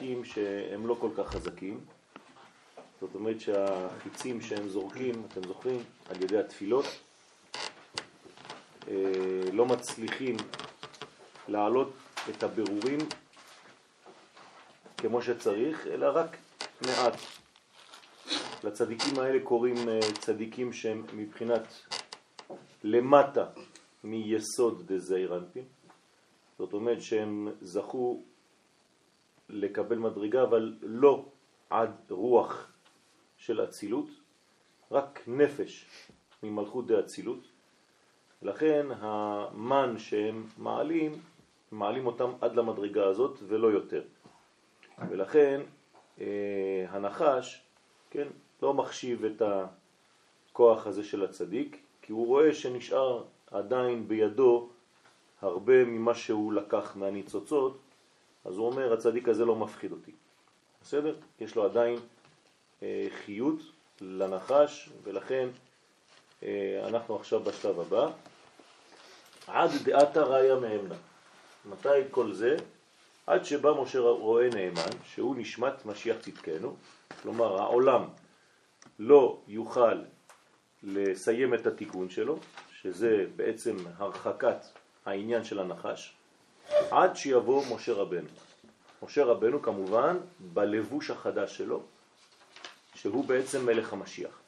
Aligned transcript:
צדיקים 0.00 0.24
שהם 0.24 0.86
לא 0.86 0.96
כל 1.00 1.10
כך 1.16 1.28
חזקים. 1.28 1.80
זאת 3.00 3.14
אומרת 3.14 3.40
שהחיצים 3.40 4.40
שהם 4.40 4.68
זורקים, 4.68 5.22
אתם 5.28 5.48
זוכרים, 5.48 5.82
על 6.08 6.22
ידי 6.22 6.38
התפילות, 6.38 6.84
אה, 8.88 8.94
לא 9.52 9.66
מצליחים 9.66 10.36
להעלות 11.48 11.92
את 12.30 12.42
הבירורים 12.42 12.98
כמו 14.96 15.22
שצריך, 15.22 15.86
אלא 15.86 16.06
רק 16.14 16.36
מעט. 16.86 17.16
לצדיקים 18.64 19.18
האלה 19.18 19.38
קוראים 19.44 19.88
אה, 19.88 20.00
צדיקים 20.18 20.72
שהם 20.72 21.04
מבחינת 21.12 21.66
למטה 22.84 23.46
מיסוד 24.04 24.92
דזעיר 24.92 25.36
אנפין. 25.36 25.64
זאת 26.58 26.72
אומרת 26.72 27.02
שהם 27.02 27.48
זכו 27.60 28.22
לקבל 29.52 29.98
מדרגה, 29.98 30.42
אבל 30.42 30.74
לא 30.82 31.24
עד 31.70 31.90
רוח 32.10 32.72
של 33.36 33.64
אצילות, 33.64 34.08
רק 34.90 35.20
נפש 35.26 35.86
ממלכות 36.42 36.86
דאצילות. 36.86 37.38
לכן 38.42 38.86
המן 38.98 39.98
שהם 39.98 40.46
מעלים, 40.58 41.12
מעלים 41.72 42.06
אותם 42.06 42.30
עד 42.40 42.56
למדרגה 42.56 43.06
הזאת 43.06 43.38
ולא 43.48 43.68
יותר. 43.68 44.02
ולכן 45.08 45.60
אה, 46.20 46.86
הנחש, 46.88 47.62
כן, 48.10 48.28
לא 48.62 48.74
מחשיב 48.74 49.24
את 49.24 49.42
הכוח 49.42 50.86
הזה 50.86 51.04
של 51.04 51.24
הצדיק, 51.24 51.82
כי 52.02 52.12
הוא 52.12 52.26
רואה 52.26 52.54
שנשאר 52.54 53.24
עדיין 53.50 54.08
בידו 54.08 54.68
הרבה 55.42 55.84
ממה 55.84 56.14
שהוא 56.14 56.52
לקח 56.52 56.96
מהניצוצות, 56.96 57.78
אז 58.44 58.56
הוא 58.56 58.66
אומר, 58.66 58.92
הצדיק 58.92 59.28
הזה 59.28 59.44
לא 59.44 59.56
מפחיד 59.56 59.92
אותי. 59.92 60.12
בסדר? 60.82 61.16
יש 61.40 61.56
לו 61.56 61.64
עדיין 61.64 61.98
אה, 62.82 63.06
חיות 63.24 63.58
לנחש, 64.00 64.90
ולכן 65.02 65.48
אה, 66.42 66.84
אנחנו 66.88 67.16
עכשיו 67.16 67.40
בשלב 67.40 67.80
הבא. 67.80 68.10
עד 69.46 69.70
דעתה 69.84 70.22
ראיה 70.22 70.54
מהמנה. 70.54 70.94
מתי 71.64 71.88
כל 72.10 72.32
זה? 72.32 72.56
עד 73.26 73.44
שבא 73.44 73.72
משה 73.82 73.98
רואה 73.98 74.48
נאמן, 74.48 74.90
שהוא 75.04 75.36
נשמת 75.36 75.86
משיח 75.86 76.16
צדקנו, 76.20 76.76
כלומר 77.22 77.58
העולם 77.58 78.04
לא 78.98 79.38
יוכל 79.48 80.02
לסיים 80.82 81.54
את 81.54 81.66
התיקון 81.66 82.10
שלו, 82.10 82.38
שזה 82.72 83.24
בעצם 83.36 83.76
הרחקת 83.96 84.56
העניין 85.06 85.44
של 85.44 85.58
הנחש, 85.58 86.14
עד 86.90 87.16
שיבוא 87.16 87.64
משה 87.74 87.92
רבנו. 87.92 88.28
משה 89.02 89.24
רבנו 89.24 89.62
כמובן 89.62 90.16
בלבוש 90.38 91.10
החדש 91.10 91.56
שלו, 91.56 91.82
שהוא 92.94 93.24
בעצם 93.24 93.66
מלך 93.66 93.92
המשיח. 93.92 94.40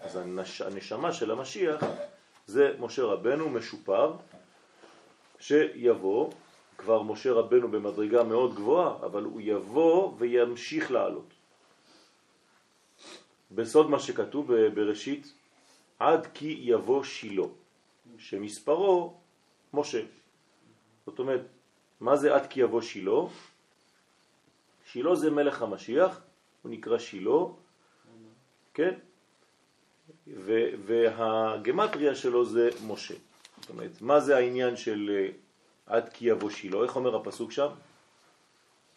אז 0.00 0.16
הנש... 0.16 0.60
הנשמה 0.60 1.12
של 1.12 1.30
המשיח 1.30 1.84
זה 2.46 2.74
משה 2.78 3.02
רבנו 3.02 3.50
משופר, 3.50 4.12
שיבוא, 5.40 6.32
כבר 6.78 7.02
משה 7.02 7.32
רבנו 7.32 7.68
במדרגה 7.68 8.24
מאוד 8.24 8.54
גבוהה, 8.54 8.96
אבל 8.96 9.22
הוא 9.22 9.40
יבוא 9.44 10.12
וימשיך 10.18 10.90
לעלות. 10.90 11.28
בסוד 13.50 13.90
מה 13.90 13.98
שכתוב 13.98 14.54
בראשית, 14.74 15.32
עד 15.98 16.26
כי 16.34 16.58
יבוא 16.60 17.04
שילה, 17.04 17.46
שמספרו 18.18 19.14
משה. 19.74 20.02
זאת 21.06 21.18
אומרת, 21.18 21.40
מה 22.00 22.16
זה 22.16 22.34
עד 22.34 22.46
כי 22.46 22.60
יבוא 22.60 22.80
שילה? 22.80 23.20
שילה 24.86 25.14
זה 25.14 25.30
מלך 25.30 25.62
המשיח, 25.62 26.20
הוא 26.62 26.70
נקרא 26.72 26.98
שילה, 26.98 27.38
כן? 28.74 28.94
והגמטריה 30.86 32.14
שלו 32.14 32.44
זה 32.44 32.70
משה. 32.86 33.14
זאת 33.60 33.70
אומרת, 33.70 33.90
מה 34.00 34.20
זה 34.20 34.36
העניין 34.36 34.76
של 34.76 35.10
אה, 35.10 35.28
עד 35.86 36.08
כי 36.08 36.24
יבוא 36.24 36.50
שילה? 36.50 36.82
איך 36.82 36.96
אומר 36.96 37.16
הפסוק 37.16 37.52
שם? 37.52 37.68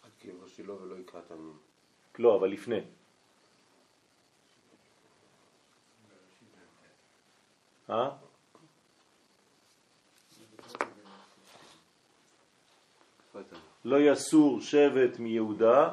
עד 0.02 0.10
כי 0.20 0.28
יבוא 0.28 0.48
שילה 0.48 0.72
ולא 0.72 0.94
יקרא 0.98 1.20
את 1.20 1.28
תמים. 1.28 1.56
לא, 2.18 2.36
אבל 2.36 2.48
לפני. 2.48 2.80
אה? 7.90 8.10
לא 13.84 14.00
יסור 14.00 14.60
שבט 14.60 15.18
מיהודה, 15.18 15.90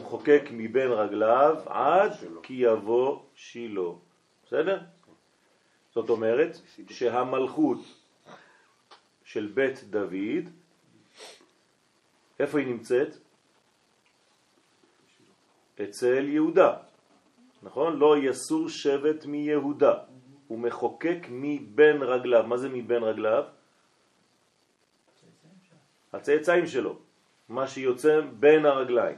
מחוקק 0.00 0.42
מבין 0.50 0.90
רגליו, 0.90 1.56
עד 1.66 2.12
כי 2.42 2.54
יבוא 2.54 3.18
שילה. 3.34 3.90
בסדר? 4.46 4.80
זאת 5.94 6.10
אומרת 6.10 6.56
שהמלכות 6.90 7.78
של 9.24 9.52
בית 9.54 9.84
דוד, 9.90 10.48
איפה 12.38 12.58
היא 12.58 12.66
נמצאת? 12.66 13.08
אצל 15.82 16.28
יהודה, 16.28 16.76
נכון? 17.62 17.96
לא 17.96 18.16
יסור 18.18 18.68
שבט 18.68 19.26
מיהודה, 19.26 19.94
הוא 20.46 20.58
מחוקק 20.58 21.26
מבין 21.30 22.02
רגליו. 22.02 22.46
מה 22.46 22.56
זה 22.56 22.68
מבין 22.68 23.02
רגליו? 23.02 23.44
הצאצאים 26.12 26.66
שלו, 26.66 26.98
מה 27.48 27.68
שיוצא 27.68 28.20
בין 28.20 28.66
הרגליים. 28.66 29.16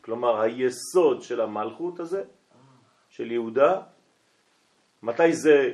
כלומר, 0.00 0.40
היסוד 0.40 1.22
של 1.22 1.40
המלכות 1.40 2.00
הזה, 2.00 2.22
של 3.10 3.30
יהודה, 3.30 3.80
מתי 5.02 5.32
זה 5.32 5.72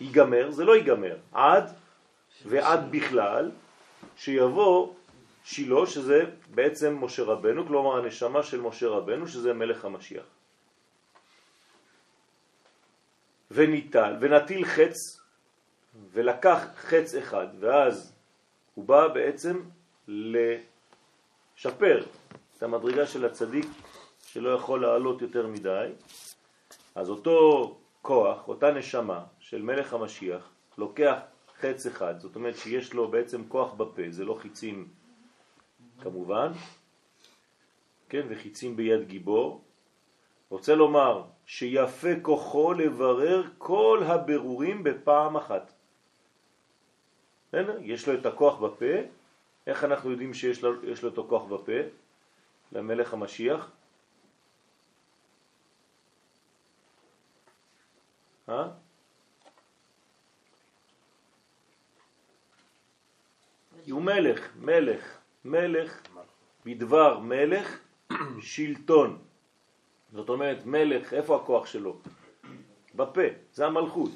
ייגמר? 0.00 0.50
זה 0.50 0.64
לא 0.64 0.76
ייגמר. 0.76 1.16
עד 1.32 1.64
ועד 2.46 2.80
בכלל, 2.90 3.50
שיבוא 4.16 4.94
שילה, 5.44 5.86
שזה 5.86 6.24
בעצם 6.54 6.98
משה 7.00 7.22
רבנו, 7.22 7.66
כלומר 7.66 7.96
הנשמה 7.96 8.42
של 8.42 8.60
משה 8.60 8.88
רבנו, 8.88 9.28
שזה 9.28 9.52
מלך 9.52 9.84
המשיח. 9.84 10.24
וניטל, 13.50 14.16
ונטיל 14.20 14.64
חץ, 14.64 15.20
ולקח 16.12 16.58
חץ 16.76 17.14
אחד, 17.14 17.46
ואז 17.60 18.19
הוא 18.80 18.88
בא 18.88 19.08
בעצם 19.08 19.60
לשפר 20.08 22.04
את 22.56 22.62
המדרגה 22.62 23.06
של 23.06 23.24
הצדיק 23.24 23.66
שלא 24.26 24.50
יכול 24.50 24.82
לעלות 24.82 25.22
יותר 25.22 25.46
מדי. 25.46 25.88
אז 26.94 27.10
אותו 27.10 27.78
כוח, 28.02 28.48
אותה 28.48 28.70
נשמה 28.70 29.24
של 29.38 29.62
מלך 29.62 29.94
המשיח, 29.94 30.50
לוקח 30.78 31.18
חץ 31.60 31.86
אחד, 31.86 32.18
זאת 32.18 32.36
אומרת 32.36 32.56
שיש 32.56 32.94
לו 32.94 33.08
בעצם 33.08 33.42
כוח 33.48 33.72
בפה, 33.72 34.02
זה 34.10 34.24
לא 34.24 34.34
חיצים 34.34 34.88
כמובן, 36.00 36.52
כן, 38.08 38.26
וחיצים 38.28 38.76
ביד 38.76 39.08
גיבור. 39.08 39.64
רוצה 40.50 40.74
לומר 40.74 41.24
שיפה 41.46 42.20
כוחו 42.22 42.72
לברר 42.72 43.42
כל 43.58 44.02
הבירורים 44.06 44.82
בפעם 44.82 45.36
אחת. 45.36 45.79
יש 47.80 48.08
לו 48.08 48.14
את 48.14 48.26
הכוח 48.26 48.58
בפה, 48.58 48.94
איך 49.66 49.84
אנחנו 49.84 50.10
יודעים 50.10 50.34
שיש 50.34 50.62
לו, 50.62 50.72
לו 51.02 51.08
את 51.08 51.18
הכוח 51.18 51.42
בפה? 51.44 51.72
למלך 52.72 53.14
המשיח? 53.14 53.70
אה? 58.48 58.68
הוא 63.90 64.02
מלך, 64.02 64.56
מלך, 64.56 65.18
מלך, 65.44 66.00
בדבר 66.66 67.18
מלך, 67.18 67.78
שלטון. 68.40 69.18
זאת 70.12 70.28
אומרת, 70.28 70.66
מלך, 70.66 71.14
איפה 71.14 71.36
הכוח 71.36 71.66
שלו? 71.66 72.00
בפה, 72.94 73.22
זה 73.52 73.66
המלכות. 73.66 74.10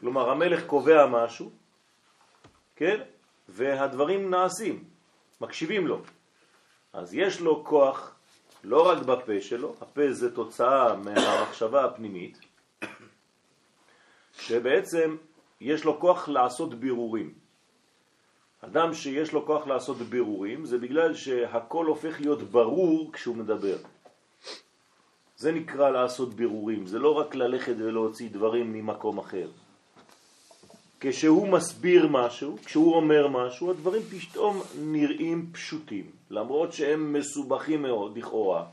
כלומר, 0.00 0.30
המלך 0.30 0.66
קובע 0.66 1.06
משהו, 1.06 1.50
כן? 2.76 3.00
והדברים 3.48 4.30
נעשים, 4.30 4.84
מקשיבים 5.40 5.86
לו. 5.86 6.02
אז 6.92 7.14
יש 7.14 7.40
לו 7.40 7.64
כוח 7.64 8.14
לא 8.64 8.88
רק 8.88 8.98
בפה 8.98 9.40
שלו, 9.40 9.74
הפה 9.80 10.12
זה 10.12 10.34
תוצאה 10.34 10.96
מהמחשבה 10.96 11.84
הפנימית, 11.84 12.38
שבעצם 14.32 15.16
יש 15.60 15.84
לו 15.84 16.00
כוח 16.00 16.28
לעשות 16.28 16.74
בירורים. 16.74 17.34
אדם 18.60 18.94
שיש 18.94 19.32
לו 19.32 19.46
כוח 19.46 19.66
לעשות 19.66 19.96
בירורים 19.96 20.64
זה 20.64 20.78
בגלל 20.78 21.14
שהכל 21.14 21.86
הופך 21.86 22.20
להיות 22.20 22.42
ברור 22.42 23.12
כשהוא 23.12 23.36
מדבר. 23.36 23.76
זה 25.36 25.52
נקרא 25.52 25.90
לעשות 25.90 26.34
בירורים, 26.34 26.86
זה 26.86 26.98
לא 26.98 27.18
רק 27.18 27.34
ללכת 27.34 27.74
ולהוציא 27.78 28.30
דברים 28.30 28.72
ממקום 28.72 29.18
אחר. 29.18 29.48
כשהוא 31.06 31.48
מסביר 31.48 32.08
משהו, 32.08 32.56
כשהוא 32.64 32.94
אומר 32.94 33.28
משהו, 33.28 33.70
הדברים 33.70 34.02
פתאום 34.02 34.62
נראים 34.80 35.50
פשוטים, 35.52 36.10
למרות 36.30 36.72
שהם 36.72 37.12
מסובכים 37.12 37.82
מאוד, 37.82 38.18
לכאורה. 38.18 38.64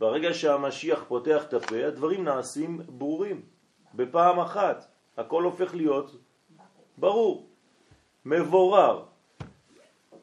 ברגע 0.00 0.34
שהמשיח 0.34 1.04
פותח 1.08 1.44
את 1.48 1.54
הפה, 1.54 1.86
הדברים 1.86 2.24
נעשים 2.24 2.80
ברורים, 2.88 3.40
בפעם 3.94 4.40
אחת. 4.40 4.86
הכל 5.16 5.42
הופך 5.42 5.74
להיות 5.74 6.16
ברור, 6.98 7.46
מבורר. 8.24 9.02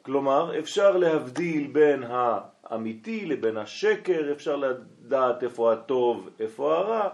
כלומר, 0.02 0.58
אפשר 0.58 0.96
להבדיל 0.96 1.66
בין 1.66 2.02
האמיתי 2.08 3.26
לבין 3.26 3.56
השקר, 3.56 4.32
אפשר 4.32 4.56
לדעת 4.56 5.42
איפה 5.42 5.72
הטוב, 5.72 6.28
איפה 6.40 6.76
הרע. 6.76 7.08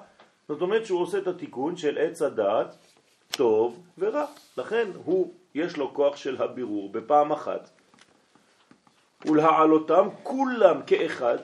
זאת 0.49 0.62
אומרת 0.62 0.87
שהוא 0.87 1.00
עושה 1.00 1.19
את 1.19 1.26
התיקון 1.26 1.76
של 1.76 1.99
עץ 1.99 2.23
הדעת, 2.23 2.76
טוב 3.38 3.82
ורע. 3.99 4.26
לכן 4.56 4.90
הוא, 5.05 5.32
יש 5.55 5.76
לו 5.76 5.94
כוח 5.94 6.17
של 6.17 6.43
הבירור 6.43 6.93
בפעם 6.93 7.32
אחת. 7.32 7.70
ולהעלותם 9.26 10.08
כולם 10.23 10.82
כאחד 10.87 11.38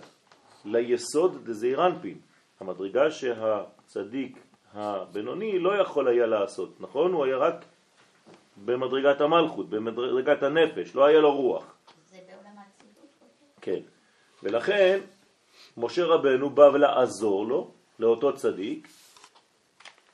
ליסוד 0.64 1.44
דזעירנפין, 1.44 2.18
המדרגה 2.60 3.10
שהצדיק 3.10 4.38
הבינוני 4.72 5.58
לא 5.58 5.76
יכול 5.76 6.08
היה 6.08 6.26
לעשות, 6.26 6.80
נכון? 6.80 7.12
הוא 7.12 7.24
היה 7.24 7.36
רק 7.36 7.64
במדרגת 8.64 9.20
המלכות, 9.20 9.70
במדרגת 9.70 10.42
הנפש, 10.42 10.94
לא 10.94 11.04
היה 11.04 11.20
לו 11.20 11.36
רוח. 11.36 11.74
זה 12.10 12.16
בעולם 12.26 12.56
הציבור. 12.58 13.08
כן, 13.60 13.80
ולכן 14.42 15.00
משה 15.76 16.04
רבנו 16.04 16.50
בא 16.50 16.68
לעזור 16.68 17.46
לו, 17.46 17.70
לאותו 17.98 18.36
צדיק, 18.36 18.88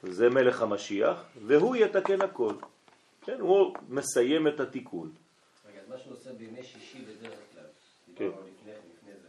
זה 0.02 0.28
מלך 0.30 0.62
המשיח, 0.62 1.22
והוא 1.46 1.76
יתקן 1.76 2.20
הכל. 2.22 2.54
כן, 3.22 3.40
הוא 3.40 3.74
מסיים 3.88 4.48
את 4.48 4.60
התיקון. 4.60 5.12
רגע, 5.68 5.80
אז 5.80 5.88
מה 5.88 5.98
שהוא 5.98 6.12
עושה 6.12 6.32
בימי 6.32 6.62
שישי 6.62 6.98
בדרך 6.98 7.38
כלל, 7.54 7.64
כן. 8.16 8.24
דיברנו 8.24 8.46
לפני 8.46 8.72
לפני 8.72 9.12
זה, 9.22 9.28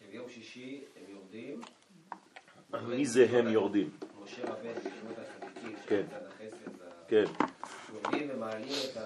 שביום 0.00 0.28
שישי 0.28 0.84
הם 0.96 1.14
יורדים, 1.14 1.60
מי 2.88 3.06
זה 3.06 3.26
הם 3.30 3.48
יורדים? 3.48 3.90
משה 4.24 4.42
רבנו 4.44 4.70
בשמות 4.80 5.16
הצדיקים, 5.18 5.76
כן. 5.86 6.02
של 6.10 6.18
צד 6.18 6.26
החסד, 6.26 6.82
ה- 6.82 7.08
כן, 7.08 7.24
יורדים 7.94 8.28
ומעלים 8.34 8.68
את 8.92 8.96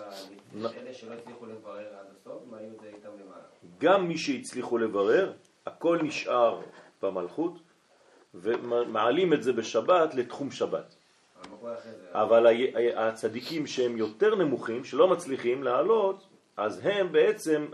אלה 0.76 0.94
שלא 0.94 1.14
הצליחו 1.14 1.46
לברר 1.46 1.94
עד 2.00 2.06
הסוף, 2.20 2.42
מעלים 2.50 2.72
את 2.74 2.80
זה 2.80 2.86
איתם 2.88 3.08
למעלה. 3.24 3.42
גם 3.78 4.08
מי 4.08 4.18
שהצליחו 4.18 4.78
לברר, 4.78 5.32
הכל 5.66 5.98
נשאר 6.02 6.60
במלכות, 7.02 7.58
ומעלים 8.34 9.32
את 9.32 9.42
זה 9.42 9.52
בשבת 9.52 10.14
לתחום 10.14 10.50
שבת. 10.50 10.94
אבל 12.12 12.46
הצדיקים 12.96 13.66
שהם 13.66 13.96
יותר 13.96 14.34
נמוכים, 14.34 14.84
שלא 14.84 15.08
מצליחים 15.08 15.62
לעלות, 15.62 16.26
אז 16.56 16.80
הם 16.84 17.12
בעצם, 17.12 17.66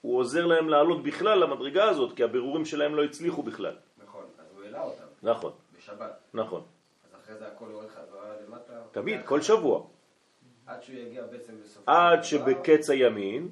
הוא 0.00 0.18
עוזר 0.18 0.46
להם 0.46 0.68
לעלות 0.68 1.02
בכלל 1.02 1.38
למדרגה 1.38 1.84
הזאת, 1.84 2.16
כי 2.16 2.24
הבירורים 2.24 2.64
שלהם 2.64 2.94
לא 2.94 3.04
הצליחו 3.04 3.42
בכלל. 3.42 3.76
נכון, 4.04 4.24
אז 4.38 4.46
הוא 4.54 4.64
העלה 4.64 4.82
אותם 4.82 5.02
נכון, 5.22 5.52
בשבת, 5.78 6.18
נכון. 6.34 6.62
אז 7.04 7.20
אחרי 7.24 7.36
זה 7.36 7.46
הכל 7.46 7.64
יורד 7.70 7.88
חזרה 7.88 8.34
למטה. 8.48 8.72
תמיד, 8.92 9.20
כל 9.24 9.40
שבוע. 9.40 9.82
עד 10.66 10.82
שהוא 10.82 10.96
יגיע 10.96 11.22
בעצם 11.26 11.52
בסופו 11.64 11.90
עד 11.90 12.24
שבקץ 12.24 12.90
הימין, 12.90 13.48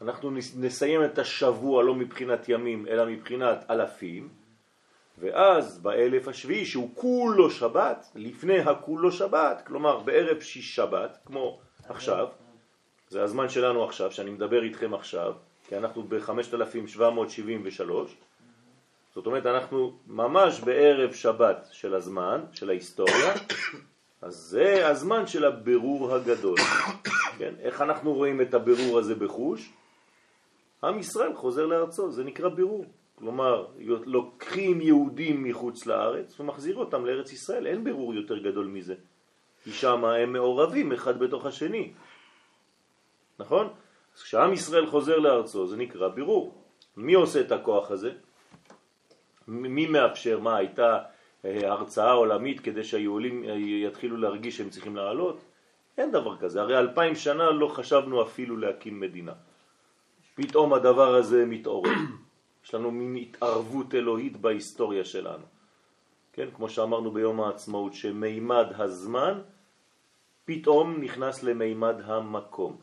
אנחנו 0.00 0.30
נס- 0.30 0.56
נסיים 0.56 1.04
את 1.04 1.18
השבוע 1.18 1.82
לא 1.82 1.94
מבחינת 1.94 2.48
ימים, 2.48 2.86
אלא 2.86 3.06
מבחינת 3.06 3.64
אלפים, 3.70 4.28
ואז 5.18 5.78
באלף 5.78 6.28
השביעי, 6.28 6.66
שהוא 6.66 6.90
כולו 6.94 7.50
שבת, 7.50 8.06
לפני 8.14 8.58
הכולו 8.58 9.12
שבת, 9.12 9.62
כלומר 9.66 9.98
בערב 9.98 10.40
שיש 10.40 10.74
שבת, 10.74 11.18
כמו 11.26 11.58
עכשיו, 11.88 12.28
זה 13.08 13.22
הזמן 13.22 13.48
שלנו 13.48 13.84
עכשיו, 13.84 14.12
שאני 14.12 14.30
מדבר 14.30 14.62
איתכם 14.62 14.94
עכשיו, 14.94 15.32
כי 15.68 15.76
אנחנו 15.76 16.02
ב-5773, 16.02 17.90
זאת 19.14 19.26
אומרת 19.26 19.46
אנחנו 19.46 19.98
ממש 20.06 20.60
בערב 20.60 21.12
שבת 21.12 21.68
של 21.72 21.94
הזמן, 21.94 22.44
של 22.52 22.70
ההיסטוריה, 22.70 23.34
אז 24.22 24.34
זה 24.34 24.88
הזמן 24.88 25.26
של 25.26 25.44
הבירור 25.44 26.14
הגדול. 26.14 26.58
כן? 27.38 27.54
איך 27.60 27.82
אנחנו 27.82 28.14
רואים 28.14 28.40
את 28.40 28.54
הבירור 28.54 28.98
הזה 28.98 29.14
בחוש? 29.14 29.72
עם 30.84 30.98
ישראל 30.98 31.34
חוזר 31.34 31.66
לארצו, 31.66 32.10
זה 32.10 32.24
נקרא 32.24 32.48
בירור. 32.48 32.84
כלומר, 33.18 33.66
לוקחים 34.06 34.80
יהודים 34.80 35.44
מחוץ 35.44 35.86
לארץ 35.86 36.40
ומחזיר 36.40 36.76
אותם 36.76 37.06
לארץ 37.06 37.32
ישראל, 37.32 37.66
אין 37.66 37.84
בירור 37.84 38.14
יותר 38.14 38.38
גדול 38.38 38.66
מזה. 38.66 38.94
כי 39.64 39.72
שם 39.72 40.04
הם 40.04 40.32
מעורבים 40.32 40.92
אחד 40.92 41.18
בתוך 41.18 41.46
השני. 41.46 41.92
נכון? 43.38 43.68
אז 44.16 44.22
כשעם 44.22 44.52
ישראל 44.52 44.86
חוזר 44.86 45.18
לארצו 45.18 45.66
זה 45.66 45.76
נקרא 45.76 46.08
בירור. 46.08 46.54
מי 46.96 47.14
עושה 47.14 47.40
את 47.40 47.52
הכוח 47.52 47.90
הזה? 47.90 48.10
מי 49.48 49.86
מאפשר? 49.86 50.38
מה, 50.40 50.56
הייתה 50.56 50.98
אה, 51.44 51.70
הרצאה 51.70 52.12
עולמית 52.12 52.60
כדי 52.60 52.84
שהיהודים 52.84 53.44
אה, 53.44 53.54
יתחילו 53.58 54.16
להרגיש 54.16 54.56
שהם 54.56 54.70
צריכים 54.70 54.96
לעלות? 54.96 55.44
אין 55.98 56.10
דבר 56.10 56.36
כזה. 56.36 56.60
הרי 56.60 56.78
אלפיים 56.78 57.14
שנה 57.14 57.50
לא 57.50 57.66
חשבנו 57.66 58.22
אפילו 58.22 58.56
להקים 58.56 59.00
מדינה. 59.00 59.32
פתאום 60.34 60.74
הדבר 60.74 61.14
הזה 61.14 61.46
מתעורר. 61.46 61.90
יש 62.68 62.74
לנו 62.74 62.90
מין 62.90 63.16
התערבות 63.16 63.94
אלוהית 63.94 64.36
בהיסטוריה 64.36 65.04
שלנו. 65.04 65.44
כן, 66.32 66.48
כמו 66.56 66.68
שאמרנו 66.68 67.10
ביום 67.10 67.40
העצמאות, 67.40 67.94
שמימד 67.94 68.66
הזמן 68.74 69.40
פתאום 70.44 71.00
נכנס 71.00 71.42
למימד 71.42 71.94
המקום. 72.04 72.76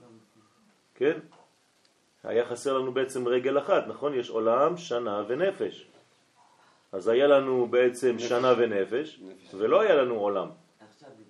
כן? 0.96 1.20
היה 2.24 2.46
חסר 2.46 2.78
לנו 2.78 2.92
בעצם 2.92 3.28
רגל 3.28 3.60
אחת, 3.60 3.88
נכון? 3.88 4.14
יש 4.14 4.30
עולם, 4.30 4.78
שנה 4.78 5.24
ונפש. 5.28 5.88
אז 6.92 7.08
היה 7.08 7.28
לנו 7.28 7.68
בעצם 7.70 8.20
שנה 8.20 8.54
ונפש, 8.58 9.22
ולא 9.54 9.82
היה 9.82 9.96
לנו 9.96 10.16
עולם. 10.16 10.50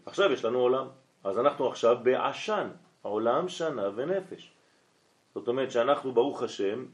עכשיו 0.05 0.31
יש 0.31 0.45
לנו 0.45 0.59
עולם. 0.59 0.87
אז 1.23 1.39
אנחנו 1.39 1.67
עכשיו 1.67 1.97
בעשן, 2.03 2.67
עולם, 3.01 3.49
שנה 3.49 3.89
ונפש. 3.95 4.51
זאת 5.33 5.47
אומרת 5.47 5.71
שאנחנו, 5.71 6.11
ברוך 6.11 6.43
השם, 6.43 6.85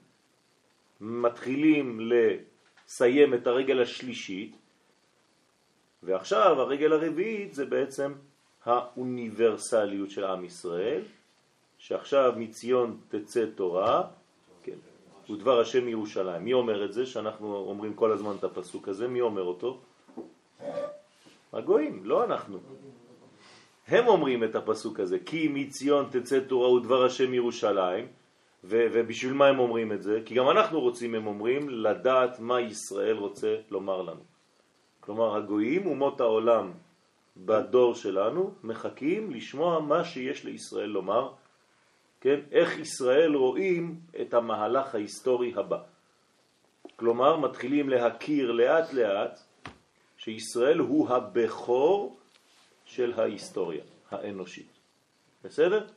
מתחילים 1.02 2.00
לסיים 2.12 3.34
את 3.34 3.48
הרגל 3.48 3.82
השלישית, 3.82 4.56
ועכשיו 6.04 6.62
הרגל 6.62 6.94
הרביעית 6.94 7.54
זה 7.54 7.66
בעצם 7.66 8.14
האוניברסליות 8.66 10.10
של 10.10 10.24
עם 10.24 10.46
ישראל, 10.46 11.02
שעכשיו 11.78 12.34
מציון 12.38 12.98
תצא 13.10 13.46
תורה, 13.56 14.04
כן, 14.64 14.78
ודבר 15.30 15.60
השם 15.60 15.86
מירושלים. 15.86 16.44
מי 16.44 16.54
אומר 16.54 16.86
את 16.86 16.94
זה? 16.94 17.06
שאנחנו 17.06 17.56
אומרים 17.56 17.94
כל 17.94 18.12
הזמן 18.12 18.36
את 18.40 18.44
הפסוק 18.44 18.88
הזה, 18.88 19.08
מי 19.08 19.22
אומר 19.22 19.44
אותו? 19.44 19.80
הגויים, 21.54 22.06
לא 22.06 22.24
אנחנו. 22.24 22.60
הם 23.88 24.08
אומרים 24.08 24.44
את 24.44 24.56
הפסוק 24.56 25.00
הזה, 25.00 25.20
כי 25.20 25.48
מציון 25.48 26.06
תצא 26.12 26.40
תורה 26.40 26.72
ודבר 26.72 27.06
השם 27.06 27.32
מירושלים, 27.32 28.08
ו- 28.64 28.88
ובשביל 28.94 29.34
מה 29.34 29.48
הם 29.48 29.60
אומרים 29.60 29.92
את 29.92 30.04
זה? 30.04 30.22
כי 30.26 30.36
גם 30.36 30.50
אנחנו 30.50 30.80
רוצים, 30.80 31.16
הם 31.16 31.28
אומרים, 31.28 31.70
לדעת 31.70 32.40
מה 32.40 32.62
ישראל 32.62 33.18
רוצה 33.18 33.56
לומר 33.70 34.02
לנו. 34.02 34.24
כלומר, 35.00 35.36
הגויים, 35.36 35.86
אומות 35.86 36.22
העולם 36.22 36.72
בדור 37.38 37.96
שלנו, 37.96 38.54
מחכים 38.64 39.32
לשמוע 39.32 39.80
מה 39.80 40.04
שיש 40.04 40.46
לישראל 40.46 40.90
לומר, 40.90 41.32
כן? 42.22 42.40
איך 42.52 42.80
ישראל 42.80 43.36
רואים 43.36 44.00
את 44.22 44.34
המהלך 44.34 44.96
ההיסטורי 44.96 45.54
הבא. 45.56 45.80
כלומר, 46.96 47.38
מתחילים 47.38 47.90
להכיר 47.90 48.52
לאט 48.52 48.94
לאט 48.94 49.40
שישראל 50.18 50.80
הוא 50.80 51.10
הבכור 51.10 52.20
של 52.86 53.14
ההיסטוריה 53.18 53.84
האנושית. 54.12 54.70
בסדר? 55.44 55.88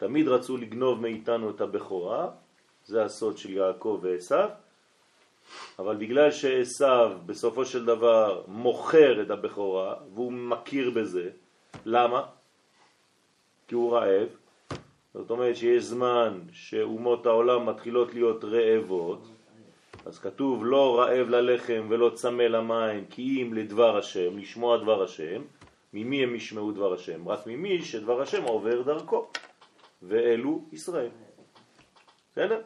תמיד 0.00 0.28
רצו 0.28 0.56
לגנוב 0.56 1.00
מאיתנו 1.00 1.50
את 1.50 1.60
הבכורה, 1.60 2.28
זה 2.84 3.04
הסוד 3.04 3.38
של 3.38 3.50
יעקב 3.50 3.98
ועשיו, 4.02 4.48
אבל 5.78 5.96
בגלל 5.96 6.30
שעשיו 6.30 7.18
בסופו 7.26 7.64
של 7.64 7.84
דבר 7.84 8.42
מוכר 8.48 9.22
את 9.22 9.30
הבכורה 9.30 9.94
והוא 10.14 10.32
מכיר 10.32 10.90
בזה, 10.90 11.30
למה? 11.86 12.22
כי 13.68 13.74
הוא 13.74 13.92
רעב, 13.92 14.28
זאת 15.14 15.30
אומרת 15.30 15.56
שיש 15.56 15.84
זמן 15.84 16.40
שאומות 16.52 17.26
העולם 17.26 17.66
מתחילות 17.66 18.14
להיות 18.14 18.44
רעבות, 18.44 19.28
אז 20.06 20.18
כתוב 20.18 20.64
לא 20.64 20.98
רעב 20.98 21.28
ללחם 21.28 21.86
ולא 21.88 22.10
צמא 22.14 22.42
למים 22.42 23.04
כי 23.10 23.42
אם 23.42 23.54
לדבר 23.54 23.96
השם, 23.96 24.38
לשמוע 24.38 24.76
דבר 24.76 25.02
השם, 25.02 25.42
ממי 25.94 26.22
הם 26.22 26.34
ישמעו 26.34 26.72
דבר 26.72 26.94
השם? 26.94 27.28
רק 27.28 27.46
ממי 27.46 27.82
שדבר 27.82 28.22
השם 28.22 28.42
עובר 28.42 28.82
דרכו, 28.82 29.30
ואלו 30.02 30.64
ישראל. 30.72 31.10
בסדר? 32.32 32.62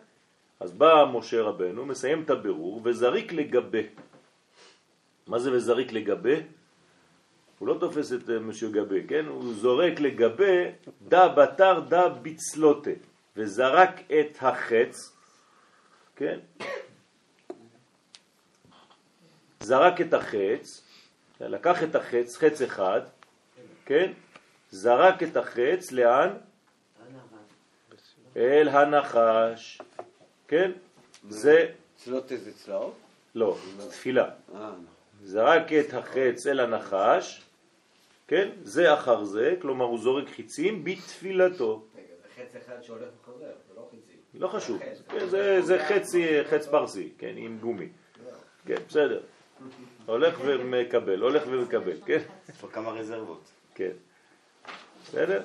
אז 0.60 0.72
בא 0.72 1.04
משה 1.12 1.42
רבנו, 1.42 1.86
מסיים 1.86 2.22
את 2.22 2.30
הבירור 2.30 2.80
וזריק 2.84 3.32
לגבה. 3.32 3.78
מה 5.26 5.38
זה 5.38 5.52
וזריק 5.52 5.92
לגבה? 5.92 6.34
הוא 7.58 7.68
לא 7.68 7.76
תופס 7.80 8.12
את 8.12 8.30
אה, 8.30 8.38
משה 8.38 8.68
גבי, 8.68 9.06
כן? 9.08 9.26
הוא 9.26 9.54
זורק 9.54 10.00
לגבי 10.00 10.64
דה 11.08 11.28
בתר 11.28 11.80
דה 11.80 12.08
בצלוטה, 12.08 12.90
וזרק 13.36 14.00
את 14.10 14.36
החץ, 14.40 14.96
כן? 16.16 16.38
זרק 19.60 20.00
את 20.00 20.14
החץ, 20.14 20.66
לקח 21.40 21.82
את 21.82 21.94
החץ, 21.94 22.36
חץ 22.36 22.62
אחד, 22.62 23.00
כן? 23.86 24.12
זרק 24.70 25.22
את 25.22 25.36
החץ, 25.36 25.92
לאן? 25.92 26.30
אל 28.36 28.68
הנחש, 28.68 29.80
כן? 30.48 30.70
זה... 31.28 31.66
צלות 31.96 32.32
איזה 32.32 32.52
צלעות? 32.52 32.94
לא, 33.34 33.56
תפילה. 33.90 34.24
אה, 34.24 34.30
נכון. 34.54 34.84
זרק 35.24 35.72
את 35.72 35.94
החץ 35.94 36.46
אל 36.46 36.60
הנחש, 36.60 37.42
כן? 38.28 38.48
זה 38.62 38.94
אחר 38.94 39.24
זה, 39.24 39.54
כלומר 39.62 39.84
הוא 39.84 39.98
זורק 39.98 40.28
חיצים 40.28 40.84
בתפילתו. 40.84 41.84
רגע, 41.96 42.04
זה 42.22 42.42
חץ 42.42 42.56
אחד 42.56 42.82
שהולך 42.82 43.08
וחוזר, 43.22 43.46
זה 43.68 43.74
לא 43.76 43.88
חיצי. 43.90 44.12
לא 44.34 44.48
חשוב. 44.48 44.80
כן, 45.08 45.26
זה, 45.26 45.62
זה 45.62 45.84
חצי, 45.88 46.44
חץ 46.44 46.66
פרסי, 46.66 47.08
כן, 47.18 47.34
עם 47.36 47.58
גומי. 47.60 47.88
כן, 48.66 48.76
בסדר. 48.88 49.20
הולך 50.06 50.40
ומקבל, 50.44 51.20
הולך 51.20 51.42
ומקבל, 51.46 51.96
כן? 52.06 52.20
יש 52.48 52.56
פה 52.60 52.68
כמה 52.68 52.90
רזרבות. 52.90 53.50
כן. 53.74 53.92
בסדר? 55.04 55.42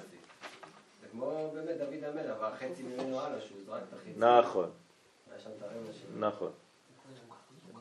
זה 1.09 1.17
כמו 1.17 1.51
באמת 1.53 1.77
דוד 1.77 2.03
המלך, 2.03 2.35
והחצי 2.41 2.83
ממנו 2.83 3.19
הלאה, 3.19 3.41
שהוא 3.41 3.57
זרק 3.65 3.83
את 3.89 3.93
החיצי. 3.93 4.19
נכון. 4.19 4.69
נכון. 6.17 6.51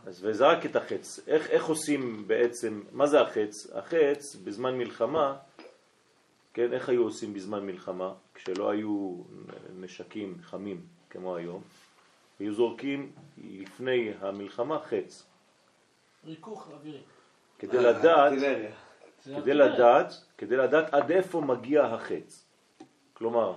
אז 0.07 0.25
וזרק 0.25 0.67
את 0.67 0.77
החץ. 0.77 1.21
איך, 1.27 1.51
איך 1.51 1.67
עושים 1.67 2.29
בעצם, 2.29 2.83
מה 2.93 3.07
זה 3.07 3.21
החץ? 3.21 3.71
החץ 3.75 4.37
בזמן 4.45 4.79
מלחמה, 4.79 5.37
כן, 6.55 6.73
איך 6.73 6.89
היו 6.89 7.03
עושים 7.03 7.35
בזמן 7.35 7.67
מלחמה? 7.67 8.15
כשלא 8.35 8.71
היו 8.71 9.15
נשקים 9.77 10.39
חמים 10.43 10.87
כמו 11.11 11.37
היום, 11.37 11.63
היו 12.39 12.55
זורקים 12.55 13.13
לפני 13.39 14.13
המלחמה 14.21 14.79
חץ. 14.81 15.27
ריכוך 16.25 16.71
אווירי. 16.73 17.03
כדי 17.59 17.77
אה, 17.77 17.83
לדעת. 17.83 18.39
זה 18.39 19.35
כדי. 19.37 19.55
לדעת, 19.55 20.13
כדי 20.39 20.57
לדעת 20.57 20.95
עד 20.95 21.11
איפה 21.11 21.41
מגיע 21.41 21.85
החץ. 21.85 22.48
כלומר, 23.19 23.55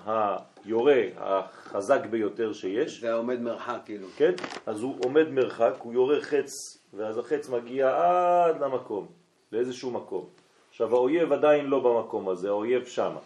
היורה 0.66 1.02
החזק 1.18 2.06
ביותר 2.06 2.54
שיש, 2.54 3.02
זה 3.02 3.14
עומד 3.14 3.42
מרחק 3.42 3.80
כאילו. 3.86 4.08
כן? 4.18 4.32
אז 4.66 4.82
הוא 4.82 4.96
עומד 5.06 5.30
מרחק, 5.30 5.74
הוא 5.80 5.94
יורה 5.94 6.22
חץ, 6.22 6.78
ואז 6.94 7.18
החץ 7.18 7.50
מגיע 7.50 7.90
עד 7.98 8.62
למקום, 8.62 9.08
לאיזשהו 9.52 9.92
מקום. 9.92 10.26
עכשיו 10.70 10.96
האויב 10.96 11.32
עדיין 11.32 11.66
לא 11.66 11.80
במקום 11.80 12.30
הזה, 12.30 12.50
האויב 12.50 12.86
שמה. 12.86 13.20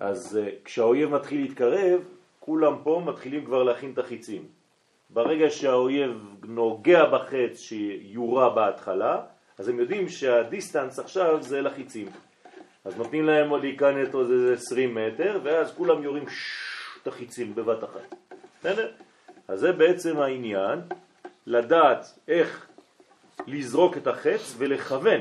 אז 0.00 0.38
uh, 0.42 0.64
כשהאויב 0.64 1.10
מתחיל 1.10 1.40
להתקרב, 1.40 2.00
כולם 2.40 2.74
פה 2.82 3.02
מתחילים 3.06 3.44
כבר 3.44 3.62
להכין 3.62 3.92
את 3.92 3.98
החיצים. 3.98 4.46
ברגע 5.10 5.50
שהאויב 5.50 6.36
נוגע 6.44 7.04
בחץ 7.10 7.60
שיורה 7.60 8.50
בהתחלה, 8.50 9.20
אז 9.58 9.68
הם 9.68 9.80
יודעים 9.80 10.08
שהדיסטנס 10.08 10.98
עכשיו 10.98 11.42
זה 11.42 11.62
לחיצים. 11.62 12.08
אז 12.84 12.96
נותנים 12.96 13.24
להם 13.24 13.50
עוד 13.50 13.60
להיכנס 13.60 14.14
עוד 14.14 14.30
איזה 14.30 14.54
20 14.54 14.94
מטר, 14.94 15.40
ואז 15.42 15.72
כולם 15.76 16.02
יורים 16.02 16.24
את 17.02 17.06
החיצים 17.06 17.54
בבת 17.54 17.84
אחת. 17.84 18.14
בסדר? 18.60 18.90
אז 19.48 19.60
זה 19.60 19.72
בעצם 19.72 20.18
העניין, 20.18 20.80
לדעת 21.46 22.18
איך 22.28 22.66
לזרוק 23.46 23.96
את 23.96 24.06
החץ 24.06 24.54
ולכוון. 24.58 25.20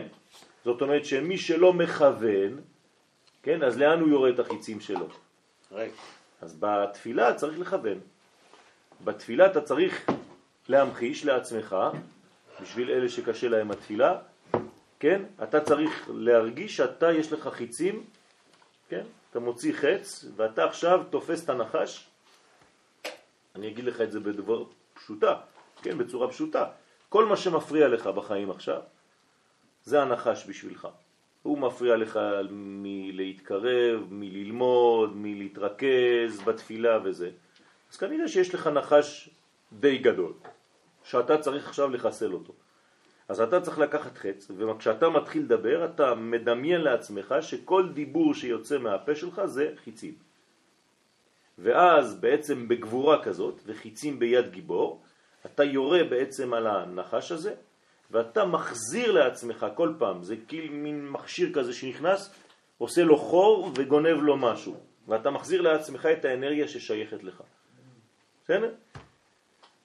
זאת 0.66 0.82
אומרת 0.82 1.06
שמי 1.06 1.38
שלא 1.38 1.74
מכוון, 1.74 2.60
כן, 3.44 3.64
אז 3.64 3.78
לאן 3.78 4.00
הוא 4.00 4.10
יורה 4.10 4.30
את 4.30 4.40
החיצים 4.40 4.80
שלו? 4.80 5.08
ריק. 5.72 5.94
אז 6.42 6.58
בתפילה 6.60 7.34
צריך 7.34 7.60
לכוון. 7.60 8.00
בתפילה 9.04 9.46
אתה 9.46 9.62
צריך 9.62 10.10
להמחיש 10.70 11.26
לעצמך, 11.26 11.76
בשביל 12.62 12.92
אלה 12.92 13.10
שקשה 13.10 13.50
להם 13.50 13.72
התפילה, 13.72 14.18
כן? 15.00 15.24
אתה 15.44 15.62
צריך 15.62 16.10
להרגיש 16.14 16.78
שאתה 16.78 17.12
יש 17.12 17.34
לך 17.34 17.48
חיצים, 17.48 18.06
כן? 18.90 19.04
אתה 19.32 19.40
מוציא 19.40 19.74
חץ 19.74 20.26
ואתה 20.36 20.66
עכשיו 20.66 21.04
תופס 21.10 21.44
את 21.44 21.50
הנחש. 21.50 22.08
אני 23.56 23.68
אגיד 23.68 23.86
לך 23.86 24.02
את 24.02 24.12
זה 24.12 24.20
בדבר 24.20 24.64
פשוטה, 24.94 25.36
כן? 25.82 25.98
בצורה 25.98 26.28
פשוטה. 26.28 26.66
כל 27.10 27.26
מה 27.26 27.38
שמפריע 27.38 27.88
לך 27.88 28.08
בחיים 28.08 28.52
עכשיו, 28.52 28.82
זה 29.84 30.02
הנחש 30.02 30.46
בשבילך. 30.50 30.88
הוא 31.44 31.58
מפריע 31.58 31.98
לך 31.98 32.20
מלהתקרב, 32.50 34.02
מללמוד, 34.10 35.12
מלהתרכז 35.16 36.42
בתפילה 36.46 37.00
וזה. 37.04 37.30
אז 37.92 37.98
כנראה 37.98 38.28
שיש 38.28 38.54
לך 38.54 38.68
נחש 38.68 39.30
די 39.74 39.98
גדול, 39.98 40.34
שאתה 41.04 41.38
צריך 41.38 41.68
עכשיו 41.68 41.90
לחסל 41.90 42.34
אותו. 42.34 42.54
אז 43.28 43.42
אתה 43.42 43.62
צריך 43.62 43.80
לקחת 43.80 44.18
חץ, 44.18 44.52
וכשאתה 44.58 45.10
מתחיל 45.10 45.42
לדבר, 45.42 45.86
אתה 45.86 46.16
מדמיין 46.16 46.82
לעצמך 46.82 47.36
שכל 47.42 47.90
דיבור 47.94 48.34
שיוצא 48.34 48.78
מהפה 48.78 49.16
שלך 49.16 49.42
זה 49.46 49.74
חיצים. 49.84 50.14
ואז 51.58 52.20
בעצם 52.20 52.68
בגבורה 52.68 53.24
כזאת, 53.24 53.62
וחיצים 53.66 54.20
ביד 54.20 54.50
גיבור, 54.50 55.02
אתה 55.46 55.64
יורה 55.64 56.04
בעצם 56.04 56.54
על 56.54 56.68
הנחש 56.68 57.32
הזה, 57.32 57.56
ואתה 58.12 58.46
מחזיר 58.46 59.12
לעצמך 59.12 59.66
כל 59.76 59.94
פעם, 60.00 60.24
זה 60.24 60.36
כאילו 60.48 60.74
מין 60.74 61.10
מכשיר 61.10 61.54
כזה 61.54 61.74
שנכנס, 61.74 62.34
עושה 62.78 63.04
לו 63.04 63.18
חור 63.18 63.72
וגונב 63.76 64.18
לו 64.22 64.38
משהו, 64.38 64.76
ואתה 65.08 65.32
מחזיר 65.32 65.62
לעצמך 65.62 66.06
את 66.06 66.26
האנרגיה 66.26 66.68
ששייכת 66.68 67.24
לך. 67.24 67.44
בסדר? 68.44 68.74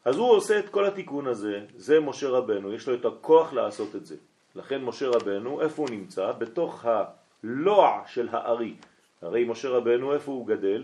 אז 0.05 0.17
הוא 0.17 0.31
עושה 0.31 0.59
את 0.59 0.69
כל 0.69 0.85
התיקון 0.87 1.27
הזה, 1.27 1.61
זה 1.77 2.01
משה 2.01 2.29
רבנו, 2.29 2.73
יש 2.73 2.89
לו 2.89 2.95
את 2.95 3.05
הכוח 3.05 3.53
לעשות 3.53 3.97
את 3.97 4.07
זה. 4.07 4.17
לכן 4.55 4.85
משה 4.85 5.09
רבנו, 5.09 5.61
איפה 5.61 5.83
הוא 5.83 5.91
נמצא? 5.91 6.33
בתוך 6.33 6.85
הלוע 6.85 8.03
של 8.07 8.29
הארי. 8.33 8.75
הרי 9.23 9.45
משה 9.45 9.69
רבנו, 9.69 10.15
איפה 10.15 10.33
הוא 10.33 10.47
גדל? 10.47 10.83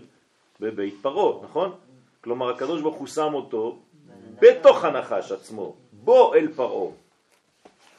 בבית 0.59 0.95
פרו, 1.01 1.41
נכון? 1.43 1.71
כלומר, 2.23 2.49
הקדוש 2.49 2.81
ברוך 2.81 2.95
הוא 2.95 3.07
שם 3.07 3.33
אותו 3.33 3.79
בתוך 4.41 4.83
הנחש 4.83 5.31
עצמו, 5.31 5.75
בו 5.93 6.33
אל. 6.33 6.47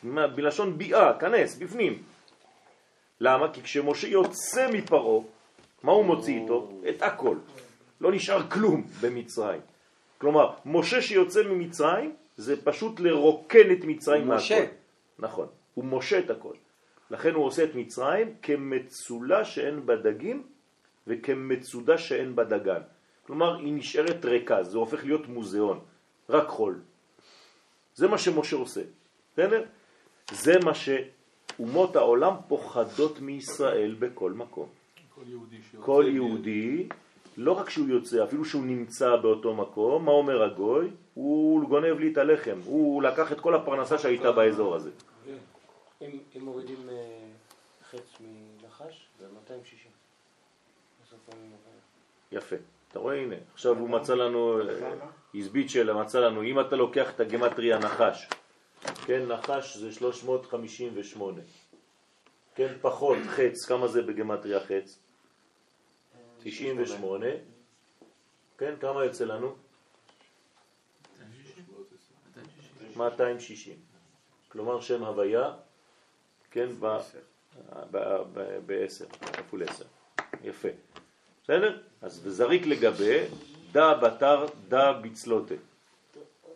מה- 0.03 0.27
בלשון 0.27 0.79
ביאה, 0.79 1.19
כנס, 1.19 1.57
בפנים. 1.59 2.03
למה? 3.21 3.53
כי 3.53 3.63
כשמשה 3.63 4.09
יוצא 4.09 4.71
מפרעה, 4.73 5.23
מה 5.83 5.93
הוא 5.93 6.05
מוציא 6.05 6.41
איתו? 6.43 6.69
את 6.89 7.03
הכל. 7.03 7.37
לא 8.01 8.13
נשאר 8.13 8.49
כלום 8.51 8.85
במצרים. 9.01 9.61
כלומר, 10.21 10.55
משה 10.65 11.03
שיוצא 11.03 11.43
ממצרים 11.43 12.17
זה 12.37 12.65
פשוט 12.65 13.01
לרוקן 13.01 13.73
את 13.73 13.85
מצרים 13.85 14.27
הוא 14.27 14.35
משה. 14.35 14.61
מהכל. 14.61 14.73
נכון, 15.19 15.47
הוא 15.75 15.85
משה 15.85 16.19
את 16.19 16.31
הכל. 16.31 16.55
לכן 17.11 17.35
הוא 17.35 17.45
עושה 17.45 17.65
את 17.65 17.75
מצרים 17.75 18.35
כמצולה 18.43 19.45
שאין 19.45 19.87
בה 19.87 19.97
דגים 19.97 20.43
וכמצודה 21.07 21.99
שאין 21.99 22.37
בה 22.37 22.45
דגן. 22.45 22.81
כלומר, 23.27 23.59
היא 23.59 23.75
נשארת 23.75 24.25
ריקה, 24.25 24.63
זה 24.63 24.79
הופך 24.79 25.05
להיות 25.05 25.29
מוזיאון, 25.29 25.81
רק 26.29 26.49
חול. 26.49 26.81
זה 27.95 28.09
מה 28.09 28.19
שמשה 28.19 28.57
עושה, 28.57 28.81
בסדר? 29.33 29.65
זה 30.33 30.59
מה 30.65 30.73
שאומות 30.75 31.97
העולם 31.97 32.35
פוחדות 32.49 33.21
מישראל 33.21 33.95
בכל 33.99 34.33
מקום. 34.33 34.69
כל 35.15 35.21
יהודי 35.27 35.57
שיוצא. 35.71 35.87
כל 35.87 36.05
יהודי, 36.09 36.89
לא 37.37 37.53
רק 37.53 37.71
שהוא 37.71 37.89
יוצא, 37.89 38.25
אפילו 38.25 38.45
שהוא 38.45 38.65
נמצא 38.65 39.17
באותו 39.17 39.55
מקום, 39.55 40.05
מה 40.05 40.13
אומר 40.13 40.43
הגוי? 40.43 40.91
הוא 41.15 41.69
גונב 41.69 41.99
לי 41.99 42.13
את 42.13 42.19
הלחם, 42.19 42.59
הוא 42.65 43.03
לקח 43.03 43.33
את 43.33 43.41
כל 43.41 43.55
הפרנסה 43.55 43.99
שהייתה 43.99 44.33
באזור 44.33 44.75
הזה. 44.75 44.91
אם 46.03 46.19
אם 46.37 46.45
מורידים 46.45 46.89
אה, 46.89 46.95
חץ 47.91 48.21
מנחש, 48.21 49.09
זה 49.19 49.27
260. 49.35 49.91
בסוף 51.05 51.19
אני 51.29 51.43
עובר. 51.43 51.77
יפה. 52.33 52.57
אתה 52.91 52.99
רואה, 52.99 53.17
הנה, 53.17 53.35
עכשיו 53.55 53.79
הוא 53.79 53.91
מצא 53.91 54.15
לנו, 54.15 54.61
הזביצ'ל 55.35 55.93
מצא 55.93 56.21
לנו, 56.21 56.43
אם 56.43 56.61
אתה 56.61 56.77
לוקח 56.77 57.11
את 57.11 57.21
הגמטריה 57.21 57.79
נחש, 57.79 58.29
כן, 59.07 59.27
נחש 59.27 59.77
זה 59.77 59.93
358, 59.93 61.41
כן, 62.55 62.73
פחות 62.81 63.19
חץ, 63.27 63.65
כמה 63.65 63.89
זה 63.89 64.03
בגמטריה 64.03 64.61
חץ? 64.61 64.99
98, 66.43 67.27
כן, 68.59 68.75
כמה 68.81 69.05
יוצא 69.05 69.25
לנו? 69.25 69.55
260. 72.97 73.75
כלומר 74.49 74.81
שם 74.81 75.05
הוויה, 75.05 75.53
כן, 76.51 76.67
ב-10, 77.91 79.17
כפול 79.33 79.63
10. 79.63 79.85
יפה. 80.45 80.69
בסדר? 81.45 81.79
אז 82.03 82.27
וזריק 82.27 82.67
לגבי 82.67 83.25
דה 83.73 83.95
בתר 83.95 84.47
דה 84.69 84.93
בצלותה. 84.93 85.55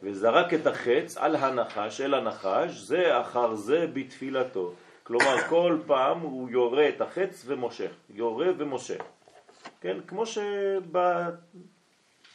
וזרק 0.02 0.54
את 0.54 0.66
החץ 0.66 1.16
על 1.16 1.36
הנחש, 1.36 2.00
אל 2.00 2.14
הנחש, 2.14 2.70
זה 2.70 3.20
אחר 3.20 3.54
זה 3.54 3.86
בתפילתו. 3.92 4.72
כלומר, 5.02 5.48
כל 5.48 5.78
פעם 5.86 6.20
הוא 6.20 6.50
יורה 6.50 6.88
את 6.88 7.00
החץ 7.00 7.42
ומושך, 7.46 7.90
יורה 8.10 8.46
ומושך. 8.58 9.02
כן, 9.84 10.00
כמו 10.06 10.24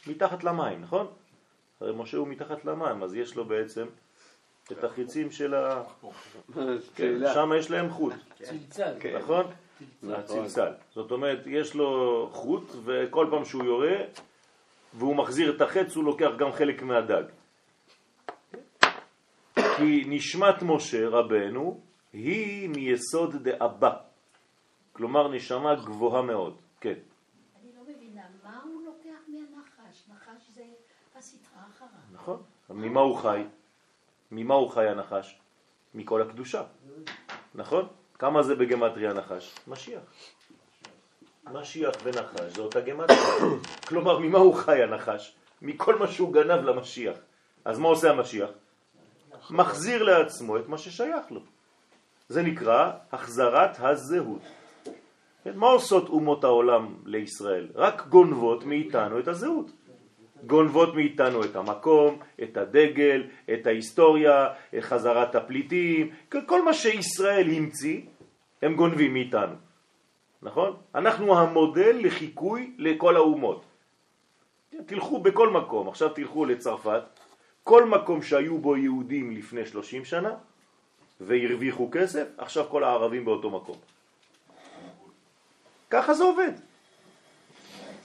שמתחת 0.06 0.44
למים, 0.44 0.80
נכון? 0.80 1.06
הרי 1.80 1.92
משה 1.96 2.16
הוא 2.16 2.28
מתחת 2.28 2.64
למים, 2.64 3.02
אז 3.02 3.14
יש 3.14 3.36
לו 3.36 3.44
בעצם 3.44 3.86
את 4.72 4.84
החיצים 4.84 5.30
של 5.30 5.54
ה... 5.54 5.82
כן, 6.94 7.18
שם 7.34 7.50
יש 7.58 7.70
להם 7.70 7.90
חוט, 7.90 8.12
צלצל. 8.42 8.94
נכון? 9.18 9.44
הצלצל. 10.08 10.72
זאת 10.94 11.10
אומרת, 11.10 11.38
יש 11.46 11.74
לו 11.74 12.28
חוט, 12.32 12.72
וכל 12.84 13.26
פעם 13.30 13.44
שהוא 13.44 13.64
יורה, 13.64 13.96
והוא 14.94 15.16
מחזיר 15.16 15.56
את 15.56 15.60
החץ, 15.60 15.96
הוא 15.96 16.04
לוקח 16.04 16.30
גם 16.38 16.52
חלק 16.52 16.82
מהדג. 16.82 17.24
כי 19.54 20.04
נשמת 20.06 20.62
משה 20.62 21.08
רבנו 21.08 21.80
היא 22.12 22.68
מיסוד 22.68 23.36
דאבא, 23.48 23.96
כלומר 24.92 25.28
נשמה 25.28 25.74
גבוהה 25.74 26.22
מאוד. 26.22 26.56
כן. 26.80 26.94
אני 27.62 27.70
לא 27.76 27.82
מבינה, 27.82 28.22
מה 28.44 28.60
הוא 28.62 28.82
לוקח 28.82 29.20
מהנחש? 29.28 30.04
נחש 30.08 30.50
זה 30.54 30.64
הסטרה 31.16 31.62
אחריו. 31.74 31.90
נכון. 32.12 32.42
ממה 32.70 33.00
הוא 33.00 33.16
חי? 33.16 33.44
ממה 34.30 34.54
הוא 34.54 34.70
חי 34.70 34.88
הנחש? 34.88 35.38
מכל 35.94 36.22
הקדושה. 36.22 36.62
נכון? 37.54 37.86
כמה 38.18 38.42
זה 38.42 38.54
בגמטריה 38.54 39.12
נחש? 39.12 39.54
משיח. 39.68 40.00
משיח 41.52 41.94
ונחש 42.02 42.56
זה 42.56 42.62
אותה 42.62 42.80
גמטריה. 42.80 43.20
כלומר, 43.88 44.18
ממה 44.18 44.38
הוא 44.38 44.54
חי 44.54 44.82
הנחש? 44.82 45.34
מכל 45.62 45.98
מה 45.98 46.06
שהוא 46.06 46.32
גנב 46.32 46.64
למשיח. 46.64 47.16
אז 47.64 47.78
מה 47.78 47.88
עושה 47.88 48.10
המשיח? 48.10 48.50
מחזיר 49.50 50.02
לעצמו 50.02 50.56
את 50.56 50.68
מה 50.68 50.78
ששייך 50.78 51.30
לו. 51.30 51.40
זה 52.28 52.42
נקרא 52.42 52.92
החזרת 53.12 53.76
הזהות. 53.78 54.42
כן, 55.44 55.56
מה 55.56 55.66
עושות 55.66 56.08
אומות 56.08 56.44
העולם 56.44 56.94
לישראל? 57.04 57.68
רק 57.74 58.06
גונבות 58.06 58.64
מאיתנו 58.64 59.18
את 59.18 59.28
הזהות. 59.28 59.70
גונבות 60.46 60.94
מאיתנו 60.94 61.44
את 61.44 61.56
המקום, 61.56 62.18
את 62.42 62.56
הדגל, 62.56 63.22
את 63.52 63.66
ההיסטוריה, 63.66 64.48
את 64.78 64.82
חזרת 64.82 65.34
הפליטים, 65.34 66.10
כל 66.46 66.64
מה 66.64 66.74
שישראל 66.74 67.50
המציא, 67.50 68.00
הם 68.62 68.74
גונבים 68.74 69.12
מאיתנו. 69.12 69.54
נכון? 70.42 70.76
אנחנו 70.94 71.38
המודל 71.38 71.96
לחיקוי 72.00 72.72
לכל 72.78 73.16
האומות. 73.16 73.64
תלכו 74.86 75.20
בכל 75.20 75.48
מקום, 75.50 75.88
עכשיו 75.88 76.08
תלכו 76.08 76.44
לצרפת, 76.44 77.02
כל 77.64 77.84
מקום 77.84 78.22
שהיו 78.22 78.58
בו 78.58 78.76
יהודים 78.76 79.36
לפני 79.36 79.66
30 79.66 80.04
שנה 80.04 80.34
והרוויחו 81.20 81.88
כסף, 81.92 82.26
עכשיו 82.38 82.66
כל 82.68 82.84
הערבים 82.84 83.24
באותו 83.24 83.50
מקום. 83.50 83.76
ככה 85.90 86.14
זה 86.14 86.24
עובד. 86.24 86.52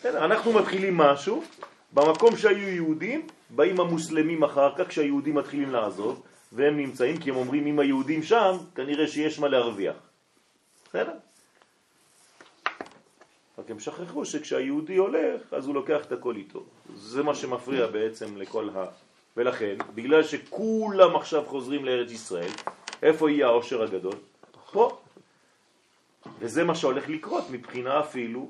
אנחנו 0.06 0.54
מתחילים 0.54 0.98
משהו, 0.98 1.44
במקום 1.96 2.38
שהיו 2.38 2.70
יהודים, 2.70 3.28
באים 3.50 3.80
המוסלמים 3.80 4.44
אחר 4.44 4.76
כך 4.78 4.88
כשהיהודים 4.88 5.36
מתחילים 5.36 5.70
לעזוב, 5.72 6.24
והם 6.52 6.78
נמצאים 6.78 7.18
כי 7.18 7.30
הם 7.30 7.36
אומרים 7.36 7.68
אם 7.68 7.80
היהודים 7.80 8.24
שם, 8.24 8.58
כנראה 8.76 9.08
שיש 9.08 9.40
מה 9.40 9.48
להרוויח. 9.48 9.96
בסדר? 10.90 11.14
רק 13.58 13.72
הם 13.72 13.80
שכחו 13.80 14.26
שכשהיהודי 14.26 14.96
הולך, 14.96 15.54
אז 15.54 15.68
הוא 15.68 15.76
לוקח 15.76 16.06
את 16.06 16.12
הכל 16.12 16.36
איתו. 16.36 16.64
זה 16.96 17.24
מה 17.24 17.36
שמפריע 17.36 17.88
בעצם 17.88 18.38
לכל 18.38 18.70
ה... 18.76 18.86
ולכן, 19.38 19.76
בגלל 19.96 20.24
שכולם 20.24 21.16
עכשיו 21.16 21.44
חוזרים 21.46 21.86
לארץ 21.86 22.12
ישראל, 22.12 22.52
איפה 23.04 23.32
יהיה 23.32 23.48
העושר 23.48 23.84
הגדול? 23.84 24.16
פה. 24.76 24.98
וזה 26.40 26.64
מה 26.64 26.76
שהולך 26.76 27.10
לקרות 27.10 27.50
מבחינה 27.50 28.00
אפילו 28.00 28.50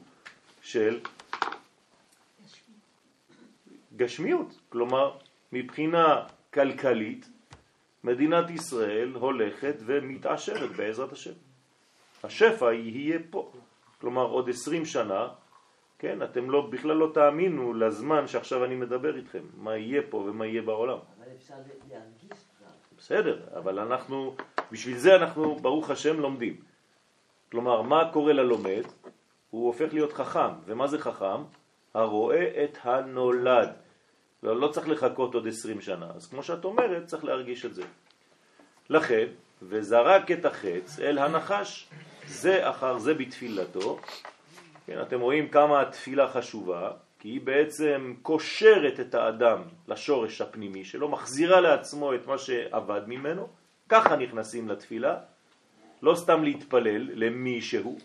של 0.61 0.99
גשמיות. 3.95 4.59
כלומר, 4.69 5.17
מבחינה 5.51 6.23
כלכלית, 6.53 7.29
מדינת 8.03 8.49
ישראל 8.49 9.13
הולכת 9.13 9.75
ומתעשרת 9.85 10.71
בעזרת 10.71 11.11
השם. 11.11 11.31
השפע 12.23 12.73
יהיה 12.73 13.19
פה. 13.29 13.51
כלומר, 14.01 14.25
עוד 14.25 14.49
עשרים 14.49 14.85
שנה, 14.85 15.27
כן, 15.99 16.23
אתם 16.23 16.49
לא, 16.49 16.67
בכלל 16.69 16.95
לא 16.95 17.11
תאמינו 17.13 17.73
לזמן 17.73 18.27
שעכשיו 18.27 18.65
אני 18.65 18.75
מדבר 18.75 19.17
איתכם, 19.17 19.43
מה 19.57 19.77
יהיה 19.77 20.01
פה 20.09 20.17
ומה 20.17 20.45
יהיה 20.45 20.61
בעולם. 20.61 20.97
אבל 20.97 21.27
אפשר 21.37 21.53
להרגיש. 21.89 22.45
בסדר, 22.97 23.39
אבל 23.57 23.79
אנחנו, 23.79 24.35
בשביל 24.71 24.97
זה 24.97 25.15
אנחנו, 25.15 25.55
ברוך 25.55 25.89
השם, 25.89 26.19
לומדים. 26.19 26.55
כלומר, 27.51 27.81
מה 27.81 28.09
קורה 28.13 28.33
ללומד? 28.33 28.83
הוא 29.49 29.67
הופך 29.67 29.93
להיות 29.93 30.13
חכם. 30.13 30.53
ומה 30.65 30.87
זה 30.87 30.99
חכם? 30.99 31.43
הרואה 31.93 32.63
את 32.63 32.77
הנולד. 32.83 33.69
לא, 34.45 34.59
לא 34.59 34.67
צריך 34.67 34.89
לחכות 34.89 35.33
עוד 35.33 35.47
עשרים 35.47 35.81
שנה. 35.81 36.07
אז 36.15 36.27
כמו 36.27 36.43
שאת 36.43 36.65
אומרת, 36.65 37.05
צריך 37.05 37.23
להרגיש 37.23 37.65
את 37.65 37.75
זה. 37.75 37.83
לכן, 38.89 39.25
וזרק 39.61 40.31
את 40.31 40.45
החץ 40.45 40.99
אל 40.99 41.17
הנחש, 41.17 41.89
זה 42.27 42.69
אחר 42.69 42.97
זה 42.97 43.13
בתפילתו. 43.13 43.99
כן, 44.85 45.01
אתם 45.01 45.19
רואים 45.21 45.49
כמה 45.49 45.81
התפילה 45.81 46.27
חשובה, 46.27 46.91
כי 47.19 47.29
היא 47.29 47.41
בעצם 47.41 48.13
קושרת 48.21 48.99
את 48.99 49.15
האדם 49.15 49.61
לשורש 49.87 50.41
הפנימי 50.41 50.85
שלו, 50.85 51.09
מחזירה 51.09 51.61
לעצמו 51.61 52.13
את 52.13 52.27
מה 52.27 52.37
שעבד 52.37 53.01
ממנו, 53.07 53.47
ככה 53.89 54.15
נכנסים 54.15 54.69
לתפילה, 54.69 55.17
לא 56.01 56.15
סתם 56.15 56.43
להתפלל 56.43 57.09
למי 57.13 57.61
שהוא, 57.61 57.99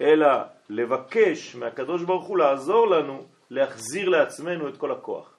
אלא 0.00 0.28
לבקש 0.70 1.56
מהקדוש 1.56 2.02
ברוך 2.02 2.24
הוא 2.24 2.38
לעזור 2.38 2.86
לנו 2.86 3.26
להחזיר 3.50 4.08
לעצמנו 4.08 4.68
את 4.68 4.76
כל 4.76 4.92
הכוח. 4.92 5.34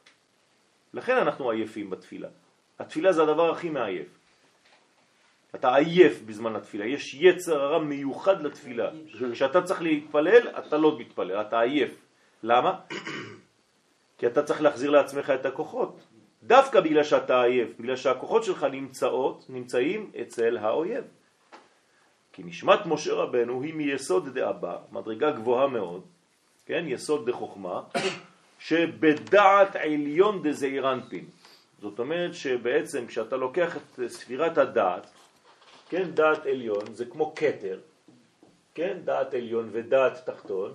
לכן 0.93 1.17
אנחנו 1.17 1.52
עייפים 1.52 1.89
בתפילה. 1.89 2.28
התפילה 2.80 3.13
זה 3.13 3.24
הדבר 3.24 3.52
הכי 3.52 3.70
מעייף. 3.70 4.08
אתה 5.56 5.76
עייף 5.76 6.22
בזמן 6.26 6.56
התפילה, 6.56 6.86
יש 6.86 7.13
יצר 7.13 7.62
הרע 7.62 7.80
מיוחד 7.80 8.41
לתפילה. 8.41 8.89
כשאתה 9.32 9.62
צריך 9.62 9.82
להתפלל, 9.82 10.48
אתה 10.48 10.78
לא 10.78 11.00
מתפלל, 11.00 11.41
אתה 11.41 11.60
עייף. 11.60 11.91
למה? 12.43 12.80
כי 14.17 14.28
אתה 14.28 14.43
צריך 14.43 14.62
להחזיר 14.62 14.89
לעצמך 14.91 15.30
את 15.30 15.46
הכוחות. 15.46 16.08
דווקא 16.43 16.80
בגלל 16.82 17.04
שאתה 17.04 17.43
עייף, 17.43 17.70
בגלל 17.80 17.96
שהכוחות 17.96 18.43
שלך 18.43 18.63
נמצאות, 18.63 19.46
נמצאים 19.50 20.12
אצל 20.22 20.58
האויב. 20.58 21.04
כי 22.34 22.43
נשמת 22.43 22.86
משה 22.86 23.13
רבנו 23.13 23.62
היא 23.62 23.74
מיסוד 23.74 24.30
דאבא, 24.30 24.78
מדרגה 24.91 25.32
גבוהה 25.32 25.67
מאוד, 25.67 26.06
כן, 26.67 26.84
יסוד 26.88 27.30
דחוכמה, 27.30 27.82
שבדעת 28.60 29.75
עליון 29.75 30.43
דזעירנפין. 30.43 31.25
זאת 31.82 31.99
אומרת 31.99 32.34
שבעצם 32.34 33.08
כשאתה 33.08 33.36
לוקח 33.36 33.77
את 33.77 33.99
ספירת 34.08 34.58
הדעת, 34.58 35.08
כן, 35.89 36.12
דעת 36.12 36.45
עליון 36.45 36.93
זה 36.93 37.06
כמו 37.06 37.32
קטר, 37.36 37.80
כן, 38.75 38.97
דעת 39.03 39.34
עליון 39.34 39.69
ודעת 39.71 40.25
תחתון, 40.25 40.73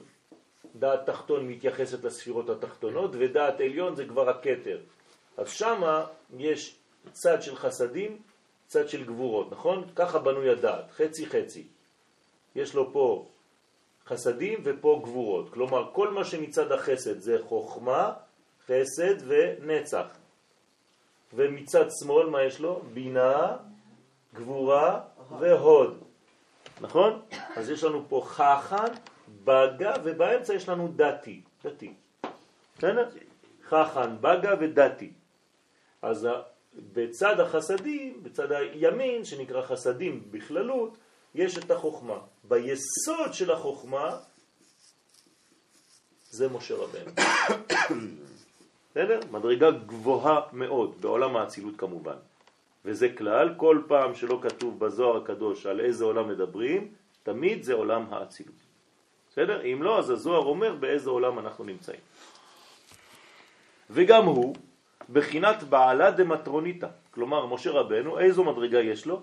דעת 0.75 1.07
תחתון 1.07 1.49
מתייחסת 1.49 2.05
לספירות 2.05 2.51
התחתונות 2.51 3.11
ודעת 3.19 3.61
עליון 3.61 3.97
זה 3.97 4.05
כבר 4.05 4.31
הקטר. 4.31 4.79
אז 5.37 5.51
שמה 5.51 6.07
יש 6.39 6.77
צד 7.13 7.43
של 7.43 7.57
חסדים, 7.57 8.19
צד 8.67 8.89
של 8.89 9.05
גבורות, 9.05 9.53
נכון? 9.53 9.85
ככה 9.97 10.19
בנוי 10.19 10.51
הדעת, 10.51 10.91
חצי 10.91 11.27
חצי. 11.27 11.67
יש 12.57 12.75
לו 12.75 12.93
פה 12.93 13.29
חסדים 14.07 14.61
ופה 14.65 15.01
גבורות. 15.05 15.53
כלומר, 15.53 15.91
כל 15.93 16.11
מה 16.11 16.25
שמצד 16.25 16.73
החסד 16.73 17.19
זה 17.19 17.39
חוכמה, 17.49 18.13
חסד 18.67 19.15
ונצח. 19.27 20.07
ומצד 21.35 21.85
שמאל 22.01 22.27
מה 22.27 22.43
יש 22.43 22.61
לו? 22.61 22.83
בינה, 22.93 23.57
גבורה 24.35 25.01
והוד. 25.39 25.99
נכון? 26.81 27.23
אז 27.57 27.71
יש 27.71 27.85
לנו 27.85 28.05
פה 28.09 28.23
חכן, 28.27 28.93
בגה, 29.45 29.93
ובאמצע 30.05 30.55
יש 30.55 30.69
לנו 30.69 30.93
דתי. 30.97 31.41
דתי. 31.65 31.95
בסדר? 32.79 33.09
חכן, 33.69 34.21
בגה 34.21 34.55
ודתי. 34.61 35.11
אז 36.03 36.29
בצד 36.93 37.41
החסדים, 37.41 38.23
בצד 38.23 38.53
הימין, 38.53 39.25
שנקרא 39.25 39.63
חסדים 39.63 40.23
בכללות, 40.31 40.97
יש 41.35 41.59
את 41.59 41.71
החוכמה. 41.71 42.19
ביסוד 42.45 43.33
של 43.33 43.51
החוכמה 43.51 44.17
זה 46.31 46.49
משה 46.49 46.75
רבנו. 46.75 47.11
בסדר? 48.91 49.21
מדרגה 49.31 49.71
גבוהה 49.71 50.41
מאוד, 50.53 50.97
בעולם 51.01 51.37
האצילות 51.37 51.75
כמובן. 51.77 52.17
וזה 52.85 53.09
כלל, 53.09 53.55
כל 53.57 53.83
פעם 53.89 54.15
שלא 54.15 54.39
כתוב 54.43 54.79
בזוהר 54.79 55.17
הקדוש 55.17 55.67
על 55.67 55.81
איזה 55.81 56.05
עולם 56.05 56.29
מדברים, 56.29 56.93
תמיד 57.23 57.63
זה 57.63 57.75
עולם 57.75 58.05
האצילות. 58.11 58.55
בסדר? 59.31 59.65
אם 59.65 59.83
לא, 59.83 59.99
אז 59.99 60.11
הזוהר 60.11 60.45
אומר 60.45 60.75
באיזה 60.75 61.11
עולם 61.11 61.39
אנחנו 61.39 61.65
נמצאים. 61.65 62.01
וגם 63.91 64.25
הוא, 64.25 64.55
בחינת 65.13 65.63
בעלה 65.63 66.11
דמטרוניתא, 66.11 66.89
כלומר 67.11 67.47
משה 67.47 67.71
רבנו, 67.71 68.19
איזו 68.19 68.45
מדרגה 68.45 68.81
יש 68.81 69.07
לו? 69.07 69.23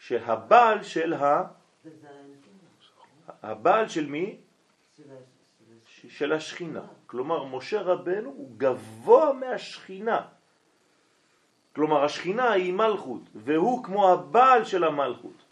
שהבעל 0.00 0.82
של 0.82 1.12
ה... 1.12 1.44
הבעל 3.42 3.88
של 3.88 4.06
מי? 4.06 4.40
של 6.08 6.32
השכינה. 6.32 6.86
כלומר, 7.06 7.44
משה 7.44 7.80
רבנו 7.82 8.30
הוא 8.30 8.50
גבוה 8.56 9.32
מהשכינה. 9.32 10.28
כלומר, 11.74 12.04
השכינה 12.04 12.52
היא 12.52 12.72
מלכות, 12.72 13.22
והוא 13.34 13.84
כמו 13.84 14.08
הבעל 14.12 14.64
של 14.64 14.84
המלכות. 14.84 15.44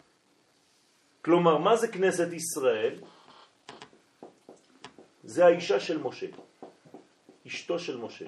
כלומר, 1.21 1.57
מה 1.57 1.75
זה 1.75 1.87
כנסת 1.87 2.33
ישראל? 2.33 2.95
זה 5.23 5.45
האישה 5.45 5.79
של 5.79 5.97
משה, 6.01 6.27
אשתו 7.47 7.79
של 7.79 7.97
משה. 7.97 8.25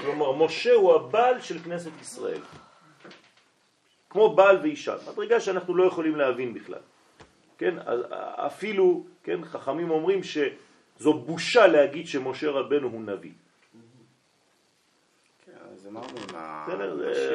כלומר, 0.00 0.32
משה 0.32 0.72
הוא 0.72 0.94
הבעל 0.94 1.40
של 1.40 1.58
כנסת 1.58 1.92
ישראל. 2.00 2.40
כמו 4.14 4.34
בעל 4.34 4.58
ואישה, 4.62 4.94
מדרגה 5.12 5.40
שאנחנו 5.40 5.74
לא 5.74 5.84
יכולים 5.84 6.16
להבין 6.16 6.54
בכלל. 6.54 6.78
כן, 7.58 7.74
אפילו, 8.46 9.06
כן, 9.22 9.44
חכמים 9.44 9.90
אומרים 9.90 10.20
שזו 10.22 11.14
בושה 11.14 11.66
להגיד 11.66 12.06
שמשה 12.06 12.50
רבנו 12.50 12.88
הוא 12.88 13.02
נביא. 13.02 13.32
כן, 15.46 15.52
אז 15.72 15.86
אמרנו 15.86 16.18
עם 16.18 16.36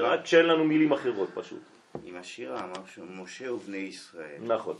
רק 0.01 0.25
שאין 0.25 0.45
לנו 0.45 0.63
מילים 0.63 0.91
אחרות 0.91 1.29
פשוט. 1.33 1.59
עם 2.03 2.15
השירה 2.15 2.63
אמר 2.63 2.85
שמשה 2.95 3.53
ובני 3.53 3.77
ישראל. 3.77 4.39
נכון, 4.41 4.75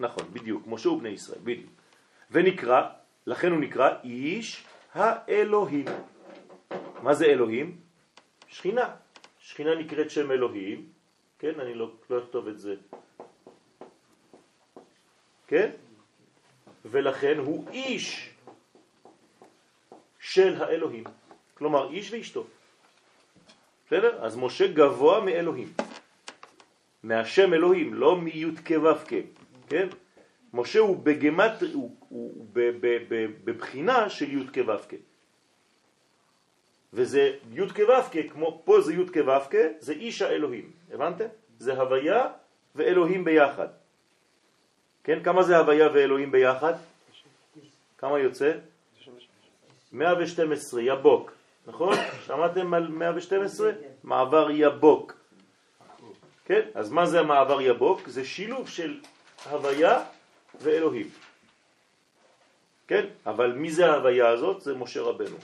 נכון, 0.00 0.24
בדיוק, 0.32 0.66
משה 0.66 0.88
ובני 0.88 1.08
ישראל, 1.08 1.40
בדיוק. 1.42 1.70
ונקרא, 2.30 2.82
לכן 3.26 3.50
הוא 3.50 3.60
נקרא 3.60 3.90
איש 4.04 4.64
האלוהים. 4.94 5.86
מה 7.02 7.14
זה 7.14 7.26
אלוהים? 7.26 7.76
שכינה. 8.48 8.88
שכינה 9.38 9.74
נקראת 9.74 10.10
שם 10.10 10.30
אלוהים, 10.30 10.95
כן? 11.38 11.60
אני 11.60 11.74
לא, 11.74 11.90
לא 12.10 12.18
אכתוב 12.18 12.48
את 12.48 12.58
זה. 12.58 12.74
כן? 15.46 15.70
ולכן 16.84 17.38
הוא 17.38 17.68
איש 17.70 18.30
של 20.20 20.62
האלוהים. 20.62 21.04
כלומר, 21.54 21.90
איש 21.92 22.12
ואשתו. 22.12 22.46
בסדר? 23.86 24.24
אז 24.24 24.36
משה 24.36 24.66
גבוה 24.72 25.20
מאלוהים. 25.20 25.72
מהשם 27.02 27.54
אלוהים, 27.54 27.94
לא 27.94 28.20
מי' 28.20 28.44
כו' 28.66 28.94
כ', 29.06 29.14
כן? 29.68 29.88
משה 30.52 30.78
הוא 30.78 30.96
בגמת, 30.96 31.62
הוא, 31.72 31.96
הוא 32.08 32.46
ב, 32.52 32.60
בבחינה 33.44 34.10
של 34.10 34.38
י' 34.38 34.46
כו' 34.54 34.78
כ'. 34.88 34.94
וזה 36.92 37.32
י' 37.52 37.68
כו' 37.68 38.20
כמו 38.32 38.62
פה 38.64 38.80
זה 38.80 38.94
י' 38.94 39.06
כו' 39.06 39.56
זה 39.78 39.92
איש 39.92 40.22
האלוהים, 40.22 40.70
הבנתם? 40.92 41.26
זה 41.58 41.72
הוויה 41.72 42.26
ואלוהים 42.74 43.24
ביחד. 43.24 43.68
כן, 45.04 45.22
כמה 45.22 45.42
זה 45.42 45.58
הוויה 45.58 45.88
ואלוהים 45.94 46.30
ביחד? 46.32 46.74
כמה 47.98 48.18
יוצא? 48.18 48.52
112, 49.92 50.82
יבוק, 50.82 51.32
נכון? 51.66 51.96
שמעתם 52.26 52.74
על 52.74 52.88
112? 52.88 53.70
מעבר 54.04 54.50
יבוק. 54.50 55.12
כן? 56.44 56.60
אז 56.74 56.90
מה 56.90 57.06
זה 57.06 57.20
המעבר 57.20 57.60
יבוק? 57.60 58.08
זה 58.08 58.24
שילוב 58.24 58.68
של 58.68 59.00
הוויה 59.50 60.04
ואלוהים. 60.60 61.08
כן? 62.86 63.06
אבל 63.26 63.52
מי 63.52 63.70
זה 63.70 63.86
ההוויה 63.86 64.28
הזאת? 64.28 64.60
זה 64.60 64.74
משה 64.74 65.00
רבנו. 65.02 65.36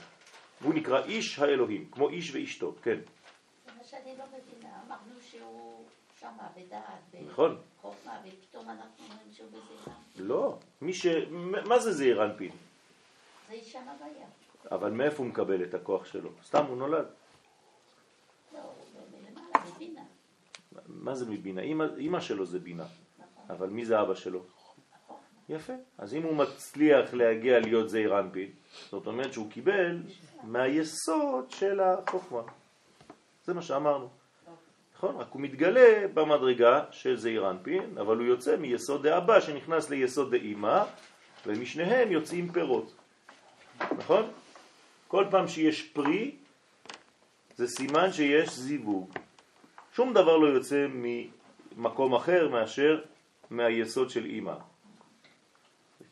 הוא 0.63 0.73
נקרא 0.73 1.03
איש 1.03 1.39
האלוהים, 1.39 1.89
כמו 1.91 2.09
איש 2.09 2.35
ואשתו, 2.35 2.75
כן. 2.83 2.97
זה 3.65 3.71
מה 3.77 3.83
שאני 3.83 4.17
לא 4.17 4.23
מבינה, 4.25 4.69
אמרנו 4.87 5.21
שהוא 5.21 5.85
שמה 6.19 6.47
בדעת, 6.57 6.83
נכון. 7.31 7.57
בחוכמה, 7.79 8.19
ופתאום 8.27 8.69
אנחנו 8.69 9.05
אומרים 9.05 9.27
שהוא 9.33 9.47
בזירה. 9.49 9.95
לא. 10.17 10.57
מי 10.81 10.93
ש... 10.93 11.05
מה 11.65 11.79
זה 11.79 11.91
זעיר 11.91 12.25
אנפין? 12.25 12.51
זה 13.47 13.53
אישה 13.53 13.79
הוויה. 13.79 14.27
אבל 14.71 14.91
מאיפה 14.91 15.17
הוא 15.17 15.25
מקבל 15.25 15.63
את 15.63 15.73
הכוח 15.73 16.05
שלו? 16.05 16.29
סתם 16.45 16.65
הוא 16.65 16.77
נולד. 16.77 17.05
לא, 18.53 18.59
הוא 18.59 19.01
מלמעלה, 19.11 19.71
מבינה. 19.75 20.01
מה 20.87 21.15
זה 21.15 21.25
מבינה? 21.29 21.61
אמא, 21.61 21.85
אמא 21.99 22.19
שלו 22.19 22.45
זה 22.45 22.59
בינה. 22.59 22.83
נכון, 22.83 23.43
אבל 23.49 23.69
מי 23.69 23.85
זה 23.85 24.01
אבא 24.01 24.15
שלו? 24.15 24.43
יפה. 25.49 25.73
אז 25.97 26.13
אם 26.13 26.23
הוא 26.23 26.35
מצליח 26.35 27.13
להגיע 27.13 27.59
להיות 27.59 27.89
זעיר 27.89 28.19
אנפין, 28.19 28.49
זאת 28.89 29.07
אומרת 29.07 29.33
שהוא 29.33 29.51
קיבל 29.51 29.97
מהיסוד 30.43 31.51
של 31.51 31.79
החוכמה. 31.79 32.41
זה 33.45 33.53
מה 33.53 33.61
שאמרנו. 33.61 34.09
נכון? 34.95 35.15
רק 35.15 35.27
הוא 35.31 35.41
מתגלה 35.41 36.07
במדרגה 36.13 36.83
של 36.91 37.17
זעיר 37.17 37.49
אנפין, 37.49 37.97
אבל 37.97 38.17
הוא 38.17 38.25
יוצא 38.25 38.57
מיסוד 38.57 39.07
דאבא 39.07 39.39
שנכנס 39.39 39.89
ליסוד 39.89 40.35
דאמא, 40.35 40.83
ומשניהם 41.45 42.11
יוצאים 42.11 42.51
פירות. 42.51 42.93
נכון? 43.97 44.31
כל 45.07 45.25
פעם 45.31 45.47
שיש 45.47 45.81
פרי, 45.81 46.35
זה 47.55 47.67
סימן 47.67 48.11
שיש 48.11 48.49
זיווג. 48.49 49.13
שום 49.95 50.13
דבר 50.13 50.37
לא 50.37 50.47
יוצא 50.47 50.87
ממקום 50.89 52.15
אחר 52.15 52.49
מאשר 52.49 53.01
מהיסוד 53.49 54.09
של 54.09 54.25
אימא. 54.25 54.72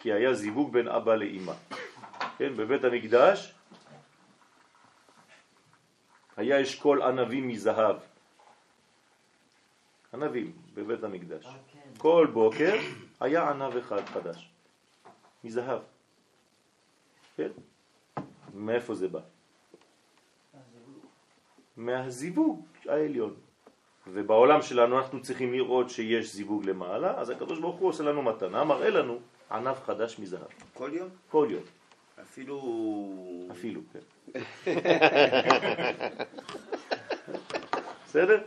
כי 0.01 0.13
היה 0.13 0.33
זיווג 0.33 0.73
בין 0.73 0.87
אבא 0.87 1.15
לאימא. 1.15 1.53
כן, 2.37 2.53
בבית 2.57 2.83
המקדש 2.83 3.53
היה 6.37 6.61
אשכול 6.61 7.01
ענבים 7.01 7.47
מזהב. 7.47 7.95
ענבים 10.13 10.51
בבית 10.73 11.03
המקדש. 11.03 11.45
אה, 11.45 11.51
כן. 11.73 11.89
כל 11.97 12.27
בוקר 12.33 12.75
היה 13.19 13.49
ענב 13.49 13.77
אחד 13.77 14.05
חדש, 14.05 14.49
מזהב. 15.43 15.79
כן? 17.37 17.51
מאיפה 18.53 18.95
זה 18.95 19.07
בא? 19.07 19.19
מהזיווג 21.77 22.65
העליון. 22.85 23.35
ובעולם 24.07 24.61
שלנו 24.61 24.97
אנחנו 24.97 25.21
צריכים 25.21 25.53
לראות 25.53 25.89
שיש 25.89 26.33
זיווג 26.33 26.65
למעלה, 26.65 27.17
אז 27.17 27.29
הקדוש 27.29 27.59
ברוך 27.59 27.75
הוא 27.75 27.89
עושה 27.89 28.03
לנו 28.03 28.21
מתנה, 28.21 28.63
מראה 28.63 28.89
לנו 28.89 29.19
ענב 29.51 29.75
חדש 29.85 30.19
מזהב. 30.19 30.41
כל 30.73 30.89
יום? 30.93 31.09
כל 31.29 31.47
יום, 31.51 31.63
אפילו... 32.21 33.47
אפילו, 33.51 33.81
כן. 33.93 33.99
בסדר? 38.05 38.41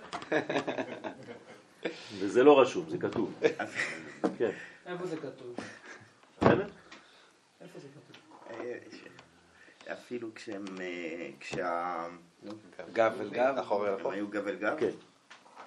וזה 2.18 2.42
לא 2.44 2.60
רשום, 2.60 2.88
זה 2.88 2.98
כתוב. 2.98 3.34
כן, 4.38 4.50
איפה 4.86 5.06
זה 5.06 5.16
כתוב? 5.16 5.56
בסדר? 6.40 6.66
איפה 7.60 7.78
זה 7.78 7.88
כתוב? 7.88 8.62
ש- 8.92 9.88
אפילו 9.92 10.28
כשהם... 10.34 10.64
אה, 10.80 11.30
כשה... 11.40 12.06
גב 12.92 13.12
אל 13.20 13.28
גב. 13.30 13.58
הם. 13.70 14.06
היו 14.10 14.28
גב 14.28 14.48
אל 14.48 14.56
גב? 14.56 14.76
כן, 14.80 14.90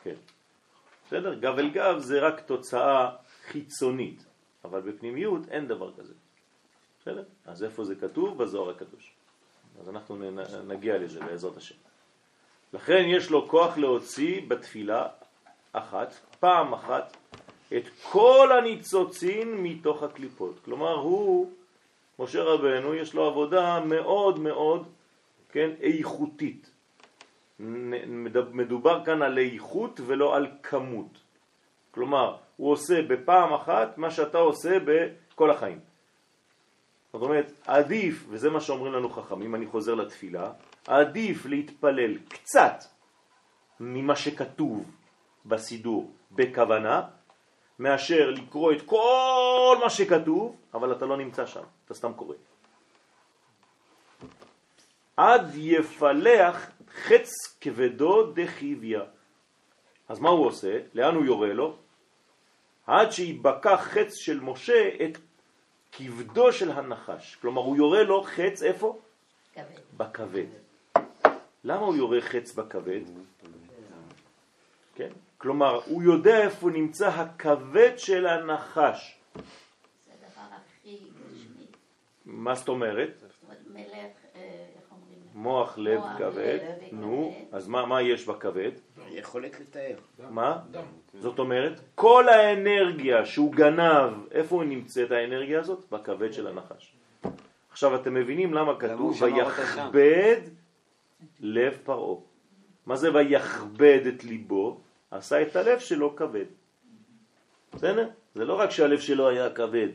כן. 0.03 0.15
בסדר? 1.07 1.33
גב 1.33 1.57
אל 1.59 1.69
גב 1.69 1.97
זה 1.99 2.19
רק 2.19 2.39
תוצאה 2.39 3.09
חיצונית, 3.47 4.25
אבל 4.65 4.81
בפנימיות 4.81 5.41
אין 5.49 5.67
דבר 5.67 5.93
כזה. 5.93 6.13
בסדר? 7.01 7.23
אז 7.45 7.63
איפה 7.63 7.83
זה 7.83 7.95
כתוב? 7.95 8.37
בזוהר 8.37 8.69
הקדוש. 8.69 9.11
אז 9.81 9.89
אנחנו 9.89 10.17
נגיע 10.67 10.97
לזה 10.97 11.19
בעזרת 11.19 11.57
השם. 11.57 11.75
לכן 12.73 13.03
יש 13.07 13.29
לו 13.29 13.49
כוח 13.49 13.77
להוציא 13.77 14.41
בתפילה 14.47 15.07
אחת, 15.71 16.13
פעם 16.39 16.73
אחת, 16.73 17.17
את 17.77 17.83
כל 18.11 18.49
הניצוצין 18.59 19.63
מתוך 19.63 20.03
הקליפות. 20.03 20.59
כלומר, 20.65 20.93
הוא, 20.93 21.51
משה 22.19 22.43
רבנו, 22.43 22.93
יש 22.93 23.13
לו 23.13 23.25
עבודה 23.25 23.79
מאוד 23.79 24.39
מאוד, 24.39 24.87
כן, 25.49 25.69
איכותית. 25.81 26.71
מדובר 28.51 29.05
כאן 29.05 29.21
על 29.21 29.37
איכות 29.37 29.99
ולא 30.05 30.35
על 30.35 30.47
כמות. 30.63 31.17
כלומר, 31.91 32.35
הוא 32.57 32.71
עושה 32.71 33.01
בפעם 33.01 33.53
אחת 33.53 33.97
מה 33.97 34.11
שאתה 34.11 34.37
עושה 34.37 34.77
בכל 34.85 35.51
החיים. 35.51 35.79
זאת 37.13 37.21
אומרת, 37.21 37.51
עדיף, 37.67 38.25
וזה 38.29 38.49
מה 38.49 38.61
שאומרים 38.61 38.93
לנו 38.93 39.09
חכמים, 39.09 39.55
אני 39.55 39.65
חוזר 39.65 39.95
לתפילה, 39.95 40.51
עדיף 40.87 41.45
להתפלל 41.45 42.17
קצת 42.29 42.83
ממה 43.79 44.15
שכתוב 44.15 44.91
בסידור 45.45 46.11
בכוונה, 46.31 47.01
מאשר 47.79 48.29
לקרוא 48.29 48.71
את 48.71 48.81
כל 48.85 49.77
מה 49.83 49.89
שכתוב, 49.89 50.55
אבל 50.73 50.91
אתה 50.91 51.05
לא 51.05 51.17
נמצא 51.17 51.45
שם, 51.45 51.63
אתה 51.85 51.93
סתם 51.93 52.13
קורא. 52.13 52.35
עד 55.17 55.51
יפלח 55.55 56.71
חץ 56.91 57.29
כבדו 57.61 58.31
דחיביה. 58.31 59.01
אז 60.09 60.19
מה 60.19 60.29
הוא 60.29 60.45
עושה? 60.45 60.79
לאן 60.93 61.15
הוא 61.15 61.25
יורה 61.25 61.53
לו? 61.53 61.77
עד 62.87 63.11
שיבקע 63.11 63.77
חץ 63.77 64.13
של 64.13 64.39
משה 64.39 64.89
את 65.05 65.17
כבדו 65.91 66.53
של 66.53 66.71
הנחש. 66.71 67.35
כלומר, 67.41 67.61
הוא 67.61 67.77
יורה 67.77 68.03
לו 68.03 68.23
חץ 68.23 68.63
איפה? 68.63 68.99
כבד. 69.53 69.63
בכבד. 69.97 70.45
למה 71.63 71.85
הוא 71.85 71.95
יורה 71.95 72.21
חץ 72.21 72.53
בכבד? 72.53 73.01
כן? 74.95 75.09
כלומר, 75.37 75.81
הוא 75.85 76.03
יודע 76.03 76.41
איפה 76.41 76.69
נמצא 76.69 77.07
הכבד 77.07 77.91
של 77.97 78.27
הנחש. 78.27 79.19
זה 79.35 79.41
הדבר 80.13 80.55
הכי 80.55 80.97
גשמי. 80.97 81.65
מה 82.25 82.55
זאת 82.55 82.67
אומרת? 82.67 83.23
מלך, 83.73 83.85
אה, 83.85 84.41
איך 84.75 84.91
אומרים? 84.91 85.19
מוח 85.33 85.77
לב 85.77 86.01
כבד. 86.17 86.59
נו, 86.91 87.35
אז 87.51 87.67
מה, 87.67 87.85
מה 87.85 88.01
יש 88.01 88.25
בכבד? 88.25 88.71
יכולת 89.11 89.59
לתאר. 89.59 89.95
מה? 90.29 90.59
דם. 90.71 90.83
זאת 91.19 91.39
אומרת, 91.39 91.79
כל 91.95 92.29
האנרגיה 92.29 93.25
שהוא 93.25 93.51
גנב, 93.53 94.13
איפה 94.31 94.55
הוא 94.55 94.63
נמצאת 94.63 95.11
האנרגיה 95.11 95.59
הזאת? 95.59 95.85
בכבד 95.91 96.33
של 96.33 96.47
הנחש. 96.47 96.93
עכשיו 97.71 97.95
אתם 97.95 98.13
מבינים 98.13 98.53
למה 98.53 98.79
כתוב? 98.79 99.21
ויכבד 99.21 100.41
לב 101.39 101.77
פרעה. 101.83 102.15
מה 102.85 102.95
זה 102.95 103.13
ויכבד 103.13 104.01
את 104.07 104.23
ליבו? 104.23 104.79
עשה 105.11 105.41
את 105.41 105.55
הלב 105.55 105.79
שלו 105.79 106.15
כבד. 106.15 106.45
בסדר? 107.73 108.09
זה 108.35 108.45
לא 108.45 108.53
רק 108.53 108.71
שהלב 108.71 108.99
שלו 108.99 109.29
היה 109.29 109.49
כבד, 109.49 109.89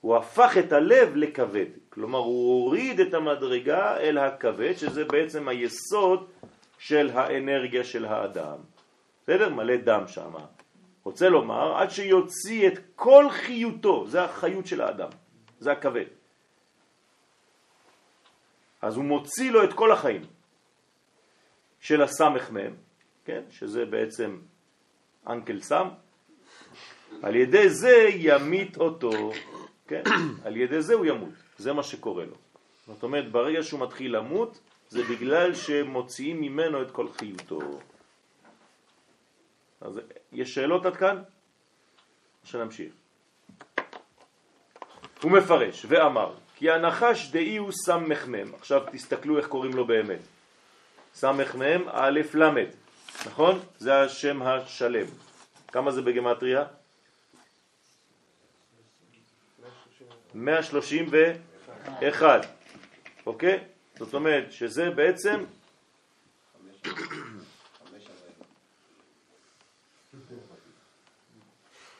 הוא 0.00 0.16
הפך 0.16 0.56
את 0.58 0.72
הלב 0.72 1.16
לכבד. 1.16 1.66
כלומר, 1.88 2.18
הוא 2.18 2.64
הוריד 2.64 3.00
את 3.00 3.14
המדרגה 3.14 3.96
אל 3.96 4.18
הכבד, 4.18 4.72
שזה 4.76 5.04
בעצם 5.04 5.48
היסוד 5.48 6.26
של 6.80 7.10
האנרגיה 7.14 7.84
של 7.84 8.04
האדם. 8.04 8.58
בסדר? 9.22 9.48
מלא 9.48 9.76
דם 9.76 10.04
שם. 10.06 10.32
רוצה 11.04 11.28
לומר, 11.28 11.76
עד 11.76 11.90
שיוציא 11.90 12.68
את 12.68 12.78
כל 12.96 13.26
חיותו, 13.30 14.06
זה 14.06 14.24
החיות 14.24 14.66
של 14.66 14.80
האדם, 14.80 15.08
זה 15.58 15.72
הכבד. 15.72 16.08
אז 18.82 18.96
הוא 18.96 19.04
מוציא 19.04 19.50
לו 19.50 19.64
את 19.64 19.72
כל 19.72 19.92
החיים 19.92 20.22
של 21.80 22.02
הסמך 22.02 22.50
מהם, 22.50 22.74
כן? 23.24 23.42
שזה 23.50 23.84
בעצם 23.84 24.40
אנקל 25.28 25.60
סם, 25.60 25.88
על 27.22 27.36
ידי 27.36 27.68
זה 27.68 28.08
ימית 28.14 28.76
אותו, 28.76 29.32
כן? 29.88 30.02
על 30.44 30.56
ידי 30.56 30.82
זה 30.82 30.94
הוא 30.94 31.06
ימות, 31.06 31.36
זה 31.58 31.72
מה 31.72 31.82
שקורה 31.82 32.24
לו. 32.24 32.36
זאת 32.86 33.02
אומרת, 33.02 33.32
ברגע 33.32 33.62
שהוא 33.62 33.80
מתחיל 33.80 34.16
למות, 34.16 34.60
זה 34.90 35.04
בגלל 35.04 35.54
שמוציאים 35.54 36.40
ממנו 36.40 36.82
את 36.82 36.90
כל 36.90 37.12
חיותו. 37.12 37.60
אז 39.80 40.00
יש 40.32 40.54
שאלות 40.54 40.86
עד 40.86 40.96
כאן? 40.96 41.22
שנמשיך. 42.44 42.92
הוא 45.22 45.32
מפרש 45.32 45.86
ואמר 45.88 46.34
כי 46.56 46.70
הנחש 46.70 47.30
דאי 47.30 47.56
הוא 47.56 47.72
סמ"ם, 47.72 48.54
עכשיו 48.54 48.82
תסתכלו 48.92 49.38
איך 49.38 49.46
קוראים 49.46 49.74
לו 49.74 49.86
באמת. 49.86 50.20
סמ"ם 51.14 51.88
א' 51.92 52.20
ל', 52.34 52.64
נכון? 53.26 53.60
זה 53.78 54.02
השם 54.02 54.42
השלם. 54.42 55.06
כמה 55.68 55.90
זה 55.90 56.02
בגמטריה? 56.02 56.64
131, 60.34 62.46
אוקיי? 63.26 63.64
זאת 64.00 64.14
אומרת 64.14 64.52
שזה 64.52 64.90
בעצם 64.90 65.44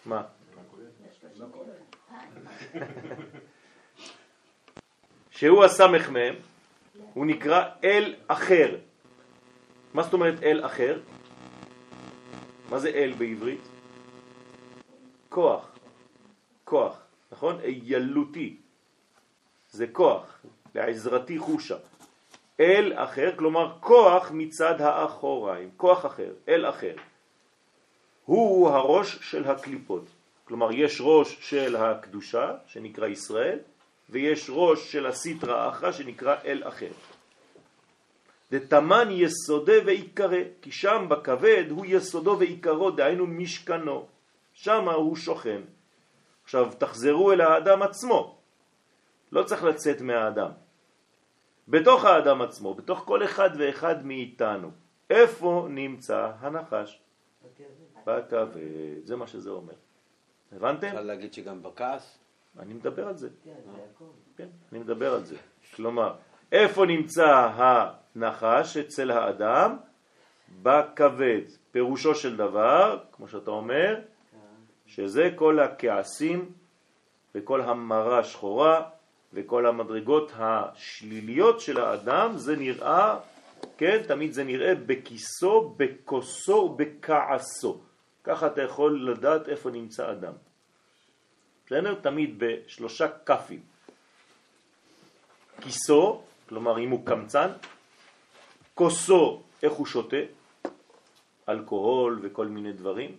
מה? 0.05 0.23
שהוא 5.31 5.65
הסמך 5.65 6.09
מהם, 6.09 6.35
הוא 7.15 7.27
נקרא 7.27 7.69
אל 7.85 8.15
אחר. 8.27 8.77
מה 9.95 10.03
זאת 10.03 10.13
אומרת 10.13 10.43
אל 10.43 10.67
אחר? 10.67 11.01
מה 12.71 12.79
זה 12.79 12.89
אל 12.89 13.13
בעברית? 13.19 13.61
כוח, 15.29 15.79
כוח, 16.65 17.03
נכון? 17.33 17.61
אילותי, 17.61 18.57
זה 19.71 19.87
כוח, 19.93 20.41
לעזרתי 20.75 21.39
חושה. 21.39 21.90
אל 22.61 22.93
אחר, 22.97 23.37
כלומר 23.37 23.73
כוח 23.81 24.31
מצד 24.35 24.81
האחוריים, 24.81 25.71
כוח 25.77 26.07
אחר, 26.07 26.33
אל 26.49 26.69
אחר. 26.69 26.95
הוא 28.25 28.69
הראש 28.69 29.19
של 29.23 29.51
הקליפות. 29.51 30.05
כלומר, 30.45 30.73
יש 30.73 31.01
ראש 31.05 31.37
של 31.41 31.77
הקדושה, 31.77 32.53
שנקרא 32.67 33.07
ישראל, 33.07 33.59
ויש 34.11 34.51
ראש 34.53 34.93
של 34.93 35.07
הסיטרה 35.07 35.65
האחרה, 35.65 35.93
שנקרא 35.93 36.37
אל 36.45 36.63
אחר. 36.69 36.91
דתמן 38.53 39.09
יסודה 39.11 39.73
ועיקרה, 39.87 40.43
כי 40.63 40.73
שם 40.73 41.07
בכבד 41.09 41.65
הוא 41.71 41.87
יסודו 41.89 42.39
ועיקרו, 42.39 42.91
דהיינו 42.91 43.27
משכנו. 43.27 44.07
שם 44.55 44.89
הוא 44.89 45.17
שוכן. 45.17 45.61
עכשיו, 46.45 46.71
תחזרו 46.79 47.33
אל 47.33 47.41
האדם 47.41 47.83
עצמו. 47.83 48.39
לא 49.33 49.43
צריך 49.43 49.65
לצאת 49.65 50.01
מהאדם. 50.01 50.51
בתוך 51.71 52.05
האדם 52.05 52.43
עצמו, 52.43 52.75
בתוך 52.75 52.99
כל 52.99 53.25
אחד 53.25 53.51
ואחד 53.59 54.07
מאיתנו, 54.07 54.71
איפה 55.11 55.67
נמצא 55.71 56.31
הנחש? 56.41 57.01
בכבד, 58.07 58.47
זה 59.05 59.17
מה 59.17 59.27
שזה 59.27 59.51
אומר. 59.51 59.73
הבנתם? 60.53 60.87
אפשר 60.87 61.03
להגיד 61.03 61.33
שגם 61.33 61.63
בכעס? 61.63 62.19
אני 62.59 62.75
מדבר 62.75 63.09
על 63.09 63.17
זה. 63.17 63.29
כן, 64.37 64.49
אני 64.73 64.79
מדבר 64.79 65.15
על 65.15 65.25
זה. 65.25 65.37
כלומר, 65.75 66.15
איפה 66.53 66.87
נמצא 66.87 67.51
הנחש 67.55 68.77
אצל 68.77 69.11
האדם? 69.11 69.77
בכבד. 70.63 71.43
פירושו 71.71 72.15
של 72.15 72.37
דבר, 72.37 72.99
כמו 73.13 73.29
שאתה 73.29 73.51
אומר, 73.51 74.01
שזה 74.87 75.31
כל 75.37 75.61
הכעסים 75.61 76.53
וכל 77.35 77.61
המרה 77.61 78.25
שחורה 78.25 78.89
וכל 79.33 79.67
המדרגות 79.67 80.33
השליליות 80.35 81.61
של 81.61 81.81
האדם, 81.81 82.37
זה 82.37 82.57
נראה, 82.57 83.19
כן, 83.79 84.03
תמיד 84.09 84.33
זה 84.33 84.45
נראה 84.45 84.75
בכיסו, 84.75 85.75
בכוסו, 85.77 86.69
בכעסו. 86.69 87.81
ככה 88.25 88.47
אתה 88.47 88.63
יכול 88.63 89.11
לדעת 89.11 89.49
איפה 89.49 89.71
נמצא 89.71 90.11
אדם. 90.11 90.33
בסדר? 91.67 91.95
תמיד 91.95 92.35
בשלושה 92.39 93.09
כפים. 93.27 93.61
כיסו, 95.61 96.23
כלומר 96.49 96.79
אם 96.79 96.91
הוא 96.91 97.07
קמצן, 97.07 97.51
כוסו, 98.75 99.43
איך 99.63 99.73
הוא 99.73 99.87
שותה, 99.87 100.17
אלכוהול 101.49 102.19
וכל 102.23 102.47
מיני 102.47 102.73
דברים, 102.73 103.17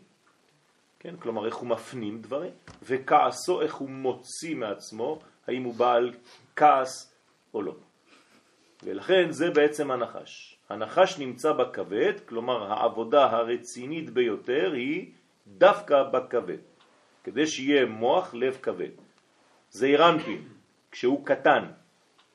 כן? 1.00 1.16
כלומר 1.18 1.46
איך 1.46 1.56
הוא 1.56 1.68
מפנים 1.68 2.22
דברים, 2.22 2.52
וכעסו, 2.84 3.62
איך 3.62 3.76
הוא 3.76 3.90
מוציא 3.90 4.56
מעצמו, 4.56 5.20
האם 5.48 5.64
הוא 5.64 5.74
בעל 5.74 6.14
כעס 6.56 7.16
או 7.54 7.62
לא. 7.62 7.76
ולכן 8.84 9.32
זה 9.32 9.50
בעצם 9.50 9.92
הנחש. 9.92 10.58
הנחש 10.70 11.20
נמצא 11.20 11.54
בכבד, 11.54 12.14
כלומר 12.26 12.72
העבודה 12.74 13.26
הרצינית 13.26 14.10
ביותר 14.10 14.72
היא 14.74 15.12
דווקא 15.48 16.04
בכבד, 16.04 16.58
כדי 17.24 17.48
שיהיה 17.48 17.86
מוח 17.86 18.34
לב 18.34 18.58
כבד. 18.62 18.92
זעירנפין, 19.72 20.48
כשהוא 20.92 21.26
קטן, 21.26 21.66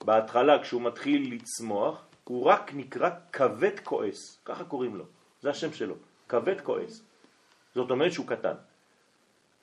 בהתחלה 0.05 0.62
כשהוא 0.62 0.83
מתחיל 0.83 1.35
לצמוח, 1.35 2.07
הוא 2.25 2.45
רק 2.45 2.71
נקרא 2.75 3.11
כבד 3.33 3.81
כועס, 3.85 4.40
ככה 4.45 4.64
קוראים 4.64 4.97
לו, 4.97 5.05
זה 5.40 5.51
השם 5.51 5.73
שלו, 5.73 5.95
כבד 6.29 6.61
כועס. 6.61 7.03
זאת 7.75 7.90
אומרת 7.90 8.12
שהוא 8.12 8.27
קטן. 8.27 8.55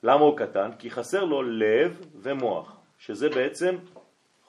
למה 0.03 0.21
הוא 0.21 0.37
קטן? 0.37 0.69
כי 0.79 0.91
חסר 0.91 1.23
לו 1.23 1.43
לב 1.43 2.05
ומוח, 2.15 2.77
שזה 3.05 3.29
בעצם 3.29 3.75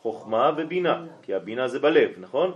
חוכמה 0.03 0.51
ובינה, 0.57 1.07
כי 1.23 1.35
הבינה 1.35 1.69
זה 1.69 1.79
בלב, 1.79 2.11
נכון? 2.19 2.55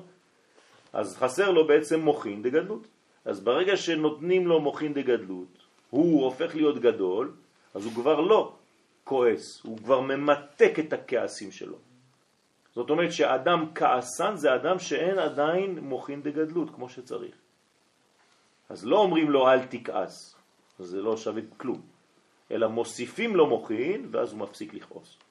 אז 0.92 1.16
חסר 1.16 1.50
לו 1.50 1.66
בעצם 1.66 2.00
מוכין 2.00 2.42
דגדלות. 2.42 2.86
אז 3.24 3.40
ברגע 3.40 3.76
שנותנים 3.76 4.46
לו 4.46 4.60
מוכין 4.60 4.94
דגדלות, 4.94 5.58
הוא 5.90 6.24
הופך 6.24 6.54
להיות 6.54 6.78
גדול, 6.78 7.32
אז 7.74 7.84
הוא 7.84 7.92
כבר 7.92 8.20
לא 8.20 8.52
כועס, 9.04 9.64
הוא 9.64 9.78
כבר 9.78 10.00
ממתק 10.00 10.78
את 10.78 10.92
הכעסים 10.92 11.50
שלו. 11.50 11.76
זאת 12.74 12.90
אומרת 12.90 13.12
שאדם 13.12 13.74
כעסן 13.74 14.36
זה 14.36 14.54
אדם 14.54 14.78
שאין 14.78 15.18
עדיין 15.18 15.78
מוכין 15.78 16.22
דגדלות 16.22 16.70
כמו 16.74 16.88
שצריך. 16.88 17.34
אז 18.68 18.86
לא 18.86 18.98
אומרים 18.98 19.30
לו 19.30 19.48
אל 19.48 19.66
תכעס, 19.66 20.36
זה 20.78 21.02
לא 21.02 21.16
שווה 21.16 21.42
כלום, 21.56 21.82
אלא 22.50 22.68
מוסיפים 22.68 23.36
לו 23.36 23.46
מוכין 23.46 24.08
ואז 24.10 24.32
הוא 24.32 24.40
מפסיק 24.40 24.74
לכעוס. 24.74 25.27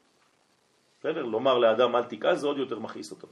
בסדר? 0.99 1.25
לומר 1.25 1.57
לאדם 1.57 1.95
אל 1.95 2.03
תכעס 2.03 2.39
זה 2.39 2.47
עוד 2.47 2.57
יותר 2.57 2.79
מכעיס 2.79 3.11
אותו. 3.11 3.27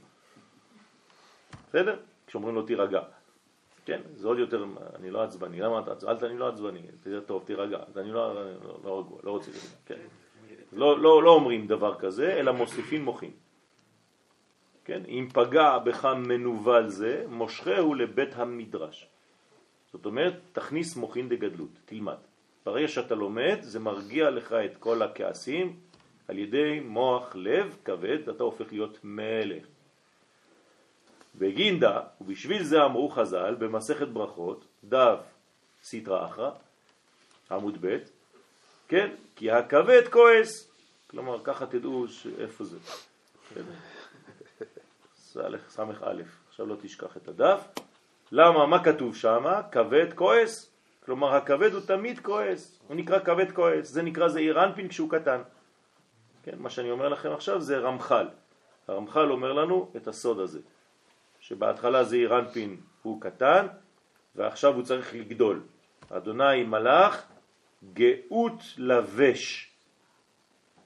בסדר? 1.68 1.96
כשאומרים 2.26 2.54
לו 2.54 2.62
תירגע. 2.62 3.00
כן, 3.84 4.00
זה 4.14 4.28
עוד 4.28 4.38
יותר, 4.38 4.64
אני 4.96 5.10
לא 5.10 5.22
עצבני, 5.22 5.60
למה 5.60 5.80
אתה 5.80 5.92
עצבני? 5.92 6.12
אל 6.12 6.26
אני 6.26 6.38
לא 6.38 6.48
עצבני, 6.48 6.82
תראה 7.02 7.20
טוב, 7.20 7.42
תירגע, 7.46 7.78
אז 7.88 7.98
אני 7.98 8.12
לא, 8.12 8.34
לא, 8.34 8.78
לא 8.84 8.98
רגוע, 8.98 9.18
לא 9.24 9.30
רוצה 9.30 9.50
להגיד, 9.50 9.70
כן. 9.86 9.98
לא, 10.72 10.98
לא, 10.98 11.22
לא 11.22 11.30
אומרים 11.30 11.66
דבר 11.66 11.98
כזה, 11.98 12.32
אלא 12.32 12.52
מוסיפים 12.52 13.04
מוחים. 13.04 13.30
כן, 14.84 15.02
אם 15.08 15.28
פגע 15.32 15.78
בך 15.78 16.04
מנוול 16.04 16.88
זה, 16.88 17.24
מושכהו 17.28 17.94
לבית 17.94 18.34
המדרש. 18.34 19.08
זאת 19.92 20.06
אומרת, 20.06 20.34
תכניס 20.52 20.96
מוכין 20.96 21.28
דגדלות, 21.28 21.70
תלמד. 21.84 22.16
ברגע 22.66 22.88
שאתה 22.88 23.14
לומד, 23.14 23.58
זה 23.60 23.80
מרגיע 23.80 24.30
לך 24.30 24.52
את 24.52 24.76
כל 24.76 25.02
הכעסים 25.02 25.76
על 26.28 26.38
ידי 26.38 26.80
מוח 26.80 27.36
לב 27.36 27.76
כבד, 27.84 28.28
אתה 28.28 28.42
הופך 28.42 28.72
להיות 28.72 28.98
מלך. 29.04 29.64
בגינדה, 31.38 32.00
ובשביל 32.20 32.62
זה 32.62 32.84
אמרו 32.84 33.08
חז"ל 33.08 33.54
במסכת 33.54 34.08
ברכות, 34.08 34.64
דף 34.84 35.18
סטרא 35.82 36.26
אחרא, 36.26 36.50
עמוד 37.50 37.78
ב', 37.80 37.98
כן? 38.88 39.10
כי 39.36 39.50
הכבד 39.50 40.08
כועס. 40.10 40.70
כלומר, 41.06 41.44
ככה 41.44 41.66
תדעו 41.66 42.06
איפה 42.38 42.64
זה. 42.64 42.78
סמך 45.68 46.02
א', 46.02 46.22
עכשיו 46.48 46.66
לא 46.66 46.76
תשכח 46.82 47.16
את 47.16 47.28
הדף. 47.28 47.60
למה? 48.32 48.66
מה 48.66 48.84
כתוב 48.84 49.16
שם? 49.16 49.44
כבד 49.72 50.12
כועס. 50.14 50.70
כלומר, 51.04 51.34
הכבד 51.34 51.72
הוא 51.72 51.80
תמיד 51.80 52.20
כועס, 52.20 52.80
הוא 52.88 52.96
נקרא 52.96 53.18
כבד 53.18 53.52
כועס, 53.52 53.88
זה 53.88 54.02
נקרא 54.02 54.28
זעיר 54.28 54.64
אנפין 54.64 54.88
כשהוא 54.88 55.10
קטן. 55.10 55.40
כן, 56.46 56.58
מה 56.58 56.70
שאני 56.70 56.90
אומר 56.90 57.08
לכם 57.08 57.32
עכשיו 57.32 57.60
זה 57.60 57.78
רמח"ל. 57.78 58.28
הרמח"ל 58.88 59.32
אומר 59.32 59.52
לנו 59.52 59.90
את 59.96 60.08
הסוד 60.08 60.38
הזה, 60.40 60.60
שבהתחלה 61.40 62.04
זעיר 62.04 62.38
אנפין 62.38 62.80
הוא 63.02 63.20
קטן, 63.20 63.66
ועכשיו 64.36 64.74
הוא 64.74 64.82
צריך 64.82 65.14
לגדול. 65.14 65.62
אדוני 66.10 66.62
מלאך 66.62 67.26
גאות 67.92 68.62
לבש. 68.78 69.70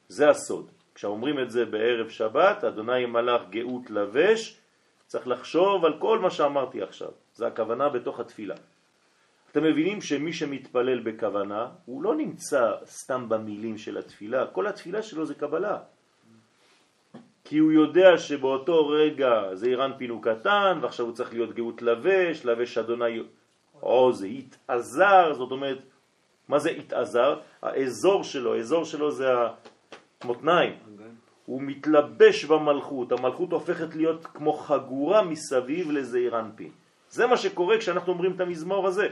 זה 0.09 0.31
הסוד. 0.31 0.71
כשאומרים 0.95 1.41
את 1.41 1.51
זה 1.51 1.65
בערב 1.65 2.09
שבת, 2.09 2.65
אדוני 2.65 3.07
מלאך 3.07 3.43
גאות 3.51 3.91
לבש, 3.91 4.61
צריך 5.07 5.29
לחשוב 5.29 5.85
על 5.85 5.99
כל 5.99 6.19
מה 6.19 6.31
שאמרתי 6.31 6.83
עכשיו. 6.83 7.11
זה 7.35 7.47
הכוונה 7.47 7.89
בתוך 7.89 8.21
התפילה. 8.21 8.55
אתם 9.51 9.65
מבינים 9.65 10.01
שמי 10.01 10.33
שמתפלל 10.33 11.01
בכוונה, 11.01 11.67
הוא 11.85 12.03
לא 12.03 12.15
נמצא 12.15 12.73
סתם 12.85 13.29
במילים 13.29 13.79
של 13.79 13.99
התפילה, 13.99 14.47
כל 14.47 14.67
התפילה 14.67 15.03
שלו 15.03 15.27
זה 15.27 15.35
קבלה. 15.35 15.79
כי 17.45 17.59
הוא 17.59 17.73
יודע 17.73 18.19
שבאותו 18.19 18.89
רגע 18.89 19.55
זה 19.55 19.67
אירן 19.67 19.93
פינו 19.99 20.21
קטן, 20.21 20.79
ועכשיו 20.83 21.07
הוא 21.07 21.15
צריך 21.15 21.33
להיות 21.33 21.55
גאות 21.55 21.83
לבש, 21.83 22.45
לבש 22.45 22.79
אדוני 22.79 23.23
עוז, 23.81 24.23
התעזר, 24.23 25.35
זאת 25.35 25.51
אומרת, 25.51 25.79
מה 26.49 26.59
זה 26.59 26.71
התעזר? 26.71 27.39
האזור 27.63 28.25
שלו, 28.25 28.55
האזור 28.55 28.85
שלו 28.85 29.11
זה 29.11 29.27
המותניים. 30.21 30.73
הוא 31.47 31.63
מתלבש 31.63 32.45
במלכות, 32.45 33.13
המלכות 33.13 33.53
הופכת 33.53 33.95
להיות 33.95 34.27
כמו 34.27 34.53
חגורה 34.53 35.23
מסביב 35.23 35.91
לזעיר 35.91 36.41
אנפין. 36.41 36.71
זה 37.09 37.27
מה 37.27 37.37
שקורה 37.37 37.79
כשאנחנו 37.79 38.13
אומרים 38.13 38.33
את 38.33 38.41
המזמור 38.41 38.87
הזה. 38.87 39.09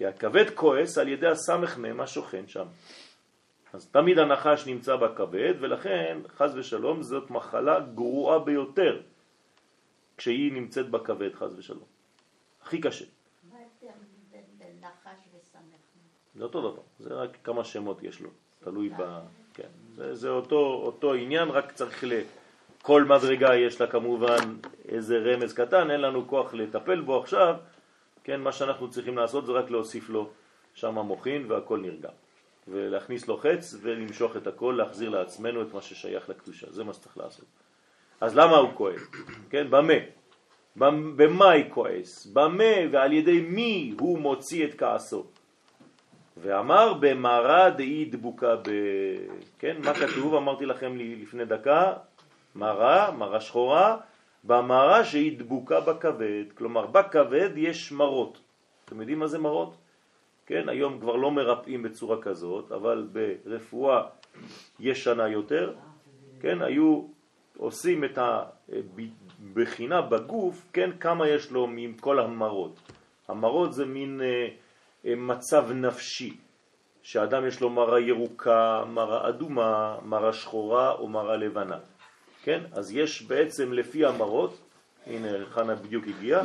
כי 0.00 0.06
הכבד 0.06 0.50
כועס 0.54 0.98
על 0.98 1.08
ידי 1.08 1.26
הסמך 1.26 1.78
מם 1.78 2.00
השוכן 2.00 2.48
שם. 2.48 2.66
אז 3.72 3.86
תמיד 3.90 4.18
הנחש 4.18 4.66
נמצא 4.66 4.96
בכבד, 4.96 5.54
ולכן, 5.60 6.18
חז 6.28 6.56
ושלום, 6.56 7.02
זאת 7.02 7.30
מחלה 7.30 7.80
גרועה 7.80 8.38
ביותר 8.38 9.00
כשהיא 10.16 10.52
נמצאת 10.52 10.90
בכבד, 10.90 11.34
חז 11.34 11.58
ושלום. 11.58 11.84
הכי 12.62 12.80
קשה. 12.80 13.04
מה 13.52 13.58
ההבדל 13.58 14.40
בין 14.58 14.76
נחש 14.80 15.20
וסמך? 15.28 15.80
זה 16.34 16.44
אותו 16.44 16.72
דבר, 16.72 16.82
זה 16.98 17.14
רק 17.14 17.36
כמה 17.44 17.64
שמות 17.64 18.02
יש 18.02 18.20
לו, 18.20 18.30
תלוי 18.64 18.88
ב... 18.88 19.18
כן, 19.54 19.68
זה, 19.94 20.14
זה 20.14 20.28
אותו, 20.28 20.82
אותו 20.84 21.14
עניין, 21.14 21.48
רק 21.48 21.72
צריך 21.72 22.04
ל... 22.04 22.12
כל 22.82 23.04
מדרגה 23.04 23.56
יש 23.56 23.80
לה 23.80 23.86
כמובן 23.86 24.56
איזה 24.88 25.18
רמז 25.18 25.54
קטן, 25.54 25.90
אין 25.90 26.00
לנו 26.00 26.28
כוח 26.28 26.54
לטפל 26.54 27.00
בו 27.00 27.20
עכשיו, 27.20 27.56
כן, 28.24 28.40
מה 28.40 28.52
שאנחנו 28.52 28.90
צריכים 28.90 29.18
לעשות 29.18 29.46
זה 29.46 29.52
רק 29.52 29.70
להוסיף 29.70 30.08
לו 30.08 30.30
שם 30.74 30.98
מוכין 30.98 31.44
והכל 31.48 31.80
נרגע. 31.80 32.08
ולהכניס 32.68 33.28
לו 33.28 33.36
חץ 33.36 33.74
ולמשוך 33.82 34.36
את 34.36 34.46
הכל, 34.46 34.74
להחזיר 34.78 35.10
לעצמנו 35.10 35.62
את 35.62 35.74
מה 35.74 35.82
ששייך 35.82 36.28
לקדושה, 36.28 36.66
זה 36.70 36.84
מה 36.84 36.92
שצריך 36.92 37.18
לעשות. 37.18 37.46
אז 38.20 38.36
למה 38.36 38.56
הוא 38.56 38.70
כועס? 38.74 39.00
כן, 39.50 39.70
במה? 39.70 39.94
במה 41.16 41.50
היא 41.50 41.64
כועס? 41.70 42.26
במה 42.26 42.74
ועל 42.92 43.12
ידי 43.12 43.40
מי 43.40 43.94
הוא 44.00 44.18
מוציא 44.18 44.66
את 44.66 44.74
כעסו? 44.74 45.26
ואמר 46.36 46.94
במרא 47.00 47.68
דאי 47.68 48.04
דבוקה 48.04 48.56
ב... 48.56 48.70
כן, 49.58 49.76
מה 49.84 49.94
כתוב? 49.94 50.34
אמרתי 50.34 50.66
לכם 50.66 50.96
לפני 50.96 51.44
דקה, 51.44 51.92
מרא, 52.54 53.10
מרא 53.10 53.40
שחורה, 53.40 53.96
במרא 54.44 55.02
שהיא 55.02 55.38
דבוקה 55.38 55.80
בכבד, 55.80 56.44
כלומר 56.54 56.86
בכבד 56.86 57.50
יש 57.56 57.92
מרות. 57.92 58.40
אתם 58.84 59.00
יודעים 59.00 59.18
מה 59.18 59.26
זה 59.26 59.38
מרות? 59.38 59.74
כן, 60.46 60.68
היום 60.68 61.00
כבר 61.00 61.16
לא 61.16 61.30
מרפאים 61.30 61.82
בצורה 61.82 62.22
כזאת, 62.22 62.72
אבל 62.72 63.08
ברפואה 63.12 64.02
ישנה 64.80 65.28
יותר, 65.28 65.74
כן, 66.40 66.62
היו 66.62 67.02
עושים 67.56 68.04
את 68.04 68.18
הבחינה 68.18 70.02
בגוף, 70.02 70.66
כן, 70.72 70.90
כמה 71.00 71.28
יש 71.28 71.50
לו 71.50 71.66
מכל 71.66 72.18
המרות. 72.18 72.80
המרות 73.28 73.72
זה 73.72 73.86
מין 73.86 74.20
אה, 74.20 74.48
אה, 75.06 75.14
מצב 75.14 75.72
נפשי, 75.72 76.36
שאדם 77.02 77.46
יש 77.46 77.60
לו 77.60 77.70
מרה 77.70 78.00
ירוקה, 78.00 78.84
מרה 78.86 79.28
אדומה, 79.28 79.96
מרה 80.04 80.32
שחורה 80.32 80.92
או 80.92 81.08
מרה 81.08 81.36
לבנה. 81.36 81.78
כן? 82.42 82.60
אז 82.72 82.92
יש 82.92 83.22
בעצם 83.22 83.72
לפי 83.72 84.06
המרות, 84.06 84.58
הנה 85.06 85.28
חנה 85.50 85.74
בדיוק 85.74 86.04
הגיע, 86.08 86.42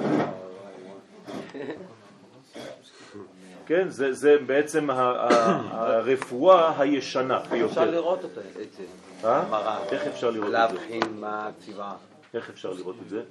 כן? 3.65 3.89
זה, 3.89 4.13
זה 4.13 4.37
בעצם 4.45 4.89
הרפואה 4.89 6.81
הישנה 6.81 7.39
ביותר. 7.39 7.71
אפשר 7.71 7.91
לראות 7.91 8.23
אותה, 8.23 8.41
את 8.41 8.73
זה. 8.73 8.83
אה? 9.27 9.83
איך 9.91 10.07
אפשר 10.07 10.29
לראות 10.29 10.45
את 10.45 10.51
זה? 10.51 10.57
להבחין 10.57 11.03
מה 11.19 11.47
הצבעה. 11.47 11.95
איך 12.33 12.49
אפשר 12.49 12.73
לראות 12.73 12.95
את 13.05 13.09
זה? 13.09 13.21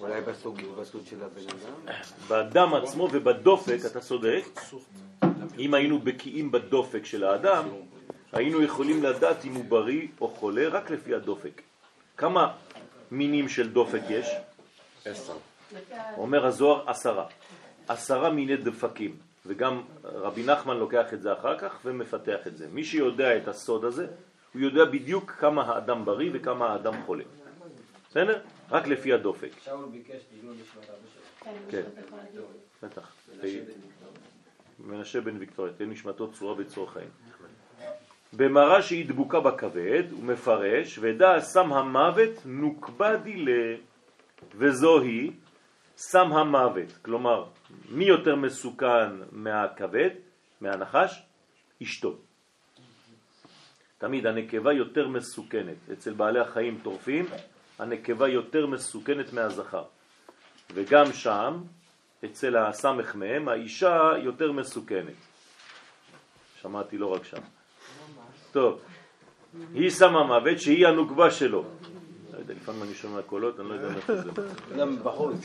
אולי 0.00 0.20
בסוג 0.20 0.60
של 1.04 1.16
הבן 1.22 1.42
אדם? 1.48 1.96
באדם 2.28 2.74
עצמו 2.74 3.08
ובדופק, 3.12 3.78
אתה 3.86 4.00
צודק, 4.00 4.44
אם 5.58 5.74
היינו 5.74 5.98
בקיאים 5.98 6.52
בדופק 6.52 7.04
של 7.04 7.24
האדם, 7.24 7.64
היינו 8.32 8.62
יכולים 8.62 9.02
לדעת 9.02 9.44
אם 9.44 9.54
הוא 9.54 9.64
בריא 9.64 10.08
או 10.20 10.28
חולה 10.28 10.68
רק 10.68 10.90
לפי 10.90 11.14
הדופק. 11.14 11.62
כמה 12.16 12.54
מינים 13.10 13.48
של 13.48 13.72
דופק 13.72 14.02
יש? 14.08 14.26
עשר. 15.04 15.36
אומר 16.16 16.46
הזוהר 16.46 16.90
עשרה. 16.90 17.26
עשרה 17.88 18.30
מיני 18.30 18.56
דפקים, 18.56 19.16
וגם 19.46 19.82
רבי 20.04 20.42
נחמן 20.42 20.76
לוקח 20.76 21.14
את 21.14 21.22
זה 21.22 21.32
אחר 21.32 21.58
כך 21.58 21.78
ומפתח 21.84 22.46
את 22.46 22.56
זה. 22.56 22.68
מי 22.68 22.84
שיודע 22.84 23.36
את 23.36 23.48
הסוד 23.48 23.84
הזה, 23.84 24.06
הוא 24.54 24.62
יודע 24.62 24.84
בדיוק 24.84 25.30
כמה 25.30 25.62
האדם 25.62 26.04
בריא 26.04 26.30
וכמה 26.32 26.66
האדם 26.66 27.02
חולה. 27.06 27.24
בסדר? 28.10 28.40
רק 28.70 28.86
לפי 28.86 29.12
הדופק. 29.12 29.50
שאול 29.64 29.86
ביקש 29.92 30.22
לעילוי 30.32 30.56
נשמת 30.56 30.84
אבא 30.84 30.96
שלו. 31.14 31.52
כן, 31.70 31.82
בטח. 32.82 33.12
מנשה 34.78 35.20
בן 35.20 35.36
ויקטוריה, 35.38 35.72
תהיה 35.72 35.88
נשמתו 35.88 36.32
צורה 36.32 36.54
בצור 36.54 36.92
חיים. 36.92 37.08
במראה 38.36 38.82
שהיא 38.82 39.08
דבוקה 39.08 39.40
בכבד, 39.40 40.02
הוא 40.10 40.24
מפרש, 40.24 40.98
ודע 41.02 41.40
שם 41.40 41.72
המוות 41.72 42.32
נוקבה 42.44 43.16
דילה, 43.16 43.76
וזוהי 44.54 45.30
שם 46.10 46.32
המוות. 46.32 46.92
כלומר, 47.02 47.44
מי 47.88 48.04
יותר 48.04 48.36
מסוכן 48.36 49.10
מהכבד, 49.32 50.10
מהנחש? 50.60 51.22
אשתו. 51.82 52.16
תמיד 53.98 54.26
הנקבה 54.26 54.72
יותר 54.72 55.08
מסוכנת. 55.08 55.90
אצל 55.92 56.12
בעלי 56.12 56.40
החיים 56.40 56.80
טורפים, 56.82 57.24
הנקבה 57.78 58.28
יותר 58.28 58.66
מסוכנת 58.66 59.32
מהזכר. 59.32 59.84
וגם 60.74 61.12
שם, 61.12 61.62
אצל 62.24 62.56
הסמך 62.56 63.14
מהם, 63.14 63.48
האישה 63.48 63.98
יותר 64.22 64.52
מסוכנת. 64.52 65.16
שמעתי 66.60 66.98
לא 66.98 67.06
רק 67.06 67.24
שם. 67.24 67.55
טוב, 68.56 68.80
היא 69.74 69.90
שמה 69.90 70.24
מוות 70.24 70.60
שהיא 70.60 70.86
הנוקבה 70.86 71.30
שלו. 71.30 71.64
לא 72.32 72.38
יודע, 72.38 72.54
לפעמים 72.54 72.82
אני 72.82 72.94
שומע 72.94 73.22
קולות, 73.22 73.60
אני 73.60 73.68
לא 73.68 73.74
יודע 73.74 73.88
מאיפה 73.88 74.16
זה. 74.16 74.30
גם 74.78 74.96
בחוץ. 75.02 75.38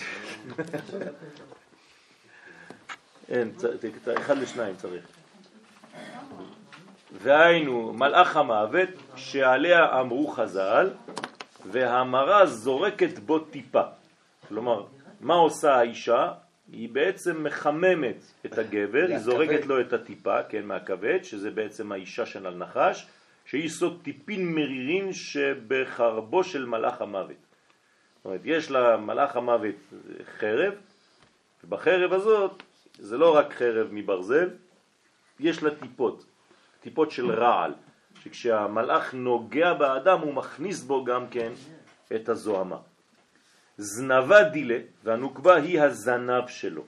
אין, 3.30 3.52
אחד 4.18 4.38
לשניים 4.38 4.76
צריך. 4.76 5.04
והיינו 7.12 7.94
מלאך 7.94 8.38
המוות 8.38 8.90
שעליה 9.16 10.00
אמרו 10.00 10.28
חז"ל 10.28 10.90
והמרה 11.66 12.46
זורקת 12.46 13.20
בו 13.20 13.40
טיפה. 13.40 13.84
כלומר, 14.48 14.86
מה 15.22 15.34
עושה 15.34 15.76
האישה? 15.76 16.32
היא 16.72 16.90
בעצם 16.90 17.44
מחממת 17.44 18.24
את 18.46 18.58
הגבר, 18.58 19.06
היא 19.08 19.18
זורקת 19.18 19.66
לו 19.66 19.82
את 19.82 19.94
הטיפה, 19.94 20.44
כן, 20.44 20.66
מהכבד, 20.66 21.24
שזה 21.24 21.52
בעצם 21.52 21.92
האישה 21.92 22.26
של 22.26 22.48
הנחש, 22.48 23.08
שהיא 23.46 23.70
סוד 23.70 24.00
טיפין 24.04 24.56
מרירים 24.56 25.14
שבחרבו 25.14 26.44
של 26.44 26.66
מלאך 26.66 27.02
המוות. 27.02 27.38
זאת 28.16 28.26
אומרת, 28.26 28.42
יש 28.44 28.72
למלאך 28.72 29.36
המוות 29.36 29.76
חרב, 30.40 30.74
ובחרב 31.64 32.14
הזאת 32.14 32.64
זה 33.00 33.18
לא 33.18 33.36
רק 33.36 33.54
חרב 33.54 33.88
מברזל, 33.92 34.50
יש 35.40 35.64
לה 35.64 35.76
טיפות, 35.76 36.26
טיפות 36.80 37.12
של 37.12 37.32
רעל, 37.32 37.74
שכשהמלאך 38.24 39.14
נוגע 39.14 39.74
באדם 39.74 40.20
הוא 40.20 40.34
מכניס 40.34 40.84
בו 40.84 41.04
גם 41.04 41.28
כן 41.28 41.52
את 42.16 42.30
הזוהמה. 42.30 42.78
זנבה 43.78 44.44
דילה, 44.44 44.78
והנוקבה 45.04 45.56
היא 45.56 45.82
הזנב 45.82 46.48
שלו. 46.48 46.84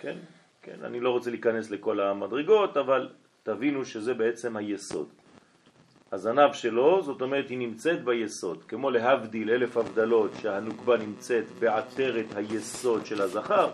כן? 0.00 0.16
כן, 0.62 0.76
אני 0.84 1.00
לא 1.00 1.10
רוצה 1.10 1.30
להיכנס 1.30 1.70
לכל 1.70 2.00
המדרגות, 2.00 2.76
אבל 2.76 3.08
תבינו 3.42 3.84
שזה 3.84 4.14
בעצם 4.14 4.56
היסוד. 4.56 5.08
הזנב 6.12 6.52
שלו, 6.52 7.02
זאת 7.02 7.22
אומרת, 7.22 7.48
היא 7.48 7.58
נמצאת 7.58 8.04
ביסוד, 8.04 8.64
כמו 8.68 8.90
להבדיל 8.90 9.50
אלף 9.50 9.76
הבדלות 9.76 10.30
שהנוקבה 10.40 10.96
נמצאת 10.96 11.44
בעטרת 11.58 12.26
היסוד 12.36 13.06
של 13.06 13.22
הזכר, 13.22 13.70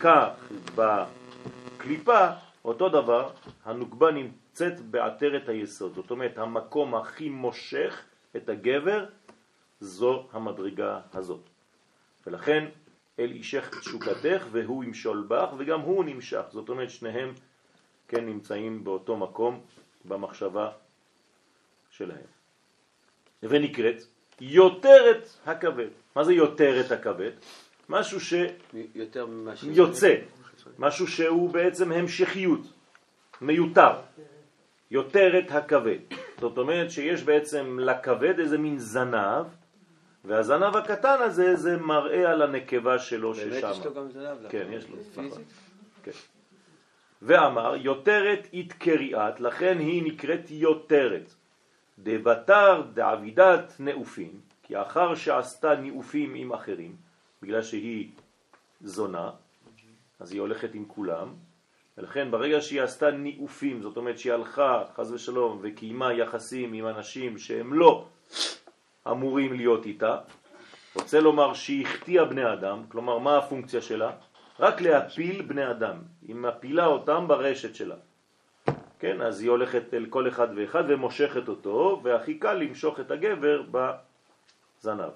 כך 0.00 0.28
בקליפה, 0.74 2.28
אותו 2.64 2.88
דבר, 2.88 3.30
הנוקבה 3.64 4.10
נמצאת 4.10 4.80
בעטרת 4.80 5.48
היסוד, 5.48 5.94
זאת 5.94 6.10
אומרת, 6.10 6.38
המקום 6.38 6.94
הכי 6.94 7.28
מושך 7.28 8.04
את 8.36 8.48
הגבר 8.48 9.04
זו 9.80 10.28
המדרגה 10.32 11.00
הזאת. 11.12 11.40
ולכן 12.26 12.64
אל 13.18 13.30
אישך 13.30 13.78
תשוקתך 13.80 14.46
והוא 14.50 14.84
ימשול 14.84 15.26
בך 15.28 15.48
וגם 15.58 15.80
הוא 15.80 16.04
נמשך, 16.04 16.42
זאת 16.50 16.68
אומרת 16.68 16.90
שניהם 16.90 17.34
כן 18.08 18.26
נמצאים 18.26 18.84
באותו 18.84 19.16
מקום 19.16 19.60
במחשבה 20.04 20.70
שלהם. 21.90 22.26
ונקראת 23.42 23.96
יותרת 24.40 25.28
הכבד. 25.46 25.88
מה 26.16 26.24
זה 26.24 26.32
יותרת 26.32 26.90
הכבד? 26.90 27.30
משהו 27.88 28.18
יותר 28.94 29.26
ממה 29.26 29.56
ש... 29.56 29.60
שיוצא, 29.60 30.14
משהו 30.78 31.06
שהוא 31.06 31.50
בעצם 31.50 31.92
המשכיות, 31.92 32.60
מיותר. 33.40 33.92
יותרת 34.90 35.50
הכבד. 35.50 35.98
זאת 36.40 36.58
אומרת 36.58 36.90
שיש 36.90 37.22
בעצם 37.22 37.78
לכבד 37.80 38.38
איזה 38.38 38.58
מין 38.58 38.78
זנב, 38.78 39.46
והזנב 40.26 40.76
הקטן 40.76 41.16
הזה 41.20 41.56
זה 41.56 41.76
מראה 41.76 42.30
על 42.30 42.42
הנקבה 42.42 42.98
שלו 42.98 43.34
ששם. 43.34 43.50
באמת 43.50 43.64
יש 43.70 43.86
לו 43.86 43.94
גם 43.94 44.10
זנב? 44.10 44.48
כן, 44.48 44.66
יש 44.70 44.88
לו. 44.88 44.96
נכון. 45.26 45.42
כן. 46.02 46.10
ואמר, 47.22 47.76
יותרת 47.76 48.48
התקריאת, 48.54 49.40
לכן 49.40 49.78
היא 49.78 50.02
נקראת 50.12 50.50
יותרת. 50.50 51.34
דבתר 51.98 52.82
דעבידת 52.94 53.72
נאופים, 53.78 54.40
כי 54.62 54.82
אחר 54.82 55.14
שעשתה 55.14 55.74
נאופים 55.74 56.34
עם 56.34 56.52
אחרים, 56.52 56.96
בגלל 57.42 57.62
שהיא 57.62 58.10
זונה, 58.80 59.30
אז 60.20 60.32
היא 60.32 60.40
הולכת 60.40 60.74
עם 60.74 60.84
כולם, 60.86 61.34
ולכן 61.98 62.30
ברגע 62.30 62.60
שהיא 62.60 62.82
עשתה 62.82 63.10
נאופים, 63.10 63.82
זאת 63.82 63.96
אומרת 63.96 64.18
שהיא 64.18 64.32
הלכה, 64.32 64.84
חז 64.96 65.12
ושלום, 65.12 65.58
וקיימה 65.62 66.12
יחסים 66.12 66.72
עם 66.72 66.86
אנשים 66.86 67.38
שהם 67.38 67.72
לא 67.72 68.06
אמורים 69.10 69.52
להיות 69.52 69.86
איתה, 69.86 70.18
רוצה 70.94 71.20
לומר 71.20 71.54
שהיא 71.54 71.86
החטיאה 71.86 72.24
בני 72.24 72.52
אדם, 72.52 72.82
כלומר 72.88 73.18
מה 73.18 73.38
הפונקציה 73.38 73.80
שלה? 73.82 74.10
רק 74.60 74.80
להפיל 74.80 75.42
בני 75.42 75.70
אדם, 75.70 75.96
היא 76.28 76.36
מפילה 76.36 76.86
אותם 76.86 77.28
ברשת 77.28 77.74
שלה. 77.74 77.96
כן, 78.98 79.20
אז 79.22 79.40
היא 79.40 79.50
הולכת 79.50 79.94
אל 79.94 80.06
כל 80.10 80.28
אחד 80.28 80.48
ואחד 80.56 80.84
ומושכת 80.88 81.48
אותו, 81.48 82.00
והכי 82.02 82.38
קל 82.38 82.54
למשוך 82.54 83.00
את 83.00 83.10
הגבר 83.10 83.62
בזנב. 83.70 85.10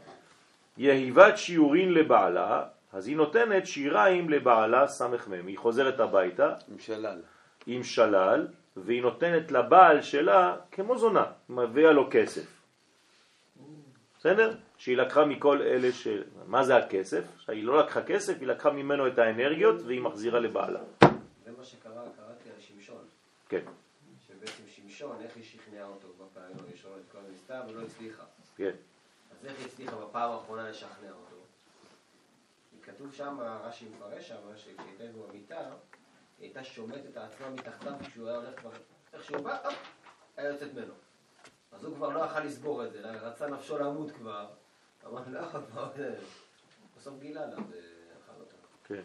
יהיבת 0.78 1.38
שיעורין 1.38 1.94
לבעלה, 1.94 2.64
אז 2.92 3.08
היא 3.08 3.16
נותנת 3.16 3.66
שיריים 3.66 4.30
לבעלה 4.30 4.86
סמך 4.86 5.28
מם. 5.28 5.46
היא 5.46 5.58
חוזרת 5.58 6.00
הביתה 6.00 6.54
עם 6.70 6.78
שלל. 6.78 7.18
עם 7.66 7.82
שלל, 7.84 8.46
והיא 8.76 9.02
נותנת 9.02 9.52
לבעל 9.52 10.02
שלה 10.02 10.56
כמו 10.72 10.98
זונה, 10.98 11.24
מביאה 11.48 11.92
לו 11.92 12.08
כסף. 12.10 12.59
בסדר? 14.20 14.56
שהיא 14.76 14.96
לקחה 14.96 15.24
מכל 15.24 15.62
אלה 15.62 15.92
ש... 15.92 16.08
מה 16.46 16.64
זה 16.64 16.76
הכסף? 16.76 17.24
היא 17.48 17.64
לא 17.64 17.78
לקחה 17.78 18.02
כסף, 18.02 18.40
היא 18.40 18.48
לקחה 18.48 18.70
ממנו 18.70 19.06
את 19.06 19.18
האנרגיות 19.18 19.82
והיא 19.82 20.00
מחזירה 20.00 20.40
לבעלה. 20.40 20.80
זה 21.44 21.52
מה 21.58 21.64
שקרה, 21.64 22.02
קראתי 22.16 22.50
על 22.54 22.60
שמשון. 22.60 23.04
כן, 23.48 23.62
שבעצם 24.26 24.62
שמשון, 24.66 25.16
איך 25.20 25.36
היא 25.36 25.44
שכנעה 25.44 25.86
אותו 25.86 26.08
בפעם 26.08 26.52
הראשונה 26.58 26.94
את 26.96 27.12
כל 27.12 27.18
המסתר 27.28 27.60
ולא 27.68 27.82
הצליחה. 27.86 28.22
כן. 28.56 28.70
אז 29.30 29.46
איך 29.46 29.58
היא 29.58 29.66
הצליחה 29.66 29.96
בפעם 29.96 30.30
האחרונה 30.30 30.70
לשכנע 30.70 31.10
אותו? 31.10 31.36
כתוב 32.82 33.12
שם, 33.12 33.38
רש"י 33.40 33.84
מפרש 33.88 34.28
שם, 34.28 34.36
שכשהייתה 34.56 35.04
בו 35.14 35.26
במיטה, 35.28 35.60
היא 35.60 36.46
הייתה 36.46 36.64
שומטת 36.64 37.06
את 37.12 37.16
עצמה 37.16 37.50
מתחתיו 37.50 37.92
כשהוא 38.00 38.28
היה 38.28 38.36
הולך 38.36 38.60
כבר, 38.60 38.70
איך 39.12 39.24
שהוא 39.24 39.38
בא, 39.38 39.58
היה 40.36 40.48
יוצאת 40.48 40.74
ממנו. 40.74 40.92
אז 41.72 41.84
הוא 41.84 41.94
כבר 41.94 42.08
לא 42.08 42.24
יכל 42.24 42.40
לסבור 42.40 42.84
את 42.84 42.92
זה, 42.92 43.10
רצה 43.10 43.46
נפשו 43.46 43.78
למות 43.78 44.10
כבר. 44.10 44.46
אמר, 45.06 45.20
לא, 45.30 45.40
כבר, 45.42 45.90
בסוף 46.96 47.18
גילה 47.20 47.46
לה 47.46 47.56
ואכל 47.56 48.40
אותה. 48.40 48.56
כן. 48.84 49.02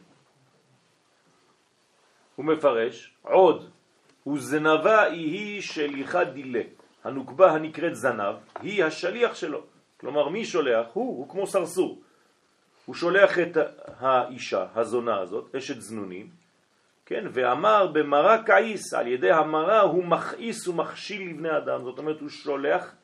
הוא 2.35 2.45
מפרש, 2.45 3.17
עוד, 3.21 3.69
וזנבה 4.27 5.03
היא 5.03 5.61
שליחה 5.61 6.23
דילה. 6.23 6.61
הנוקבה 7.03 7.51
הנקראת 7.51 7.95
זנב 7.95 8.35
היא 8.61 8.83
השליח 8.83 9.35
שלו. 9.35 9.63
כלומר, 9.97 10.29
מי 10.29 10.45
שולח? 10.45 10.87
הוא, 10.93 11.17
הוא 11.17 11.29
כמו 11.29 11.47
סרסור. 11.47 12.01
הוא 12.85 12.95
שולח 12.95 13.39
את 13.39 13.57
האישה, 13.99 14.67
הזונה 14.75 15.19
הזאת, 15.19 15.55
אשת 15.55 15.81
זנונים, 15.81 16.29
כן, 17.05 17.25
ואמר 17.33 17.87
במראה 17.87 18.43
קעיס, 18.43 18.93
על 18.93 19.07
ידי 19.07 19.31
המראה 19.31 19.81
הוא 19.81 20.03
מכעיס 20.03 20.67
ומכשיל 20.67 21.29
לבני 21.29 21.57
אדם, 21.57 21.83
זאת 21.83 21.97
אומרת 21.97 22.21
הוא 22.21 22.29
שולח, 22.29 22.95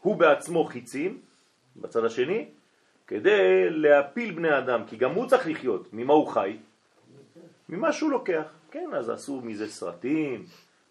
הוא 0.00 0.16
בעצמו 0.16 0.64
חיצים, 0.64 1.20
בצד 1.76 2.04
השני, 2.04 2.48
כדי 3.06 3.70
להפיל 3.70 4.34
בני 4.34 4.58
אדם, 4.58 4.84
כי 4.86 4.96
גם 4.96 5.14
הוא 5.14 5.26
צריך 5.26 5.46
לחיות, 5.46 5.88
ממה 5.92 6.12
הוא 6.12 6.28
חי? 6.28 6.56
ממה 7.68 7.92
שהוא 7.92 8.10
לוקח, 8.10 8.44
כן, 8.70 8.90
אז 8.94 9.10
עשו 9.10 9.40
מזה 9.40 9.68
סרטים, 9.68 10.44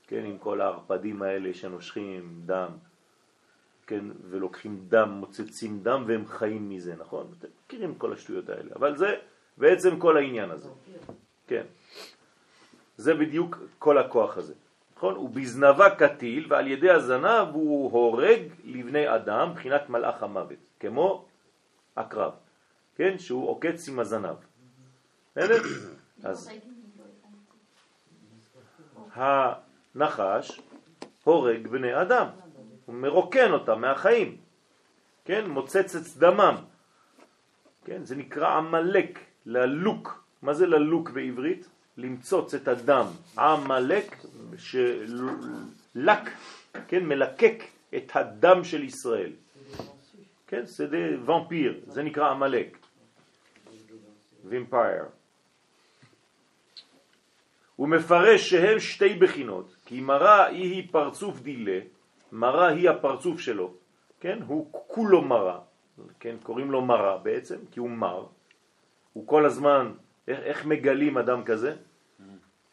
כן, 0.08 0.26
עם 0.26 0.38
כל 0.38 0.62
הערפדים 0.62 1.22
האלה 1.22 1.54
שנושכים 1.54 2.42
דם, 2.46 2.70
כן, 3.88 4.06
ולוקחים 4.30 4.86
דם, 4.88 5.10
מוצצים 5.10 5.80
דם 5.84 6.04
והם 6.08 6.26
חיים 6.28 6.70
מזה, 6.70 6.96
נכון? 7.00 7.28
אתם 7.40 7.48
מכירים 7.66 7.96
כל 7.96 8.14
השטויות 8.14 8.50
האלה, 8.50 8.70
אבל 8.76 8.98
זה 8.98 9.16
בעצם 9.58 10.00
כל 10.00 10.18
העניין 10.18 10.52
הזה, 10.52 10.70
כן. 11.48 11.64
זה 12.98 13.14
בדיוק 13.14 13.58
כל 13.80 13.98
הכוח 13.98 14.38
הזה, 14.38 14.54
נכון? 14.98 15.16
הוא 15.16 15.30
בזנבה 15.30 15.96
קטיל 15.96 16.46
ועל 16.50 16.68
ידי 16.68 16.90
הזנב 16.90 17.48
הוא 17.54 17.92
הורג 17.92 18.42
לבני 18.64 19.16
אדם, 19.16 19.50
מבחינת 19.52 19.90
מלאך 19.90 20.24
המוות, 20.24 20.60
כמו 20.80 21.26
הקרב, 21.98 22.32
כן? 22.96 23.20
שהוא 23.20 23.50
עוקץ 23.50 23.88
עם 23.88 24.00
הזנב. 24.00 24.36
בסדר? 25.36 25.62
אז 26.24 26.50
הנחש 29.14 30.62
הורג 31.24 31.68
בני 31.68 32.02
אדם, 32.02 32.28
הוא 32.86 32.96
מרוקן 32.96 33.52
אותם 33.52 33.82
מהחיים, 33.82 34.38
כן? 35.26 35.50
מוצץ 35.50 35.96
את 35.96 36.18
דמם, 36.18 36.56
כן? 37.86 38.04
זה 38.04 38.16
נקרא 38.16 38.58
עמלק, 38.58 39.20
ללוק. 39.46 40.24
מה 40.42 40.54
זה 40.54 40.66
ללוק 40.68 41.10
בעברית? 41.10 41.70
למצוץ 41.98 42.54
את 42.54 42.68
הדם. 42.68 43.06
עמלק 43.38 44.16
שלק, 44.58 46.30
כן? 46.88 47.06
מלקק 47.06 47.64
את 47.96 48.12
הדם 48.16 48.64
של 48.64 48.84
ישראל. 48.84 49.32
כן? 50.48 50.66
זה 50.66 51.18
ומפיר, 51.26 51.80
זה 51.88 52.04
נקרא 52.04 52.30
עמלק. 52.30 52.78
וימפייר. 54.46 55.04
הוא 57.76 57.88
מפרש 57.88 58.50
שהם 58.50 58.80
שתי 58.80 59.14
בחינות, 59.14 59.76
כי 59.86 60.02
מראה 60.02 60.46
היא 60.46 60.88
פרצוף 60.92 61.40
דילה, 61.40 61.80
מראה 62.32 62.68
היא 62.68 62.90
הפרצוף 62.90 63.40
שלו, 63.40 63.74
כן? 64.20 64.40
הוא 64.48 64.70
כולו 64.72 65.22
מראה, 65.22 65.60
כן? 66.20 66.36
קוראים 66.44 66.72
לו 66.72 66.82
מראה 66.82 67.18
בעצם, 67.18 67.58
כי 67.72 67.80
הוא 67.80 67.90
מר. 67.90 68.26
הוא 69.14 69.28
כל 69.28 69.46
הזמן, 69.46 69.92
איך, 70.28 70.40
איך 70.40 70.66
מגלים 70.66 71.18
אדם 71.18 71.44
כזה? 71.44 71.76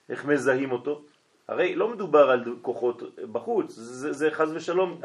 איך 0.09 0.25
מזהים 0.25 0.73
אותו? 0.73 1.03
הרי 1.49 1.75
לא 1.75 1.89
מדובר 1.89 2.31
על 2.31 2.45
כוחות 2.63 3.03
בחוץ, 3.33 3.73
זה, 3.75 4.13
זה 4.13 4.31
חז 4.31 4.53
ושלום, 4.55 5.01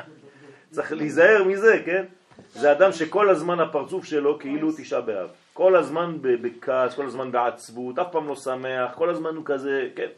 צריך 0.72 0.92
להיזהר 0.92 1.44
מזה, 1.44 1.82
כן? 1.86 2.06
זה 2.54 2.72
אדם 2.72 2.92
שכל 2.92 3.30
הזמן 3.30 3.60
הפרצוף 3.60 4.06
שלו 4.06 4.40
כאילו 4.40 4.72
תשעה 4.78 5.02
באב. 5.02 5.30
כל 5.54 5.76
הזמן 5.76 6.18
בכעס, 6.22 6.96
כל 6.96 7.06
הזמן 7.06 7.32
בעצבות, 7.32 8.00
אף 8.00 8.08
פעם 8.12 8.28
לא 8.28 8.36
שמח, 8.36 8.92
כל 8.96 9.10
הזמן 9.10 9.36
הוא 9.36 9.46
כזה, 9.46 9.90
כן. 9.96 10.10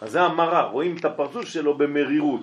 אז 0.00 0.12
זה 0.12 0.20
המראה, 0.20 0.62
רואים 0.62 0.96
את 0.96 1.04
הפרצוף 1.04 1.44
שלו 1.44 1.78
במרירות. 1.78 2.40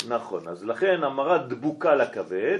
המראה. 0.00 0.16
נכון, 0.16 0.48
אז 0.48 0.64
לכן 0.64 1.04
המרה 1.04 1.38
דבוקה 1.38 1.94
לכבד, 1.94 2.58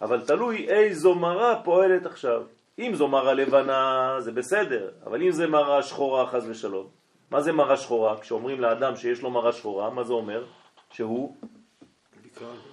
אבל 0.00 0.26
תלוי 0.26 0.68
איזו 0.68 1.14
מרה 1.14 1.60
פועלת 1.64 2.06
עכשיו. 2.06 2.42
אם 2.78 2.94
זו 2.94 3.08
מרה 3.08 3.34
לבנה 3.34 4.14
זה 4.18 4.32
בסדר, 4.32 4.90
אבל 5.06 5.22
אם 5.22 5.30
זה 5.30 5.46
מרה 5.46 5.82
שחורה 5.82 6.26
חס 6.26 6.42
ושלום, 6.48 6.86
מה 7.30 7.40
זה 7.40 7.52
מרה 7.52 7.76
שחורה? 7.76 8.20
כשאומרים 8.20 8.60
לאדם 8.60 8.96
שיש 8.96 9.22
לו 9.22 9.30
מרה 9.30 9.52
שחורה, 9.52 9.90
מה 9.90 10.04
זה 10.04 10.12
אומר? 10.12 10.44
שהוא 10.90 11.36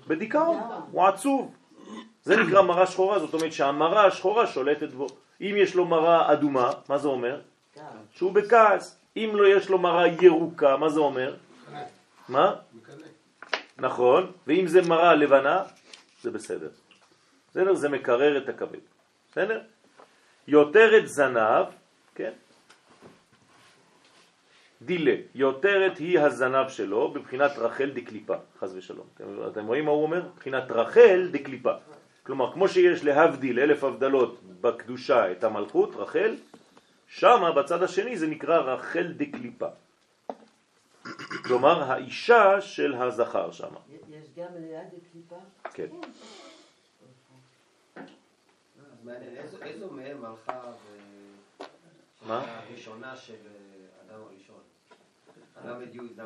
בדיכאון, 0.08 0.58
הוא 0.92 1.04
עצוב. 1.04 1.54
זה 2.24 2.36
נקרא 2.36 2.62
מרה 2.62 2.88
שחורה, 2.88 3.20
זאת 3.20 3.34
אומרת 3.34 3.54
שהמרה 3.54 4.06
השחורה 4.06 4.48
שולטת 4.48 4.90
בו. 4.90 5.08
אם 5.42 5.56
יש 5.58 5.76
לו 5.76 5.86
מרה 5.86 6.34
אדומה, 6.34 6.72
מה 6.90 6.98
זה 6.98 7.08
אומר? 7.08 7.42
שהוא 8.12 8.32
בכעס. 8.32 9.00
אם 9.18 9.32
לא 9.34 9.48
יש 9.48 9.70
לו 9.70 9.78
מרה 9.78 10.08
ירוקה, 10.08 10.78
מה 10.78 10.90
זה 10.90 11.00
אומר? 11.00 11.36
מה? 12.30 12.56
נכון, 13.78 14.32
ואם 14.48 14.68
זה 14.68 14.82
מרה 14.82 15.16
לבנה, 15.16 15.64
זה 16.22 16.32
בסדר. 16.32 16.70
בסדר? 17.52 17.74
זה 17.74 17.90
מקרר 17.90 18.38
את 18.38 18.50
הכבד. 18.50 18.80
בסדר? 19.32 19.62
יותרת 20.48 21.08
זנב, 21.08 21.66
כן? 22.16 22.32
דילה, 24.82 25.16
יותרת 25.36 25.98
היא 25.98 26.20
הזנב 26.20 26.70
שלו 26.70 27.12
בבחינת 27.12 27.52
רחל 27.58 27.92
דקליפה, 27.94 28.36
חז 28.60 28.76
ושלום. 28.76 29.08
אתם, 29.16 29.24
אתם 29.48 29.68
רואים 29.68 29.86
מה 29.86 29.92
הוא 29.92 30.04
אומר? 30.04 30.22
בבחינת 30.36 30.72
רחל 30.72 31.30
דקליפה. 31.32 31.74
כלומר, 32.24 32.54
כמו 32.54 32.68
שיש 32.68 33.04
להבדיל 33.04 33.60
אלף 33.60 33.84
הבדלות 33.84 34.40
בקדושה 34.62 35.32
את 35.32 35.44
המלכות, 35.44 35.96
רחל, 35.96 36.36
שמה 37.08 37.52
בצד 37.52 37.84
השני 37.84 38.18
זה 38.18 38.28
נקרא 38.28 38.58
רחל 38.58 39.14
דקליפה. 39.18 39.68
כלומר, 41.46 41.92
האישה 41.92 42.62
של 42.62 42.96
הזכר 42.96 43.52
שמה. 43.52 43.80
יש 43.90 44.30
גם 44.38 44.48
ליד 44.56 44.88
הקליפה? 44.98 45.36
כן. 45.74 45.88
מעניין, 49.06 49.36
איזו- 49.62 49.92
מהם 49.92 50.26
הלכה? 50.26 50.72
הראשונה 52.28 53.16
של 53.16 53.36
אדם 54.06 54.20
הראשון. 54.22 54.62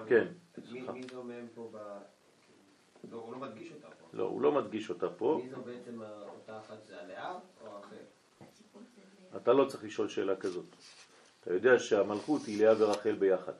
כן, 0.07 0.27
מי 0.71 1.03
זו 1.11 1.23
מהם 1.23 1.47
פה 1.55 1.69
ב... 1.73 1.77
לא, 3.11 3.17
הוא 3.17 3.33
לא 3.33 3.39
מדגיש 3.39 3.71
אותה 3.71 3.87
פה. 3.87 4.07
לא, 4.13 4.23
הוא 4.23 4.41
לא 4.41 4.51
מדגיש 4.51 4.89
אותה 4.89 5.09
פה. 5.09 5.41
מי 5.43 5.49
זו 5.49 5.61
בעצם 5.61 6.01
אותה 6.01 6.57
אחת, 6.59 6.77
זה 6.87 7.01
הלאה 7.01 7.33
או 7.61 7.81
זה 7.89 7.97
אתה 9.37 9.53
לא 9.53 9.65
צריך 9.65 9.83
לשאול 9.83 10.07
שאלה 10.07 10.35
כזאת. 10.35 10.65
אתה 11.41 11.53
יודע 11.53 11.79
שהמלכות 11.79 12.41
היא 12.45 12.65
לאה 12.65 12.73
ורחל 12.79 13.15
ביחד. 13.15 13.53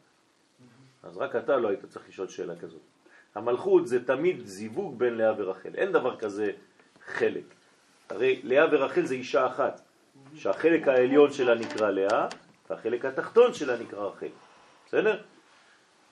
אז 1.04 1.18
רק 1.18 1.36
אתה 1.36 1.58
לא 1.58 1.68
היית 1.68 1.86
צריך 1.86 2.10
לשאול 2.10 2.28
שאלה 2.28 2.60
כזאת. 2.60 2.82
המלכות 3.36 3.88
זה 3.88 4.06
תמיד 4.06 4.46
זיווג 4.46 5.00
בין 5.00 5.14
לאה 5.14 5.34
ורחל. 5.38 5.76
אין 5.76 5.92
דבר 5.92 6.20
כזה 6.20 6.52
חלק. 7.06 7.44
הרי 8.10 8.42
לאה 8.44 8.66
ורחל 8.72 9.06
זה 9.06 9.14
אישה 9.14 9.48
אחת, 9.48 9.82
שהחלק 10.36 10.88
העליון 10.88 11.34
שלה 11.34 11.56
נקרא 11.56 11.90
לאה, 11.90 12.28
והחלק 12.70 13.06
התחתון 13.06 13.54
שלה 13.54 13.78
נקרא 13.78 14.06
רחל. 14.06 14.28
בסדר? 14.88 15.22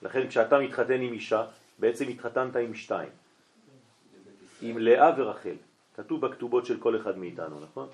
לכן 0.01 0.27
כשאתה 0.27 0.59
מתחתן 0.59 1.01
עם 1.01 1.13
אישה, 1.13 1.45
בעצם 1.79 2.07
התחתנת 2.07 2.55
עם 2.55 2.75
שתיים. 2.75 3.09
עם 4.61 4.77
לאה 4.77 5.11
ורחל. 5.17 5.55
כתוב 5.95 6.21
בכתובות 6.21 6.65
של 6.65 6.79
כל 6.79 6.97
אחד 6.97 7.17
מאיתנו, 7.17 7.59
נכון? 7.59 7.87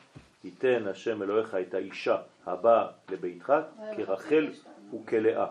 ייתן 0.43 0.87
השם 0.87 1.23
אלוהיך 1.23 1.55
את 1.55 1.73
האישה 1.73 2.17
הבאה 2.45 2.87
לביתך 3.09 3.53
כרחל 3.97 4.49
וכלאה, 4.93 5.47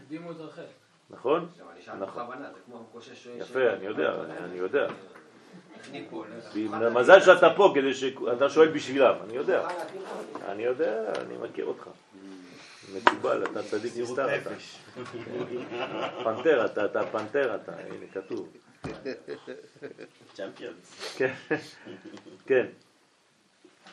הקדימו 0.00 0.30
את 0.30 0.36
רחל. 0.36 0.62
נכון? 1.10 1.48
נכון. 2.00 2.32
יפה, 3.38 3.72
אני 3.72 3.84
יודע, 3.84 4.14
אני 4.44 4.56
יודע. 4.56 4.88
מזל 6.94 7.20
שאתה 7.20 7.54
פה 7.56 7.72
כדי 7.74 7.94
שאתה 7.94 8.48
שואל 8.50 8.68
בשבילם, 8.68 9.14
אני 9.24 9.32
יודע. 9.32 9.68
אני 10.46 10.62
יודע, 10.62 11.12
אני 11.20 11.36
מכיר 11.36 11.64
אותך. 11.66 11.88
מקובל, 12.94 13.44
אתה 13.44 13.62
צדיק 13.62 13.92
נסתר 13.96 14.36
אתה. 14.36 14.50
פנתר, 16.24 16.66
אתה, 16.66 16.84
אתה 16.84 17.06
פנתר 17.12 17.54
אתה, 17.54 17.72
הנה 17.72 18.06
כתוב. 18.12 18.52
צ'מפיונס. 20.34 21.16
כן, 21.16 21.34
כן, 22.46 22.66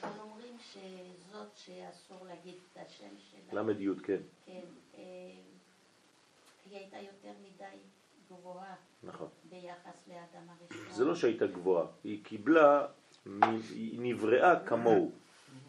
אבל 0.04 0.20
אומרים 0.20 0.58
שזאת 0.60 1.48
שאסור 1.56 2.26
להגיד 2.28 2.56
את 2.74 2.78
השם 2.88 3.16
שלה, 3.32 3.62
למד 3.62 3.82
י', 3.82 3.88
כן, 4.04 4.18
כן, 4.46 4.52
אה, 4.98 5.02
היא 6.66 6.78
הייתה 6.78 6.98
יותר 6.98 7.34
מדי 7.42 7.78
גבוהה 8.32 8.76
נכון. 9.04 9.28
ביחס 9.50 10.08
לאדם 10.08 10.48
הראשון. 10.50 10.94
זה 10.96 11.06
לא 11.06 11.16
שהייתה 11.16 11.48
גבוהה, 11.48 11.86
היא 12.04 12.24
קיבלה, 12.24 12.86
היא 13.70 14.00
נבראה 14.00 14.60
כמוהו, 14.60 15.12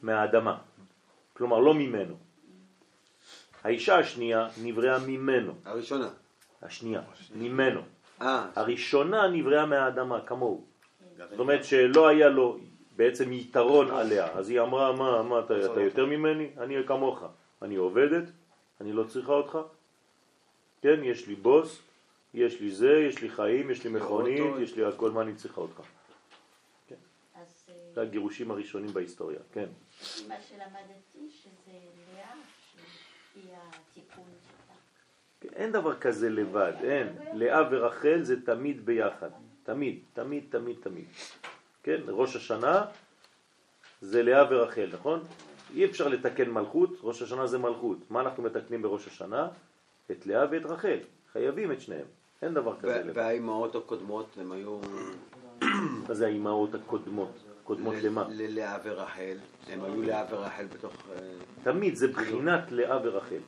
מהאדמה. 0.02 0.58
כלומר, 1.32 1.58
לא 1.58 1.74
ממנו. 1.74 2.14
האישה 3.64 3.98
השנייה 3.98 4.48
נבראה 4.62 4.98
ממנו, 4.98 5.52
הראשונה. 5.64 6.08
השנייה, 6.62 7.02
ממנו. 7.34 7.80
אה, 8.22 8.46
הראשונה 8.54 9.28
נבראה 9.28 9.66
מהאדמה, 9.66 10.20
כמוהו. 10.26 10.64
זאת 11.16 11.38
אומרת 11.38 11.64
שלא 11.64 12.08
היה 12.08 12.28
לו 12.28 12.58
בעצם 12.96 13.32
יתרון 13.32 13.90
עליה. 13.90 14.32
אז 14.32 14.50
היא 14.50 14.60
אמרה, 14.60 14.92
מה, 14.92 15.22
מה 15.22 15.38
אתה, 15.38 15.72
אתה 15.72 15.80
יותר 15.80 16.06
ממני? 16.06 16.50
אני 16.58 16.76
כמוך. 16.86 17.24
אני 17.62 17.76
עובדת, 17.76 18.24
אני 18.80 18.92
לא 18.92 19.04
צריכה 19.04 19.32
אותך. 19.32 19.58
כן, 20.82 21.04
יש 21.04 21.28
לי 21.28 21.34
בוס, 21.34 21.82
יש 22.34 22.60
לי 22.60 22.70
זה, 22.70 22.92
יש 23.08 23.22
לי 23.22 23.30
חיים, 23.30 23.70
יש 23.70 23.84
לי 23.84 23.90
מכונית. 23.90 24.42
יש 24.60 24.76
לי 24.76 24.84
הכל, 24.84 25.10
מה 25.10 25.22
אני 25.22 25.34
צריכה 25.34 25.60
אותך? 25.60 25.80
אז 27.34 27.64
אה, 27.68 27.74
זה 27.94 28.02
הגירושים 28.02 28.50
הראשונים 28.50 28.92
בהיסטוריה, 28.92 29.38
כן. 29.52 29.66
מה 30.28 30.34
שלמדתי 30.48 31.30
שזה 31.30 31.72
לאה, 32.14 32.34
שהיא 33.34 33.52
התיקון 33.52 34.24
שלה. 34.24 34.74
כן, 35.40 35.48
אין 35.54 35.72
דבר 35.72 35.98
כזה 35.98 36.30
לבד, 36.30 36.72
אין. 36.82 37.08
לאה 37.34 37.60
ורחל 37.70 38.22
זה 38.22 38.46
תמיד 38.46 38.86
ביחד. 38.86 39.30
תמיד, 39.62 39.98
תמיד, 40.12 40.44
תמיד, 40.50 40.76
תמיד. 40.82 41.04
כן, 41.82 42.00
ראש 42.08 42.36
השנה 42.36 42.84
זה 44.00 44.22
לאה 44.22 44.44
ורחל, 44.50 44.90
נכון? 44.92 45.22
אי 45.74 45.84
אפשר 45.84 46.08
לתקן 46.08 46.50
מלכות, 46.50 46.90
ראש 47.02 47.22
השנה 47.22 47.46
זה 47.46 47.58
מלכות. 47.58 48.10
מה 48.10 48.20
אנחנו 48.20 48.42
מתקנים 48.42 48.82
בראש 48.82 49.06
השנה? 49.06 49.48
את 50.10 50.26
לאה 50.26 50.46
ואת 50.50 50.66
רחל. 50.66 50.98
חייבים 51.32 51.72
את 51.72 51.80
שניהם. 51.80 52.06
אין 52.42 52.54
דבר 52.54 52.76
כזה. 52.76 53.02
והאימהות 53.14 53.74
הקודמות 53.76 54.26
הם 54.40 54.52
היו 54.52 54.78
מה 56.08 56.14
זה 56.14 56.26
האימהות 56.26 56.74
הקודמות? 56.74 57.38
קודמות 57.64 57.94
למה? 58.02 58.24
ללאה 58.30 58.78
ורחל, 58.84 59.36
הם 59.68 59.84
היו 59.84 60.02
לאה 60.02 60.24
ורחל 60.30 60.64
בתוך... 60.64 60.92
אה, 60.92 61.18
תמיד 61.62 61.94
זה 61.94 62.08
בחינת 62.08 62.72
לאה 62.72 62.98
ורחל. 63.04 63.38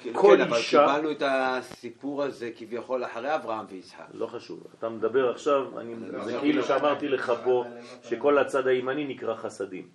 כאילו, 0.00 0.20
כל 0.20 0.36
כן, 0.36 0.42
אבל 0.42 0.58
קיבלנו 0.70 1.10
את 1.10 1.22
הסיפור 1.26 2.22
הזה 2.22 2.50
כביכול 2.56 3.04
אחרי 3.04 3.34
אברהם 3.34 3.66
ויצחק. 3.68 4.04
לא 4.14 4.26
חשוב. 4.26 4.66
אתה 4.78 4.88
מדבר 4.88 5.30
עכשיו, 5.30 5.80
אני, 5.80 5.94
זה 6.24 6.38
כאילו 6.40 6.62
שאמרתי 6.62 7.08
לך 7.08 7.32
פה 7.44 7.64
שכל 8.02 8.38
הצד 8.38 8.66
הימני 8.66 9.06
נקרא 9.06 9.34
חסדים. 9.34 9.88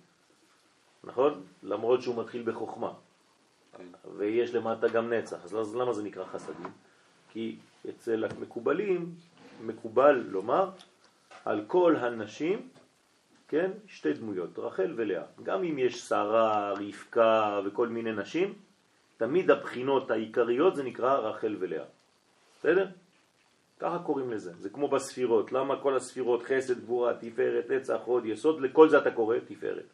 נכון? 1.04 1.42
למרות 1.62 2.02
שהוא 2.02 2.22
מתחיל 2.22 2.42
בחוכמה. 2.42 2.92
כן. 3.76 3.84
ויש 4.16 4.54
למטה 4.54 4.88
גם 4.88 5.12
נצח. 5.12 5.44
אז 5.44 5.76
למה 5.76 5.92
זה 5.92 6.02
נקרא 6.02 6.24
חסדים? 6.24 6.70
כי 7.28 7.56
אצל 7.88 8.24
המקובלים 8.24 9.14
מקובל 9.60 10.24
לומר 10.28 10.70
על 11.44 11.64
כל 11.66 11.96
הנשים, 11.96 12.68
כן, 13.48 13.70
שתי 13.86 14.12
דמויות, 14.12 14.58
רחל 14.58 14.92
ולאה. 14.96 15.22
גם 15.42 15.64
אם 15.64 15.78
יש 15.78 16.00
שרה, 16.00 16.72
רבקה 16.72 17.60
וכל 17.64 17.88
מיני 17.88 18.12
נשים, 18.12 18.54
תמיד 19.16 19.50
הבחינות 19.50 20.10
העיקריות 20.10 20.76
זה 20.76 20.82
נקרא 20.82 21.16
רחל 21.16 21.56
ולאה. 21.58 21.84
בסדר? 22.58 22.86
ככה 23.78 23.98
קוראים 23.98 24.30
לזה. 24.30 24.52
זה 24.58 24.70
כמו 24.70 24.88
בספירות. 24.88 25.52
למה 25.52 25.82
כל 25.82 25.96
הספירות, 25.96 26.42
חסד, 26.42 26.80
גבורה, 26.80 27.14
תפארת, 27.14 27.70
נצח, 27.70 28.00
הוד, 28.04 28.26
יסוד, 28.26 28.60
לכל 28.60 28.88
זה 28.88 28.98
אתה 28.98 29.10
קורא 29.10 29.36
תפארת. 29.46 29.84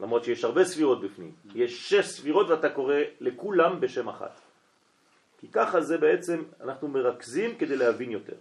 למרות 0.00 0.24
שיש 0.24 0.44
הרבה 0.44 0.64
ספירות 0.64 1.00
בפנים. 1.00 1.32
יש 1.54 1.88
שש 1.90 2.06
ספירות 2.06 2.48
ואתה 2.50 2.68
קורא 2.70 2.94
לכולם 3.20 3.80
בשם 3.80 4.08
אחת. 4.08 4.40
כי 5.40 5.48
ככה 5.48 5.80
זה 5.80 5.98
בעצם, 5.98 6.42
אנחנו 6.60 6.88
מרכזים 6.88 7.58
כדי 7.58 7.76
להבין 7.76 8.10
יותר. 8.10 8.36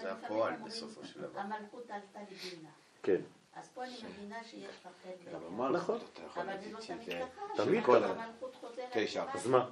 זה 0.00 0.12
הפועל 0.12 0.54
בסופו 0.66 1.04
של 1.04 1.20
דבר. 1.20 1.40
המלכות 1.40 1.90
עלתה 1.90 2.18
לבינה. 2.22 2.68
כן. 3.02 3.20
אז 3.54 3.68
פה 3.74 3.84
אני 3.84 3.96
מבינה 4.08 4.44
שיש 4.44 4.80
גם 4.84 4.92
ולאה. 5.26 5.40
המלכות, 5.46 6.20
נכון. 6.26 6.48
אבל 6.48 6.60
זה 6.60 6.72
לא. 6.72 6.78
תמיד 6.78 7.02
ככה, 7.08 7.64
תמיד 7.64 7.82
ככה. 7.84 7.96
המלכות 7.96 8.54
חוזרת. 8.54 9.34
אז 9.34 9.46
מה? 9.46 9.68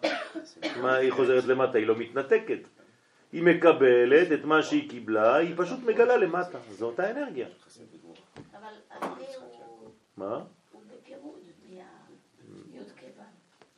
מה 0.82 0.94
היא 0.94 1.12
חוזרת 1.12 1.44
למטה? 1.44 1.78
היא 1.78 1.86
לא 1.86 1.96
מתנתקת. 1.96 2.58
היא 3.32 3.42
מקבלת 3.42 4.32
את 4.32 4.44
מה 4.44 4.62
שהיא 4.62 4.90
קיבלה, 4.90 5.36
היא 5.36 5.54
פשוט 5.56 5.80
מגלה 5.80 6.16
למטה. 6.16 6.58
זו 6.70 6.86
אותה 6.86 7.10
אנרגיה. 7.10 7.48
אבל 8.52 8.72
הפה 8.90 9.06
הוא 9.06 9.90
מה? 10.16 10.44
הוא 10.72 10.82
בפירוד 10.86 11.40
מהיוד 11.68 12.92
כיוון. 12.96 13.24
זאת 13.24 13.77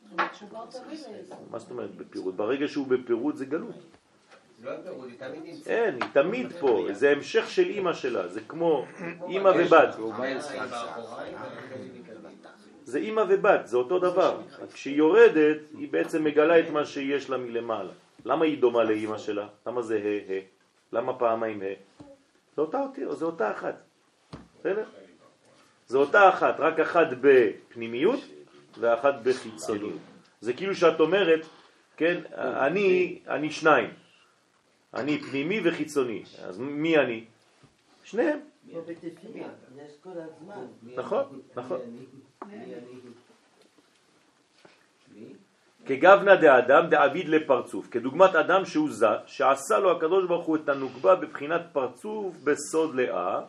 מה 1.51 1.59
זאת 1.59 1.71
אומרת 1.71 1.95
בפירוט? 1.95 2.35
ברגע 2.35 2.67
שהוא 2.67 2.87
בפירוט 2.87 3.35
זה 3.35 3.45
גלות. 3.45 3.75
לא 4.63 4.71
אין 5.65 5.95
היא 6.01 6.09
תמיד 6.13 6.53
פה, 6.59 6.85
זה 6.91 7.09
המשך 7.09 7.49
של 7.49 7.69
אימא 7.69 7.93
שלה, 7.93 8.27
זה 8.27 8.41
כמו 8.47 8.85
אימא 9.27 9.49
ובת. 9.49 9.95
זה 12.83 12.99
אימא 12.99 13.23
ובת, 13.29 13.67
זה 13.67 13.77
אותו 13.77 13.99
דבר. 13.99 14.41
כשהיא 14.73 14.95
יורדת, 14.95 15.57
היא 15.77 15.91
בעצם 15.91 16.23
מגלה 16.23 16.59
את 16.59 16.69
מה 16.69 16.85
שיש 16.85 17.29
לה 17.29 17.37
מלמעלה. 17.37 17.93
למה 18.25 18.45
היא 18.45 18.61
דומה 18.61 18.83
לאימא 18.83 19.17
שלה? 19.17 19.47
למה 19.67 19.81
זה 19.81 19.97
ה' 19.97 20.31
ה'? 20.31 20.39
למה 20.93 21.13
פעמיים 21.13 21.61
ה'? 21.61 22.03
זה 22.55 22.61
אותה 22.61 22.81
אותי, 22.81 23.01
זה 23.11 23.25
אותה 23.25 23.51
אחת. 23.51 23.75
בסדר? 24.59 24.83
זה 25.87 25.97
אותה 25.97 26.29
אחת, 26.29 26.59
רק 26.59 26.79
אחת 26.79 27.07
בפנימיות 27.21 28.19
ואחת 28.79 29.13
בחיצוניות. 29.23 29.99
זה 30.41 30.53
כאילו 30.53 30.75
שאת 30.75 30.99
אומרת, 30.99 31.45
כן, 31.97 32.21
אני, 32.35 33.19
אני 33.27 33.51
שניים. 33.51 33.89
אני 34.93 35.19
פנימי 35.19 35.61
וחיצוני. 35.63 36.23
אז 36.43 36.59
מי 36.59 36.97
אני? 36.97 37.25
שניהם. 38.03 38.39
נכון? 40.83 41.41
נכון. 41.55 41.79
כגוונה 45.85 46.35
דאדם 46.35 46.89
דעביד 46.89 47.29
לפרצוף, 47.29 47.87
כדוגמת 47.91 48.35
אדם 48.35 48.65
שהוא 48.65 48.89
זה, 48.91 49.07
שעשה 49.25 49.79
לו 49.79 49.91
הקדוש 49.91 50.27
ברוך 50.27 50.45
הוא 50.45 50.55
את 50.55 50.69
הנוקבה 50.69 51.15
בבחינת 51.15 51.61
פרצוף 51.73 52.35
בסוד 52.43 52.95
לאה, 52.95 53.41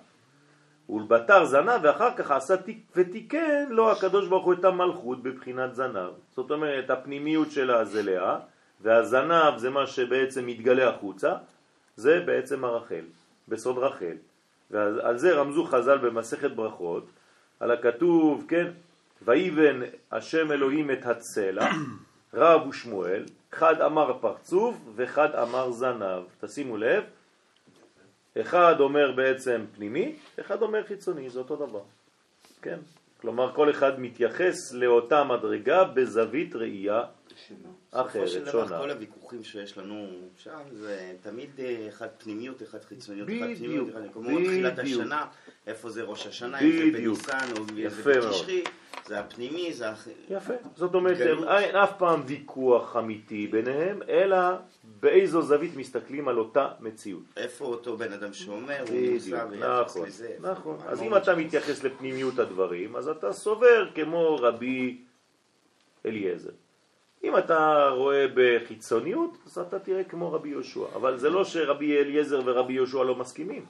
ולבתר 0.93 1.45
זנב, 1.45 1.81
ואחר 1.83 2.17
כך 2.17 2.31
עשה 2.31 2.57
תיק 2.57 2.79
ותיקן 2.97 3.65
לו 3.71 3.93
הקדוש 3.93 4.29
ברוך 4.29 4.45
הוא 4.45 4.55
את 4.55 4.65
המלכות 4.65 5.23
בבחינת 5.23 5.75
זנב. 5.75 6.11
זאת 6.37 6.51
אומרת, 6.51 6.91
הפנימיות 6.91 7.51
שלה 7.51 7.85
זה 7.85 8.03
לאה, 8.03 8.39
והזנב 8.81 9.57
זה 9.57 9.71
מה 9.71 9.87
שבעצם 9.87 10.47
מתגלה 10.47 10.89
החוצה, 10.89 11.35
זה 11.97 12.21
בעצם 12.27 12.65
הרחל, 12.65 13.05
בסוד 13.49 13.79
רחל. 13.79 14.17
ועל 14.71 15.19
זה 15.19 15.33
רמזו 15.33 15.65
חז"ל 15.65 15.99
במסכת 15.99 16.51
ברכות, 16.51 17.07
על 17.61 17.71
הכתוב, 17.71 18.45
כן, 18.49 18.67
ויבן 19.23 19.81
השם 20.13 20.53
אלוהים 20.53 20.91
את 20.91 21.07
הצלע, 21.07 21.71
רב 22.35 22.67
ושמואל, 22.67 23.25
אחד 23.55 23.81
אמר 23.81 24.19
פרצוף 24.21 24.77
ואחד 24.95 25.35
אמר 25.35 25.71
זנב. 25.71 26.23
תשימו 26.41 26.77
לב, 26.77 27.05
אחד 28.41 28.81
אומר 28.81 29.13
בעצם 29.13 29.65
פנימי, 29.75 30.17
אחד 30.41 30.63
אומר 30.63 30.85
חיצוני, 30.87 31.31
זה 31.31 31.39
אותו 31.39 31.57
דבר. 31.57 31.83
כן? 32.63 32.79
כלומר, 33.21 33.53
כל 33.55 33.71
אחד 33.71 34.01
מתייחס 34.01 34.73
לאותה 34.73 35.25
מדרגה 35.25 35.85
בזווית 35.85 36.55
ראייה 36.55 37.03
בסופו 37.93 38.29
של 38.29 38.43
אחרת, 38.43 38.55
דבר, 38.55 38.67
שונה. 38.67 38.79
כל 38.79 38.91
הוויכוחים 38.91 39.45
שיש 39.45 39.79
לנו 39.79 40.07
שם, 40.37 40.61
זה 40.73 41.13
תמיד 41.23 41.51
אה, 41.59 41.87
אחד 41.89 42.09
פנימיות, 42.19 42.63
אחד 42.63 42.85
חיצוניות, 42.85 43.29
אחד 43.29 43.57
פנימיות, 43.59 43.89
אחד 43.91 44.01
כמו 44.13 44.39
תחילת. 44.45 44.79
השנה, 44.79 45.27
איפה 45.67 45.91
זה 45.91 46.03
ראש 46.03 46.27
השנה, 46.27 46.61
אם 46.61 46.93
זה. 46.93 46.99
בניסן 46.99 47.53
או 47.59 47.65
יפה 47.77 48.03
זה 48.03 48.21
מאוד. 48.21 48.29
בתשרי, 48.29 48.65
זה 49.07 49.21
הפנימי, 49.21 49.73
זה. 49.73 49.87
יפה. 50.31 50.55
זאת 50.77 50.95
אומרת. 50.95 51.21
אין 51.21 51.77
אף 51.77 51.99
פעם 51.99 52.23
ויכוח 52.27 52.97
אמיתי 52.97 53.47
ביניהם, 53.47 54.03
אלא 54.09 54.37
באיזו 55.03 55.43
זווית 55.43 55.77
מסתכלים 55.77 56.29
על 56.29 56.39
אותה 56.39 56.69
מציאות. 56.81 57.23
איפה 57.37 57.65
אותו 57.65 57.97
בן 57.97 58.13
אדם 58.13 58.33
שאומר, 58.33 58.85
הוא 58.89 58.97
נמצא 59.01 59.45
ביחס 59.45 59.97
נכון, 59.97 60.07
לזה. 60.07 60.37
נכון. 60.41 60.79
מה 60.79 60.91
אז 60.91 61.03
אם 61.03 61.17
אתה? 61.17 61.35
מתייחס 61.35 61.85
לפנימיות 61.85 62.39
הדברים, 62.39 62.97
אז 62.97 63.09
אתה 63.09 63.33
סובר 63.33 63.91
כמו 63.95 64.37
רבי 64.37 65.05
אליעזר. 66.07 66.51
אם 67.25 67.39
אתה 67.39 67.89
רואה 67.89 68.27
בחיצוניות, 68.35 69.39
אז 69.47 69.59
אתה 69.59 69.79
תראה 69.79 70.05
כמו 70.05 70.33
רבי 70.33 70.49
יהושע. 70.49 70.87
אבל 70.95 71.19
זה 71.19 71.31
לא 71.31 71.45
שרבי 71.45 71.99
אליעזר 71.99 72.41
ורבי 72.45 72.73
יהושע 72.73 73.03
לא 73.03 73.15
מסכימים. 73.15 73.67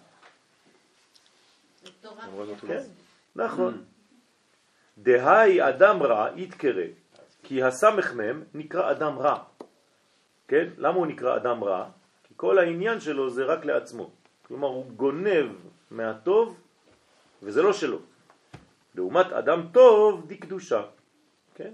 תורה 2.00 2.46
כן, 2.66 2.82
נכון. 3.36 3.84
דהי 4.98 5.68
אדם 5.68 6.02
רע 6.02 6.28
יתקרא, 6.36 6.84
כי 7.42 7.62
הסמ"ם 7.62 8.42
נקרא 8.54 8.90
אדם 8.90 9.18
רע. 9.18 9.42
כן? 10.52 10.68
למה 10.78 10.96
הוא 10.96 11.06
נקרא 11.06 11.36
אדם 11.36 11.64
רע? 11.64 11.84
כי 12.28 12.34
כל 12.36 12.58
העניין 12.58 13.00
שלו 13.00 13.30
זה 13.30 13.44
רק 13.44 13.64
לעצמו. 13.64 14.10
כלומר, 14.48 14.68
הוא 14.68 14.84
גונב 14.96 15.46
מהטוב, 15.90 16.60
וזה 17.42 17.62
לא 17.62 17.72
שלו. 17.72 17.98
לעומת 18.94 19.32
אדם 19.32 19.62
טוב, 19.72 20.26
דקדושה. 20.28 20.82
כן? 21.54 21.70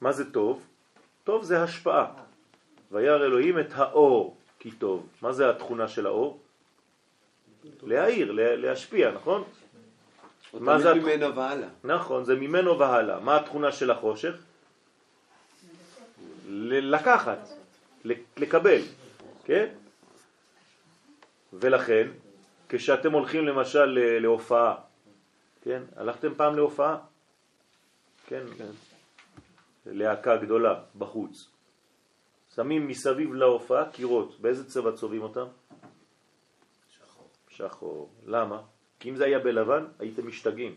מה 0.00 0.12
זה 0.12 0.30
טוב? 0.32 0.62
טוב 1.24 1.42
זה 1.44 1.62
השפעה. 1.62 2.06
וירא 2.92 3.24
אלוהים 3.26 3.58
את 3.58 3.68
האור 3.74 4.36
כי 4.58 4.70
טוב. 4.70 5.06
מה 5.22 5.32
זה 5.32 5.50
התכונה 5.50 5.88
של 5.88 6.06
האור? 6.06 6.38
להעיר, 7.82 8.32
לה- 8.32 8.56
להשפיע, 8.56 9.10
נכון? 9.10 9.42
מה 10.60 10.78
זה? 10.78 10.94
ממנו 10.94 11.34
והלאה. 11.36 11.68
נכון, 11.84 12.24
זה 12.24 12.34
ממנו 12.34 12.78
והלאה. 12.78 13.20
מה 13.20 13.36
התכונה 13.36 13.72
של 13.72 13.90
החושך? 13.90 14.34
לקחת, 16.94 17.38
לקבל, 18.36 18.80
כן? 19.44 19.68
ולכן, 21.52 22.08
כשאתם 22.68 23.12
הולכים 23.12 23.46
למשל 23.46 23.84
להופעה, 24.20 24.74
כן? 25.62 25.82
הלכתם 25.96 26.34
פעם 26.34 26.56
להופעה? 26.56 26.98
כן, 28.26 28.44
להקה 29.86 30.36
גדולה 30.36 30.80
בחוץ. 30.98 31.48
שמים 32.54 32.88
מסביב 32.88 33.34
להופעה 33.34 33.90
קירות, 33.90 34.40
באיזה 34.40 34.68
צבע 34.68 34.92
צובעים 34.92 35.22
אותם? 35.22 35.46
שחור. 36.90 37.28
שחור. 37.48 38.10
למה? 38.26 38.62
כי 39.00 39.10
אם 39.10 39.16
זה 39.16 39.24
היה 39.24 39.38
בלבן, 39.38 39.84
הייתם 39.98 40.26
משתגעים. 40.28 40.76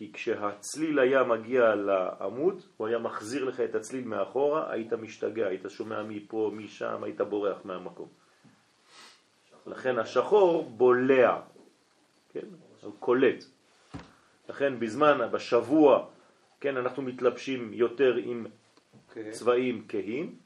כי 0.00 0.12
כשהצליל 0.12 0.98
היה 0.98 1.24
מגיע 1.24 1.74
לעמוד, 1.74 2.62
הוא 2.76 2.86
היה 2.86 2.98
מחזיר 2.98 3.44
לך 3.44 3.60
את 3.60 3.74
הצליל 3.74 4.04
מאחורה, 4.04 4.72
היית 4.72 4.92
משתגע, 4.92 5.46
היית 5.46 5.62
שומע 5.68 6.02
מפה, 6.02 6.50
משם, 6.54 7.04
היית 7.04 7.20
בורח 7.20 7.58
מהמקום. 7.64 8.08
לכן 9.66 9.98
השחור 9.98 10.70
בולע, 10.70 11.40
כן? 12.32 12.46
הוא 12.82 12.92
קולט. 12.98 13.44
לכן 14.48 14.80
בזמן, 14.80 15.28
בשבוע, 15.32 16.06
כן, 16.60 16.76
אנחנו 16.76 17.02
מתלבשים 17.02 17.72
יותר 17.72 18.16
עם 18.16 18.46
אוקיי. 19.08 19.30
צבעים 19.30 19.84
כהים, 19.88 20.36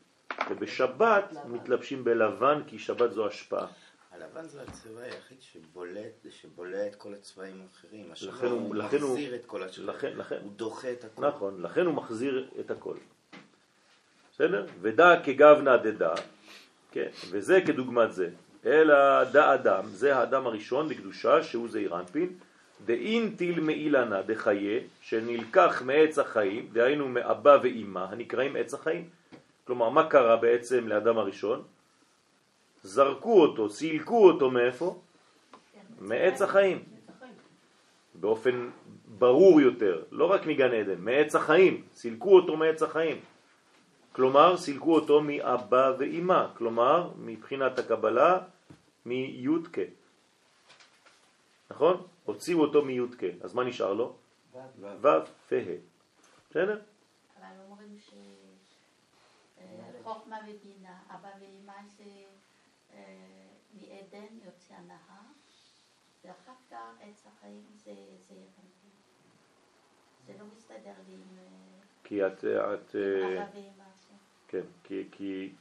ובשבת 0.51 1.35
מתלבשים 1.47 2.05
בלבן, 2.05 2.63
כי 2.67 2.79
שבת 2.79 3.13
זו 3.13 3.27
השפעה. 3.27 3.67
הלבן 4.15 4.49
זה 4.49 4.63
הצבע 4.63 5.01
היחיד 5.03 5.37
שבולט, 5.41 6.27
שבולע 6.31 6.87
את 6.87 6.95
כל 6.95 7.15
הצבעים 7.15 7.63
האחרים. 7.63 8.05
לכן 8.29 8.47
הוא- 8.47 8.75
לכן 8.75 9.01
הוא- 9.01 9.11
מחזיר 9.11 9.35
את 9.35 9.45
כל 9.47 9.63
הצבעים. 9.63 9.89
לכן, 9.89 10.13
לכן. 10.17 10.39
הוא 10.43 10.53
דוחה 10.57 10.93
את 10.93 11.05
הכל. 11.05 11.27
נכון, 11.27 11.63
לכן 11.63 11.87
הוא 11.87 11.95
מחזיר 11.95 12.49
את 12.61 12.71
הכל. 12.71 12.97
בסדר? 14.33 14.67
ודע 14.81 15.21
כגוונה 15.25 15.77
דדע, 15.77 16.15
כן, 16.93 17.09
וזה 17.31 17.61
כדוגמת 17.67 18.13
זה. 18.13 18.29
אלא 18.67 19.25
דע 19.25 19.55
אדם, 19.55 19.85
זה 19.87 20.17
האדם 20.17 20.47
הראשון 20.47 20.89
בקדושה 20.89 21.43
שהוא 21.43 21.69
זעיר 21.69 21.99
אנפין, 22.01 22.39
דאינטיל 22.85 23.61
מאילנה 23.61 24.23
דחיה, 24.23 24.81
שנלקח 25.01 25.83
מעץ 25.85 26.19
החיים, 26.19 26.69
דהיינו 26.73 27.09
מאבא 27.09 27.59
ואימא, 27.63 27.99
הנקראים 28.11 28.57
עץ 28.57 28.75
החיים. 28.75 29.09
כלומר, 29.67 29.89
מה 29.89 30.09
קרה 30.11 30.37
בעצם 30.37 30.89
לאדם 30.89 31.19
הראשון? 31.19 31.63
זרקו 32.85 33.43
אותו, 33.43 33.71
סילקו 33.71 34.27
אותו 34.27 34.51
מאיפה? 34.51 35.01
מעץ 35.99 36.43
החיים. 36.43 36.85
באופן 38.15 38.71
ברור 39.19 39.61
יותר, 39.61 40.05
לא 40.11 40.31
רק 40.31 40.47
מגן 40.47 40.73
עדן, 40.73 41.01
מעץ 41.01 41.35
החיים, 41.35 41.85
סילקו 41.95 42.37
אותו 42.37 42.57
מעץ 42.57 42.83
החיים. 42.83 43.21
כלומר, 44.13 44.57
סילקו 44.57 44.95
אותו 44.95 45.21
מאבא 45.21 45.93
ואימא, 45.99 46.47
כלומר, 46.57 47.11
מבחינת 47.19 47.79
הקבלה, 47.79 48.39
מי"ק. 49.07 49.79
נכון? 51.71 52.07
הוציאו 52.25 52.61
אותו 52.61 52.85
מי"ק, 52.85 53.23
אז 53.41 53.55
מה 53.55 53.65
נשאר 53.65 53.93
לו? 53.93 54.17
ו' 54.53 54.61
וה'. 55.03 55.61
בסדר? 56.51 56.81
אבל 57.41 57.55
אומרים 57.71 57.97
שחוכמה 60.01 60.37
ובינה, 60.49 60.99
אבא 61.11 61.29
ואמא 61.41 61.73
זה 61.97 62.05
אה, 62.05 62.34
מעדן 64.05 64.39
יוצא 64.47 64.75
הנהר, 64.75 65.23
ואחר 66.25 66.53
כך 66.71 66.77
עץ 67.01 67.27
החיים 67.27 67.65
זה 67.77 67.93
זה 68.29 68.35
ירנטי. 68.35 68.91
זה 70.27 70.33
לא 70.39 70.45
מסתדר 70.57 70.93
לי 71.09 71.15
עם 71.15 71.39
אה, 71.39 71.45
כי 72.05 72.27
את, 72.27 72.45
את 72.45 72.45
אה, 72.45 73.43
אבא 73.43 73.51
ואמא. 73.55 73.85
זה. 74.09 74.15
כן, 74.49 74.61
כי, 74.85 75.09
כי 75.13 75.53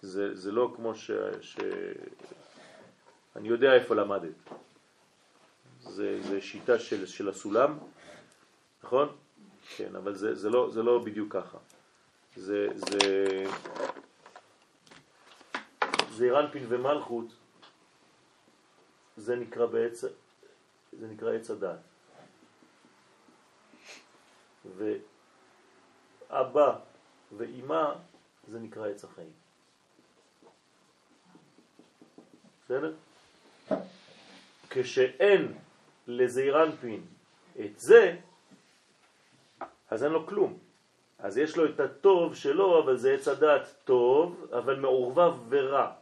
זה, 0.00 0.36
זה 0.36 0.52
לא 0.52 0.72
כמו 0.76 0.94
ש, 0.94 1.10
ש... 1.40 1.58
אני 3.36 3.48
יודע 3.48 3.74
איפה 3.74 3.94
למדת. 3.94 4.34
זה, 5.80 6.22
זה 6.22 6.40
שיטה 6.40 6.78
של, 6.78 7.06
של 7.06 7.28
הסולם, 7.28 7.78
נכון? 8.84 9.16
כן, 9.76 9.96
אבל 9.96 10.14
זה, 10.14 10.34
זה, 10.34 10.50
לא, 10.50 10.70
זה 10.70 10.82
לא 10.82 11.04
בדיוק 11.04 11.32
ככה. 11.32 11.58
זה, 12.36 12.68
זה, 12.74 13.26
זעירנפין 16.10 16.66
ומלכות, 16.68 17.26
זה 19.16 19.36
נקרא 19.36 19.66
בעץ, 19.66 20.04
זה 20.92 21.08
נקרא 21.08 21.32
עץ 21.32 21.50
הדעת. 21.50 21.78
ואבא 24.76 26.78
ואימא 27.36 27.92
זה 28.48 28.58
נקרא 28.58 28.88
עץ 28.88 29.04
החיים. 29.04 29.32
בסדר? 32.64 32.94
כשאין 34.70 35.58
לזעירנפין 36.06 37.06
את 37.60 37.80
זה, 37.80 38.16
אז 39.90 40.04
אין 40.04 40.12
לו 40.12 40.26
כלום. 40.26 40.58
אז 41.18 41.38
יש 41.38 41.56
לו 41.56 41.64
את 41.64 41.80
הטוב 41.80 42.34
שלו, 42.34 42.84
אבל 42.84 42.96
זה 42.96 43.14
עץ 43.14 43.28
הדעת 43.28 43.74
טוב, 43.84 44.46
אבל 44.52 44.80
מעורבב 44.80 45.34
ורע. 45.48 45.92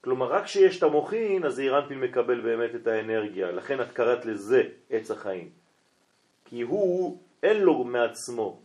כלומר, 0.00 0.26
רק 0.26 0.44
כשיש 0.44 0.78
את 0.78 0.82
המוחין, 0.82 1.44
אז 1.44 1.54
זעירנפין 1.54 2.00
מקבל 2.00 2.40
באמת 2.40 2.74
את 2.74 2.86
האנרגיה. 2.86 3.50
לכן 3.50 3.80
את 3.80 3.92
קראת 3.92 4.24
לזה 4.24 4.62
עץ 4.90 5.10
החיים. 5.10 5.50
כי 6.44 6.62
הוא, 6.62 7.18
אין 7.42 7.60
לו 7.60 7.84
מעצמו. 7.84 8.60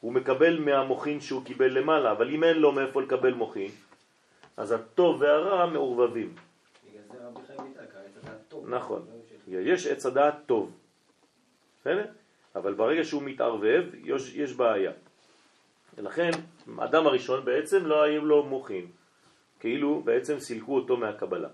הוא 0.00 0.12
מקבל 0.12 0.58
מהמוחין 0.58 1.20
שהוא 1.20 1.44
קיבל 1.44 1.78
למעלה, 1.78 2.12
אבל 2.12 2.30
אם 2.30 2.44
אין 2.44 2.56
לו 2.56 2.72
מאיפה 2.72 3.02
לקבל 3.02 3.34
מוחין, 3.34 3.70
אז 4.56 4.72
הטוב 4.72 5.20
והרע 5.20 5.66
מעורבבים. 5.66 6.34
נכון. 8.68 9.06
לא. 9.48 9.58
יש 9.58 9.86
עץ 9.86 10.06
הדעת 10.06 10.34
טוב. 10.46 10.72
בסדר? 11.80 12.06
אבל 12.56 12.74
ברגע 12.74 13.04
שהוא 13.04 13.22
מתערבב, 13.22 13.84
יש, 14.04 14.34
יש 14.34 14.52
בעיה. 14.52 14.92
ולכן, 15.98 16.30
האדם 16.78 17.06
הראשון 17.06 17.44
בעצם 17.44 17.86
לא 17.86 18.02
היו 18.02 18.24
לו 18.24 18.42
מוחין. 18.42 18.86
כאילו 19.62 20.02
בעצם 20.04 20.38
סילקו 20.38 20.74
אותו 20.74 20.96
מהקבלה. 20.96 21.48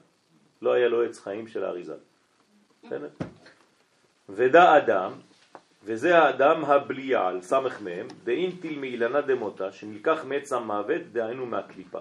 לא 0.63 0.73
היה 0.73 0.89
לו 0.89 1.05
עץ 1.05 1.21
חיים 1.21 1.49
של 1.49 1.65
האריזה. 1.65 1.95
ודע 4.29 4.77
אדם, 4.79 5.13
וזה 5.85 6.19
האדם 6.19 6.65
הבליעל, 6.65 7.43
סמך 7.43 7.81
מהם, 7.81 8.07
דאינטיל 8.25 8.79
מאילנה 8.79 9.21
דמותה, 9.21 9.73
שנלקח 9.73 10.25
מעץ 10.25 10.53
המוות, 10.53 11.03
דהיינו 11.13 11.47
מהקליפה. 11.47 12.01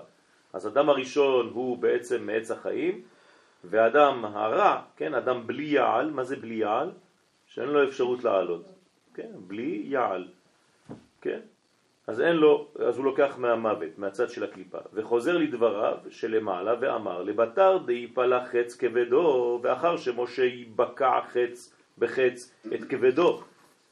אז 0.53 0.67
אדם 0.67 0.89
הראשון 0.89 1.49
הוא 1.53 1.77
בעצם 1.77 2.25
מעץ 2.25 2.51
החיים, 2.51 3.01
ואדם 3.63 4.25
הרע, 4.25 4.81
כן, 4.97 5.13
אדם 5.13 5.47
בלי 5.47 5.63
יעל, 5.63 6.11
מה 6.11 6.23
זה 6.23 6.35
בלי 6.35 6.55
יעל? 6.55 6.91
שאין 7.47 7.69
לו 7.69 7.83
אפשרות 7.83 8.23
לעלות, 8.23 8.65
כן, 9.13 9.31
בלי 9.47 9.81
יעל, 9.85 10.27
כן, 11.21 11.39
אז 12.07 12.21
אין 12.21 12.35
לו, 12.35 12.67
אז 12.79 12.97
הוא 12.97 13.05
לוקח 13.05 13.35
מהמוות, 13.37 13.97
מהצד 13.97 14.29
של 14.29 14.43
הקליפה, 14.43 14.77
וחוזר 14.93 15.37
לדבריו 15.37 15.97
שלמעלה 16.09 16.75
ואמר, 16.81 17.23
לבתר 17.23 17.77
דיפלה 17.85 18.45
חץ 18.45 18.75
כבדו, 18.75 19.59
ואחר 19.63 19.97
שמשה 19.97 20.43
יבקע 20.43 21.19
חץ 21.27 21.73
בחץ 21.97 22.53
את 22.73 22.83
כבדו, 22.89 23.41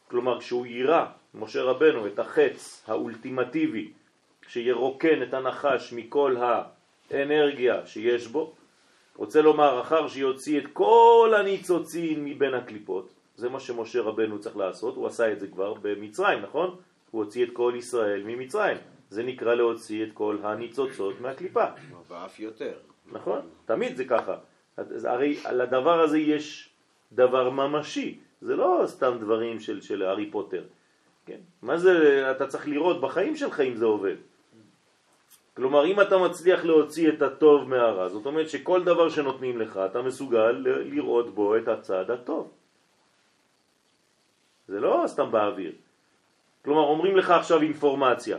כלומר 0.08 0.40
כשהוא 0.40 0.66
יירה, 0.66 1.12
משה 1.34 1.64
רבנו, 1.64 2.08
את 2.08 2.20
החץ 2.20 2.84
האולטימטיבי, 2.88 3.92
שירוקן 4.48 5.24
את 5.24 5.34
הנחש 5.34 5.94
מכל 5.94 6.36
האנרגיה 7.12 7.86
שיש 7.86 8.28
בו, 8.28 8.54
רוצה 9.16 9.42
לומר, 9.42 9.82
אחר 9.82 10.08
שיוציא 10.08 10.60
את 10.60 10.66
כל 10.74 11.34
הניצוצין 11.40 12.26
מבין 12.26 12.54
הקליפות, 12.54 13.10
זה 13.36 13.50
מה 13.50 13.60
שמשה 13.60 14.02
רבנו 14.02 14.40
צריך 14.40 14.58
לעשות, 14.58 14.96
הוא 14.96 15.08
עשה 15.08 15.32
את 15.32 15.40
זה 15.40 15.48
כבר 15.48 15.74
במצרים, 15.74 16.42
נכון? 16.42 16.76
הוא 17.16 17.24
הוציא 17.24 17.46
את 17.46 17.50
כל 17.54 17.74
ישראל 17.78 18.24
ממצרים. 18.26 18.78
זה 19.10 19.24
נקרא 19.24 19.54
להוציא 19.54 20.04
את 20.04 20.10
כל 20.14 20.38
הניצוצות 20.44 21.22
מהקליפה, 21.22 21.66
ואף 22.08 22.40
יותר. 22.40 22.74
נכון? 23.12 23.40
תמיד 23.66 23.96
זה 23.96 24.06
ככה. 24.06 24.36
אז 24.78 25.06
הרי 25.06 25.40
לדבר 25.52 26.02
הזה 26.02 26.20
יש 26.20 26.70
דבר 27.12 27.50
ממשי, 27.50 28.20
זה 28.42 28.56
לא 28.56 28.84
סתם 28.86 29.18
דברים 29.20 29.60
של, 29.60 29.82
של 29.82 30.04
הארי 30.04 30.32
פוטר. 30.32 30.64
כן? 31.26 31.40
מה 31.62 31.78
זה, 31.78 32.28
אתה 32.32 32.48
צריך 32.48 32.68
לראות 32.68 33.02
בחיים 33.02 33.36
שלך 33.36 33.60
אם 33.60 33.76
זה 33.76 33.86
עובד. 33.86 34.16
כלומר, 35.56 35.86
אם 35.86 36.02
אתה 36.02 36.18
מצליח 36.18 36.66
להוציא 36.66 37.10
את 37.10 37.22
הטוב 37.22 37.70
מהרע, 37.70 38.10
זאת 38.10 38.26
אומרת 38.26 38.50
שכל 38.50 38.84
דבר 38.84 39.10
שנותנים 39.10 39.60
לך, 39.60 39.80
אתה 39.92 40.02
מסוגל 40.02 40.52
לראות 40.92 41.36
בו 41.36 41.58
את 41.58 41.68
הצד 41.68 42.12
הטוב. 42.12 42.52
זה 44.68 44.80
לא 44.80 45.04
סתם 45.08 45.32
באוויר. 45.32 45.85
כלומר, 46.66 46.82
אומרים 46.82 47.18
לך 47.18 47.30
עכשיו 47.30 47.62
אינפורמציה. 47.62 48.38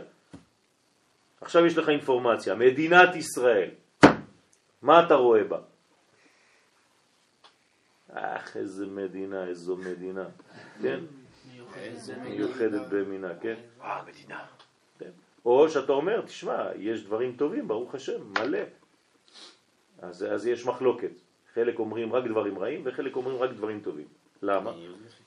עכשיו 1.41 1.65
יש 1.65 1.77
לך 1.77 1.89
אינפורמציה, 1.89 2.55
מדינת 2.55 3.15
ישראל. 3.15 3.69
מה 4.81 5.05
אתה 5.05 5.15
רואה 5.15 5.43
בה? 5.43 5.59
אך, 8.11 8.57
איזה 8.57 8.85
מדינה, 8.85 9.47
איזו 9.47 9.77
מדינה, 9.77 10.25
כן? 10.81 10.99
מיוחדת 12.23 12.87
במינה, 12.89 13.31
כן? 13.41 13.55
אה, 13.81 14.03
מדינה. 14.07 14.45
כן. 14.99 15.11
או 15.45 15.69
שאתה 15.69 15.91
אומר, 15.91 16.21
תשמע, 16.21 16.75
יש 16.75 17.03
דברים 17.03 17.35
טובים, 17.37 17.67
ברוך 17.67 17.95
השם, 17.95 18.33
מלא. 18.39 18.59
אז, 20.01 20.25
אז 20.31 20.47
יש 20.47 20.65
מחלוקת. 20.65 21.11
חלק 21.53 21.79
אומרים 21.79 22.13
רק 22.13 22.23
דברים 22.25 22.59
רעים 22.59 22.81
וחלק 22.85 23.15
אומרים 23.15 23.37
רק 23.37 23.51
דברים 23.51 23.79
טובים. 23.79 24.07
למה? 24.41 24.71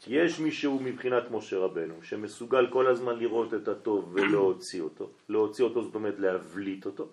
יש 0.06 0.40
מישהו 0.40 0.80
מבחינת 0.80 1.30
משה 1.30 1.58
רבנו 1.58 2.02
שמסוגל 2.02 2.66
כל 2.70 2.86
הזמן 2.86 3.18
לראות 3.18 3.54
את 3.54 3.68
הטוב 3.68 4.10
ולהוציא 4.14 4.82
אותו. 4.82 5.10
להוציא 5.28 5.64
אותו 5.64 5.82
זאת 5.82 5.94
אומרת 5.94 6.18
להבליט 6.18 6.86
אותו. 6.86 7.08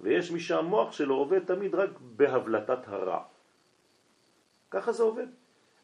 ויש 0.00 0.30
מי 0.30 0.40
שהמוח 0.40 0.92
שלו 0.92 1.14
עובד 1.14 1.44
תמיד 1.44 1.74
רק 1.74 1.90
בהבלטת 2.00 2.88
הרע. 2.88 3.22
ככה 4.70 4.92
זה 4.92 5.02
עובד. 5.02 5.26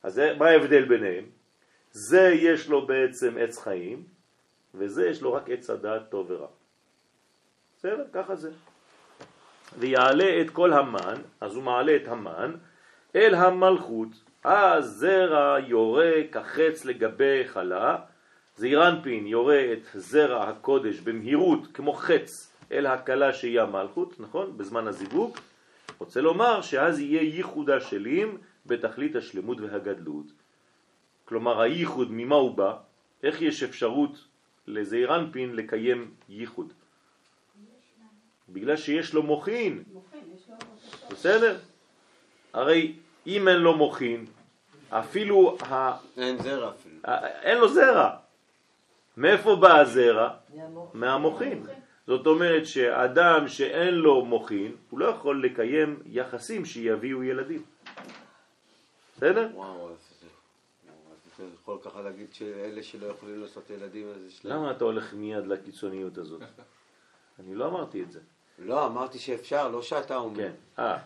אז 0.03 0.21
מה 0.39 0.47
ההבדל 0.47 0.85
ביניהם? 0.85 1.25
זה 1.91 2.31
יש 2.35 2.69
לו 2.69 2.87
בעצם 2.87 3.35
עץ 3.41 3.59
חיים, 3.59 4.05
וזה 4.75 5.09
יש 5.09 5.23
לו 5.23 5.33
רק 5.33 5.51
עץ 5.51 5.71
הדעת 5.71 6.11
טוב 6.11 6.31
ורע. 6.31 6.49
בסדר? 7.77 8.05
ככה 8.13 8.37
זה. 8.37 8.51
ויעלה 9.79 10.41
את 10.41 10.51
כל 10.51 10.73
המן, 10.73 11.23
אז 11.41 11.55
הוא 11.55 11.63
מעלה 11.63 11.97
את 11.97 12.09
המן, 12.09 12.55
אל 13.15 13.35
המלכות, 13.35 14.09
אז 14.49 14.85
זרע 14.85 15.59
יורה 15.67 16.13
כחץ 16.33 16.85
לגבי 16.85 17.43
חלה, 17.49 17.97
זעירנפין 18.57 19.27
יורה 19.27 19.73
את 19.73 19.87
זרע 19.95 20.49
הקודש 20.49 21.01
במהירות 21.01 21.67
כמו 21.75 21.93
חץ 21.93 22.53
אל 22.73 22.87
הקלה 22.87 23.33
שהיא 23.33 23.61
המלכות, 23.61 24.21
נכון? 24.21 24.59
בזמן 24.59 24.87
הזיווג. 24.87 25.39
רוצה 25.99 26.21
לומר 26.21 26.63
שאז 26.63 27.01
יהיה 27.01 27.23
ייחוד 27.23 27.71
השלים 27.71 28.39
בתכלית 28.67 29.17
השלמות 29.17 29.61
והגדלות. 29.61 30.27
כלומר 31.25 31.61
הייחוד 31.61 32.09
ממה 32.11 32.35
הוא 32.35 32.55
בא? 32.55 32.77
איך 33.23 33.43
יש 33.43 33.63
אפשרות 33.63 34.25
לזעירנפין 34.67 35.57
לקיים 35.57 36.11
ייחוד? 36.29 36.73
בגלל 38.49 38.77
שיש 38.77 39.15
לו 39.15 39.23
מוחין, 39.23 39.83
בסדר? 41.11 41.59
הרי 42.53 42.93
אם 43.27 43.49
אין 43.49 43.57
לו 43.57 43.77
מוחין, 43.77 44.27
אפילו 44.91 45.57
ה... 45.63 45.97
אין 46.17 46.43
זרע 46.43 46.71
אפילו. 46.71 46.97
אין 47.43 47.59
לו 47.59 47.69
זרע. 47.69 48.17
מאיפה 49.17 49.57
בא 49.57 49.79
הזרע? 49.79 50.31
מהמוח. 50.55 50.91
מהמוחין. 50.95 51.67
זאת 52.07 52.27
אומרת 52.27 52.67
שאדם 52.67 53.49
שאין 53.49 53.95
לו 53.95 54.25
מוחין, 54.25 54.73
הוא 54.91 55.01
לא 55.01 55.07
יכול 55.07 55.45
לקיים 55.45 56.03
יחסים 56.07 56.65
שיביאו 56.65 57.23
ילדים. 57.23 57.63
בסדר? 59.17 59.49
וואו, 59.55 59.91
אז 59.91 60.17
יכול 61.63 61.79
ככה 61.85 62.03
להגיד 62.03 62.35
שאלה 62.35 62.83
שלא 62.83 63.07
יכולים 63.07 63.41
לעשות 63.41 63.71
ילדים, 63.71 64.09
אז 64.09 64.27
יש 64.29 64.45
להם... 64.45 64.57
למה 64.57 64.71
אתה 64.71 64.85
הולך 64.85 65.15
מיד 65.15 65.47
לקיצוניות 65.47 66.19
הזאת? 66.19 66.43
אני 67.41 67.55
לא 67.55 67.67
אמרתי 67.67 68.03
את 68.03 68.13
זה. 68.13 68.21
לא, 68.59 68.87
אמרתי 68.87 69.19
שאפשר, 69.19 69.69
לא 69.69 69.83
שאתה 69.83 70.17
אומר. 70.17 70.37
כן. 70.37 70.53
אה, 70.79 70.99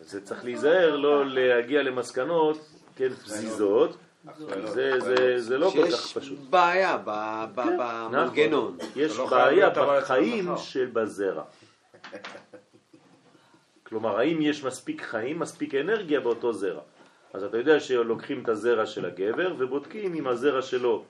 זה 0.00 0.24
צריך 0.24 0.44
להיזהר 0.44 0.96
לא 0.96 1.26
להגיע 1.26 1.82
למסקנות, 1.82 2.58
כן, 2.96 3.08
פזיזות. 3.08 3.96
זה, 4.64 5.00
זה, 5.00 5.40
זה 5.40 5.58
לא 5.58 5.70
כל 5.70 5.86
כך 5.90 5.98
שיש 5.98 6.18
פשוט. 6.18 6.38
בעיה 6.50 6.96
ב- 7.04 7.44
ב- 7.54 7.62
כן, 7.62 7.78
במנגנון. 7.78 8.76
נכון. 8.78 8.88
יש 9.02 9.12
אתה 9.12 9.22
לא 9.22 9.30
בעיה 9.30 9.70
בחיים 9.70 10.48
של 10.56 10.86
בזרע. 10.92 11.42
כלומר, 13.82 14.18
האם 14.18 14.42
יש 14.42 14.64
מספיק 14.64 15.02
חיים, 15.02 15.38
מספיק 15.38 15.74
אנרגיה 15.74 16.20
באותו 16.20 16.52
זרע. 16.52 16.80
אז 17.34 17.44
אתה 17.44 17.58
יודע 17.58 17.80
שלוקחים 17.80 18.42
את 18.42 18.48
הזרע 18.48 18.86
של 18.86 19.04
הגבר 19.04 19.54
ובודקים 19.58 20.14
אם 20.14 20.26
הזרע 20.26 20.62
שלו 20.62 21.04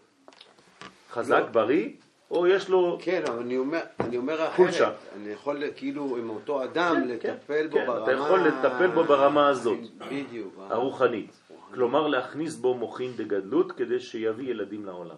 חזק, 1.10 1.32
לא. 1.32 1.46
בריא, 1.46 1.88
או 2.30 2.46
יש 2.46 2.68
לו... 2.68 2.98
כן, 3.02 3.22
אבל 3.28 3.38
אני 3.38 3.56
אומר, 3.56 3.80
אני 4.00 4.16
אומר 4.16 4.50
חולשה. 4.56 4.84
אחרת. 4.84 4.94
אני 5.16 5.30
יכול 5.32 5.62
כאילו 5.76 6.16
עם 6.16 6.30
אותו 6.30 6.64
אדם 6.64 6.94
כן, 7.08 7.16
כן, 7.20 7.34
לטפל 7.34 7.66
בו 7.66 7.76
כן, 7.76 7.82
אתה 7.82 7.92
ברמה... 7.92 8.12
יכול 8.12 8.40
לטפל 8.40 8.86
בו 8.86 9.04
ברמה 9.04 9.48
הזאת. 9.48 9.78
בדיוק. 10.10 10.54
הרוחנית. 10.70 11.30
כלומר, 11.76 12.06
להכניס 12.06 12.56
בו 12.56 12.74
מוחין 12.74 13.12
בגדלות 13.16 13.72
כדי 13.72 14.00
שיביא 14.00 14.50
ילדים 14.50 14.84
לעולם. 14.84 15.16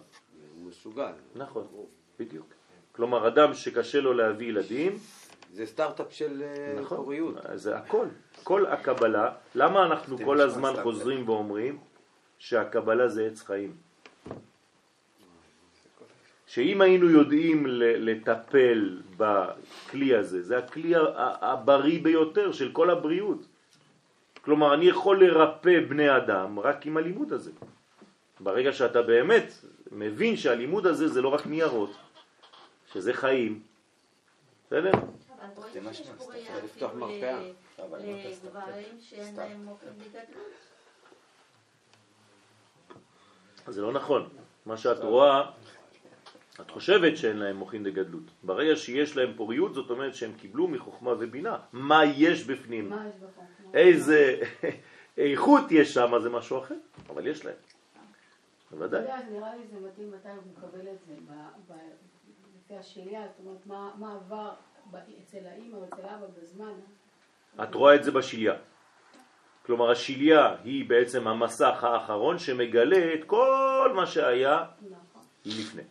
הוא 0.55 0.69
מסוגל. 0.69 1.13
נכון, 1.37 1.67
בדיוק. 2.19 2.47
כלומר, 2.93 3.29
אדם 3.29 3.55
שקשה 3.55 4.01
לו 4.01 4.13
להביא 4.13 4.49
ילדים, 4.49 4.93
זה 5.55 5.67
סטארט-אפ 5.67 6.13
של 6.13 6.43
אה, 6.43 6.81
נכון, 6.81 6.99
פוריות. 6.99 7.35
זה 7.55 7.77
הכל, 7.77 8.07
כל 8.43 8.67
הקבלה, 8.67 9.33
למה 9.55 9.87
אנחנו 9.87 10.19
כל 10.19 10.41
הזמן 10.41 10.73
חוזרים 10.83 11.29
ואומרים 11.29 11.79
שהקבלה 12.39 13.09
זה 13.09 13.27
עץ 13.27 13.43
חיים? 13.43 13.77
שאם 16.47 16.81
היינו 16.81 17.11
יודעים 17.11 17.67
לטפל 17.79 19.03
בכלי 19.17 20.15
הזה, 20.15 20.43
זה 20.43 20.59
הכלי 20.59 20.93
הבריא 21.41 22.03
ביותר 22.03 22.53
של 22.53 22.73
כל 22.73 22.91
הבריאות. 22.91 23.47
כלומר, 24.49 24.75
אני 24.75 24.85
יכול 24.85 25.25
לרפא 25.25 25.81
בני 25.89 26.17
אדם 26.17 26.59
רק 26.59 26.87
עם 26.87 26.97
הלימוד 26.97 27.33
הזה. 27.33 27.51
ברגע 28.41 28.73
שאתה 28.73 29.03
באמת 29.03 29.53
מבין 29.93 30.37
שהלימוד 30.37 30.87
הזה 30.87 31.09
זה 31.09 31.23
לא 31.23 31.29
רק 31.29 31.47
ניירות, 31.47 31.91
שזה 32.93 33.13
חיים, 33.13 33.63
בסדר? 34.67 34.91
לא 34.91 35.01
לגדלות. 40.01 40.53
זה 43.69 43.83
לא 43.83 43.93
נכון. 43.93 44.29
מה 44.67 44.77
שאת 44.77 44.99
רואה, 45.05 45.51
את 46.61 46.71
חושבת 46.71 47.17
שאין 47.17 47.37
להם 47.37 47.57
מוחין 47.57 47.85
דגדלות. 47.85 48.23
ברגע 48.43 48.77
שיש 48.77 49.17
להם 49.17 49.33
פוריות, 49.37 49.75
זאת 49.75 49.91
אומרת 49.91 50.15
שהם 50.15 50.33
קיבלו 50.33 50.69
מחוכמה 50.69 51.11
ובינה. 51.19 51.59
מה 51.73 52.05
יש 52.05 52.45
בפנים? 52.45 52.89
מה 52.91 53.05
יש 53.09 53.15
בחוכמה? 53.15 53.47
איזה 53.75 54.41
איכות 55.19 55.73
יש 55.73 55.95
שם, 55.95 56.13
זה 56.23 56.31
משהו 56.31 56.59
אחר, 56.59 56.75
אבל 57.09 57.27
יש 57.27 57.45
להם. 57.45 57.55
אתה 58.69 58.77
בוודאי. 58.77 59.01
יודע, 59.01 59.17
נראה 59.31 59.57
לי 59.57 59.63
זה 59.73 59.87
מתאים 59.89 60.11
מתי 60.13 60.29
הוא 60.29 60.37
מקבל 60.59 60.89
את 60.93 60.99
זה, 61.07 61.15
לפי 62.65 62.77
השליה, 62.77 63.23
זאת 63.37 63.47
אומרת, 63.47 63.67
מה- 63.99 64.15
עבר 64.15 64.51
אצל 65.23 65.47
האימא 65.47 65.77
או 65.77 65.85
אצל 65.85 66.03
האבא 66.03 66.27
בזמן. 66.43 66.73
את 67.63 67.75
רואה 67.75 67.95
את 67.95 68.05
זה 68.05 68.11
בשיליה. 68.11 68.55
כלומר, 69.67 69.91
השיליה 69.91 70.55
היא 70.65 70.89
בעצם 70.89 71.29
המסך 71.29 71.85
האחרון 71.85 72.39
שמגלה 72.39 73.15
את 73.15 73.25
כל 73.25 73.93
מה 73.97 74.07
שהיה 74.07 74.65
נכון. 74.83 75.23
לפני. 75.47 75.83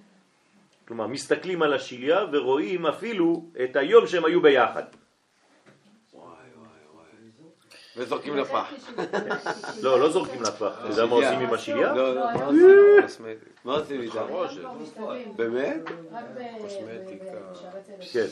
כלומר, 0.87 1.07
מסתכלים 1.07 1.61
על 1.61 1.73
השיליה 1.73 2.25
ורואים 2.31 2.85
אפילו 2.85 3.45
את 3.63 3.75
היום 3.75 4.07
שהם 4.07 4.25
היו 4.25 4.41
ביחד. 4.41 4.83
וזורקים 7.97 8.37
לפח. 8.37 8.73
לא, 9.81 9.99
לא 9.99 10.09
זורקים 10.09 10.41
לפח. 10.41 10.79
אתה 10.79 10.87
יודע 10.89 11.05
מה 11.05 11.11
עושים 11.11 11.39
עם 11.39 11.53
השיליה? 11.53 11.93
לא, 11.93 12.15
לא, 12.15 12.25
מה 12.25 12.45
עושים- 12.45 12.69
עושים? 13.03 13.25
מה 13.65 13.73
עושים 13.73 14.01
איתה? 14.01 14.23
משתלבים. 14.81 15.33
באמת? 15.35 15.81
קוסמטיקה. 16.61 17.25
כן. 18.13 18.27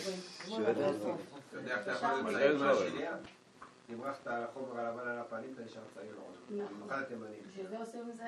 נמרחת 3.89 4.27
על 4.27 4.43
החומר 4.43 4.79
הלבן 4.79 5.07
על 5.09 5.19
הפנים, 5.19 5.49
אתה 5.53 5.61
נשאר 5.65 5.81
צעיר 5.95 6.11
לא 6.15 6.21
נכון. 6.63 6.77
במיוחד 6.77 7.01
התימנים. 7.01 7.39
בשביל 7.51 7.67
זה 7.67 7.77
עושים 7.85 8.01
את 8.09 8.15
זה 8.15 8.23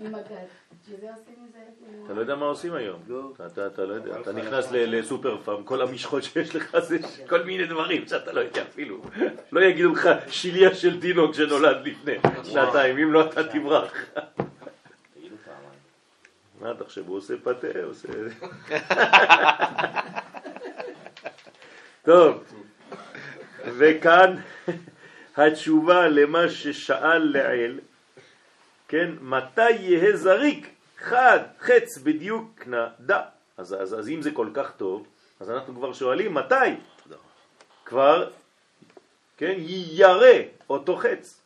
עם 0.00 0.14
הגל. 0.14 0.34
בשביל 0.82 1.00
זה 1.00 1.10
עושים 1.10 1.34
את 1.48 1.52
זה... 1.52 1.58
אתה 2.04 2.12
לא 2.14 2.20
יודע 2.20 2.34
מה 2.34 2.46
עושים 2.46 2.74
היום. 2.74 3.00
לא. 3.08 3.32
אתה- 3.46 3.84
לא 3.86 3.94
יודע. 3.94 4.20
אתה 4.20 4.32
נכנס 4.32 4.66
לסופר 4.72 5.38
פארם, 5.44 5.64
כל 5.64 5.82
המשחות 5.82 6.22
שיש 6.22 6.56
לך 6.56 6.78
זה 6.78 6.98
כל 7.28 7.42
מיני 7.42 7.66
דברים 7.66 8.08
שאתה 8.08 8.32
לא 8.32 8.40
יודע 8.40 8.62
אפילו. 8.62 9.02
לא 9.52 9.60
יגידו 9.60 9.92
לך 9.92 10.08
שיליה 10.28 10.74
של 10.74 11.00
תינוק 11.00 11.34
שנולד 11.34 11.86
לפני 11.86 12.14
שנתיים, 12.44 12.98
אם 12.98 13.12
לא 13.12 13.24
אתה 13.30 13.44
תברח. 13.48 13.92
מה 16.60 16.74
תחשב, 16.78 17.08
הוא 17.08 17.16
עושה 17.16 17.34
פתה, 17.44 17.66
עושה... 17.84 18.08
טוב, 22.04 22.44
וכאן 23.64 24.36
התשובה 25.36 26.08
למה 26.08 26.48
ששאל 26.48 27.18
לעיל, 27.18 27.80
כן, 28.88 29.10
מתי 29.20 29.70
יהא 29.70 30.16
זריק, 30.16 30.70
חד, 30.98 31.38
חץ 31.60 31.98
בדיוק 31.98 32.66
נדע. 32.66 33.22
אז, 33.56 33.76
אז, 33.80 33.98
אז 33.98 34.08
אם 34.08 34.22
זה 34.22 34.30
כל 34.30 34.48
כך 34.54 34.72
טוב, 34.76 35.06
אז 35.40 35.50
אנחנו 35.50 35.74
כבר 35.74 35.92
שואלים 35.92 36.34
מתי 36.34 36.74
כבר, 37.84 38.30
כן, 39.36 39.54
יירא 39.58 40.38
אותו 40.70 40.96
חץ, 40.96 41.40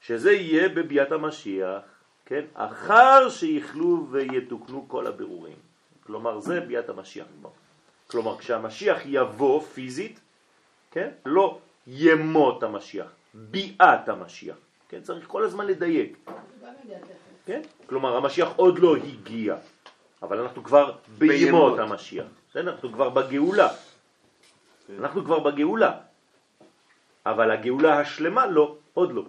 שזה 0.00 0.32
יהיה 0.32 0.68
בביאת 0.68 1.12
המשיח, 1.12 1.82
כן, 2.26 2.44
אחר 2.54 3.28
שיכלו 3.28 4.06
ויתוקנו 4.10 4.84
כל 4.88 5.06
הבירורים. 5.06 5.56
כלומר, 6.06 6.40
זה 6.40 6.60
ביאת 6.60 6.88
המשיח. 6.88 7.26
כלומר, 8.06 8.38
כשהמשיח 8.38 8.98
יבוא 9.04 9.60
פיזית, 9.60 10.20
כן, 10.92 11.08
לא 11.26 11.58
ימות 11.86 12.62
המשיח, 12.62 13.06
ביאת 13.34 14.08
המשיח. 14.08 14.56
כן, 14.88 15.02
צריך 15.02 15.26
כל 15.26 15.44
הזמן 15.44 15.66
לדייק. 15.66 16.28
כן? 17.46 17.60
כלומר, 17.86 18.16
המשיח 18.16 18.48
עוד 18.56 18.78
לא 18.78 18.96
הגיע, 18.96 19.56
אבל 20.22 20.40
אנחנו 20.40 20.64
כבר 20.64 20.92
בימות. 21.18 21.78
המשיח. 21.78 22.26
אנחנו 22.56 22.92
כבר 22.92 23.08
בגאולה. 23.08 23.68
אנחנו 24.98 25.24
כבר 25.24 25.38
בגאולה. 25.38 25.92
אבל 27.26 27.50
הגאולה 27.50 27.98
השלמה 27.98 28.46
לא, 28.46 28.76
עוד 28.94 29.12
לא. 29.12 29.22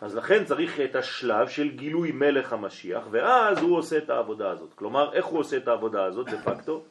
אז 0.00 0.16
לכן 0.16 0.44
צריך 0.44 0.80
את 0.80 0.96
השלב 0.96 1.48
של 1.48 1.68
גילוי 1.68 2.12
מלך 2.12 2.52
המשיח, 2.52 3.04
ואז 3.10 3.58
הוא 3.58 3.76
עושה 3.76 3.98
את 3.98 4.10
העבודה 4.10 4.50
הזאת. 4.50 4.74
כלומר, 4.74 5.12
איך 5.12 5.26
הוא 5.26 5.38
עושה 5.38 5.56
את 5.56 5.68
העבודה 5.68 6.04
הזאת 6.04 6.28
דה 6.28 6.42
פקטו? 6.42 6.84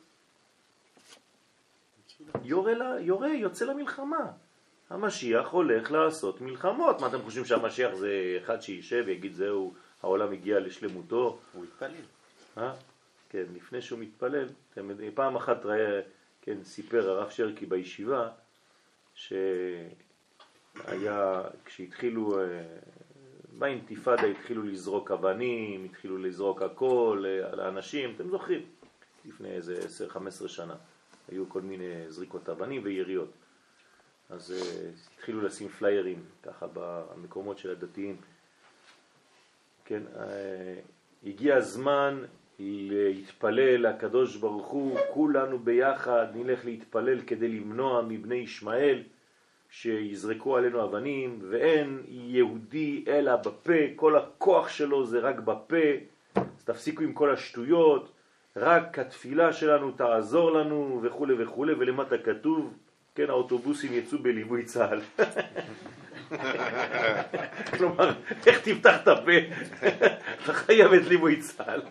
יורה, 2.44 2.74
לה, 2.74 3.00
יורה, 3.00 3.30
יוצא 3.30 3.66
למלחמה. 3.66 4.32
המשיח 4.90 5.48
הולך 5.48 5.92
לעשות 5.92 6.42
מלחמות. 6.42 7.02
מה 7.02 7.08
אתם 7.08 7.22
חושבים 7.22 7.46
שהמשיח 7.46 7.94
זה 7.96 8.38
אחד 8.44 8.62
שישב 8.62 9.04
ויגיד 9.06 9.34
זהו, 9.34 9.74
העולם 10.04 10.32
הגיע 10.32 10.60
לשלמותו? 10.60 11.40
הוא 11.54 11.64
התפלל. 11.64 11.92
אה? 12.58 12.74
כן, 13.30 13.44
לפני 13.56 13.82
שהוא 13.82 14.00
מתפלל, 14.00 14.48
אתם 14.74 14.90
פעם 15.14 15.36
אחת 15.36 15.66
ראה, 15.66 16.02
כן, 16.42 16.64
סיפר 16.64 17.10
הרב 17.10 17.30
שרקי 17.30 17.66
בישיבה, 17.66 18.30
שהיה, 19.16 19.44
כשהתחילו, 21.66 22.40
אה, 22.42 22.64
באינתיפאדה 23.58 24.28
התחילו 24.28 24.64
לזרוק 24.64 25.12
אבנים, 25.12 25.86
התחילו 25.86 26.18
לזרוק 26.18 26.62
הכל 26.62 27.24
אה, 27.28 27.52
על 27.52 27.60
האנשים, 27.60 28.14
אתם 28.16 28.30
זוכרים, 28.30 28.62
לפני 29.26 29.52
איזה 29.52 29.80
10-15 30.44 30.48
שנה, 30.48 30.76
היו 31.32 31.50
כל 31.50 31.62
מיני 31.62 32.12
זריקות 32.12 32.50
אבנים 32.50 32.82
ויריות. 32.84 33.32
אז 34.30 34.52
אה, 34.52 34.90
התחילו 35.16 35.42
לשים 35.42 35.68
פליירים 35.68 36.24
ככה 36.44 36.66
במקומות 36.74 37.58
של 37.58 37.72
הדתיים. 37.72 38.18
כן, 39.86 40.04
אה, 40.16 40.76
הגיע 41.24 41.56
הזמן 41.56 42.24
להתפלל 42.60 43.88
לקדוש 43.88 44.36
ברוך 44.36 44.68
הוא, 44.68 45.00
כולנו 45.14 45.60
ביחד 45.60 46.28
נלך 46.36 46.66
להתפלל 46.66 47.22
כדי 47.22 47.48
למנוע 47.48 48.02
מבני 48.02 48.36
ישמעאל 48.36 49.04
שיזרקו 49.70 50.58
עלינו 50.58 50.84
אבנים, 50.84 51.40
ואין 51.50 52.04
יהודי 52.08 53.04
אלא 53.08 53.36
בפה, 53.36 53.74
כל 53.96 54.16
הכוח 54.16 54.70
שלו 54.70 55.06
זה 55.06 55.20
רק 55.20 55.40
בפה, 55.40 55.88
אז 56.36 56.64
תפסיקו 56.64 57.04
עם 57.04 57.14
כל 57.14 57.34
השטויות, 57.34 58.12
רק 58.56 59.00
התפילה 59.00 59.54
שלנו 59.54 59.92
תעזור 59.92 60.52
לנו 60.52 61.02
וכו' 61.04 61.28
וכו', 61.40 61.66
ולמטה 61.80 62.18
כתוב, 62.18 62.74
כן, 63.16 63.30
האוטובוסים 63.30 63.94
יצאו 63.94 64.18
בליווי 64.18 64.64
צה"ל. 64.64 65.02
כלומר, 67.78 68.12
איך 68.48 68.60
תפתח 68.60 69.02
את 69.04 69.08
הפה? 69.08 69.32
אתה 70.44 70.54
חייב 70.54 70.94
את 70.94 71.08
ליווי 71.08 71.42
צה"ל. 71.42 71.82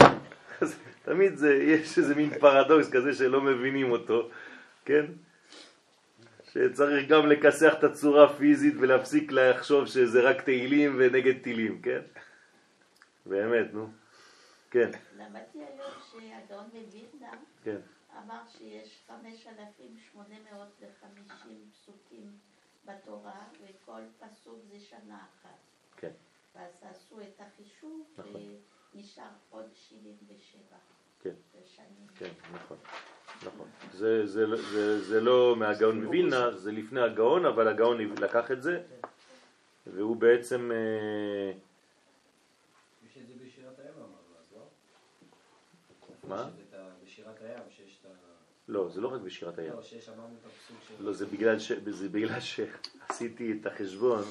אז 0.60 0.78
תמיד 1.04 1.36
זה, 1.36 1.54
יש 1.54 1.98
איזה 1.98 2.14
מין 2.14 2.30
פרדוקס 2.38 2.90
כזה 2.90 3.14
שלא 3.14 3.40
מבינים 3.40 3.90
אותו, 3.90 4.30
כן? 4.84 5.04
שצריך 6.52 7.08
גם 7.08 7.26
לכסח 7.26 7.74
את 7.78 7.84
הצורה 7.84 8.24
הפיזית 8.24 8.74
ולהפסיק 8.80 9.32
לחשוב 9.32 9.86
שזה 9.86 10.20
רק 10.20 10.40
תהילים 10.40 10.94
ונגד 10.98 11.42
טילים, 11.42 11.82
כן? 11.82 12.00
באמת, 13.26 13.74
נו. 13.74 13.99
כן, 14.70 14.90
למדתי 15.16 15.64
היום 15.64 15.92
שהגאון 16.10 16.64
מווילנה 16.72 17.32
כן. 17.64 17.76
אמר 18.18 18.40
שיש 18.48 19.02
5,850 19.08 21.70
פסוקים 21.72 22.38
בתורה, 22.84 23.44
וכל 23.62 24.00
פסוק 24.18 24.58
זה 24.72 24.80
שנה 24.80 25.18
אחת. 25.18 25.58
כן. 25.96 26.10
ואז 26.54 26.72
עשו 26.82 27.20
את 27.20 27.40
החישוב, 27.40 28.06
נכון. 28.18 28.42
ונשאר 28.94 29.24
עוד 29.50 29.64
77 29.74 30.76
כן. 31.22 31.34
שנים. 31.66 32.06
כן, 32.18 32.30
נכון, 32.52 32.76
נכון. 33.46 33.68
זה, 33.92 34.26
זה, 34.26 34.56
זה, 34.56 35.04
זה 35.04 35.20
לא 35.20 35.56
מהגאון 35.56 36.04
מווילנה, 36.04 36.50
זה 36.50 36.72
לפני 36.72 37.00
הגאון, 37.00 37.46
אבל 37.46 37.68
הגאון 37.68 38.00
לקח 38.00 38.50
את 38.50 38.62
זה, 38.62 38.82
והוא 39.86 40.16
בעצם, 40.16 40.72
אה, 40.72 41.52
יש 43.06 43.18
את 43.18 43.26
זה 43.26 43.34
בשירת 43.44 43.78
הים 43.78 43.94
אמרנו 43.96 44.12
אז, 44.40 44.52
לא? 44.56 44.62
מה? 46.30 46.48
בשירת 47.04 47.42
הים, 47.42 47.62
שיש 47.76 47.98
את 48.00 48.06
ה... 48.06 48.08
לא, 48.68 48.88
זה 48.88 49.00
לא 49.00 49.08
רק 49.14 49.20
בשירת 49.20 49.58
הים. 49.58 49.72
לא, 49.72 49.82
ששמענו 49.82 50.36
את 50.40 50.46
הפסוק 50.46 50.76
של... 50.88 51.04
לא, 51.04 51.12
זה 51.12 51.26
בגלל, 51.26 51.58
ש... 51.58 51.72
זה 51.72 52.08
בגלל 52.08 52.40
שעשיתי 52.40 53.54
את 53.60 53.66
החשבון, 53.66 54.24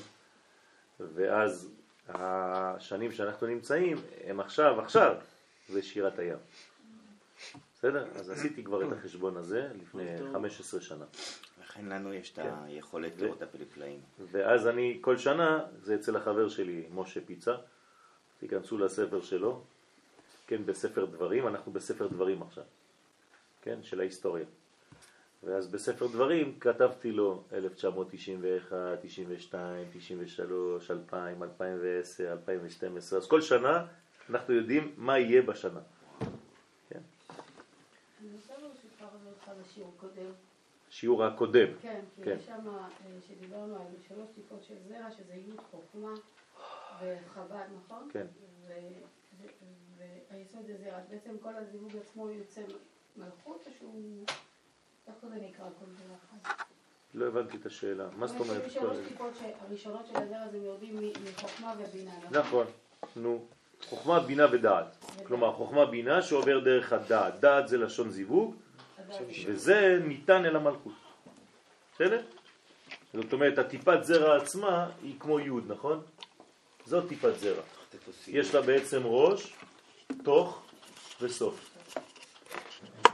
ואז 1.00 1.72
השנים 2.08 3.12
שאנחנו 3.12 3.48
נמצאים 3.48 3.98
הם 4.24 4.40
עכשיו, 4.40 4.82
עכשיו, 4.82 5.16
זה 5.70 5.84
שירת 5.84 6.20
הים. 6.20 6.38
בסדר? 7.76 8.08
אז 8.16 8.30
עשיתי 8.30 8.64
כבר 8.64 8.88
את 8.88 8.92
החשבון 8.92 9.38
הזה 9.38 9.70
לפני 9.82 10.06
15 10.34 10.82
שנה. 10.82 11.06
לכן 11.62 11.86
לנו 11.86 12.14
יש 12.14 12.32
את 12.32 12.36
כן. 12.36 12.54
היכולת 12.64 13.22
לראות 13.22 13.38
את 13.38 13.42
הפלפלאים. 13.42 14.00
ואז 14.32 14.68
אני, 14.68 14.98
כל 15.02 15.18
שנה, 15.18 15.66
זה 15.82 15.96
אצל 15.96 16.16
החבר 16.16 16.50
שלי, 16.50 16.86
משה 16.94 17.20
פיצה, 17.26 17.56
תיכנסו 18.40 18.78
לספר 18.78 19.22
שלו, 19.22 19.64
כן, 20.50 20.66
בספר 20.66 21.06
דברים, 21.06 21.48
אנחנו 21.48 21.72
בספר 21.72 22.08
דברים 22.08 22.42
עכשיו, 22.42 22.64
כן, 23.62 23.84
של 23.84 24.00
ההיסטוריה. 24.00 24.46
ואז 25.44 25.68
בספר 25.68 26.08
דברים 26.08 26.60
כתבתי 26.60 27.12
לו 27.12 27.44
1991, 27.54 28.76
92, 29.02 29.86
93, 29.94 30.92
2000, 30.92 31.44
2010, 31.44 32.32
2012, 32.32 33.20
אז 33.20 33.28
כל 33.28 33.42
שנה 33.42 33.88
אנחנו 34.30 34.54
יודעים 34.54 34.94
מה 34.98 35.20
יהיה 35.20 35.42
בשנה. 35.42 35.80
כן? 36.90 37.00
אני 38.22 38.30
רוצה 38.36 38.54
ברשותך 38.54 39.02
לחזור 39.02 39.32
אותך 39.32 39.52
לשיעור 39.62 39.94
קודם. 40.00 40.32
שיעור 40.90 41.24
הקודם, 41.24 41.68
כן, 41.82 42.02
כי 42.16 42.24
כן. 42.24 42.38
שם, 42.46 42.68
אה, 42.68 42.88
שדיברנו 43.28 43.76
על 43.76 43.88
שלוש 44.08 44.28
טיפות 44.36 44.64
של 44.64 44.76
זרע, 44.88 45.12
שזה 45.12 45.34
י' 45.34 45.58
חוכמה 45.72 46.14
וחב"ד, 47.02 47.68
נכון? 47.86 48.10
כן. 48.14 48.26
ו- 48.68 48.74
והיסוד 50.32 50.62
זה 50.66 50.74
זרע. 50.84 50.98
אז 50.98 51.04
בעצם 51.10 51.38
כל 51.42 51.56
הזיווג 51.56 51.92
עצמו 51.98 52.30
יוצא 52.30 52.62
מלכות, 53.18 53.64
או 53.68 53.72
שהוא... 53.80 54.24
איך 55.08 55.16
זה 55.22 55.36
נקרא 55.36 55.66
כל 55.80 55.86
זרע 55.86 56.16
אחד? 56.30 56.54
לא 57.14 57.26
הבנתי 57.28 57.58
את 57.58 57.66
השאלה, 57.66 58.08
מה 58.18 58.28
זאת 58.28 58.40
אומרת? 58.40 58.68
יש 58.68 58.74
שלוש 58.74 58.98
טיפות 59.08 59.34
שהראשונות 59.40 60.06
של 60.08 60.18
הזרע 60.18 60.48
זה 60.52 60.58
יורדים 60.58 60.98
מ- 60.98 61.12
מחוכמה 61.32 61.74
ובינה, 61.80 62.12
נכון? 62.18 62.38
נכון, 62.38 62.66
נו, 63.16 63.46
חוכמה, 63.90 64.20
בינה 64.20 64.46
ודעת. 64.52 64.96
כלומר, 65.28 65.54
חוכמה, 65.54 65.86
בינה 65.86 66.22
שעובר 66.22 66.60
דרך 66.60 66.94
הדעת. 66.94 67.40
דעת 67.40 67.68
זה 67.68 67.78
לשון 67.78 68.10
זיווג. 68.10 68.56
וזה 69.46 70.00
ניתן 70.04 70.46
אל 70.46 70.56
המלכות. 70.56 70.94
בסדר? 71.96 72.22
זאת 73.14 73.34
אומרת, 73.34 73.58
הטיפת 73.58 73.98
זרע 74.04 74.38
עצמה 74.42 74.90
היא 75.02 75.20
כמו 75.20 75.40
יוד, 75.40 75.72
נכון? 75.72 76.02
זאת 76.86 77.10
טיפת 77.10 77.36
זרע. 77.40 77.62
יש 78.28 78.56
לה 78.56 78.62
בעצם 78.62 79.02
ראש, 79.06 79.54
תוך 80.24 80.62
וסוף. 81.22 81.70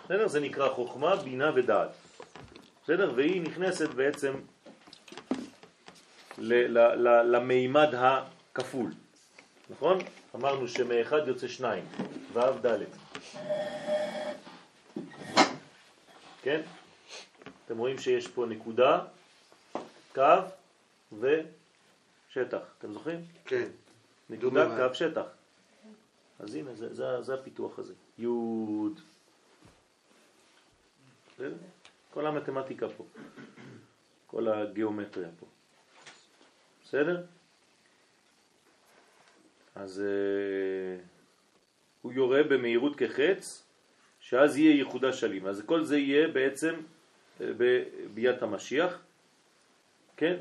בסדר? 0.06 0.28
זה 0.28 0.39
נקרא 0.39 0.70
חוכמה, 0.70 1.16
בינה 1.16 1.51
ודעת. 1.56 1.89
בסדר? 2.84 3.14
והיא 3.16 3.41
נכנסת 3.41 3.89
בעצם 3.89 4.34
למימד 6.38 7.89
הכפול. 7.95 8.91
נכון? 9.70 9.97
אמרנו 10.36 10.68
שמאחד 10.68 11.28
יוצא 11.28 11.47
שניים, 11.47 11.84
ו' 12.34 12.39
ד'. 12.39 12.84
כן? 16.41 16.62
אתם 17.66 17.78
רואים 17.78 17.97
שיש 17.97 18.28
פה 18.28 18.45
נקודה, 18.45 18.99
קו 20.14 20.22
ושטח. 21.12 22.60
אתם 22.80 22.93
זוכרים? 22.93 23.26
כן. 23.45 23.68
נקודה. 24.30 24.89
קו, 24.89 24.95
שטח. 24.95 25.35
אז 26.40 26.56
הנה, 26.56 26.76
זה, 26.76 26.94
זה, 26.94 27.22
זה 27.22 27.34
הפיתוח 27.34 27.80
הזה. 27.80 27.94
בסדר? 31.34 31.56
כל 32.12 32.28
המתמטיקה 32.28 32.90
פה. 32.90 33.06
כל 34.28 34.48
הגיאומטריה 34.48 35.30
פה. 35.40 35.46
בסדר? 36.84 37.26
אז 39.76 40.02
אה, 40.02 41.04
הוא 42.02 42.14
יורה 42.14 42.44
במהירות 42.44 42.96
כחץ, 42.96 43.64
שאז 44.20 44.58
יהיה 44.58 44.76
ייחודה 44.76 45.14
שלים. 45.14 45.48
אז 45.48 45.64
כל 45.66 45.84
זה 45.84 45.98
יהיה 45.98 46.28
בעצם 46.28 46.76
אה, 47.42 47.52
בביאת 47.58 48.42
המשיח, 48.42 49.02
כן? 50.18 50.36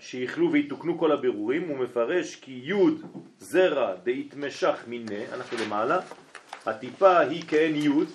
שיכלו 0.00 0.52
ויתוקנו 0.52 0.98
כל 0.98 1.12
הבירורים, 1.12 1.68
הוא 1.68 1.78
מפרש 1.78 2.36
כי 2.36 2.60
יוד 2.64 3.02
זרע 3.38 3.94
דהתמשך 4.04 4.76
מיני, 4.86 5.24
אנחנו 5.32 5.56
למעלה, 5.64 6.00
הטיפה 6.66 7.18
היא 7.18 7.42
כאין 7.48 7.76
יוד, 7.76 8.08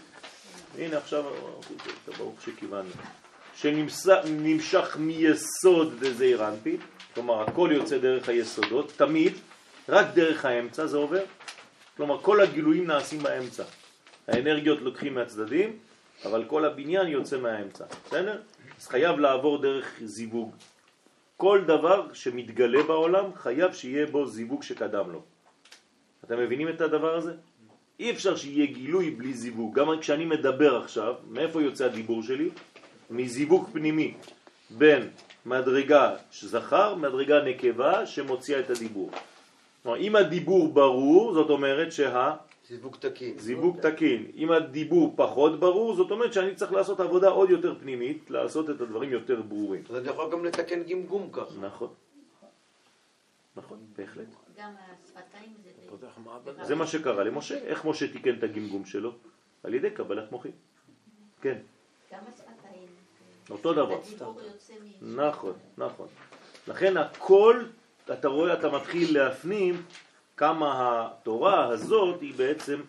הנה 0.77 0.97
עכשיו, 0.97 1.23
ברוך 2.17 2.41
שכיוונו, 2.41 2.89
שנמשך 3.55 4.97
מיסוד 4.99 5.99
דזעיר 5.99 6.47
אנפין, 6.47 6.77
כלומר 7.13 7.41
הכל 7.41 7.69
יוצא 7.73 7.97
דרך 7.97 8.29
היסודות, 8.29 8.93
תמיד, 8.97 9.33
רק 9.89 10.05
דרך 10.13 10.45
האמצע 10.45 10.85
זה 10.85 10.97
עובר, 10.97 11.23
כלומר 11.97 12.21
כל 12.21 12.41
הגילויים 12.41 12.87
נעשים 12.87 13.19
באמצע, 13.19 13.63
האנרגיות 14.27 14.81
לוקחים 14.81 15.15
מהצדדים, 15.15 15.79
אבל 16.25 16.45
כל 16.47 16.65
הבניין 16.65 17.07
יוצא 17.07 17.37
מהאמצע, 17.37 17.85
בסדר? 18.05 18.41
אז 18.79 18.87
חייב 18.87 19.19
לעבור 19.19 19.61
דרך 19.61 19.99
זיווג. 20.03 20.51
כל 21.37 21.61
דבר 21.67 22.13
שמתגלה 22.13 22.83
בעולם 22.83 23.25
חייב 23.35 23.73
שיהיה 23.73 24.05
בו 24.05 24.25
זיווג 24.25 24.63
שקדם 24.63 25.11
לו. 25.11 25.21
אתם 26.23 26.39
מבינים 26.39 26.69
את 26.69 26.81
הדבר 26.81 27.15
הזה? 27.15 27.33
אי 27.99 28.11
אפשר 28.11 28.35
שיהיה 28.35 28.65
גילוי 28.65 29.11
בלי 29.11 29.33
זיווג. 29.33 29.79
גם 29.79 29.87
כשאני 29.99 30.25
מדבר 30.25 30.81
עכשיו, 30.83 31.13
מאיפה 31.29 31.61
יוצא 31.61 31.85
הדיבור 31.85 32.23
שלי? 32.23 32.49
מזיווג 33.09 33.69
פנימי 33.73 34.13
בין 34.69 35.09
מדרגה 35.45 36.15
זכר, 36.31 36.95
מדרגה 36.95 37.43
נקבה 37.43 38.05
שמוציאה 38.05 38.59
את 38.59 38.69
הדיבור. 38.69 39.11
כלומר, 39.83 39.97
אם 39.97 40.15
הדיבור 40.15 40.73
ברור, 40.73 41.33
זאת 41.33 41.49
אומרת 41.49 41.91
שה... 41.91 42.35
זיווג 42.67 42.95
תקין. 42.99 43.39
זיווג 43.39 43.79
תקין. 43.79 44.31
אם 44.35 44.51
הדיבור 44.51 45.13
פחות 45.15 45.59
ברור, 45.59 45.95
זאת 45.95 46.11
אומרת 46.11 46.33
שאני 46.33 46.55
צריך 46.55 46.71
לעשות 46.73 46.99
עבודה 46.99 47.29
עוד 47.29 47.49
יותר 47.49 47.75
פנימית, 47.79 48.29
לעשות 48.29 48.69
את 48.69 48.81
הדברים 48.81 49.11
יותר 49.11 49.41
ברורים. 49.41 49.83
אז 49.89 49.95
אני 49.95 50.07
יכול 50.07 50.31
גם 50.31 50.45
לתקן 50.45 50.83
גמגום 50.83 51.29
ככה. 51.31 51.55
נכון. 51.61 51.89
נכון, 53.55 53.77
בהחלט. 53.97 54.27
גם 54.57 54.71
השפתיים 55.03 55.53
זה... 55.63 56.65
זה 56.65 56.75
מה 56.75 56.87
שקרה 56.87 57.23
למשה. 57.23 57.57
איך 57.57 57.85
משה 57.85 58.11
תיקן 58.11 58.37
את 58.37 58.43
הגמגום 58.43 58.85
שלו? 58.85 59.11
על 59.63 59.73
ידי 59.73 59.89
קבלת 59.89 60.31
מוחין. 60.31 60.51
כן, 61.41 61.57
גם 62.11 62.19
השפתיים. 62.27 62.87
אותו 63.49 63.73
דבר. 63.73 63.99
הדיבור 63.99 64.41
יוצא 64.41 64.73
מ... 65.01 65.19
נכון, 65.19 65.53
נכון. 65.77 66.07
לכן 66.67 66.97
הכל, 66.97 67.63
אתה 68.11 68.27
רואה, 68.27 68.53
אתה 68.53 68.69
מתחיל 68.69 69.17
להפנים 69.17 69.83
כמה 70.37 71.01
התורה 71.07 71.65
הזאת 71.65 72.21
היא 72.21 72.33
בעצם 72.37 72.81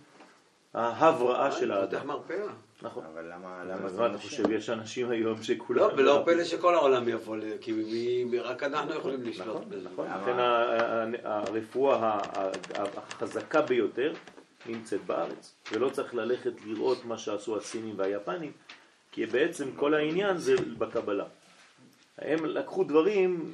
ההבראה 0.75 1.53
של 1.53 1.81
פותח 1.81 1.97
האדם. 1.97 2.07
מרפאה. 2.07 2.47
נכון. 2.83 3.05
אבל 3.13 3.33
למה, 3.33 3.65
למה 3.65 3.89
זה 3.89 4.07
אתה? 4.07 4.19
חושב, 4.19 4.51
יש 4.51 4.71
אנשים 4.71 5.11
היום 5.11 5.43
שכולם... 5.43 5.81
לא, 5.81 5.93
ולא 5.97 6.23
פלא 6.25 6.45
שכל 6.45 6.75
העולם 6.75 7.09
יבוא, 7.09 7.37
כי 7.61 8.25
רק 8.43 8.63
אנחנו 8.63 8.95
יכולים 8.95 9.23
לשלוט 9.23 9.49
נכון, 9.49 9.69
בזה. 9.69 9.89
נכון. 9.93 10.07
לכן 10.07 10.37
הרפואה 11.25 12.19
החזקה 12.75 13.63
ביותר 13.63 14.13
נמצאת 14.67 15.05
בארץ, 15.07 15.55
ולא 15.73 15.89
צריך 15.89 16.15
ללכת 16.15 16.53
לראות 16.67 17.05
מה 17.05 17.19
שעשו 17.19 17.57
הסינים 17.57 17.95
והיפנים, 17.99 18.53
כי 19.13 19.27
בעצם 19.27 19.73
כל 19.77 19.95
העניין 19.95 20.39
זה 20.39 20.55
בקבלה. 20.79 21.25
הם 22.19 22.45
לקחו 22.45 22.85
דברים 22.85 23.53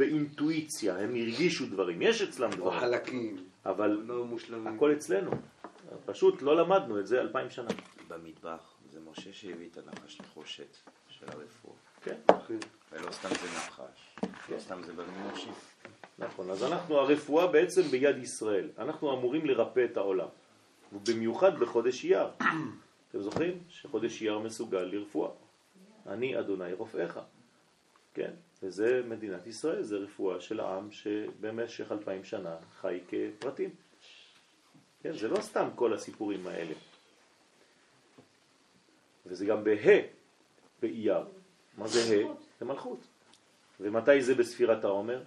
באינטואיציה, 0.00 0.98
הם 0.98 1.14
הרגישו 1.14 1.66
דברים, 1.66 2.02
יש 2.02 2.22
אצלם 2.22 2.50
או 2.52 2.56
דברים, 2.56 2.80
חלקים, 2.80 3.36
אבל 3.66 4.02
לא 4.06 4.24
מושלמים. 4.24 4.76
הכל 4.76 4.92
אצלנו. 4.92 5.30
פשוט 6.06 6.42
לא 6.42 6.56
למדנו 6.56 7.00
את 7.00 7.06
זה 7.06 7.20
אלפיים 7.20 7.50
שנה. 7.50 7.68
במטבח, 8.08 8.74
זה 8.92 9.00
משה 9.10 9.32
שהביא 9.32 9.68
את 9.72 9.78
הנחש 9.78 10.20
נחושת 10.20 10.76
של 11.08 11.26
הרפואה. 11.28 11.74
כן, 12.02 12.16
ולא 12.92 13.10
סתם 13.12 13.28
זה 13.28 13.46
נחש, 13.56 14.16
לא 14.50 14.58
סתם 14.58 14.82
זה 14.82 14.92
בנים 14.92 15.14
אנושי. 15.26 15.50
נכון. 16.18 16.50
אז 16.50 16.64
אנחנו, 16.64 16.98
הרפואה 16.98 17.46
בעצם 17.46 17.82
ביד 17.82 18.18
ישראל. 18.18 18.68
אנחנו 18.78 19.12
אמורים 19.18 19.46
לרפא 19.46 19.84
את 19.84 19.96
העולם. 19.96 20.28
ובמיוחד 20.92 21.58
בחודש 21.58 22.04
אייר. 22.04 22.28
אתם 23.10 23.20
זוכרים? 23.20 23.58
שחודש 23.68 24.22
אייר 24.22 24.38
מסוגל 24.38 24.82
לרפואה. 24.82 25.30
אני 26.06 26.38
אדוני 26.38 26.72
רופאיך. 26.72 27.20
כן? 28.14 28.30
וזה 28.62 29.02
מדינת 29.08 29.46
ישראל, 29.46 29.82
זה 29.82 29.96
רפואה 29.96 30.40
של 30.40 30.60
העם 30.60 30.92
שבמשך 30.92 31.92
אלפיים 31.92 32.24
שנה 32.24 32.56
חי 32.80 33.00
כפרטים. 33.08 33.70
כן? 35.02 35.12
זה 35.12 35.28
לא 35.28 35.40
סתם 35.40 35.68
כל 35.74 35.94
הסיפורים 35.94 36.46
האלה. 36.46 36.74
וזה 39.26 39.46
גם 39.46 39.64
בה' 39.64 40.00
באייר. 40.82 41.24
מה 41.78 41.88
זה 41.88 42.00
ה'? 42.00 42.34
זה 42.58 42.64
מלכות. 42.64 42.98
ומתי 43.80 44.22
זה 44.22 44.34
בספירת 44.34 44.84
העומר? 44.84 45.22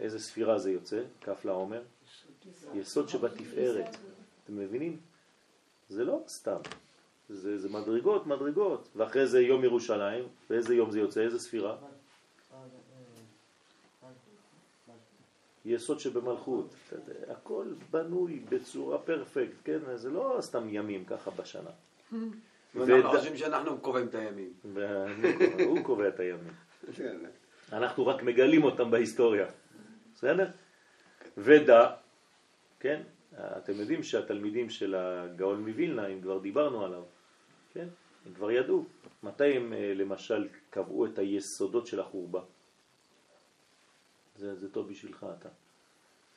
איזה 0.00 0.18
ספירה 0.18 0.58
זה 0.58 0.70
יוצא? 0.70 1.02
כף 1.20 1.44
לעומר? 1.44 1.82
יסוד 2.74 3.08
שבתפארת. 3.08 3.96
אתם 4.44 4.58
מבינים? 4.58 5.00
זה 5.88 6.04
לא 6.04 6.20
סתם. 6.28 6.60
זה, 7.28 7.58
זה 7.58 7.68
מדרגות, 7.68 8.26
מדרגות. 8.26 8.88
ואחרי 8.96 9.26
זה 9.26 9.40
יום 9.40 9.64
ירושלים, 9.64 10.24
ואיזה 10.50 10.74
יום 10.74 10.90
זה 10.90 11.00
יוצא? 11.00 11.20
איזה 11.20 11.38
ספירה? 11.38 11.76
יסוד 15.64 16.00
שבמלכות. 16.00 16.74
הכל 17.28 17.66
בנוי 17.90 18.40
בצורה 18.48 18.98
פרפקט, 18.98 19.56
כן? 19.64 19.78
זה 19.94 20.10
לא 20.10 20.38
סתם 20.40 20.68
ימים 20.68 21.04
ככה 21.04 21.30
בשנה. 21.30 21.70
ואנחנו 22.74 23.10
חושבים 23.10 23.36
שאנחנו 23.36 23.78
קובעים 23.78 24.06
את 24.06 24.14
הימים. 24.14 24.52
הוא 25.66 25.84
קובע 25.84 26.08
את 26.08 26.20
הימים. 26.20 26.52
אנחנו 27.72 28.06
רק 28.06 28.22
מגלים 28.22 28.64
אותם 28.64 28.90
בהיסטוריה. 28.90 29.46
בסדר? 30.14 30.50
ודע, 31.36 31.90
כן? 32.80 33.02
אתם 33.34 33.72
יודעים 33.72 34.02
שהתלמידים 34.02 34.70
של 34.70 34.94
הגאון 34.94 35.60
מווילנה, 35.68 36.06
אם 36.06 36.20
כבר 36.20 36.38
דיברנו 36.38 36.84
עליו, 36.84 37.02
כן? 37.76 37.88
הם 38.26 38.34
כבר 38.34 38.50
ידעו. 38.50 38.84
מתי 39.22 39.56
הם 39.56 39.72
אה, 39.72 39.92
למשל 39.94 40.48
קבעו 40.70 41.06
את 41.06 41.18
היסודות 41.18 41.86
של 41.86 42.00
החורבה? 42.00 42.40
זה, 44.36 44.54
זה 44.54 44.72
טוב 44.72 44.88
בשבילך 44.88 45.26
אתה. 45.40 45.48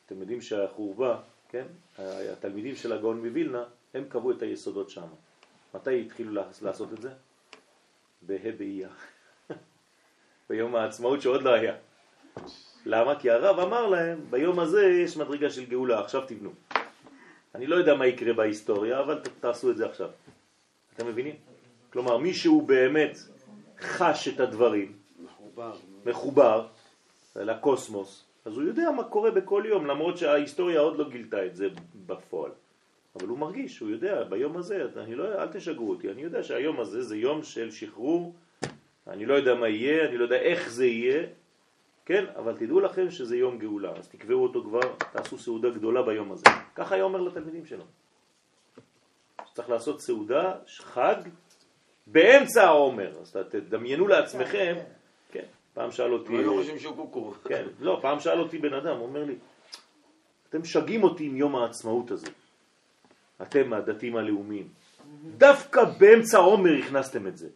אתם 0.06 0.20
יודעים 0.20 0.42
שהחורבה, 0.42 1.22
כן? 1.50 1.66
התלמידים 2.32 2.76
של 2.76 2.94
הגאון 2.94 3.26
מווילנה, 3.26 3.64
הם 3.94 4.04
קבעו 4.10 4.32
את 4.32 4.42
היסודות 4.42 4.90
שם. 4.90 5.08
מתי 5.76 6.02
התחילו 6.02 6.34
לעש- 6.34 6.62
לעשות 6.64 6.94
את 6.94 7.02
זה? 7.02 7.10
בה' 8.22 8.52
באייר. 8.58 8.90
ביום 10.50 10.76
העצמאות 10.76 11.22
שעוד 11.22 11.42
לא 11.44 11.50
היה. 11.54 11.76
למה? 12.86 13.20
כי 13.20 13.30
הרב 13.30 13.60
אמר 13.60 13.88
להם, 13.88 14.26
ביום 14.30 14.60
הזה 14.60 14.84
יש 14.86 15.18
מדרגה 15.18 15.50
של 15.50 15.66
גאולה, 15.66 16.00
עכשיו 16.00 16.26
תבנו. 16.28 16.54
אני 17.56 17.68
לא 17.68 17.76
יודע 17.76 17.96
מה 17.96 18.08
יקרה 18.08 18.34
בהיסטוריה, 18.34 19.00
אבל 19.00 19.22
תעשו 19.40 19.72
את 19.72 19.78
זה 19.78 19.86
עכשיו. 19.90 20.10
אתם 21.00 21.08
מבינים? 21.08 21.36
כלומר, 21.90 22.18
מי 22.18 22.34
שהוא 22.34 22.64
באמת 22.64 23.18
חש 23.80 24.28
את 24.28 24.40
הדברים, 24.40 24.94
מחובר. 25.24 25.74
מחובר 26.06 26.68
לקוסמוס, 27.36 28.26
אז 28.46 28.54
הוא 28.54 28.64
יודע 28.64 28.92
מה 28.92 29.04
קורה 29.04 29.32
בכל 29.32 29.64
יום, 29.66 29.86
למרות 29.86 30.18
שההיסטוריה 30.18 30.80
עוד 30.80 30.98
לא 30.98 31.10
גילתה 31.10 31.46
את 31.46 31.56
זה 31.56 31.68
בפועל. 32.06 32.52
אבל 33.16 33.28
הוא 33.28 33.38
מרגיש, 33.38 33.80
הוא 33.80 33.90
יודע, 33.90 34.24
ביום 34.24 34.58
הזה, 34.58 34.86
אני 34.98 35.16
לא, 35.16 35.42
אל 35.42 35.48
תשגעו 35.48 35.90
אותי, 35.90 36.12
אני 36.12 36.22
יודע 36.22 36.44
שהיום 36.44 36.80
הזה 36.80 37.04
זה 37.04 37.18
יום 37.18 37.44
של 37.44 37.72
שחרור, 37.72 38.36
אני 39.08 39.26
לא 39.26 39.34
יודע 39.34 39.56
מה 39.56 39.68
יהיה, 39.68 40.10
אני 40.10 40.18
לא 40.18 40.24
יודע 40.24 40.40
איך 40.40 40.70
זה 40.70 40.86
יהיה, 40.86 41.28
כן, 42.06 42.26
אבל 42.36 42.58
תדעו 42.58 42.80
לכם 42.80 43.12
שזה 43.12 43.38
יום 43.38 43.58
גאולה, 43.58 43.92
אז 43.92 44.08
תקבעו 44.08 44.44
אותו 44.44 44.64
כבר, 44.64 44.94
תעשו 45.12 45.38
סעודה 45.38 45.70
גדולה 45.70 46.02
ביום 46.04 46.32
הזה. 46.32 46.46
ככה 46.76 46.96
היה 46.96 47.04
אומר 47.04 47.22
לתלמידים 47.22 47.66
שלו. 47.66 47.84
צריך 49.54 49.70
לעשות 49.70 50.02
סעודה, 50.02 50.54
חג, 50.78 51.16
באמצע 52.08 52.64
העומר. 52.64 53.12
אז 53.22 53.38
תדמיינו 53.50 54.08
לעצמכם, 54.08 54.76
כן, 55.32 55.46
פעם 55.74 55.92
שאל 55.92 56.14
אותי... 56.14 56.36
הם 56.36 56.46
לא 56.46 56.52
חושבים 56.52 56.80
שהוא 56.80 56.96
קוקו. 56.96 57.34
כן, 57.48 57.66
לא, 57.80 58.00
פעם 58.02 58.20
שאל 58.20 58.40
אותי 58.40 58.58
בן 58.58 58.74
אדם, 58.74 58.98
הוא 58.98 59.06
אומר 59.06 59.24
לי, 59.24 59.36
אתם 60.50 60.62
משגעים 60.62 61.04
אותי 61.04 61.26
עם 61.26 61.38
יום 61.38 61.56
העצמאות 61.56 62.12
הזה. 62.12 62.28
אתם 63.42 63.74
הדתיים 63.74 64.16
הלאומיים. 64.16 64.68
דווקא 65.38 65.84
באמצע 65.84 66.38
עומר 66.38 66.72
הכנסתם 66.86 67.28
את 67.28 67.38
זה. 67.38 67.48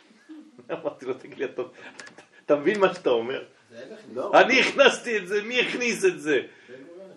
אמרתי 0.72 1.06
לו, 1.06 1.14
תגיד 1.14 1.38
לי, 1.38 1.46
אתה, 2.44 2.56
מבין 2.56 2.80
מה 2.80 2.94
שאתה 2.94 3.10
אומר? 3.10 3.44
לא. 4.14 4.40
אני 4.40 4.60
הכנסתי 4.60 5.18
את 5.18 5.26
זה, 5.26 5.42
מי 5.42 5.60
הכניס 5.60 6.04
את 6.04 6.20
זה? 6.20 6.40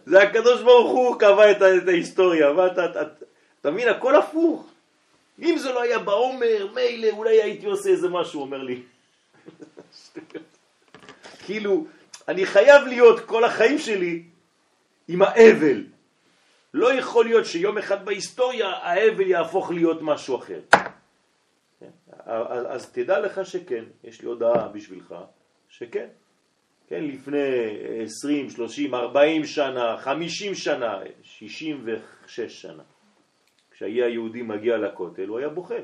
זה 0.05 0.21
הקדוש 0.21 0.61
ברוך 0.61 0.91
הוא 0.91 1.19
קבע 1.19 1.51
את 1.51 1.87
ההיסטוריה, 1.87 2.51
ואתה, 2.51 3.03
אתה, 3.65 3.73
מבין, 3.73 3.87
הכל 3.87 4.15
הפוך. 4.15 4.71
אם 5.39 5.57
זה 5.57 5.71
לא 5.71 5.81
היה 5.81 5.99
בעומר, 5.99 6.67
מילא, 6.73 7.07
אולי 7.11 7.41
הייתי 7.41 7.65
עושה 7.65 7.89
איזה 7.89 8.09
משהו, 8.09 8.41
אומר 8.41 8.63
לי. 8.63 8.81
כאילו, 11.45 11.85
אני 12.27 12.45
חייב 12.45 12.83
להיות 12.87 13.19
כל 13.25 13.43
החיים 13.43 13.79
שלי 13.79 14.23
עם 15.07 15.21
האבל. 15.21 15.83
לא 16.73 16.93
יכול 16.93 17.25
להיות 17.25 17.45
שיום 17.45 17.77
אחד 17.77 18.05
בהיסטוריה 18.05 18.69
האבל 18.69 19.27
יהפוך 19.27 19.71
להיות 19.71 20.01
משהו 20.01 20.37
אחר. 20.37 20.59
אז 22.69 22.91
תדע 22.91 23.19
לך 23.19 23.45
שכן, 23.45 23.83
יש 24.03 24.21
לי 24.21 24.27
הודעה 24.27 24.67
בשבילך, 24.67 25.15
שכן. 25.69 26.07
כן, 26.87 27.03
לפני 27.03 27.37
20, 28.03 28.49
30, 28.49 28.95
40 28.95 29.45
שנה, 29.45 29.97
50 29.97 30.55
שנה, 30.55 30.99
66 31.23 32.61
שנה, 32.61 32.83
כשהיה 33.75 34.09
יהודי 34.09 34.41
מגיע 34.41 34.77
לכותל, 34.77 35.27
הוא 35.27 35.39
היה 35.39 35.49
בוכה. 35.49 35.75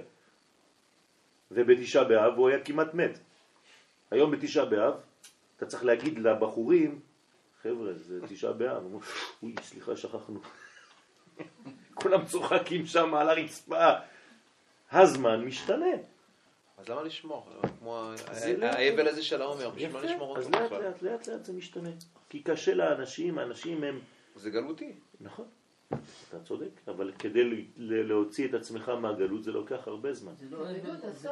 ובתשעה 1.51 2.03
באב 2.03 2.33
הוא 2.37 2.49
היה 2.49 2.63
כמעט 2.63 2.93
מת. 2.93 3.19
היום 4.11 4.31
בתשעה 4.31 4.65
באב, 4.65 4.93
אתה 5.57 5.65
צריך 5.65 5.85
להגיד 5.85 6.19
לבחורים, 6.19 6.99
חבר'ה, 7.61 7.93
זה 7.93 8.27
תשעה 8.27 8.53
באב. 8.53 8.83
אוי, 9.43 9.55
סליחה, 9.61 9.95
שכחנו. 9.95 10.39
כולם 12.01 12.25
צוחקים 12.25 12.85
שם 12.85 13.13
על 13.13 13.29
הרצפה. 13.29 13.89
הזמן 14.91 15.45
משתנה. 15.45 15.95
אז 16.77 16.89
למה 16.89 17.03
לשמור? 17.03 17.49
כמו 17.79 18.11
לא- 18.57 18.65
האבל 18.65 19.07
הזה 19.07 19.23
של 19.23 19.41
העומר, 19.41 19.69
בשביל 19.69 19.91
מה 19.91 20.01
לשמור 20.01 20.37
אז 20.37 20.45
אותו 20.45 20.65
בכלל? 20.65 20.81
לאט 20.83 21.01
לאט 21.01 21.27
לאט 21.27 21.45
זה 21.45 21.53
משתנה. 21.53 21.89
כי 22.29 22.43
קשה 22.43 22.73
לאנשים, 22.73 23.37
האנשים 23.37 23.83
הם... 23.83 23.99
זה 24.35 24.49
גלותי. 24.49 24.93
נכון, 25.21 25.45
אתה 26.29 26.39
צודק, 26.43 26.69
אבל 26.87 27.11
כדי 27.19 27.65
להוציא 27.77 28.47
את 28.47 28.53
עצמך 28.53 28.89
מהגלות 28.89 29.43
זה 29.43 29.51
לוקח 29.51 29.87
הרבה 29.87 30.13
זמן. 30.13 30.31
זה 30.39 30.45
לא 30.57 30.65
הסוד. 31.03 31.31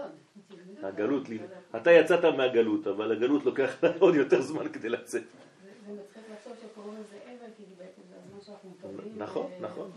הגלות, 0.84 1.30
לי- 1.30 1.40
אתה 1.76 1.92
יצאת 1.92 2.26
מהגלות, 2.26 2.88
אבל 2.88 3.12
הגלות 3.12 3.46
לוקח 3.46 3.76
עוד 4.00 4.16
יותר 4.16 4.42
זמן 4.42 4.70
כדי 4.74 4.90
לצאת. 4.90 5.24
זה 5.24 5.70
זה 5.88 6.02
מצחיק 6.02 6.24
לחשוב 6.34 6.54
שקוראים 6.62 6.94
לזה 6.94 7.16
אבל, 7.26 7.52
כי 7.58 7.64
בעצם 7.78 8.02
זה 8.10 8.16
הזמן 8.26 8.42
שאנחנו 8.42 8.70
מקבלים. 8.70 9.14
נכון, 9.18 9.52
נכון. 9.62 9.92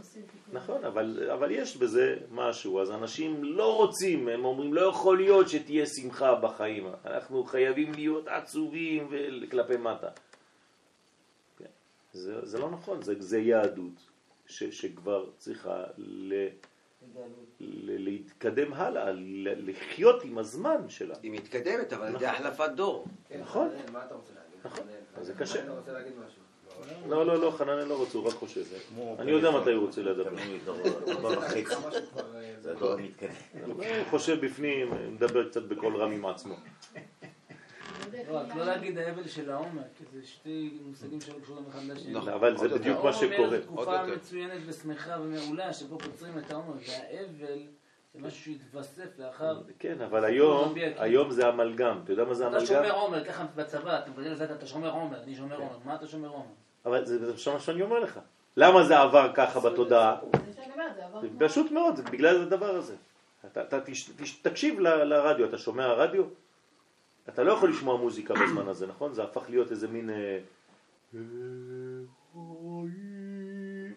נכון, 0.52 0.84
אבל, 0.84 1.30
אבל 1.32 1.50
יש 1.50 1.76
בזה 1.76 2.16
משהו, 2.32 2.80
אז 2.80 2.90
אנשים 2.90 3.44
לא 3.44 3.76
רוצים, 3.76 4.28
הם 4.28 4.44
אומרים 4.44 4.74
לא 4.74 4.80
יכול 4.80 5.16
להיות 5.16 5.48
שתהיה 5.48 5.86
שמחה 5.86 6.34
בחיים, 6.34 6.86
אנחנו 7.04 7.44
חייבים 7.44 7.92
להיות 7.92 8.28
עצובים 8.28 9.08
וכלפי 9.10 9.76
מטה. 9.76 10.08
כן. 11.58 11.64
זה, 12.12 12.46
זה 12.46 12.58
לא 12.58 12.70
נכון, 12.70 13.02
זה, 13.02 13.14
זה 13.18 13.38
יהדות 13.38 14.11
ש, 14.52 14.62
שכבר 14.64 15.30
צריכה 15.38 15.84
ל, 15.98 16.34
ל, 17.60 18.04
להתקדם 18.04 18.72
הלאה, 18.72 19.12
ל, 19.12 19.70
לחיות 19.70 20.24
עם 20.24 20.38
הזמן 20.38 20.88
שלה. 20.88 21.14
היא 21.22 21.30
מתקדמת, 21.30 21.92
אבל 21.92 22.06
על 22.06 22.14
ידי 22.14 22.26
נכון. 22.26 22.46
החלפת 22.46 22.70
דור. 22.76 23.06
כן, 23.28 23.40
נכון. 23.40 23.68
חנן, 23.68 23.92
מה 23.92 24.06
אתה 24.06 24.14
רוצה 24.14 24.32
להגיד? 24.34 24.58
נכון. 24.64 24.84
חנן, 24.84 25.20
אז 25.20 25.26
זה 25.26 25.34
קשה. 25.34 25.64
אתה 25.64 25.72
רוצה 25.72 25.92
להגיד 25.92 26.12
משהו? 26.26 26.42
לא, 27.08 27.26
לא, 27.26 27.40
לא, 27.40 27.50
חנן 27.50 27.88
לא 27.88 27.98
רוצה, 27.98 28.18
הוא 28.18 28.28
רק 28.28 28.34
חושב. 28.34 28.62
אני 29.18 29.30
יודע 29.30 29.50
מתי 29.50 29.72
הוא 29.72 29.86
רוצה 29.86 30.02
לדבר. 30.02 30.38
אה, 30.38 30.54
זה 32.60 32.72
המתקדם. 32.80 33.30
הוא 33.70 33.84
חושב 34.10 34.44
בפנים, 34.46 34.90
מדבר 35.12 35.48
קצת 35.48 35.62
בקול 35.62 35.96
רם 35.96 36.12
עם 36.12 36.26
עצמו. 36.26 36.54
לא, 38.28 38.38
רק 38.38 38.56
לא 38.56 38.64
להגיד 38.64 38.98
האבל 38.98 39.28
של 39.28 39.50
העומר, 39.50 39.82
כי 39.98 40.04
זה 40.12 40.26
שתי 40.26 40.78
מושגים 40.86 41.20
שלא 41.20 41.34
קשורים 41.42 41.64
אחד 41.70 41.82
לשני. 41.82 42.12
נכון. 42.12 42.28
אבל 42.28 42.56
זה 42.56 42.68
בדיוק. 42.68 43.04
מה 43.04 43.12
שקורה. 43.12 43.36
העומר 43.36 43.54
עוד 43.54 43.60
תקופה. 43.60 44.06
מצוינת 44.06 44.60
ושמחה 44.66 45.16
ומעולה 45.20 45.72
שבו 45.72 45.98
קוצרים 45.98 46.38
את 46.38 46.50
העומר, 46.50 46.72
והאבל 46.72 47.62
זה 48.14 48.20
משהו 48.26 48.44
שהתווסף 48.44 49.18
לאחר. 49.18 49.60
כן, 49.78 50.00
אבל 50.00 50.24
היום. 50.24 50.74
היום 50.96 51.30
זה 51.30 51.48
המלגם. 51.48 52.00
אתה 52.04 52.12
יודע 52.12 52.24
מה 52.24 52.34
זה 52.34 52.48
אתה 52.48 52.66
שומר 52.66 52.78
המלגם? 52.78 52.94
עומר, 52.94 53.24
ככה 53.24 53.44
בצבא, 53.56 53.98
אתה 53.98 54.10
מבין 54.10 54.32
לזה, 54.32 54.44
אתה 54.44 54.66
שומר 54.66 54.90
עומר, 54.90 55.22
אני 55.22 55.34
שומר 55.34 55.56
כן. 55.56 55.62
עומר, 55.62 55.76
מה 55.84 55.94
אתה 55.94 56.06
שומר 56.06 56.28
עומר? 56.28 56.44
אבל 56.86 57.04
זה 57.04 57.50
מה 57.52 57.60
שאני 57.60 57.82
אומר 57.82 57.98
לך. 57.98 58.20
למה 58.56 58.84
זה 58.84 58.98
עבר 58.98 59.30
ככה 59.34 59.60
בתודעה? 59.60 60.16
זה. 61.20 61.28
פשוט 61.38 61.70
מאוד, 61.70 61.96
זה 61.96 62.02
בגלל 62.02 62.42
הדבר 62.42 62.76
הזה. 62.76 62.94
אתה, 63.46 63.78
תקשיב 64.42 64.80
לרדיו, 64.80 65.46
אתה 65.48 65.58
שומע 65.58 65.92
רדיו? 65.92 66.24
אתה 67.28 67.42
לא 67.42 67.52
יכול 67.52 67.70
לשמוע 67.70 67.96
מוזיקה 67.96 68.34
בזמן 68.34 68.68
הזה, 68.68 68.86
נכון? 68.86 69.14
זה 69.14 69.22
הפך 69.22 69.50
להיות 69.50 69.70
איזה 69.70 69.88
מין... 69.88 70.10
אה, 70.10 70.38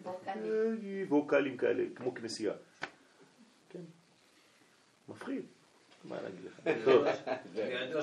ווקלים. 0.04 1.06
ווקלים 1.08 1.56
כאלה, 1.56 1.84
כמו 1.94 2.14
כנסייה. 2.14 2.52
כן. 3.70 3.80
מפחיד. 5.08 5.42
מה 6.04 6.16
להגיד 6.22 6.44
לך? 6.44 6.60
טוב, 6.84 7.04
לא 7.92 8.00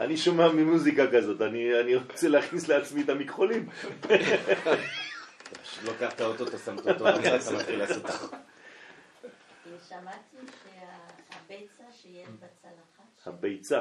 אני 0.00 0.16
שומע 0.16 0.52
ממוזיקה 0.52 1.10
כזאת, 1.12 1.40
אני, 1.40 1.80
אני 1.80 1.96
רוצה 1.96 2.28
להכניס 2.28 2.68
לעצמי 2.68 3.02
את 3.02 3.08
המכחולים. 3.08 3.68
פשוט 5.62 5.84
לוקח 5.88 6.12
את 6.12 6.20
האוטו, 6.20 6.48
אתה 6.48 6.58
שם 6.58 6.76
האוטו 6.78 7.04
בצד, 7.04 7.26
אתה 7.26 7.56
מתחיל 7.56 7.78
לעשות. 7.78 8.04
שמעתי 9.88 10.16
שהביצה 10.32 10.67
שיש 12.18 12.28
בצלחת 12.28 13.26
הביצה, 13.26 13.80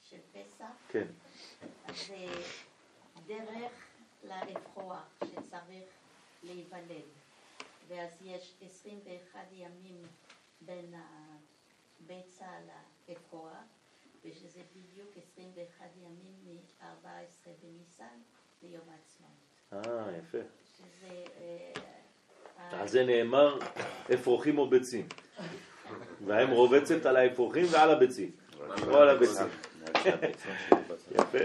של 0.00 0.18
פסח, 0.32 0.64
כן. 0.88 1.06
אז 1.84 1.94
זה 2.06 2.26
דרך 3.26 3.72
לרפואה, 4.24 5.02
שצריך 5.24 5.84
להיוולד. 6.42 7.04
ואז 7.88 8.10
יש 8.22 8.54
21 8.62 9.40
ימים 9.52 10.02
בין 10.60 10.94
הביצה 10.94 12.46
לאפרוח, 13.08 13.52
ושזה 14.24 14.60
בדיוק 14.76 15.10
21 15.16 15.86
ימים 15.96 16.34
מ-14 16.44 17.48
בניסן 17.62 18.20
ליום 18.62 18.88
העצמאות. 18.88 19.86
אה, 19.86 20.16
יפה. 20.18 20.38
שזה... 20.76 21.24
אה, 21.36 22.80
על 22.80 22.88
זה 22.88 23.04
נאמר 23.04 23.58
אפרוחים 24.14 24.58
או 24.58 24.70
ביצים. 24.70 25.08
והאם 26.26 26.50
רובצת 26.50 27.06
על 27.06 27.16
האפרוחים 27.16 27.66
ועל 27.70 27.90
הביצים. 27.90 28.30
או 28.88 28.96
על 28.96 29.08
הביצים. 29.08 29.46
יפה. 31.10 31.38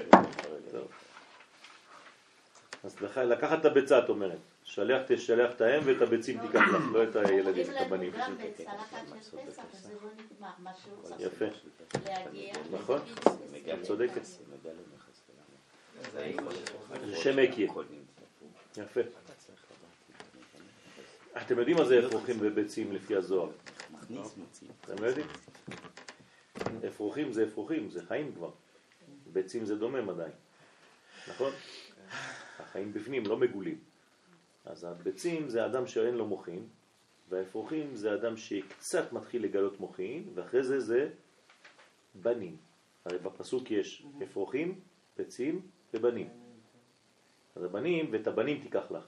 אז 2.83 2.95
לקחת 3.17 3.59
את 3.59 3.65
הביצה, 3.65 3.99
את 3.99 4.09
אומרת. 4.09 4.37
שלח 4.63 5.01
תשלח 5.07 5.51
את 5.51 5.61
האם 5.61 5.81
ואת 5.85 6.01
הביצים 6.01 6.39
תיקח 6.41 6.61
לך, 6.61 6.83
לא 6.93 7.03
את 7.03 7.15
הילדים, 7.15 7.65
את 7.71 7.81
הבנים. 7.81 8.11
לא 8.13 8.23
יפה. 11.19 11.45
נכון. 12.71 12.99
את 13.73 13.81
צודקת. 13.81 14.25
זה 17.05 17.15
שם 17.15 17.39
אקיה. 17.39 17.71
יפה. 18.77 19.01
אתם 21.37 21.59
יודעים 21.59 21.77
מה 21.77 21.85
זה 21.85 22.07
אפרוחים 22.07 22.35
וביצים 22.39 22.93
לפי 22.93 23.15
הזוהר? 23.15 23.49
אתם 24.85 25.03
לא 25.03 25.07
יודעים? 25.07 25.27
אפרוחים 26.87 27.31
זה 27.31 27.43
אפרוחים, 27.43 27.89
זה 27.89 28.05
חיים 28.05 28.33
כבר. 28.35 28.51
ביצים 29.33 29.65
זה 29.65 29.75
דומם 29.75 30.09
עדיין, 30.09 30.31
נכון? 31.27 31.51
החיים 32.59 32.93
בפנים 32.93 33.25
לא 33.25 33.37
מגולים. 33.37 33.79
אז 34.65 34.83
הביצים 34.83 35.49
זה 35.49 35.65
אדם 35.65 35.87
שאין 35.87 36.15
לו 36.15 36.27
מוחין, 36.27 36.67
והאפרוחים 37.29 37.95
זה 37.95 38.13
אדם 38.13 38.37
שקצת 38.37 39.13
מתחיל 39.13 39.43
לגלות 39.43 39.79
מוחין, 39.79 40.29
ואחרי 40.35 40.63
זה 40.63 40.79
זה 40.79 41.09
בנים. 42.15 42.57
הרי 43.05 43.17
בפסוק 43.17 43.71
יש 43.71 44.05
אפרוחים, 44.23 44.79
ביצים 45.17 45.61
ובנים. 45.93 46.29
אז 47.55 47.63
הבנים, 47.63 48.09
ואת 48.11 48.27
הבנים 48.27 48.61
תיקח 48.61 48.91
לך. 48.91 49.05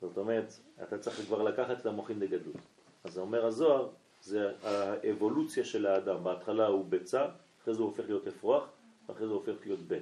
זאת 0.00 0.18
אומרת, 0.18 0.52
אתה 0.82 0.98
צריך 0.98 1.20
כבר 1.20 1.42
לקחת 1.42 1.80
את 1.80 1.86
המוחין 1.86 2.18
לגדלות. 2.18 2.73
אז 3.04 3.18
אומר 3.18 3.46
הזוהר, 3.46 3.88
זה 4.22 4.52
האבולוציה 4.62 5.64
של 5.64 5.86
האדם. 5.86 6.24
בהתחלה 6.24 6.66
הוא 6.66 6.84
ביצה, 6.84 7.26
אחרי 7.62 7.74
זה 7.74 7.80
הוא 7.80 7.88
הופך 7.88 8.04
להיות 8.06 8.26
אפרוח, 8.26 8.68
ואחרי 9.08 9.26
זה 9.26 9.32
הוא 9.32 9.40
הופך 9.40 9.66
להיות 9.66 9.80
בן. 9.80 10.00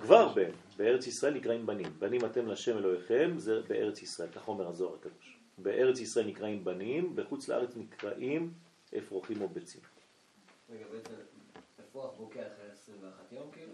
כבר 0.00 0.28
בן. 0.34 0.50
בארץ 0.76 1.06
ישראל 1.06 1.34
נקראים 1.34 1.66
בנים. 1.66 1.86
בנים 1.98 2.24
אתם 2.24 2.46
לשם 2.46 2.78
אלוהיכם, 2.78 3.34
זה 3.36 3.62
בארץ 3.68 4.02
ישראל, 4.02 4.28
כך 4.28 4.48
אומר 4.48 4.68
הזוהר 4.68 4.94
הקדוש. 4.94 5.38
בארץ 5.58 6.00
ישראל 6.00 6.26
נקראים 6.26 6.64
בנים, 6.64 7.16
בחוץ 7.16 7.48
לארץ 7.48 7.76
נקראים 7.76 8.52
אפרוחים 8.98 9.42
או 9.42 9.48
ביצים. 9.48 9.80
רגע, 10.70 10.84
בעצם 10.92 11.14
אפרוח 11.80 12.10
בוקע 12.18 12.40
אחרי 12.40 12.70
21 12.72 13.32
יום, 13.32 13.50
כאילו? 13.52 13.72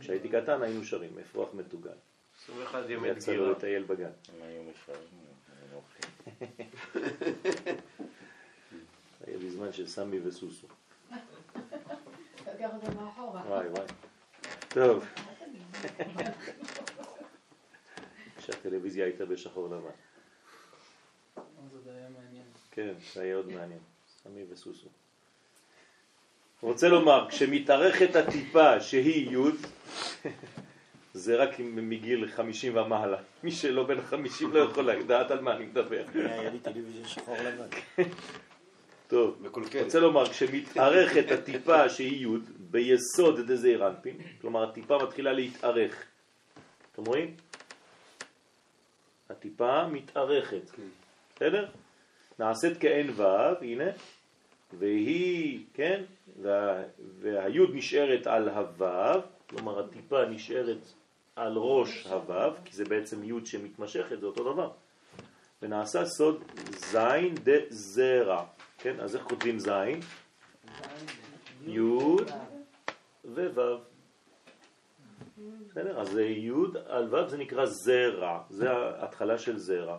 כשהייתי 0.00 0.28
קטן 0.28 0.62
היינו 0.62 0.84
שרים, 0.84 1.18
אפרוח 1.18 1.54
מתוגל. 1.54 1.90
21 2.48 2.90
ימי 2.90 3.08
יצא 3.08 3.32
דגירה. 3.32 3.46
לו 3.46 3.52
לטייל 3.52 3.82
בגן. 3.82 4.04
הם 4.04 4.42
היו 4.42 4.62
אוכלים. 5.74 6.10
היה 9.26 9.38
בזמן 9.38 9.72
של 9.72 9.88
סמי 9.88 10.20
וסוסו. 10.20 10.66
וואי 13.46 13.68
וואי. 13.68 13.86
טוב. 14.68 15.04
כשהטלוויזיה 18.38 19.04
הייתה 19.04 19.24
בשחור 19.24 19.66
לבן. 19.66 19.76
אז 21.36 21.42
עוד 21.72 21.88
היה 21.88 22.08
מעניין. 22.08 22.44
כן, 22.70 22.94
זה 23.14 23.22
היה 23.22 23.36
עוד 23.36 23.46
מעניין. 23.46 23.80
סמי 24.22 24.44
וסוסו. 24.50 24.88
רוצה 26.60 26.88
לומר, 26.88 27.26
כשמתארכת 27.30 28.16
הטיפה 28.16 28.80
שהיא 28.80 29.30
י' 29.30 29.36
זה 31.16 31.36
רק 31.36 31.60
מגיל 31.60 32.28
50 32.28 32.76
ומעלה. 32.76 33.16
מי 33.44 33.50
שלא 33.50 33.82
בן 33.82 34.00
50 34.00 34.52
לא 34.52 34.58
יכול 34.58 34.90
לדעת 34.90 35.30
על 35.30 35.40
מה 35.40 35.56
אני 35.56 35.64
מדבר. 35.64 36.04
היה 36.14 36.50
לי 36.50 36.58
טלוויזיה 36.58 37.08
שחור 37.08 37.36
לבן. 37.38 37.68
טוב, 39.08 39.36
מקולקל. 39.40 39.84
רוצה 39.84 40.00
לומר, 40.00 40.28
כשמתארכת 40.28 41.30
הטיפה 41.30 41.88
שהיא 41.88 42.26
י' 42.26 42.38
ביסוד 42.58 43.40
דזעיר 43.40 43.88
אנפין, 43.88 44.16
כלומר 44.40 44.70
הטיפה 44.70 44.98
מתחילה 45.02 45.32
להתארך. 45.32 46.04
אתם 46.92 47.04
רואים? 47.04 47.34
הטיפה 49.30 49.86
מתארכת. 49.88 50.70
בסדר? 51.36 51.68
נעשית 52.38 52.72
כעין 52.80 53.10
ו', 53.10 53.22
הנה, 53.60 53.90
והיא, 54.78 55.64
כן, 55.74 56.02
וה, 56.42 56.82
והיוד 57.20 57.70
נשארת 57.74 58.26
על 58.26 58.48
הו', 58.48 59.20
כלומר 59.48 59.80
הטיפה 59.80 60.24
נשארת 60.24 60.86
על 61.36 61.52
ראש 61.56 62.06
הו', 62.06 62.54
כי 62.64 62.76
זה 62.76 62.84
בעצם 62.84 63.24
יוד 63.24 63.46
שמתמשכת, 63.46 64.20
זה 64.20 64.26
אותו 64.26 64.52
דבר. 64.52 64.70
ונעשה 65.62 66.04
סוד 66.04 66.44
זין 66.76 67.34
דזרע, 67.34 68.44
כן, 68.78 69.00
אז 69.00 69.16
איך 69.16 69.24
כותבים 69.24 69.58
זין? 69.58 70.00
יוד 71.66 72.30
וו'. 73.24 73.76
בסדר? 75.70 76.00
אז 76.00 76.18
יוד 76.18 76.76
על 76.88 77.14
ו' 77.14 77.28
זה 77.28 77.38
נקרא 77.38 77.66
זרע, 77.66 78.42
זה 78.50 78.72
ההתחלה 78.72 79.38
של 79.38 79.58
זרע. 79.58 79.98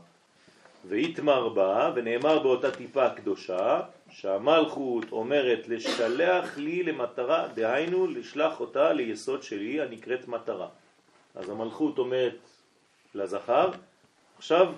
ויתמר 0.85 1.49
בה, 1.49 1.91
ונאמר 1.95 2.39
באותה 2.39 2.72
טיפה 2.72 3.05
הקדושה, 3.05 3.81
שהמלכות 4.09 5.11
אומרת 5.11 5.68
לשלח 5.68 6.57
לי 6.57 6.84
למטרה, 6.84 7.47
דהיינו 7.53 8.07
לשלח 8.07 8.59
אותה 8.59 8.93
ליסוד 8.93 9.43
שלי 9.43 9.81
הנקראת 9.81 10.27
מטרה. 10.27 10.68
אז 11.38 11.49
המלכות 11.49 11.97
אומרת 11.97 12.38
לזכר, 13.15 13.72
עכשיו 14.38 14.73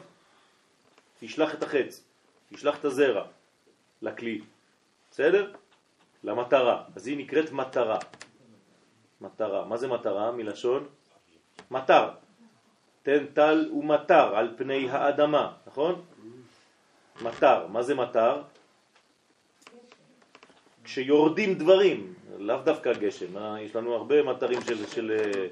תשלח 1.19 1.53
את 1.53 1.63
החץ, 1.63 2.03
תשלח 2.53 2.79
את 2.79 2.85
הזרע 2.85 3.25
לכלי, 4.01 4.41
בסדר? 5.11 5.53
למטרה. 6.23 6.83
אז 6.95 7.07
היא 7.07 7.17
נקראת 7.17 7.51
מטרה. 7.51 7.99
מטרה. 9.21 9.65
מה 9.65 9.77
זה 9.77 9.87
מטרה? 9.87 10.31
מלשון 10.31 10.87
מטר. 11.71 12.09
תן 13.03 13.25
טל 13.33 13.71
ומטר 13.73 14.35
על 14.35 14.53
פני 14.57 14.89
האדמה, 14.89 15.53
נכון? 15.67 16.01
מטר. 17.21 17.67
מה 17.67 17.83
זה 17.83 17.95
מטר? 17.95 18.41
כשיורדים 20.89 21.53
דברים, 21.53 22.13
לאו 22.37 22.57
דווקא 22.63 22.93
גשם, 22.93 23.37
אה, 23.37 23.61
יש 23.61 23.75
לנו 23.75 23.93
הרבה 23.93 24.23
מטרים 24.23 24.61
של, 24.61 24.85
של, 24.85 25.11
אה, 25.11 25.45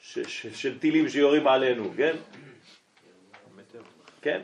ש, 0.00 0.18
ש, 0.18 0.46
של 0.46 0.78
טילים 0.78 1.08
שיורים 1.08 1.46
עלינו, 1.46 1.90
כן? 1.96 2.16
כן? 4.20 4.40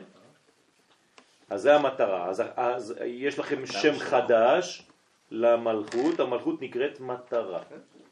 אז 1.49 1.61
זה 1.61 1.75
המטרה. 1.75 2.29
אז, 2.29 2.43
אז 2.55 2.95
יש 3.05 3.39
לכם 3.39 3.65
שם 3.65 3.99
חדש 3.99 4.87
למלכות, 5.31 6.19
המלכות 6.19 6.61
נקראת 6.61 6.99
מטרה. 6.99 7.61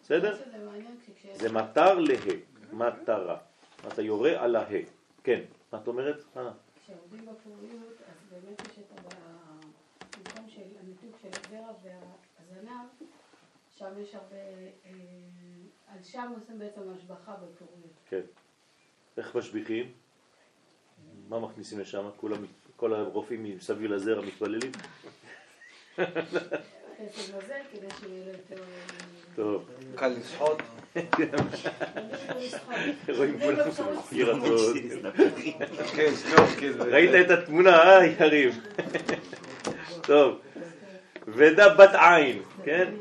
בסדר? 0.04 0.38
זה 1.34 1.52
מטר 1.52 2.00
לה, 2.00 2.16
מטרה. 2.74 3.38
אתה 3.88 4.02
יורה 4.02 4.44
על 4.44 4.56
הה. 4.56 4.66
כן, 5.24 5.42
מה 5.74 5.80
את 5.84 5.88
אומרת? 5.88 6.24
חנה? 6.34 6.52
כשיורדים 6.84 7.26
בפוריות, 7.26 7.98
אז 8.10 8.32
באמת 8.32 8.62
יש 8.62 8.78
את 8.80 8.92
המקום 8.92 9.27
של 11.22 11.28
הזרע 11.28 11.72
והזנב, 11.84 12.88
שם 13.78 13.94
יש 14.02 14.16
הרבה, 14.16 14.36
אה, 14.86 14.92
על 15.88 16.04
שם 16.04 16.34
עושים 16.36 16.60
בעצם 16.60 16.82
השבחה 16.98 17.32
בפוריות. 17.32 17.94
כן. 18.10 18.22
איך 19.18 19.36
משביחים? 19.36 19.92
מה 21.30 21.40
מכניסים 21.40 21.80
לשם? 21.80 22.10
כולם, 22.18 22.46
כל 22.76 22.94
הרופאים 22.94 23.44
מסביב 23.44 23.92
לזרע 23.92 24.26
מתפללים? 24.26 24.72
חסד 25.96 27.38
מזל 27.38 27.62
כדי 27.72 27.88
שיהיה 28.00 28.26
לו 28.26 28.32
יותר... 28.32 28.64
טוב. 29.36 29.70
קל 29.96 30.08
לשחוט. 30.08 30.62
רואים 33.18 33.40
כולם 33.40 33.68
ירצות. 34.12 34.68
כן, 35.96 36.12
סנורקל. 36.16 36.82
ראית 36.94 37.26
את 37.26 37.32
התמונה, 37.32 37.84
אה, 37.84 38.06
יריב? 38.06 38.60
טוב. 40.08 40.40
ודה 41.28 41.76
בת 41.76 41.92
עין, 41.94 42.42
כן? 42.64 42.94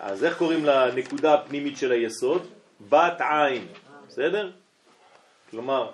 אז 0.00 0.24
איך 0.24 0.38
קוראים 0.38 0.64
לנקודה 0.64 1.34
הפנימית 1.34 1.76
של 1.76 1.92
היסוד? 1.92 2.46
בת 2.88 3.20
עין, 3.20 3.66
בסדר? 4.08 4.50
כלומר, 5.50 5.90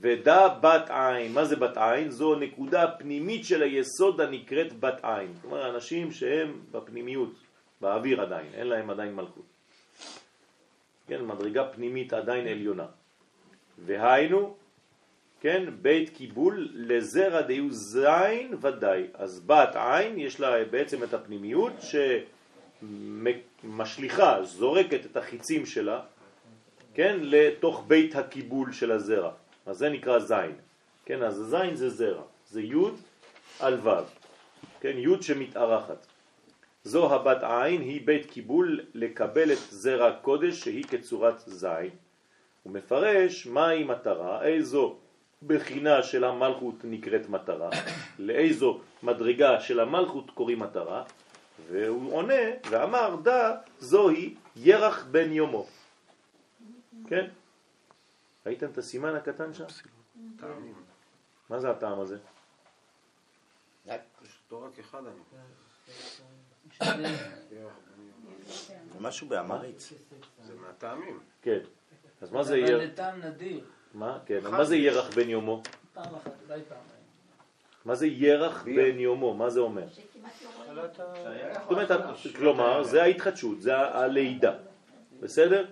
ודה 0.00 0.48
בת 0.60 0.90
עין, 0.90 1.32
מה 1.32 1.44
זה 1.44 1.56
בת 1.56 1.76
עין? 1.76 2.10
זו 2.10 2.34
הנקודה 2.34 2.82
הפנימית 2.82 3.44
של 3.44 3.62
היסוד 3.62 4.20
הנקראת 4.20 4.80
בת 4.80 5.00
עין. 5.02 5.34
כלומר, 5.42 5.70
אנשים 5.70 6.12
שהם 6.12 6.60
בפנימיות, 6.70 7.32
באוויר 7.80 8.20
עדיין, 8.20 8.46
אין 8.54 8.66
להם 8.66 8.90
עדיין 8.90 9.14
מלכות. 9.14 9.46
כן, 11.08 11.24
מדרגה 11.24 11.64
פנימית 11.64 12.12
עדיין 12.12 12.46
עליונה. 12.46 12.86
והיינו, 13.78 14.56
כן, 15.40 15.64
בית 15.82 16.16
קיבול 16.16 16.68
לזרע 16.74 17.40
דיו 17.40 17.72
זין 17.72 18.54
ודאי. 18.60 19.06
אז 19.14 19.40
בת 19.46 19.76
עין 19.76 20.18
יש 20.18 20.40
לה 20.40 20.64
בעצם 20.64 21.02
את 21.02 21.14
הפנימיות 21.14 21.72
שמשליכה, 23.62 24.42
זורקת 24.42 25.06
את 25.06 25.16
החיצים 25.16 25.66
שלה, 25.66 26.00
כן, 26.94 27.18
לתוך 27.22 27.84
בית 27.86 28.16
הקיבול 28.16 28.72
של 28.72 28.92
הזרע. 28.92 29.32
אז 29.66 29.76
זה 29.76 29.88
נקרא 29.88 30.18
זין. 30.18 30.54
כן, 31.04 31.22
אז 31.22 31.34
זין 31.34 31.76
זה 31.76 31.88
זרע, 31.88 32.22
זה 32.50 32.62
י' 32.62 32.74
על 33.60 33.78
ו', 33.82 33.90
כן, 34.80 34.98
י' 34.98 35.22
שמתארחת. 35.22 36.06
זו 36.84 37.14
הבת 37.14 37.42
עין 37.42 37.80
היא 37.80 38.00
בית 38.04 38.26
קיבול 38.26 38.80
לקבל 38.94 39.52
את 39.52 39.58
זרע 39.70 40.12
קודש 40.12 40.60
שהיא 40.60 40.84
כצורת 40.84 41.38
זין. 41.38 41.90
הוא 42.62 42.72
מפרש 42.72 43.46
מהי 43.46 43.84
מטרה, 43.84 44.44
איזו 44.44 44.96
בחינה 45.46 46.02
של 46.02 46.24
המלכות 46.24 46.74
נקראת 46.84 47.28
מטרה, 47.28 47.70
לאיזו 48.18 48.80
מדרגה 49.02 49.60
של 49.60 49.80
המלכות 49.80 50.30
קוראים 50.30 50.58
מטרה, 50.58 51.04
והוא 51.68 52.12
עונה 52.12 52.42
ואמר 52.70 53.16
דה 53.22 53.56
זוהי 53.78 54.34
ירח 54.56 55.04
בן 55.10 55.32
יומו. 55.32 55.66
כן? 57.06 57.30
ראיתם 58.46 58.66
את 58.70 58.78
הסימן 58.78 59.14
הקטן 59.14 59.54
שם? 59.54 59.64
מה 61.50 61.60
זה 61.60 61.70
הטעם 61.70 62.00
הזה? 62.00 62.18
רק 64.52 64.78
אחד 64.80 65.02
אני. 65.06 65.22
זה 68.92 69.00
משהו 69.00 69.28
באמרית. 69.28 69.88
זה 70.42 70.54
מהטעמים. 70.54 71.20
כן. 71.42 71.58
אז 72.20 72.32
מה 72.32 72.42
זה 72.42 72.54
אבל 72.54 72.68
ירח? 72.68 72.82
לטעם 72.82 73.20
נדיר. 73.20 73.64
מה? 73.94 74.18
כן. 74.26 74.40
מה 74.50 74.64
זה 74.64 74.76
ירח 74.76 75.14
בן 75.16 75.28
יומו? 75.28 75.62
פעם 75.94 76.04
אחת, 76.14 76.30
אולי 76.48 76.60
פעמיים. 76.68 76.88
מה 77.84 77.94
זה 77.94 78.06
ירח 78.06 78.64
בן 78.64 78.98
יומו? 78.98 79.34
מה 79.34 79.50
זה 79.50 79.60
אומר? 79.60 79.84
זאת 79.88 81.70
אומרת, 81.70 81.90
כלומר, 82.36 82.82
זה 82.84 83.02
ההתחדשות, 83.02 83.62
זה 83.62 83.76
הלידה, 83.78 84.54
בסדר? 85.20 85.66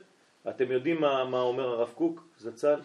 אתם 0.48 0.72
יודעים 0.72 1.01
מה, 1.01 1.24
מה 1.24 1.40
אומר 1.40 1.68
הרב 1.68 1.90
קוק 1.94 2.24
זצ"ל? 2.38 2.80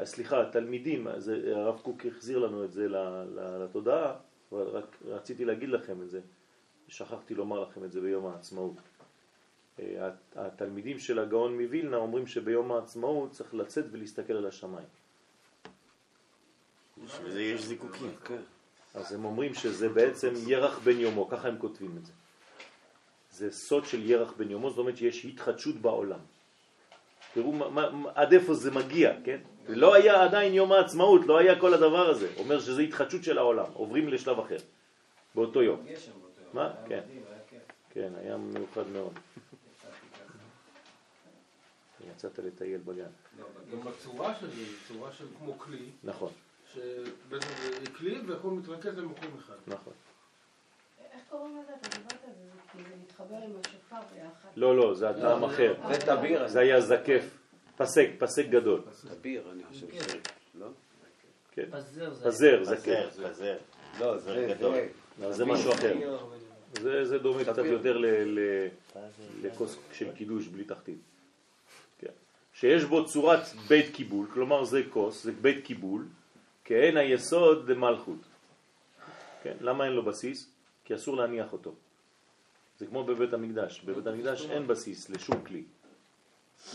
אה, 0.00 0.06
סליחה, 0.06 0.40
התלמידים, 0.42 1.06
זה, 1.16 1.52
הרב 1.56 1.78
קוק 1.82 2.06
החזיר 2.06 2.38
לנו 2.38 2.64
את 2.64 2.72
זה 2.72 2.88
ל- 2.88 2.96
ל- 2.96 3.64
לתודעה, 3.64 4.12
אבל 4.52 4.62
רק 4.62 4.96
רציתי 5.06 5.44
להגיד 5.44 5.68
לכם 5.68 6.02
את 6.02 6.10
זה, 6.10 6.20
שכחתי 6.88 7.34
לומר 7.34 7.60
לכם 7.60 7.84
את 7.84 7.92
זה 7.92 8.00
ביום 8.00 8.26
העצמאות. 8.26 8.74
אה, 9.80 10.06
הת- 10.06 10.36
התלמידים 10.36 10.98
של 10.98 11.18
הגאון 11.18 11.62
מווילנה 11.62 11.96
אומרים 11.96 12.26
שביום 12.26 12.72
העצמאות 12.72 13.30
צריך 13.30 13.54
לצאת 13.54 13.84
ולהסתכל 13.90 14.32
על 14.32 14.46
השמיים. 14.46 14.86
בשביל 17.04 17.30
זה 17.30 17.42
יש 17.42 17.62
זיקוקים. 17.64 18.10
אז 18.94 19.12
הם 19.12 19.24
אומרים 19.24 19.54
שזה 19.54 19.88
בעצם 19.88 20.32
ירח 20.46 20.78
בן 20.78 21.00
יומו, 21.00 21.28
ככה 21.28 21.48
הם 21.48 21.58
כותבים 21.58 21.96
את 22.00 22.06
זה. 22.06 22.12
זה 23.30 23.50
סוד 23.52 23.84
של 23.84 24.10
ירח 24.10 24.32
בן 24.36 24.50
יומו, 24.50 24.70
זאת 24.70 24.78
אומרת 24.78 24.96
שיש 24.96 25.24
התחדשות 25.24 25.76
בעולם. 25.76 26.18
תראו 27.34 27.52
מה, 27.52 27.68
מה, 27.90 28.10
עד 28.14 28.32
איפה 28.32 28.54
זה 28.54 28.70
מגיע, 28.70 29.12
כן? 29.24 29.38
לא 29.68 29.94
היה 29.94 30.24
עדיין 30.24 30.54
יום 30.54 30.72
העצמאות, 30.72 31.26
לא 31.26 31.38
היה 31.38 31.60
כל 31.60 31.74
הדבר 31.74 32.10
הזה. 32.10 32.28
אומר 32.38 32.60
שזה 32.60 32.82
התחדשות 32.82 33.24
של 33.24 33.38
העולם, 33.38 33.64
עוברים 33.72 34.08
לשלב 34.08 34.38
אחר, 34.38 34.56
באותו 35.34 35.62
יום. 35.62 35.86
גשם 35.86 36.12
באותו 36.12 36.40
יום. 36.44 36.50
מה? 36.52 36.64
היה 36.76 36.86
כן. 36.88 37.00
מדהים, 37.06 37.22
היה 37.30 37.38
כיף. 37.50 37.58
כן, 37.90 38.12
היה 38.20 38.36
מיוחד 38.36 38.88
מאוד. 38.92 39.12
ככה. 42.00 42.10
יצאת 42.10 42.38
לטייל 42.38 42.80
בגן. 42.84 43.02
לא, 43.38 43.46
גם. 43.72 43.80
בצורה 43.80 44.34
של 44.34 44.50
זה, 44.50 44.62
צורה 44.88 45.12
של 45.12 45.24
כמו 45.38 45.58
כלי, 45.58 45.90
נכון, 46.04 46.32
שבעצם 46.74 47.48
זה 47.84 47.90
כלי 47.96 48.20
והכל 48.26 48.50
מתרכז 48.50 48.98
למקום 48.98 49.36
אחד. 49.38 49.54
נכון. 49.66 49.92
איך 51.12 51.22
קוראים 51.30 51.58
לזה? 51.62 51.72
אתה 51.80 51.98
דיברת 51.98 52.24
על 52.24 52.30
זה, 52.42 52.50
כי 52.72 52.78
זה 52.78 52.96
מתחבר 53.04 53.36
עם 53.36 53.52
השופר 53.60 54.14
ביחד. 54.14 54.48
לא, 54.56 54.76
לא, 54.76 54.94
זה 54.94 55.10
הטעם 55.10 55.44
אחר. 55.44 55.74
זה 55.88 56.06
תביר. 56.06 56.48
זה 56.48 56.60
היה 56.60 56.80
זקף, 56.80 57.38
פסק, 57.76 58.08
פסק 58.18 58.46
גדול. 58.46 58.82
תביר, 59.18 59.50
אני 59.52 59.64
חושב 59.64 59.90
כן. 59.90 59.98
שזה. 60.00 60.18
לא? 60.54 60.66
כן. 61.52 61.64
פזר 61.70 62.14
זה... 62.14 62.24
פזר, 62.24 62.60
פזר, 62.60 62.76
זקף. 62.76 63.30
פזר. 63.30 63.56
לא, 64.00 64.18
זה 64.18 64.54
גדול. 64.56 64.74
זה. 65.30 65.44
לא, 65.44 65.52
משהו 65.52 65.72
אחר. 65.72 65.94
זה, 67.04 67.18
דומה 67.18 67.44
קצת. 67.44 67.64
יותר 67.64 67.98
לכוס 69.42 69.78
של 69.92 70.12
קידוש 70.12 70.46
בלי 70.46 70.64
תחתית. 70.64 70.98
כן. 72.60 72.68
שיש 72.68 72.84
בו 72.84 73.06
צורת 73.06 73.40
בית 73.68 73.94
קיבול, 73.94 74.26
כלומר 74.34 74.64
זה 74.64 74.82
כוס, 74.90 75.24
זה 75.24 75.32
בית 75.32 75.64
קיבול, 75.64 76.06
כאין 76.64 76.96
היסוד 76.96 77.70
למלכות. 77.70 78.18
כן, 79.42 79.56
למה 79.60 79.84
אין 79.84 79.92
לו 79.92 80.02
בסיס? 80.02 80.50
כי 80.84 80.94
אסור 80.94 81.16
להניח 81.16 81.52
אותו. 81.52 81.74
זה 82.78 82.86
כמו 82.86 83.04
בבית 83.04 83.32
המקדש. 83.32 83.80
בבית 83.80 84.06
המקדש 84.06 84.46
אין 84.50 84.66
בסיס 84.66 85.10
לשום 85.10 85.44
כלי. 85.44 85.62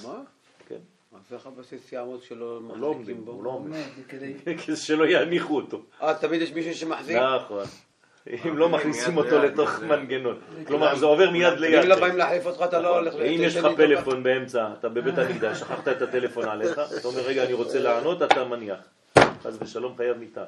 מה? 0.04 0.22
כן. 0.68 0.80
אז 1.14 1.34
איך 1.34 1.48
הבסיס 1.48 1.92
יעמוד 1.92 2.24
שלא 2.24 2.62
הוא 2.70 2.78
לא 2.78 2.94
מחזיקים 2.94 3.26
בו? 3.26 3.32
הוא 3.32 3.44
לא 3.44 3.50
עומד. 3.50 3.72
עומד, 3.72 3.86
זה 3.96 4.04
כדי... 4.04 4.34
כדי 4.66 4.76
שלא 4.76 5.06
יניחו 5.08 5.56
אותו. 5.56 5.84
אה, 6.02 6.20
תמיד 6.20 6.42
יש 6.42 6.52
מישהו 6.52 6.74
שמחזיק? 6.74 7.18
נכון. 7.18 7.66
אם 8.28 8.58
לא 8.58 8.70
מכניסים 8.70 9.18
אותו 9.18 9.40
לתוך 9.40 9.80
מנגנון. 9.80 10.40
כלומר, 10.68 10.96
זה 10.96 11.06
עובר 11.06 11.30
מיד 11.32 11.60
ליד. 11.60 11.84
אם 11.84 11.90
לא 11.90 12.00
באים 12.00 12.18
להחליף 12.18 12.46
אותך, 12.46 12.62
אתה 12.62 12.82
לא 12.82 12.98
הולך... 13.00 13.14
ואם 13.16 13.40
יש 13.44 13.56
לך 13.56 13.68
פלאפון 13.76 14.24
באמצע, 14.24 14.74
אתה 14.80 14.90
בבית 14.90 15.18
המקדש, 15.18 15.60
שכחת 15.60 15.88
את 15.88 16.02
הטלפון 16.02 16.46
עליך, 16.46 16.82
אתה 17.00 17.08
אומר, 17.08 17.22
רגע, 17.22 17.44
אני 17.44 17.54
רוצה 17.54 17.80
לענות, 17.80 18.22
אתה 18.22 18.44
מניח. 18.44 18.80
חס 19.44 19.58
ושלום 19.62 19.98
חייב 19.98 20.18
מיטה. 20.18 20.46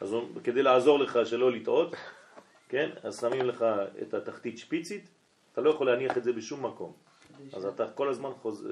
אז 0.00 0.14
כדי 0.44 0.62
לעזור 0.62 0.98
לך 0.98 1.18
שלא 1.24 1.52
לטעות, 1.52 1.96
כן, 2.68 2.90
אז 3.02 3.20
שמים 3.20 3.46
לך 3.46 3.64
את 4.02 4.14
התחתית 4.14 4.58
שפיצית, 4.58 5.08
אתה 5.52 5.60
לא 5.60 5.70
יכול 5.70 5.86
להניח 5.86 6.16
את 6.16 6.24
זה 6.24 6.32
בשום 6.32 6.66
מקום. 6.66 6.92
אז 7.52 7.66
אתה 7.66 7.88
כל 7.88 8.08
הזמן 8.08 8.30
חוז... 8.42 8.68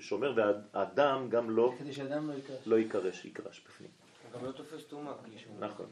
שומר, 0.00 0.32
והאדם 0.36 1.28
גם 1.28 1.50
לא, 1.50 1.74
כדי 1.78 1.92
שאדם 1.92 2.30
לא 2.30 2.34
יקרש. 2.34 2.58
לא 2.66 2.78
יקרש, 2.78 3.24
יקרש 3.24 3.62
בפנים. 3.68 3.90
גם 4.34 4.46
לא 4.46 4.52
תופס 4.52 4.84
טומאה. 4.84 5.12
נכון. 5.58 5.86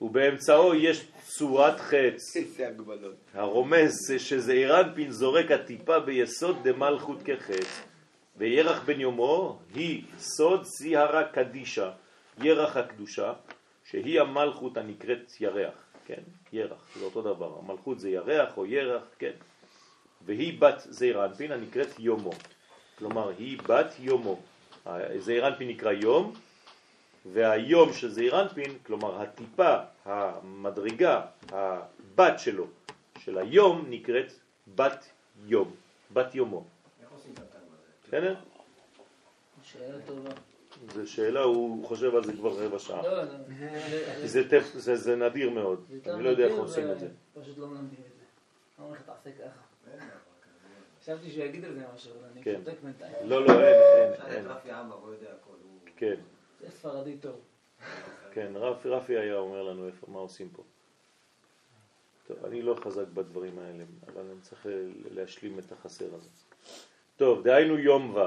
ובאמצעו 0.00 0.74
יש 0.74 1.04
צורת 1.22 1.80
חץ, 1.80 2.20
איזה 2.36 2.68
הגבלות. 2.68 3.16
הרומז 3.34 3.92
שזעיר 4.18 4.80
אנפין 4.80 5.10
זורק 5.10 5.50
הטיפה 5.50 6.00
ביסוד 6.00 6.56
דמלכות 6.68 7.22
כחץ, 7.24 7.82
וירח 8.36 8.82
בן 8.84 9.00
יומו 9.00 9.58
היא 9.74 10.02
סוד 10.18 10.64
סיהרה 10.64 11.24
קדישה, 11.24 11.90
ירח 12.38 12.76
הקדושה, 12.76 13.32
שהיא 13.84 14.20
המלכות 14.20 14.76
הנקראת 14.76 15.40
ירח, 15.40 15.74
כן? 16.06 16.22
ירח, 16.52 16.88
זה 16.98 17.04
אותו 17.04 17.22
דבר, 17.22 17.58
המלכות 17.58 18.00
זה 18.00 18.10
ירח 18.10 18.56
או 18.56 18.66
ירח, 18.66 19.02
כן? 19.18 19.32
והיא 20.26 20.60
בת 20.60 20.78
זעיר 20.78 21.24
אנפין 21.24 21.52
הנקראת 21.52 21.98
יומו, 21.98 22.30
כלומר 22.98 23.32
היא 23.38 23.58
בת 23.68 23.94
יומו, 23.98 24.40
זעיר 25.18 25.48
אנפין 25.48 25.68
נקרא 25.68 25.92
יום, 25.92 26.32
והיום 27.32 27.92
של 27.92 28.10
זעיר 28.10 28.42
אנפין, 28.42 28.78
כלומר 28.86 29.22
הטיפה, 29.22 29.76
המדרגה, 30.04 31.22
הבת 31.48 32.38
שלו, 32.38 32.66
של 33.18 33.38
היום 33.38 33.86
נקראת 33.88 34.32
בת 34.74 35.06
יום, 35.46 35.74
בת 36.12 36.34
יומו. 36.34 36.64
איך 37.02 37.12
עושים 37.12 37.32
את 37.34 37.38
הטעם 37.38 37.60
הזה? 37.62 38.08
בסדר? 38.08 38.34
שאלה 39.62 39.98
טובה. 40.06 40.30
זו 40.94 41.10
שאלה, 41.10 41.40
הוא 41.40 41.86
חושב 41.86 42.14
על 42.14 42.24
זה 42.24 42.32
כבר 42.32 42.64
רבע 42.64 42.78
שעה. 42.78 43.02
לא, 43.02 43.22
לא. 43.22 43.28
זה, 44.24 44.50
טף, 44.50 44.72
זה, 44.74 44.96
זה 44.96 45.16
נדיר 45.16 45.50
מאוד, 45.50 45.84
אני 46.06 46.24
לא 46.24 46.28
יודע 46.28 46.44
איך 46.44 46.54
עושים 46.58 46.90
את 46.90 46.98
זה. 46.98 47.08
פשוט 47.40 47.58
לא 47.58 47.66
מלמדים 47.66 47.98
את 48.06 48.12
זה. 48.18 48.24
לא 48.78 48.84
אומר 48.84 48.94
לך 48.94 49.02
תעשה 49.02 49.30
ככה. 49.38 49.60
חשבתי 51.02 51.30
שהוא 51.30 51.44
יגיד 51.44 51.64
על 51.64 51.74
זה 51.74 51.82
משהו, 51.94 52.12
אבל 52.20 52.28
אני 52.32 52.42
כן. 52.42 52.60
שותק 52.64 52.76
בינתיים. 52.82 53.12
לא, 53.24 53.46
לא, 53.46 53.52
אין, 53.52 54.12
אין, 54.26 54.44
כן, 55.96 56.16
זה 56.60 56.70
ספרדי 56.70 57.16
טוב. 57.16 57.40
כן, 58.32 58.52
רפי, 58.84 59.18
היה 59.18 59.36
אומר 59.36 59.62
לנו 59.62 59.88
מה 60.08 60.18
עושים 60.18 60.48
פה. 60.48 60.62
טוב, 62.26 62.44
אני 62.44 62.62
לא 62.62 62.74
חזק 62.84 63.08
בדברים 63.14 63.58
האלה, 63.58 63.84
אבל 64.06 64.20
אני 64.20 64.40
צריך 64.40 64.66
להשלים 65.10 65.58
את 65.58 65.72
החסר 65.72 66.14
הזה. 66.14 66.28
טוב, 67.16 67.44
דהיינו 67.44 67.78
יום 67.78 68.14
ו'. 68.14 68.20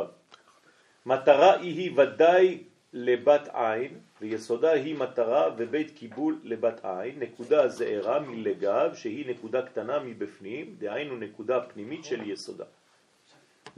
מטרה 1.06 1.60
היא 1.60 1.92
ודאי 2.00 2.64
לבת 2.94 3.50
עין, 3.54 4.00
ויסודה 4.22 4.72
היא 4.72 4.96
מטרה 4.98 5.56
ובית 5.58 5.92
קיבול 5.92 6.40
לבת 6.44 6.86
עין, 6.86 7.20
נקודה 7.20 7.68
זעירה 7.68 8.20
מלגב, 8.20 8.94
שהיא 8.94 9.30
נקודה 9.30 9.62
קטנה 9.62 10.00
מבפנים, 10.00 10.76
דהיינו 10.80 11.18
נקודה 11.18 11.62
פנימית 11.62 12.06
של 12.06 12.30
יסודה. 12.30 12.66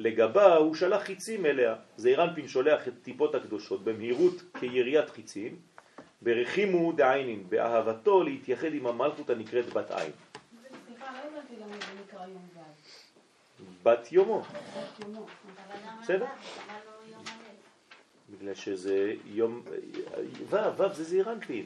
לגבה 0.02 0.56
הוא 0.56 0.76
שלח 0.76 1.03
חיצים 1.03 1.45
אליה, 1.45 1.76
זעיר 1.98 2.23
אנפין 2.23 2.48
שולח 2.48 2.88
את 2.88 2.94
טיפות 3.02 3.36
הקדושות 3.36 3.84
במהירות 3.84 4.41
כיריית 4.60 5.10
חיצים, 5.10 5.56
ברחימו 6.22 6.91
דעיינין, 6.91 7.44
באהבתו 7.49 8.23
להתייחד 8.23 8.73
עם 8.73 8.88
המלכות 8.88 9.30
הנקראת 9.30 9.65
בת 9.73 9.91
עין. 9.91 10.11
לא. 13.60 13.65
בת 13.84 14.11
יומו. 14.11 14.44
בסדר. 16.02 16.19
לא? 16.19 16.26
בגלל 18.30 18.53
שזה 18.53 19.14
יום, 19.26 19.61
ו', 20.49 20.56
ו' 20.78 20.94
זה 20.94 21.03
זעיר 21.03 21.32
אנפין. 21.32 21.65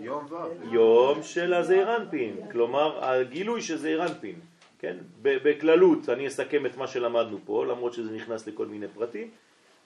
יום 0.00 0.26
ו'. 0.32 0.74
יום 0.74 1.22
של 1.22 1.54
הזעיר 1.54 1.96
אנפין, 1.96 2.36
כלומר 2.52 3.04
הגילוי 3.04 3.62
של 3.62 3.76
זעיר 3.76 4.06
אנפין. 4.06 4.40
כן? 4.80 4.96
בכללות 5.22 6.08
אני 6.08 6.26
אסכם 6.26 6.66
את 6.66 6.76
מה 6.76 6.86
שלמדנו 6.86 7.38
פה, 7.44 7.66
למרות 7.66 7.92
שזה 7.92 8.10
נכנס 8.10 8.46
לכל 8.46 8.66
מיני 8.66 8.88
פרטים. 8.88 9.30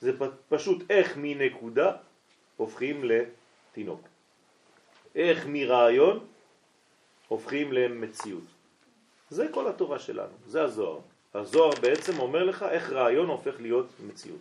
זה 0.01 0.13
פשוט 0.49 0.83
איך 0.91 1.13
מנקודה 1.17 1.93
הופכים 2.57 3.05
לתינוק. 3.05 4.01
איך 5.15 5.47
מרעיון 5.49 6.27
הופכים 7.29 7.73
למציאות. 7.73 8.45
זה 9.31 9.47
כל 9.51 9.69
התורה 9.69 9.99
שלנו, 9.99 10.33
זה 10.47 10.63
הזוהר. 10.63 10.99
הזוהר 11.35 11.71
בעצם 11.81 12.19
אומר 12.19 12.45
לך 12.45 12.63
איך 12.63 12.91
רעיון 12.91 13.29
הופך 13.29 13.61
להיות 13.61 13.87
מציאות. 14.07 14.41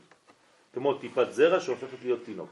כמו 0.74 0.94
טיפת 0.94 1.28
זרע 1.32 1.60
שהופכת 1.60 1.98
להיות 2.04 2.20
תינוק. 2.26 2.52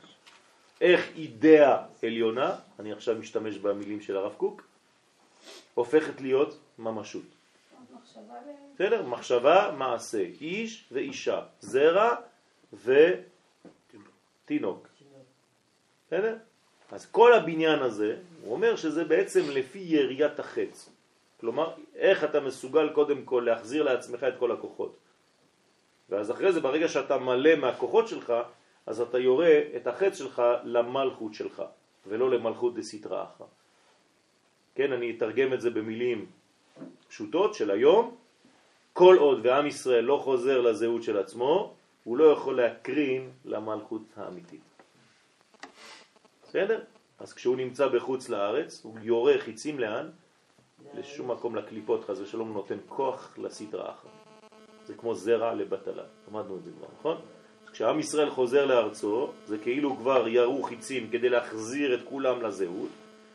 איך 0.82 1.10
אידאה 1.16 1.78
עליונה, 2.04 2.56
אני 2.80 2.92
עכשיו 2.92 3.16
משתמש 3.16 3.58
במילים 3.58 4.02
של 4.02 4.18
הרב 4.18 4.34
קוק, 4.38 4.62
הופכת 5.74 6.22
להיות 6.22 6.58
ממשות. 6.80 7.41
בסדר? 8.76 9.06
מחשבה, 9.06 9.72
מעשה, 9.78 10.26
איש 10.42 10.86
ואישה, 10.92 11.42
זרע 11.60 12.16
ותינוק. 14.46 14.88
בסדר? 16.08 16.36
אז 16.92 17.06
כל 17.06 17.34
הבניין 17.34 17.80
הזה, 17.80 18.18
הוא 18.44 18.54
אומר 18.54 18.76
שזה 18.76 19.04
בעצם 19.04 19.42
לפי 19.50 19.80
יריית 19.80 20.40
החץ. 20.40 20.90
כלומר, 21.40 21.74
איך 21.96 22.24
אתה 22.24 22.40
מסוגל 22.40 22.90
קודם 22.90 23.26
כל 23.26 23.44
להחזיר 23.46 23.84
לעצמך 23.84 24.24
את 24.24 24.34
כל 24.40 24.52
הכוחות. 24.52 24.98
ואז 26.10 26.32
אחרי 26.32 26.52
זה, 26.54 26.60
ברגע 26.60 26.88
שאתה 26.88 27.18
מלא 27.18 27.56
מהכוחות 27.56 28.08
שלך, 28.08 28.34
אז 28.86 29.02
אתה 29.02 29.20
יורה 29.20 29.60
את 29.76 29.88
החץ 29.88 30.18
שלך 30.18 30.42
למלכות 30.64 31.34
שלך, 31.34 31.64
ולא 32.08 32.32
למלכות 32.32 32.76
דסיטרא 32.76 33.24
אחרא. 33.24 33.48
כן, 34.76 34.92
אני 34.94 35.18
אתרגם 35.18 35.54
את 35.54 35.62
זה 35.62 35.70
במילים 35.70 36.26
פשוטות 37.08 37.54
של 37.54 37.72
היום. 37.72 38.16
כל 38.94 39.18
עוד 39.20 39.46
ועם 39.46 39.68
ישראל 39.68 40.04
לא 40.04 40.18
חוזר 40.24 40.62
לזהות 40.62 41.04
של 41.04 41.18
עצמו, 41.18 41.74
הוא 42.04 42.18
לא 42.18 42.24
יכול 42.24 42.58
להקרין 42.58 43.30
למלכות 43.46 44.02
האמיתית. 44.16 44.62
בסדר? 46.44 46.80
אז 47.20 47.34
כשהוא 47.34 47.58
נמצא 47.58 47.88
בחוץ 47.88 48.30
לארץ, 48.30 48.82
הוא 48.84 48.96
יורה 49.02 49.34
חיצים 49.40 49.80
לאן? 49.80 50.10
לשום 50.94 51.32
מקום 51.32 51.56
לקליפות, 51.56 52.06
חס 52.06 52.20
ושלום, 52.20 52.54
נותן 52.54 52.78
כוח 52.88 53.38
לסדרה 53.38 53.92
אחת. 53.92 54.10
זה 54.86 54.94
כמו 54.94 55.16
זרע 55.16 55.54
לבטלה, 55.54 56.04
למדנו 56.28 56.58
את 56.58 56.64
זה 56.64 56.72
כבר, 56.78 56.88
נכון? 57.00 57.18
כשעם 57.72 58.00
ישראל 58.00 58.30
חוזר 58.30 58.66
לארצו, 58.66 59.32
זה 59.46 59.58
כאילו 59.58 59.98
כבר 59.98 60.28
ירו 60.28 60.64
חיצים 60.64 61.10
כדי 61.10 61.30
להחזיר 61.30 61.96
את 61.96 62.00
כולם 62.10 62.42
לזהות. 62.42 62.90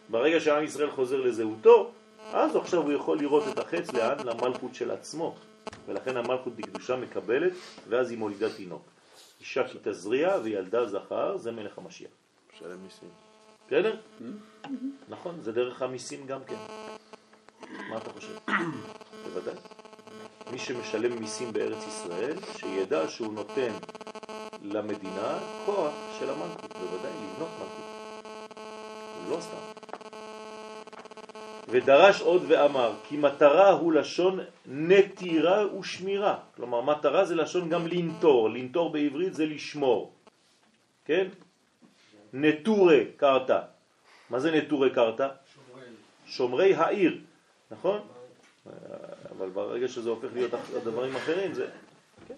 ברגע 0.09 0.41
שעם 0.41 0.65
ישראל 0.65 0.91
חוזר 0.91 1.21
לזהותו, 1.21 1.91
אז 2.33 2.57
עכשיו 2.57 2.83
הוא 2.83 2.93
יכול 2.93 3.19
לראות 3.19 3.45
את 3.49 3.59
החץ 3.59 3.93
לאן? 3.93 4.17
למלכות 4.27 4.75
של 4.75 4.91
עצמו. 4.91 5.35
ולכן 5.87 6.17
המלכות 6.17 6.57
בקדושה 6.57 6.97
מקבלת, 6.97 7.53
ואז 7.89 8.11
היא 8.11 8.19
מולידה 8.19 8.55
תינוק. 8.55 8.83
אישה 9.41 9.69
כי 9.69 9.79
תזריע 9.83 10.37
וילדה 10.43 10.87
זכר, 10.87 11.37
זה 11.37 11.53
מלך 11.53 11.79
המשיח. 11.79 12.11
משלם 12.55 12.83
מיסים. 12.83 13.09
בסדר? 13.67 13.97
נכון, 15.09 15.41
זה 15.43 15.53
דרך 15.53 15.83
המיסים 15.83 16.27
גם 16.27 16.41
כן. 16.45 16.57
מה 17.91 17.97
אתה 17.97 18.11
חושב? 18.11 18.35
בוודאי. 19.25 19.55
מי 20.53 20.59
שמשלם 20.59 21.19
מיסים 21.21 21.53
בארץ 21.53 21.87
ישראל, 21.87 22.37
שידע 22.57 23.09
שהוא 23.09 23.35
נותן 23.35 23.73
למדינה 24.63 25.39
כוח 25.67 25.93
של 26.19 26.31
המלכות, 26.31 26.73
בוודאי, 26.73 27.13
לבנות 27.13 27.49
מלכות. 27.59 27.87
לא 29.31 29.41
סתם. 29.41 29.76
ודרש 31.69 32.21
עוד 32.21 32.43
ואמר, 32.49 32.93
כי 33.09 33.17
מטרה 33.17 33.71
הוא 33.71 33.93
לשון 33.93 34.41
נטירה 34.67 35.77
ושמירה. 35.77 36.39
כלומר, 36.57 36.81
מטרה 36.81 37.25
זה 37.25 37.35
לשון 37.35 37.69
גם 37.69 37.87
לנטור. 37.87 38.51
לנטור 38.51 38.93
בעברית 38.93 39.35
זה 39.35 39.47
לשמור. 39.47 40.13
כן? 41.05 41.29
נטורי 42.33 43.07
קרתא. 43.17 43.61
מה 44.31 44.41
זה 44.41 44.51
נטורי 44.51 44.91
קרתא? 44.91 45.29
שומרי 46.27 46.75
העיר, 46.75 47.21
נכון? 47.71 48.01
אבל 49.31 49.49
ברגע 49.49 49.89
שזה 49.89 50.11
הופך 50.11 50.29
להיות 50.35 50.51
דברים 50.85 51.17
אחרים 51.17 51.55
זה... 51.55 51.67
כן. 52.29 52.35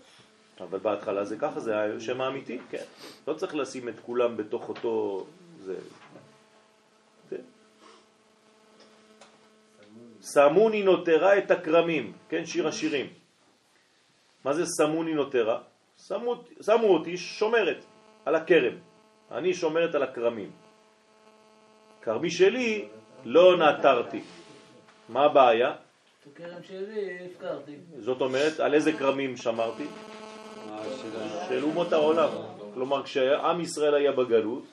אבל 0.60 0.78
בהתחלה 0.78 1.24
זה 1.24 1.36
ככה, 1.36 1.60
זה 1.60 1.80
השם 1.80 2.20
האמיתי, 2.20 2.59
כן. 2.70 2.84
לא 3.28 3.34
צריך 3.34 3.55
לשים 3.55 3.88
את 3.88 3.94
כולם 4.02 4.36
בתוך 4.36 4.68
אותו... 4.68 5.26
זה... 5.64 5.74
סמוני 10.28 10.82
נותרה 10.82 11.38
את 11.38 11.50
הקרמים, 11.50 12.12
כן, 12.28 12.46
שיר 12.46 12.68
השירים. 12.68 13.06
מה 14.44 14.52
זה 14.52 14.64
סמוני 14.66 15.14
נותרה? 15.14 15.59
שמו, 16.06 16.44
שמו 16.60 16.86
אותי 16.86 17.16
שומרת 17.16 17.84
על 18.24 18.34
הקרם. 18.34 18.76
אני 19.30 19.55
שומרת 19.55 19.94
על 19.94 20.02
הקרמים. 20.02 20.50
קרמי 22.00 22.30
שלי 22.30 22.88
לא 23.24 23.56
נטרתי. 23.56 24.20
מה 25.09 25.24
הבעיה? 25.24 25.70
את 25.70 26.26
הכרם 26.32 26.62
שלי 26.62 27.18
הפקרתי. 27.26 27.76
זאת 27.98 28.20
אומרת, 28.20 28.60
על 28.60 28.74
איזה 28.74 28.92
קרמים 28.92 29.36
שמרתי? 29.36 29.86
של 31.48 31.64
אומות 31.64 31.92
העולם. 31.92 32.28
כלומר, 32.74 33.02
כשעם 33.02 33.60
ישראל 33.60 33.94
היה 33.94 34.12
בגלות, 34.12 34.64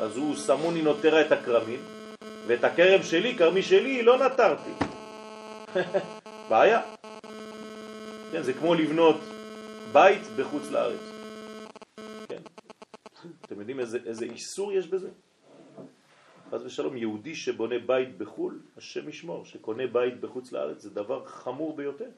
אז 0.00 0.16
הוא 0.16 0.36
סמוני 0.36 0.82
נותרה 0.82 1.20
את 1.20 1.32
הקרמים, 1.32 1.80
ואת 2.46 2.64
הקרם 2.64 3.02
שלי, 3.02 3.34
קרמי 3.34 3.62
שלי, 3.62 4.02
לא 4.02 4.26
נטרתי. 4.26 4.70
בעיה. 6.50 6.82
כן, 8.32 8.42
זה 8.42 8.52
כמו 8.52 8.74
לבנות 8.74 9.20
בית 9.92 10.22
בחוץ 10.36 10.70
לארץ. 10.70 11.00
כן. 12.28 12.42
אתם 13.46 13.60
יודעים 13.60 13.80
איזה, 13.80 13.98
איזה 14.06 14.24
איסור 14.24 14.72
יש 14.72 14.86
בזה? 14.86 15.08
חס 16.50 16.60
ושלום, 16.64 16.96
יהודי 16.96 17.34
שבונה 17.34 17.78
בית 17.78 18.18
בחו"ל, 18.18 18.60
השם 18.76 19.08
ישמור, 19.08 19.44
שקונה 19.44 19.86
בית 19.86 20.20
בחוץ 20.20 20.52
לארץ, 20.52 20.82
זה 20.82 20.90
דבר 20.90 21.24
חמור 21.26 21.76
ביותר. 21.76 22.08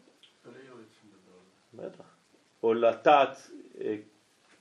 בטח. 1.74 2.04
או 2.62 2.74
לטעת 2.74 3.50
אה, 3.80 3.96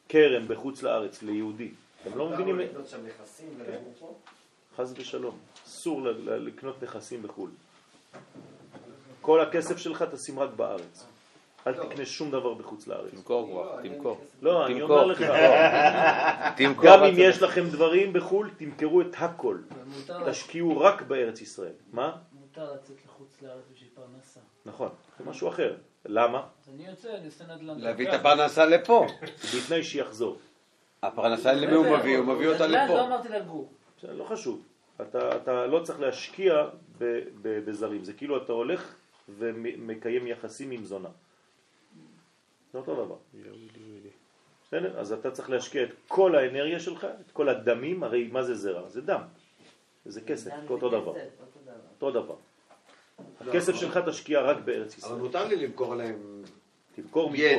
קרם 0.08 0.48
בחוץ 0.48 0.84
לארץ 0.84 1.24
ליהודי. 1.24 1.72
אתם 2.02 2.18
לא 2.18 2.30
מבינים... 2.30 2.60
חס 4.78 4.94
ושלום. 4.98 5.38
אסור 5.68 6.02
ל- 6.02 6.10
ל- 6.10 6.48
לקנות 6.48 6.84
נכסים 6.84 7.24
בחו"ל. 7.24 7.50
כל 9.22 9.42
הכסף 9.42 9.78
שלך 9.78 10.04
תשים 10.14 10.40
רק 10.40 10.50
בארץ. 10.56 11.06
אל 11.68 11.74
תקנה 11.74 12.06
שום 12.06 12.32
דבר 12.32 12.54
בחוץ 12.54 12.88
לארץ. 12.88 13.12
תמכור 13.12 13.48
כבר, 13.52 13.82
תמכור. 13.84 14.18
לא, 14.42 14.66
אני 14.66 14.82
אומר 14.82 15.06
לך. 15.06 15.22
גם 16.84 17.04
אם 17.04 17.14
יש 17.18 17.42
לכם 17.42 17.70
דברים 17.70 18.14
בחו"ל, 18.14 18.50
תמכרו 18.58 19.02
את 19.02 19.16
הכל. 19.18 19.58
תשקיעו 20.30 20.80
רק 20.80 21.02
בארץ 21.02 21.42
ישראל. 21.42 21.74
מה? 21.94 22.16
מותר 22.34 22.74
לצאת 22.74 22.96
לחוץ 23.06 23.42
לארץ 23.42 23.64
בשביל 23.74 23.90
פרנסה. 23.94 24.40
נכון, 24.66 24.90
זה 25.20 25.26
משהו 25.30 25.50
אחר. 25.50 25.76
למה? 26.06 26.44
אני 26.76 26.88
יוצא, 26.88 27.16
אני 27.18 27.26
עושה 27.26 27.44
נדל"ן. 27.44 27.80
להביא 27.80 28.10
את 28.10 28.14
הפרנסה 28.14 28.66
לפה. 28.66 29.08
בתנאי 29.58 29.84
שיחזור. 29.84 30.38
הפרנסה 31.04 31.54
למי 31.54 31.74
הוא 31.76 31.98
מביא? 31.98 32.18
הוא 32.18 32.26
מביא 32.26 32.48
אותה 32.48 32.68
נדל"ן, 32.68 32.88
לא 32.88 32.96
לפה. 32.96 33.08
אמרתי 33.08 33.30
לגור. 33.30 33.72
לא 34.04 34.24
חשוב. 34.24 34.64
אתה, 35.02 35.36
אתה 35.36 35.68
לא 35.68 35.80
צריך 35.84 36.00
להשקיע 36.00 36.68
ב, 36.98 37.20
ב, 37.42 37.60
בזרים. 37.66 38.04
זה 38.04 38.14
כאילו 38.14 38.38
אתה 38.44 38.54
הולך 38.54 38.96
ומקיים 39.30 40.28
יחסים 40.28 40.72
עם 40.72 40.84
זונה. 40.84 41.10
זה 42.74 42.78
אותו 42.80 43.06
דבר. 43.06 43.16
בסדר? 44.68 45.00
אז 45.00 45.12
אתה 45.12 45.32
צריך 45.32 45.50
להשקיע 45.50 45.84
את 45.84 45.90
כל 46.08 46.36
האנרגיה 46.36 46.80
שלך, 46.80 47.08
את 47.26 47.32
כל 47.32 47.50
הדמים, 47.50 48.04
הרי 48.04 48.28
מה 48.28 48.44
זה 48.44 48.56
זרע? 48.56 48.90
זה 48.90 49.02
דם. 49.02 49.22
זה 50.06 50.22
כסף, 50.22 50.52
אותו 50.70 50.90
דבר. 50.90 51.14
אותו 51.92 52.12
דבר. 52.12 52.36
הכסף 53.42 53.76
שלך 53.76 53.98
תשקיע 53.98 54.42
רק 54.42 54.58
בארץ 54.66 54.94
אבל 54.94 54.98
ישראל. 54.98 55.20
מותר 55.20 55.48
לי 55.48 55.56
למכור 55.56 55.96
להם. 55.96 56.44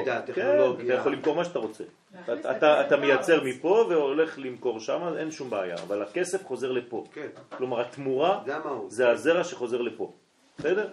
ידע, 0.03 0.23
כן, 0.27 0.33
טכנולוגיה. 0.33 0.95
אתה 0.95 1.01
יכול 1.01 1.13
למכור 1.13 1.35
מה 1.35 1.45
שאתה 1.45 1.59
רוצה. 1.59 1.85
אתה, 2.25 2.57
את 2.57 2.87
אתה, 2.87 2.97
מייצר. 2.97 3.45
מפה 3.45 3.87
והולך 3.89 4.39
למכור 4.39 4.81
שם, 4.81 5.15
אין 5.19 5.31
שום 5.31 5.51
בעיה. 5.51 5.77
אבל 5.77 6.03
הכסף 6.03 6.47
חוזר 6.47 6.73
לפה. 6.73 7.05
כן, 7.13 7.29
כלומר, 7.57 7.81
התמורה 7.81 8.43
זה 8.89 9.11
הזרע 9.11 9.45
שחוזר 9.45 9.83
לפה. 9.83 10.13
בסדר? 10.59 10.89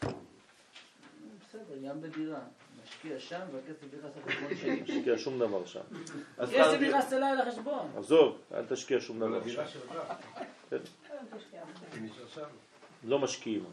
בסדר, 0.00 1.88
גם 1.88 2.00
בדירה. 2.00 2.38
משקיע 2.84 3.18
שם 3.18 3.40
והכסף 3.52 3.84
נכנס 3.98 4.10
לחשבון 4.26 4.56
שלי. 4.56 4.82
תשקיע 4.82 5.18
שום 5.18 5.38
דבר 5.38 5.66
שם. 5.66 5.80
כסף 6.38 6.80
נכנס 6.80 7.12
אליי 7.12 7.36
לחשבון. 7.36 7.90
עזוב, 7.98 8.38
אל 8.54 8.64
תשקיע 8.68 9.00
שום 9.00 9.20
דבר 9.20 9.48
שם. 9.48 9.62
נשאר 12.00 12.26
שם. 12.34 12.42
לא 13.04 13.18
משקיעים. 13.18 13.64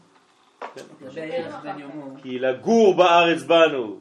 יומו, 1.78 2.14
כי 2.22 2.38
לגור 2.38 2.96
בארץ 2.96 3.42
בנו, 3.42 4.00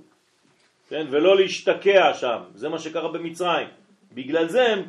כן, 0.89 1.07
ולא 1.09 1.37
להשתקע 1.37 2.13
שם, 2.13 2.41
זה 2.55 2.69
מה 2.69 2.79
שקרה 2.79 3.11
במצרים. 3.11 3.67
בגלל 4.13 4.47
זה 4.49 4.61
הם 4.67 4.83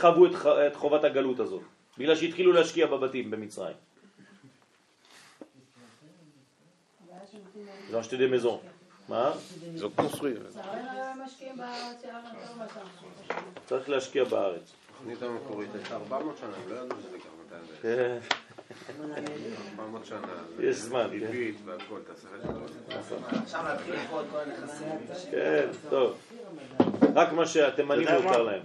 חוו 0.00 0.26
את, 0.26 0.34
ח- 0.34 0.46
את 0.46 0.76
חובת 0.76 1.04
הגלות 1.04 1.40
הזאת, 1.40 1.62
בגלל 1.98 2.16
שהתחילו 2.16 2.52
להשקיע 2.52 2.86
בבתים 2.86 3.30
במצרים. 3.30 3.76
זה 7.90 8.00
אשתי 8.00 8.16
דה 8.16 8.26
מזון. 8.26 8.58
מה? 9.08 9.32
זו 9.76 9.90
שאנחנו 9.96 10.08
חושבים. 10.08 10.36
צריך 13.66 13.88
להשקיע 13.88 14.24
בארץ. 14.24 14.72
התוכנית 14.90 15.22
המקורית 15.22 15.70
הייתה 15.74 15.96
400 15.96 16.38
שנה, 16.38 16.48
הם 16.64 16.70
לא 16.72 16.80
ידעו 16.80 16.98
שזה 17.02 17.16
ייקח 17.16 17.26
200 17.44 17.62
כן, 17.82 17.98
400 17.98 18.22
שנה. 18.30 18.43
יש 20.60 20.76
זמן, 20.76 21.10
כן. 21.20 21.32
כן, 25.30 25.68
טוב. 25.90 26.18
רק 27.14 27.32
מה 27.32 27.46
שהתימנים 27.46 28.08
מותר? 28.22 28.42
להם. 28.42 28.62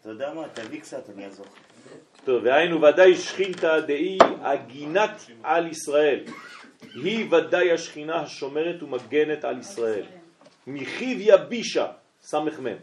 אתה 0.00 0.10
יודע 0.10 0.34
מה? 0.34 0.48
תביא 0.48 0.80
קצת, 0.80 1.10
אני 1.10 1.24
אעזור. 1.24 1.46
טוב, 2.24 2.44
והיינו 2.44 2.82
ודאי 2.82 3.14
שכינתא 3.14 3.80
דאי 3.80 4.18
הגינת 4.40 5.10
על 5.42 5.66
ישראל. 5.66 6.24
היא 6.94 7.26
ודאי 7.30 7.72
השכינה 7.72 8.20
השומרת 8.20 8.82
ומגנת 8.82 9.44
על 9.44 9.58
ישראל. 9.58 10.04
מחיב 10.66 11.18
יבישה, 11.20 11.86
סמך 12.20 12.58
מם. 12.60 12.76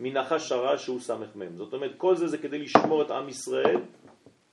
מנחש 0.00 0.52
הרע 0.52 0.78
שהוא 0.78 1.00
סמך 1.00 1.28
מם. 1.34 1.56
זאת 1.56 1.72
אומרת, 1.72 1.92
כל 1.96 2.16
זה 2.16 2.26
זה 2.26 2.38
כדי 2.38 2.58
לשמור 2.58 3.02
את 3.02 3.10
עם 3.10 3.28
ישראל 3.28 3.76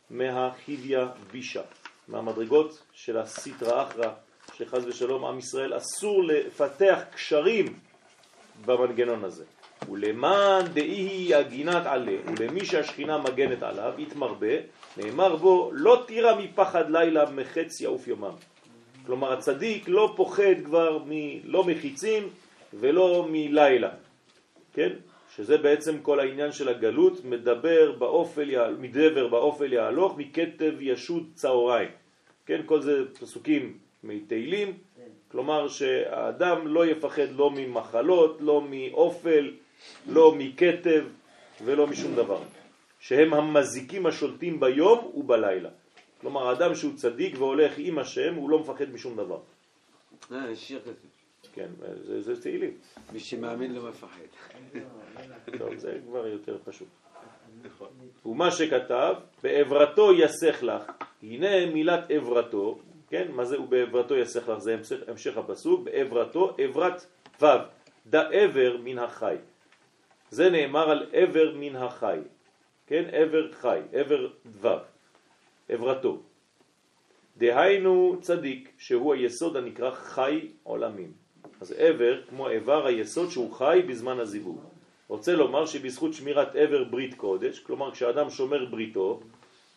מהחיביה 0.09 1.07
בישה, 1.31 1.61
מהמדרגות 2.07 2.83
של 2.93 3.17
הסיטרא 3.17 3.83
אחרא, 3.83 4.09
שחז 4.57 4.87
ושלום 4.87 5.25
עם 5.25 5.39
ישראל 5.39 5.77
אסור 5.77 6.23
לפתח 6.23 6.99
קשרים 7.13 7.79
במנגנון 8.65 9.23
הזה. 9.23 9.43
ולמען 9.91 10.67
דאי 10.67 11.35
הגינת 11.35 11.85
עלה, 11.85 12.15
ולמי 12.25 12.65
שהשכינה 12.65 13.17
מגנת 13.17 13.63
עליו, 13.63 13.93
יתמרבה, 13.97 14.55
נאמר 14.97 15.35
בו, 15.35 15.69
לא 15.73 16.03
תירא 16.07 16.35
מפחד 16.35 16.89
לילה 16.89 17.31
מחץ 17.31 17.81
יעוף 17.81 18.07
יומם. 18.07 18.35
כלומר, 19.05 19.33
הצדיק 19.33 19.87
לא 19.87 20.13
פוחד 20.15 20.63
כבר 20.65 20.97
מ... 21.05 21.11
לא 21.43 21.63
מחיצים 21.63 22.29
ולא 22.73 23.27
מלילה, 23.29 23.89
כן? 24.73 24.89
שזה 25.35 25.57
בעצם 25.57 25.99
כל 26.01 26.19
העניין 26.19 26.51
של 26.51 26.69
הגלות, 26.69 27.25
מדבר 27.25 27.91
באופל, 27.91 28.73
מדבר 28.79 29.27
באופל 29.27 29.73
יהלוך, 29.73 30.17
מכתב 30.17 30.73
ישוד 30.79 31.29
צהריים. 31.33 31.89
כן, 32.45 32.61
כל 32.65 32.81
זה 32.81 33.13
פסוקים 33.19 33.77
מתהילים, 34.03 34.77
כלומר 35.31 35.67
שהאדם 35.67 36.67
לא 36.67 36.85
יפחד 36.85 37.31
לא 37.35 37.51
ממחלות, 37.51 38.37
לא 38.41 38.61
מאופל, 38.69 39.51
לא 40.07 40.35
מכתב 40.37 41.03
ולא 41.65 41.87
משום 41.87 42.15
דבר, 42.15 42.41
שהם 42.99 43.33
המזיקים 43.33 44.05
השולטים 44.05 44.59
ביום 44.59 45.11
ובלילה. 45.13 45.69
כלומר, 46.21 46.47
האדם 46.49 46.75
שהוא 46.75 46.93
צדיק 46.95 47.35
והולך 47.37 47.73
עם 47.77 47.99
השם, 47.99 48.35
הוא 48.35 48.49
לא 48.49 48.59
מפחד 48.59 48.91
משום 48.93 49.15
דבר. 49.15 49.39
אה, 50.31 50.51
יש 50.51 50.67
שיר 50.67 50.79
כזה. 50.79 51.12
כן, 51.53 51.67
זה, 52.03 52.21
זה 52.21 52.41
תהילים. 52.41 52.77
מי 53.13 53.19
שמאמין 53.19 53.73
לא 53.73 53.89
מפחד. 53.89 54.19
טוב, 55.57 55.75
זה 55.75 55.99
כבר 56.05 56.27
יותר 56.27 56.57
פשוט. 56.63 56.87
ומה 58.25 58.51
שכתב, 58.51 59.13
בעברתו 59.43 60.13
יסך 60.13 60.63
לך, 60.63 60.83
הנה 61.23 61.65
מילת 61.65 62.11
עברתו, 62.11 62.79
כן, 63.09 63.31
מה 63.31 63.45
זה 63.45 63.61
ובעברתו 63.61 64.15
יסך 64.15 64.49
לך, 64.49 64.59
זה 64.59 64.73
המשך, 64.73 64.97
המשך 65.07 65.37
הפסוק, 65.37 65.83
בעברתו, 65.83 66.55
עברת 66.57 67.05
ו', 67.41 67.45
דא 68.05 68.29
עבר 68.31 68.77
מן 68.83 68.99
החי. 68.99 69.35
זה 70.29 70.49
נאמר 70.49 70.89
על 70.89 71.09
עבר 71.11 71.55
מן 71.55 71.75
החי, 71.75 72.19
כן, 72.87 73.03
עבר 73.11 73.51
חי, 73.51 73.79
עבר 73.93 74.27
ו', 74.61 74.67
עברתו. 75.69 76.21
דהיינו 77.37 78.17
צדיק, 78.21 78.71
שהוא 78.77 79.13
היסוד 79.13 79.57
הנקרא 79.57 79.91
חי 79.91 80.47
עולמים. 80.63 81.22
אז 81.63 81.73
עבר, 81.77 82.21
כמו 82.29 82.49
איבר 82.49 82.85
היסוד 82.85 83.31
שהוא 83.31 83.53
חי 83.53 83.81
בזמן 83.87 84.19
הזיווג. 84.19 84.59
רוצה 85.07 85.33
לומר 85.33 85.65
שבזכות 85.65 86.13
שמירת 86.13 86.55
עבר 86.55 86.83
ברית 86.83 87.13
קודש, 87.13 87.59
כלומר 87.59 87.91
כשאדם 87.91 88.29
שומר 88.29 88.65
בריתו, 88.65 89.19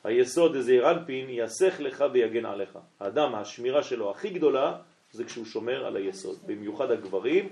היסוד 0.05 0.55
איזה 0.55 0.91
אנפין 0.91 1.27
יסך 1.31 1.75
לך 1.79 2.05
ויגן 2.13 2.47
עליך. 2.47 2.79
האדם, 3.01 3.35
השמירה 3.35 3.83
שלו 3.83 4.11
הכי 4.11 4.31
גדולה 4.31 4.79
זה 5.13 5.25
כשהוא 5.25 5.45
שומר 5.45 5.87
על 5.87 5.97
היסוד. 5.97 6.37
במיוחד 6.47 6.91
הגברים, 6.91 7.49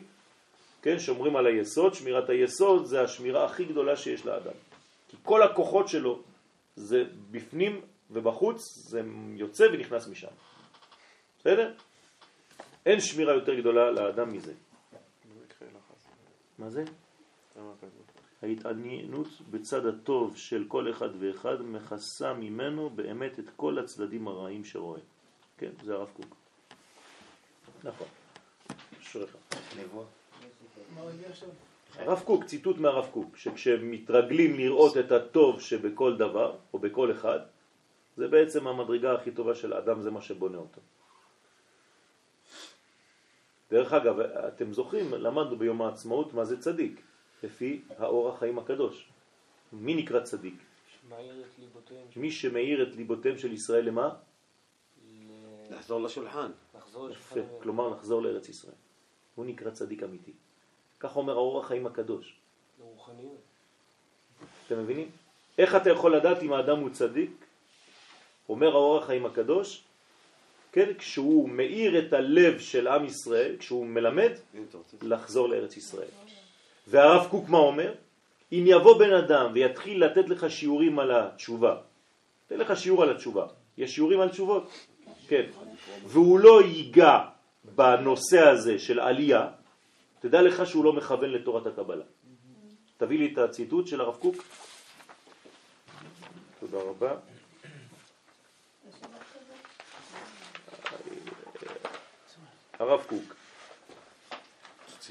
כן, 0.82 0.98
שומרים 0.98 1.36
על 1.36 1.46
היסוד, 1.46 1.94
שמירת 1.94 2.28
היסוד 2.28 2.84
זה 2.84 3.02
השמירה 3.02 3.44
הכי 3.44 3.64
גדולה 3.64 3.96
שיש 3.96 4.26
לאדם. 4.26 4.56
כי 5.08 5.16
כל 5.22 5.42
הכוחות 5.42 5.88
שלו 5.88 6.22
זה 6.76 7.04
בפנים 7.30 7.80
ובחוץ, 8.10 8.74
זה 8.74 9.02
יוצא 9.34 9.64
ונכנס 9.72 10.08
משם. 10.08 10.34
בסדר? 11.38 11.72
אין 12.86 13.00
שמירה 13.00 13.34
יותר 13.34 13.54
גדולה 13.54 13.90
לאדם 13.90 14.32
מזה. 14.32 14.52
מה 16.58 16.70
זה? 16.70 16.84
ההתעניינות 18.42 19.28
בצד 19.50 19.86
הטוב 19.86 20.36
של 20.36 20.64
כל 20.68 20.90
אחד 20.90 21.08
ואחד 21.18 21.62
מכסה 21.62 22.32
ממנו 22.32 22.90
באמת 22.90 23.38
את 23.38 23.44
כל 23.56 23.78
הצדדים 23.78 24.28
הרעים 24.28 24.64
שרואה. 24.64 25.00
כן, 25.58 25.70
זה 25.82 25.94
הרב 25.94 26.10
קוק. 26.16 26.36
נכון. 27.84 28.06
אשריך. 29.02 29.36
הרב 31.94 32.22
קוק, 32.24 32.44
ציטוט 32.44 32.78
מהרב 32.78 33.06
קוק, 33.12 33.36
שכשמתרגלים 33.36 34.56
לראות 34.58 34.96
את 34.96 35.12
הטוב 35.12 35.60
שבכל 35.60 36.16
דבר, 36.16 36.56
או 36.74 36.78
בכל 36.78 37.12
אחד, 37.12 37.38
זה 38.16 38.28
בעצם 38.28 38.66
המדרגה 38.66 39.14
הכי 39.14 39.30
טובה 39.30 39.54
של 39.54 39.72
האדם, 39.72 40.02
זה 40.02 40.10
מה 40.10 40.22
שבונה 40.22 40.58
אותו. 40.58 40.80
דרך 43.70 43.92
אגב, 43.92 44.20
אתם 44.20 44.72
זוכרים, 44.72 45.14
למדנו 45.14 45.58
ביום 45.58 45.82
העצמאות 45.82 46.34
מה 46.34 46.44
זה 46.44 46.60
צדיק, 46.60 47.00
לפי 47.42 47.82
האור 47.98 48.28
החיים 48.28 48.58
הקדוש. 48.58 49.08
מי 49.72 49.94
נקרא 49.94 50.20
צדיק? 50.20 50.54
מי 52.16 52.30
שמאיר 52.30 52.82
את 52.82 52.96
ליבותיהם 52.96 53.38
של 53.38 53.52
ישראל 53.52 53.84
למה? 53.84 54.10
לחזור 55.70 56.00
לשולחן. 56.00 56.50
לחזור 56.78 57.08
לשולחן 57.08 57.40
כלומר 57.62 57.88
לחזור 57.88 58.22
לארץ 58.22 58.48
ישראל. 58.48 58.74
הוא 59.34 59.46
נקרא 59.46 59.70
צדיק 59.70 60.02
אמיתי. 60.02 60.32
כך 61.00 61.16
אומר 61.16 61.32
האור 61.32 61.60
החיים 61.60 61.86
הקדוש. 61.86 62.36
לרוחניות. 62.80 63.40
אתם 64.66 64.78
מבינים? 64.78 65.10
איך 65.58 65.74
אתה 65.74 65.90
יכול 65.90 66.16
לדעת 66.16 66.42
אם 66.42 66.52
האדם 66.52 66.78
הוא 66.78 66.90
צדיק? 66.90 67.46
אומר 68.48 68.68
האור 68.68 68.98
החיים 68.98 69.26
הקדוש, 69.26 69.84
כן, 70.74 70.90
כשהוא 70.98 71.48
מאיר 71.48 71.98
את 71.98 72.12
הלב 72.12 72.58
של 72.58 72.88
עם 72.88 73.04
ישראל, 73.04 73.56
כשהוא 73.58 73.86
מלמד. 73.86 74.32
לחזור 75.02 75.48
לארץ 75.48 75.76
ישראל. 75.76 76.10
והרב 76.86 77.30
קוק 77.30 77.48
מה 77.48 77.58
אומר? 77.58 77.94
אם 78.52 78.64
יבוא 78.66 78.98
בן 78.98 79.12
אדם 79.12 79.50
ויתחיל 79.54 80.04
לתת 80.04 80.28
לך 80.28 80.50
שיעורים 80.50 80.98
על 80.98 81.10
התשובה, 81.10 81.76
תן 82.46 82.58
לך 82.58 82.76
שיעור 82.76 83.02
על 83.02 83.10
התשובה, 83.10 83.46
יש 83.78 83.94
שיעורים 83.94 84.20
על 84.20 84.28
תשובות, 84.28 84.70
כן, 85.28 85.46
והוא 86.06 86.38
לא 86.38 86.62
ייגע 86.62 87.18
בנושא 87.64 88.40
הזה 88.40 88.78
של 88.78 89.00
עלייה, 89.00 89.48
תדע 90.20 90.42
לך 90.42 90.66
שהוא 90.66 90.84
לא 90.84 90.92
מכוון 90.92 91.30
לתורת 91.30 91.66
הקבלה. 91.66 92.04
תביא 92.96 93.18
לי 93.18 93.32
את 93.32 93.38
הציטוט 93.38 93.86
של 93.86 94.00
הרב 94.00 94.16
קוק. 94.16 94.36
תודה 96.60 96.78
רבה. 96.78 97.33
הרב 102.78 103.04
קוק. 103.08 103.34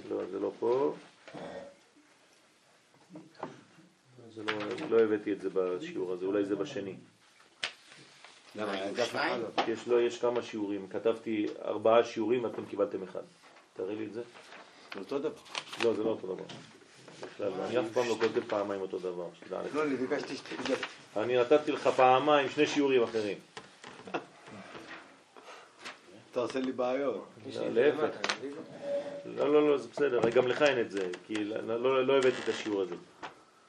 לא, 0.09 0.25
זה 0.31 0.39
לא 0.39 0.51
פה. 0.59 0.95
זה 4.35 4.43
לא, 4.43 4.53
לא 4.89 5.03
הבאתי 5.03 5.33
את 5.33 5.41
זה 5.41 5.49
בשיעור 5.53 6.13
הזה, 6.13 6.25
אולי 6.25 6.45
זה 6.45 6.55
בשני. 6.55 6.95
יש, 9.67 9.87
לא, 9.87 10.01
יש 10.01 10.19
כמה 10.21 10.41
שיעורים, 10.41 10.87
כתבתי 10.87 11.45
ארבעה 11.65 12.03
שיעורים 12.03 12.43
ואתם 12.43 12.65
קיבלתם 12.65 13.03
אחד. 13.03 13.21
תראה 13.73 13.95
לי 13.95 14.05
את 14.05 14.13
זה. 14.13 14.21
זה 14.93 14.99
אותו 14.99 15.19
דבר. 15.19 15.41
לא, 15.83 15.93
זה 15.93 16.03
לא 16.03 16.09
אותו 16.09 16.35
דבר. 16.35 16.43
בכלל, 17.21 17.51
אני 17.65 17.79
אף 17.79 17.85
פעם 17.93 18.07
לא 18.07 18.15
כותב 18.21 18.47
פעמיים 18.47 18.81
אותו 18.81 18.99
דבר, 18.99 19.27
שתדע 19.39 19.61
לך. 19.61 19.75
לא, 19.75 19.83
אני 19.83 19.95
ביקשתי 19.95 20.35
שתי 20.35 20.55
דף. 20.55 20.87
אני 21.17 21.37
נתתי 21.37 21.71
לך 21.71 21.87
פעמיים 21.87 22.49
שני 22.49 22.67
שיעורים 22.67 23.03
אחרים. 23.03 23.37
אתה 26.33 26.41
עושה 26.41 26.59
לי 26.59 26.71
בעיות. 26.71 27.25
להפך. 27.73 28.17
לא, 29.25 29.53
לא, 29.53 29.69
לא, 29.69 29.77
זה 29.77 29.87
בסדר, 29.87 30.29
גם 30.29 30.47
לך 30.47 30.61
אין 30.61 30.81
את 30.81 30.91
זה, 30.91 31.09
כי 31.27 31.35
לא, 31.43 31.57
לא, 31.57 31.81
לא, 31.81 32.07
לא 32.07 32.17
הבאתי 32.17 32.35
את 32.43 32.49
השיעור 32.49 32.81
הזה. 32.81 32.95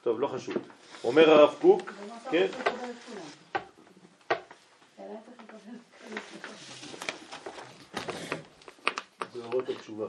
טוב, 0.03 0.19
לא 0.19 0.27
חשוב. 0.27 0.55
אומר 1.03 1.29
הרב 1.29 1.55
קוק, 1.61 1.93
כן? 2.31 2.47
להראות 9.35 9.63
את 9.63 9.69
התשובה. 9.69 10.07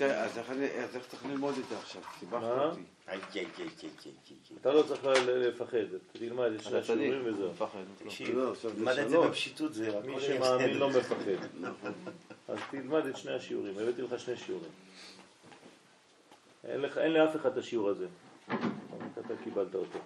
אז 0.00 0.38
איך 0.96 1.06
צריך- 1.08 1.26
ללמוד 1.26 1.54
את 1.58 1.68
זה 1.68 1.78
עכשיו? 1.78 2.02
סיבכת? 2.20 2.42
אותי. 2.70 2.82
אתה 4.60 4.72
לא 4.72 4.82
צריך 4.82 5.04
לפחד, 5.04 5.78
תלמד 6.12 6.52
את 6.52 6.62
שני. 6.62 6.78
השיעורים 6.78 7.34
וזהו. 7.34 7.48
תקשיב, 8.04 8.38
לא, 8.38 8.50
עכשיו 8.52 8.70
זה 8.70 8.80
למד 8.82 8.98
את 8.98 9.10
זה. 9.10 9.18
בפשיטות, 9.28 9.74
זה 9.74 10.00
מי 10.04 10.20
שמאמין. 10.20 10.78
לא 10.78 10.88
מפחד. 10.98 11.64
אז 12.48 12.58
תלמד 12.70 13.06
את 13.06 13.16
שני 13.16 13.32
השיעורים, 13.32 13.74
הבאתי 13.78 14.02
לך 14.02 14.20
שני 14.20 14.36
שיעורים. 14.36 14.70
אין 16.64 17.12
לאף 17.12 17.36
אחד 17.36 17.50
את 17.52 17.56
השיעור 17.56 17.88
הזה. 17.88 18.06
אתה 19.20 19.34
קיבלת 19.44 19.74
אותו. 19.74 19.98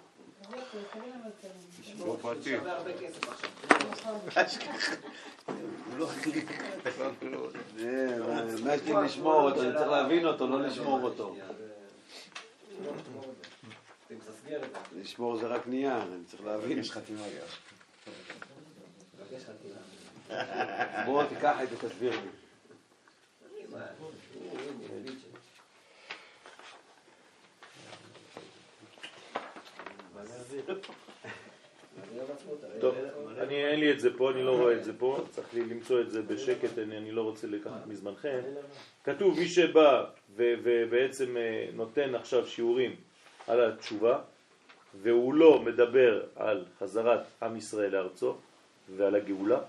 פרטי. 2.21 2.55
הוא 2.55 2.67
לא. 5.97 6.09
אה, 7.79 8.17
מה 8.63 8.73
יש 8.73 8.81
לי 8.81 8.93
לשמור 9.05 9.41
אותו? 9.41 9.61
אני 9.61 9.73
צריך 9.73 9.87
להבין 9.89 10.25
אותו, 10.25 10.47
לא 10.47 10.61
לשמור 10.61 11.01
אותו. 11.01 11.35
לשמור 14.95 15.37
זה 15.37 15.47
רק 15.47 15.67
נייר, 15.67 16.01
אני 16.01 16.23
צריך 16.25 16.43
להבין. 16.43 16.79
יש 16.79 16.91
חתימה 16.91 17.21
גם. 17.21 17.47
בוא 21.05 21.23
תיקח 21.23 21.57
את 21.63 21.69
זה, 21.69 21.77
תסביר 21.77 22.11
לי. 22.11 22.17
מה, 23.69 23.85
הוא, 23.99 24.11
הנה, 24.33 24.51
ידיד 24.95 25.19
שלי. 25.19 25.29
אני 30.15 30.25
אוהב 30.25 30.25
עצמות, 30.25 30.37
הרי 30.37 30.39
טוב. 32.79 32.95
אני, 33.39 33.65
אין 33.65 33.79
לי 33.79 33.91
את 33.91 33.99
זה 33.99 34.17
פה, 34.17 34.31
אני 34.31 34.43
לא 34.43 34.57
רואה 34.57 34.73
את 34.73 34.83
זה 34.83 34.97
פה, 34.97 35.25
צריך 35.31 35.53
לי 35.53 35.65
למצוא 35.65 36.01
את 36.01 36.11
זה 36.11 36.21
בשקט, 36.21 36.77
אני, 36.77 36.97
אני 36.97 37.11
לא 37.11 37.21
רוצה 37.21 37.47
לקחת 37.47 37.87
מזמנכם. 37.87 38.39
כתוב, 39.03 39.39
מי 39.39 39.47
שבא 39.47 40.05
ובעצם 40.35 41.37
אה, 41.37 41.69
נותן 41.73 42.15
עכשיו 42.15 42.47
שיעורים 42.47 42.95
על 43.47 43.65
התשובה, 43.65 44.19
והוא 45.01 45.33
לא 45.33 45.61
מדבר 45.61 46.23
על 46.35 46.65
חזרת 46.79 47.19
עם 47.41 47.57
ישראל 47.57 47.91
לארצו 47.91 48.35
ועל 48.95 49.15
הגאולה, 49.15 49.59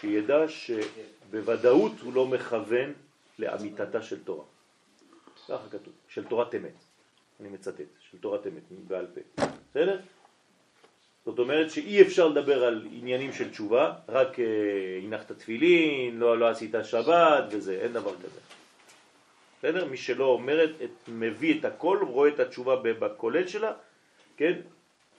שידע 0.00 0.44
שבוודאות 0.48 1.92
הוא 2.02 2.12
לא 2.12 2.26
מכוון 2.26 2.92
לאמיתתה 3.38 4.02
של 4.02 4.24
תורה. 4.24 4.44
ככה 5.48 5.68
כתוב, 5.70 5.92
של 6.08 6.24
תורת 6.24 6.54
אמת. 6.54 6.74
אני 7.40 7.48
מצטט, 7.48 7.80
של 8.10 8.18
תורת 8.18 8.46
אמת, 8.46 8.62
בעל 8.86 9.06
פה. 9.14 9.44
בסדר? 9.78 9.98
זאת 11.24 11.38
אומרת 11.38 11.70
שאי 11.70 12.02
אפשר 12.02 12.28
לדבר 12.28 12.64
על 12.64 12.88
עניינים 12.92 13.32
של 13.32 13.50
תשובה, 13.50 13.94
רק 14.08 14.40
אה, 14.40 14.44
הנחת 15.02 15.32
תפילין, 15.32 16.18
לא, 16.18 16.38
לא 16.38 16.48
עשית 16.48 16.74
שבת 16.82 17.44
וזה, 17.50 17.78
אין 17.82 17.92
דבר 17.92 18.14
כזה. 18.16 18.40
בסדר? 19.58 19.84
מי 19.84 19.96
שלא 19.96 20.24
אומר, 20.24 20.64
את, 20.64 20.90
מביא 21.08 21.60
את 21.60 21.64
הכל, 21.64 21.98
רואה 22.08 22.28
את 22.28 22.40
התשובה 22.40 22.76
בכולל 22.76 23.46
שלה, 23.46 23.72
כן? 24.36 24.60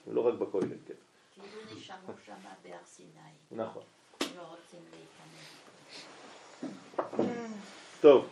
ולא 0.06 0.20
רק 0.20 0.34
בכולל, 0.34 0.68
כן. 0.86 0.94
כאילו 1.34 1.76
נשארנו 1.76 2.14
שם 2.26 2.32
בהר 2.64 2.78
סיני, 2.86 3.08
נכון. 3.52 3.82
לא 4.20 4.42
רוצים 4.42 4.80
להיכנס. 7.08 7.60
טוב, 8.00 8.28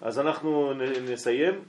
אז 0.00 0.18
אנחנו 0.18 0.74
נסיים. 1.12 1.64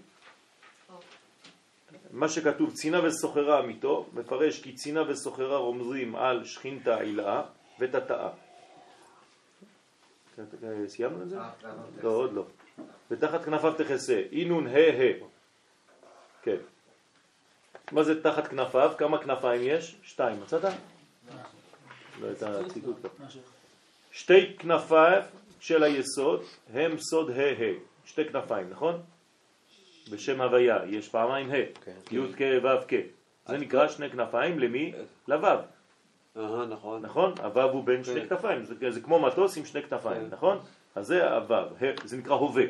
מה 2.11 2.30
שכתוב 2.30 2.73
צינה 2.73 3.03
וסוחרה 3.03 3.60
אמיתו, 3.60 4.06
מפרש 4.14 4.61
כי 4.61 4.73
צינה 4.73 5.11
וסוחרה 5.11 5.57
רומזים 5.57 6.15
על 6.15 6.45
שכינתה 6.45 6.99
עילאה 6.99 7.41
ותתאה. 7.80 8.30
סיימנו 10.88 11.22
את 11.22 11.30
זה? 11.30 11.40
אה? 11.40 11.49
לא, 12.03 12.10
עוד 12.10 12.34
לא. 12.34 12.45
ותחת 13.11 13.44
כנפיו 13.44 13.73
תכסה, 13.77 14.22
אינון 14.31 14.68
ה' 14.68 14.77
ה'. 14.77 15.26
כן. 16.41 16.56
מה 17.91 18.03
זה 18.03 18.23
תחת 18.23 18.48
כנפיו? 18.48 18.91
כמה 18.98 19.23
כנפיים 19.23 19.61
יש? 19.64 19.95
שתיים. 20.03 20.41
מצאת? 20.41 20.64
לא 22.22 22.27
הייתה 22.27 22.69
ציטוט 22.73 22.95
פה. 23.02 23.07
משהו. 23.26 23.41
שתי 24.11 24.57
כנפיו 24.57 25.22
של 25.60 25.84
היסוד 25.84 26.44
הם 26.73 26.98
סוד 26.98 27.30
ה' 27.30 27.64
ה'. 27.64 27.73
שתי 28.06 28.26
כנפיים, 28.26 28.69
נכון? 28.69 29.02
בשם 30.11 30.41
הוויה 30.41 30.80
יש 30.88 31.10
פעמיים 31.10 31.52
ה', 31.52 31.56
י' 32.11 32.34
כ' 32.38 32.41
ו' 32.64 32.68
כ'. 32.88 32.94
זה 33.48 33.57
נקרא 33.57 33.88
שני 33.88 34.10
כנפיים 34.10 34.60
למי? 34.60 34.94
לו'. 35.27 35.48
אהה, 36.38 36.65
נכון. 36.65 37.02
נכון? 37.02 37.34
הוו 37.44 37.61
הוא 37.61 37.84
בין 37.84 38.03
שני 38.03 38.22
כן. 38.22 38.27
כנפיים, 38.30 38.64
זה, 38.90 39.02
כמו 39.02 39.19
מטוס 39.19 39.57
עם 39.57 39.65
שני 39.65 39.81
כנפיים, 39.84 40.22
כן. 40.22 40.27
נכון? 40.31 40.60
אז 40.95 41.07
זה 41.07 41.34
הוו, 41.34 41.56
זה 42.03 42.18
נקרא 42.18 42.34
הווה, 42.36 42.64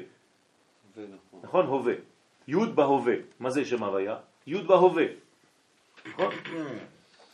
ונכון. 0.96 1.40
נכון? 1.44 1.66
הווה. 1.66 1.94
י' 2.48 2.56
בהווה, 2.76 3.14
מה 3.40 3.50
זה 3.50 3.66
שם 3.66 3.84
הוויה? 3.84 4.18
י' 4.48 4.62
בהווה, 4.62 5.06
נכון? 6.06 6.34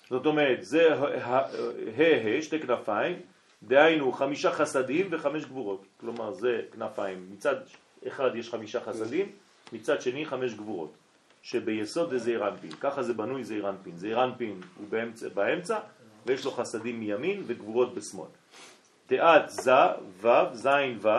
זאת 0.09 0.25
אומרת, 0.25 0.57
זה 0.61 0.93
ה', 1.23 2.41
שתי 2.41 2.59
כנפיים, 2.59 3.19
דהיינו 3.63 4.11
חמישה 4.11 4.51
חסדים 4.51 5.07
וחמש 5.11 5.45
גבורות. 5.45 5.85
כלומר, 5.99 6.31
זה 6.33 6.61
כנפיים. 6.71 7.27
מצד 7.31 7.55
אחד 8.07 8.35
יש 8.35 8.49
חמישה 8.49 8.79
חסדים, 8.81 9.31
מצד 9.73 10.01
שני 10.01 10.25
חמש 10.25 10.53
גבורות. 10.53 10.93
שביסוד 11.41 12.09
זה 12.09 12.17
זעיר 12.17 12.47
אנפין. 12.47 12.71
ככה 12.71 13.03
זה 13.03 13.13
בנוי 13.13 13.43
זעיר 13.43 13.69
אנפין. 13.69 13.97
זעיר 13.97 14.23
אנפין 14.23 14.61
הוא 14.77 14.87
באמצע, 14.89 15.29
באמצע, 15.29 15.79
ויש 16.25 16.45
לו 16.45 16.51
חסדים 16.51 16.99
מימין 16.99 17.43
וגבורות 17.47 17.95
בשמאל. 17.95 18.27
תיאת 19.07 19.49
ז, 19.49 19.69
ו', 20.21 20.27
זין 20.53 20.97
ו', 21.01 21.09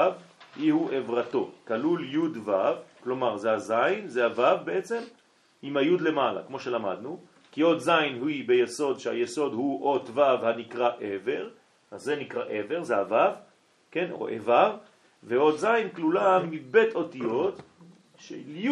אי 0.57 0.69
הוא 0.69 0.93
עברתו. 0.93 1.51
כלול 1.67 2.15
י' 2.15 2.19
ו', 2.19 2.53
כלומר 3.05 3.37
זה 3.37 3.53
הזין, 3.53 4.09
זה 4.09 4.27
הו' 4.27 4.65
בעצם, 4.65 5.03
עם 5.63 5.77
הי' 5.77 5.97
למעלה, 6.01 6.43
כמו 6.47 6.61
שלמדנו. 6.61 7.21
כי 7.53 7.63
אות 7.63 7.81
זין 7.81 8.29
היא 8.29 8.49
ביסוד, 8.49 9.01
שהיסוד 9.01 9.53
הוא 9.53 9.85
אות 9.87 10.11
ו' 10.15 10.21
הנקרא 10.21 10.91
עבר, 11.01 11.49
אז 11.91 12.03
זה 12.03 12.17
נקרא 12.17 12.45
עבר, 12.49 12.83
זה 12.83 12.97
הו', 12.97 13.17
כן, 13.91 14.11
או 14.11 14.29
איבר, 14.29 14.77
ואות 15.23 15.59
זין 15.59 15.89
כלולה 15.91 16.39
מבית 16.51 16.95
אותיות 16.95 17.63
של 18.19 18.57
י' 18.57 18.71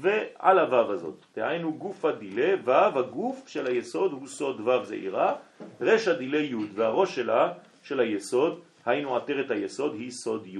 ועל 0.00 0.58
הו' 0.58 0.92
הזאת. 0.92 1.14
דהיינו 1.36 1.72
גופה 1.72 2.12
דילה, 2.12 2.54
ו' 2.64 2.98
הגוף 2.98 3.48
של 3.48 3.66
היסוד 3.66 4.12
הוא 4.12 4.26
סוד 4.26 4.60
ו' 4.60 4.84
זעירה, 4.84 5.34
רשע 5.80 6.12
דילה 6.12 6.38
י' 6.38 6.54
והראש 6.74 7.16
שלה, 7.16 7.52
של 7.82 8.00
היסוד, 8.00 8.60
היינו 8.86 9.16
עטרת 9.16 9.50
היסוד, 9.50 9.94
היא 9.94 10.10
סוד 10.10 10.46
י'. 10.46 10.58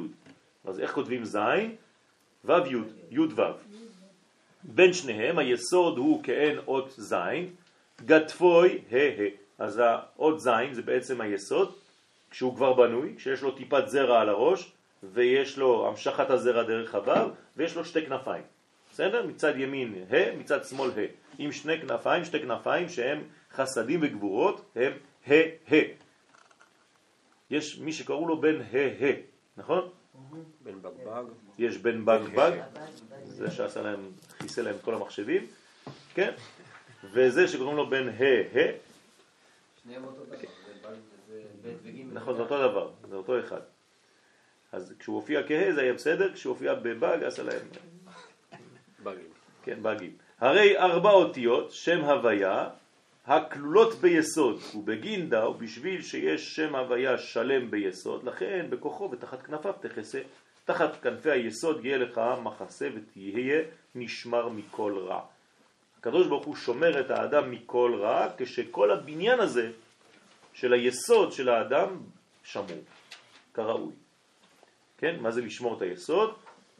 אז 0.64 0.80
איך 0.80 0.92
כותבים 0.92 1.24
זין? 1.24 1.74
ו' 2.44 2.52
י', 2.52 2.76
י' 3.10 3.20
ו'. 3.20 3.42
בין 4.64 4.92
שניהם 4.92 5.38
היסוד 5.38 5.98
הוא 5.98 6.22
כאין 6.22 6.58
אות 6.66 6.90
זין, 6.96 7.50
גטפוי 8.04 8.78
ה' 8.92 8.96
ה'. 8.96 9.28
אז 9.58 9.82
האות 9.84 10.40
זין 10.40 10.74
זה 10.74 10.82
בעצם 10.82 11.20
היסוד, 11.20 11.72
כשהוא 12.30 12.56
כבר 12.56 12.72
בנוי, 12.72 13.14
כשיש 13.16 13.42
לו 13.42 13.50
טיפת 13.50 13.88
זרע 13.88 14.20
על 14.20 14.28
הראש, 14.28 14.72
ויש 15.02 15.58
לו 15.58 15.88
המשכת 15.88 16.30
הזרע 16.30 16.62
דרך 16.62 16.94
הוו, 16.94 17.30
ויש 17.56 17.76
לו 17.76 17.84
שתי 17.84 18.06
כנפיים. 18.06 18.44
בסדר? 18.92 19.26
מצד 19.26 19.56
ימין 19.56 19.94
ה', 20.10 20.36
מצד 20.36 20.64
שמאל 20.64 20.90
ה'. 20.90 21.06
עם 21.38 21.52
שני 21.52 21.80
כנפיים, 21.80 22.24
שתי 22.24 22.40
כנפיים 22.40 22.88
שהם 22.88 23.22
חסדים 23.52 24.00
וגבורות, 24.02 24.70
הם 24.76 24.92
ה' 25.26 25.32
ה'. 25.72 25.76
יש 27.50 27.78
מי 27.78 27.92
שקראו 27.92 28.28
לו 28.28 28.40
בן 28.40 28.60
ה' 28.60 29.04
ה', 29.04 29.12
נכון? 29.56 29.88
בן 30.62 30.82
בגבג. 30.82 31.24
יש 31.58 31.78
בן 31.78 32.04
בג 32.04 32.20
בג, 32.36 32.60
זה 33.24 33.50
שעשה 33.50 33.82
להם, 33.82 34.10
חיסל 34.38 34.62
להם 34.62 34.74
את 34.76 34.82
כל 34.82 34.94
המחשבים, 34.94 35.46
כן? 36.14 36.32
וזה 37.04 37.48
שקוראים 37.48 37.76
לו 37.76 37.90
בן 37.90 38.08
ה' 38.08 38.58
ה', 38.58 38.72
שניהם 39.82 40.04
אותו 40.04 40.24
דבר. 40.24 40.36
נכון, 42.12 42.36
זה 42.36 42.42
אותו 42.42 42.68
דבר, 42.68 42.90
זה 43.08 43.16
אותו 43.16 43.40
אחד. 43.40 43.60
אז 44.72 44.94
כשהוא 44.98 45.16
הופיע 45.16 45.42
כה' 45.42 45.72
זה 45.74 45.80
היה 45.80 45.92
בסדר, 45.92 46.32
כשהוא 46.34 46.52
הופיע 46.52 46.74
בבג 46.74 47.18
עשה 47.24 47.42
להם, 47.42 47.66
בגים. 49.02 49.30
כן, 49.62 49.82
בגים. 49.82 50.12
הרי 50.40 50.78
ארבע 50.78 51.10
אותיות, 51.10 51.72
שם 51.72 52.00
הוויה, 52.04 52.68
הכלולות 53.26 53.94
ביסוד 53.94 54.60
ובגינדה, 54.74 55.48
ובשביל 55.48 56.02
שיש 56.02 56.56
שם 56.56 56.76
הוויה 56.76 57.18
שלם 57.18 57.70
ביסוד, 57.70 58.24
לכן 58.24 58.66
בכוחו 58.70 59.10
ותחת 59.12 59.42
כנפיו 59.42 59.72
תכסה. 59.80 60.20
תחת 60.64 61.02
כנפי 61.02 61.30
היסוד 61.30 61.84
יהיה 61.84 61.98
לך 61.98 62.20
מחסה 62.42 62.88
ותהיה 62.94 63.62
נשמר 63.94 64.48
מכל 64.48 64.98
רע. 64.98 65.20
הקדוש 65.98 66.26
ברוך 66.26 66.46
הוא 66.46 66.56
שומר 66.56 67.00
את 67.00 67.10
האדם 67.10 67.50
מכל 67.50 67.98
רע, 68.00 68.28
כשכל 68.38 68.90
הבניין 68.90 69.40
הזה 69.40 69.70
של 70.52 70.72
היסוד 70.72 71.32
של 71.32 71.48
האדם 71.48 71.96
שמור, 72.44 72.84
כראוי. 73.54 73.92
כן, 75.00 75.20
מה 75.20 75.30
זה 75.30 75.40
לשמור 75.40 75.76
את 75.76 75.82
היסוד? 75.82 76.34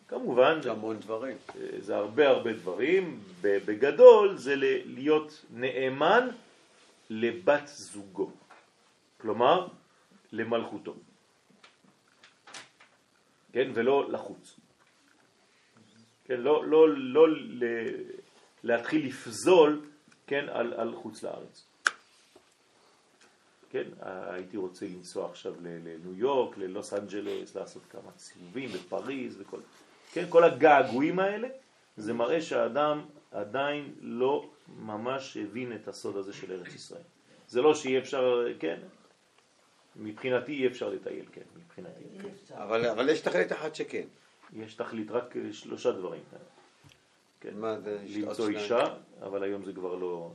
כמובן, 0.09 0.63
זה 0.63 0.71
המון 0.71 1.01
דברים. 1.01 1.37
זה 1.79 1.97
הרבה 1.97 2.29
הרבה 2.29 2.53
דברים. 2.53 3.21
בגדול 3.41 4.37
זה 4.37 4.55
להיות 4.85 5.45
נאמן 5.51 6.29
לבת 7.11 7.67
זוגו, 7.67 8.31
כלומר 9.21 9.69
למלכותו, 10.33 10.95
כן, 13.53 13.71
ולא 13.75 14.11
לחוץ. 14.11 14.61
כן, 16.25 16.41
לא, 16.41 16.67
לא, 16.67 16.89
לא 16.97 17.29
ל, 17.31 17.65
להתחיל 18.65 19.07
לפזול, 19.07 19.81
כן, 20.27 20.49
על, 20.49 20.73
על 20.73 20.95
חוץ 20.95 21.23
לארץ. 21.23 21.70
כן, 23.71 23.85
הייתי 24.01 24.57
רוצה 24.57 24.87
לנסוע 24.87 25.31
עכשיו 25.31 25.55
לניו 25.63 26.15
יורק, 26.15 26.59
ללוס 26.59 26.95
אנג'לס, 26.95 27.55
לעשות 27.55 27.83
כמה 27.91 28.11
סיבובים 28.19 28.69
בפריז 28.69 29.41
וכל... 29.41 29.59
כן, 30.13 30.25
כל 30.29 30.45
הגעגועים 30.45 31.19
האלה, 31.19 31.49
זה 31.97 32.13
מראה 32.13 32.43
שהאדם 32.43 33.05
עדיין 33.31 33.95
לא 34.01 34.51
ממש 34.69 35.37
הבין 35.37 35.73
את 35.75 35.89
הסוד 35.89 36.17
הזה 36.17 36.33
של 36.33 36.53
ארץ 36.53 36.75
ישראל. 36.75 37.03
זה 37.49 37.63
לא 37.63 37.75
שיהיה 37.75 37.99
אפשר, 37.99 38.47
כן, 38.59 38.81
מבחינתי 39.97 40.53
אי 40.53 40.67
אפשר 40.67 40.89
לטייל, 40.89 41.25
כן, 41.33 41.43
מבחינתי. 41.57 42.05
כן. 42.23 42.55
אבל, 42.55 42.87
אבל 42.87 43.09
יש 43.09 43.21
תכלית 43.21 43.53
אחת 43.53 43.75
שכן. 43.75 44.07
יש 44.53 44.75
תכלית 44.75 45.11
רק 45.11 45.35
שלושה 45.53 45.93
דברים. 45.93 46.23
כן. 47.41 47.55
מה 47.55 47.81
זה? 47.81 47.99
למצוא 48.17 48.49
אישה, 48.49 48.85
אבל 49.23 49.43
היום 49.43 49.65
זה 49.65 49.73
כבר 49.73 49.95
לא 49.95 50.33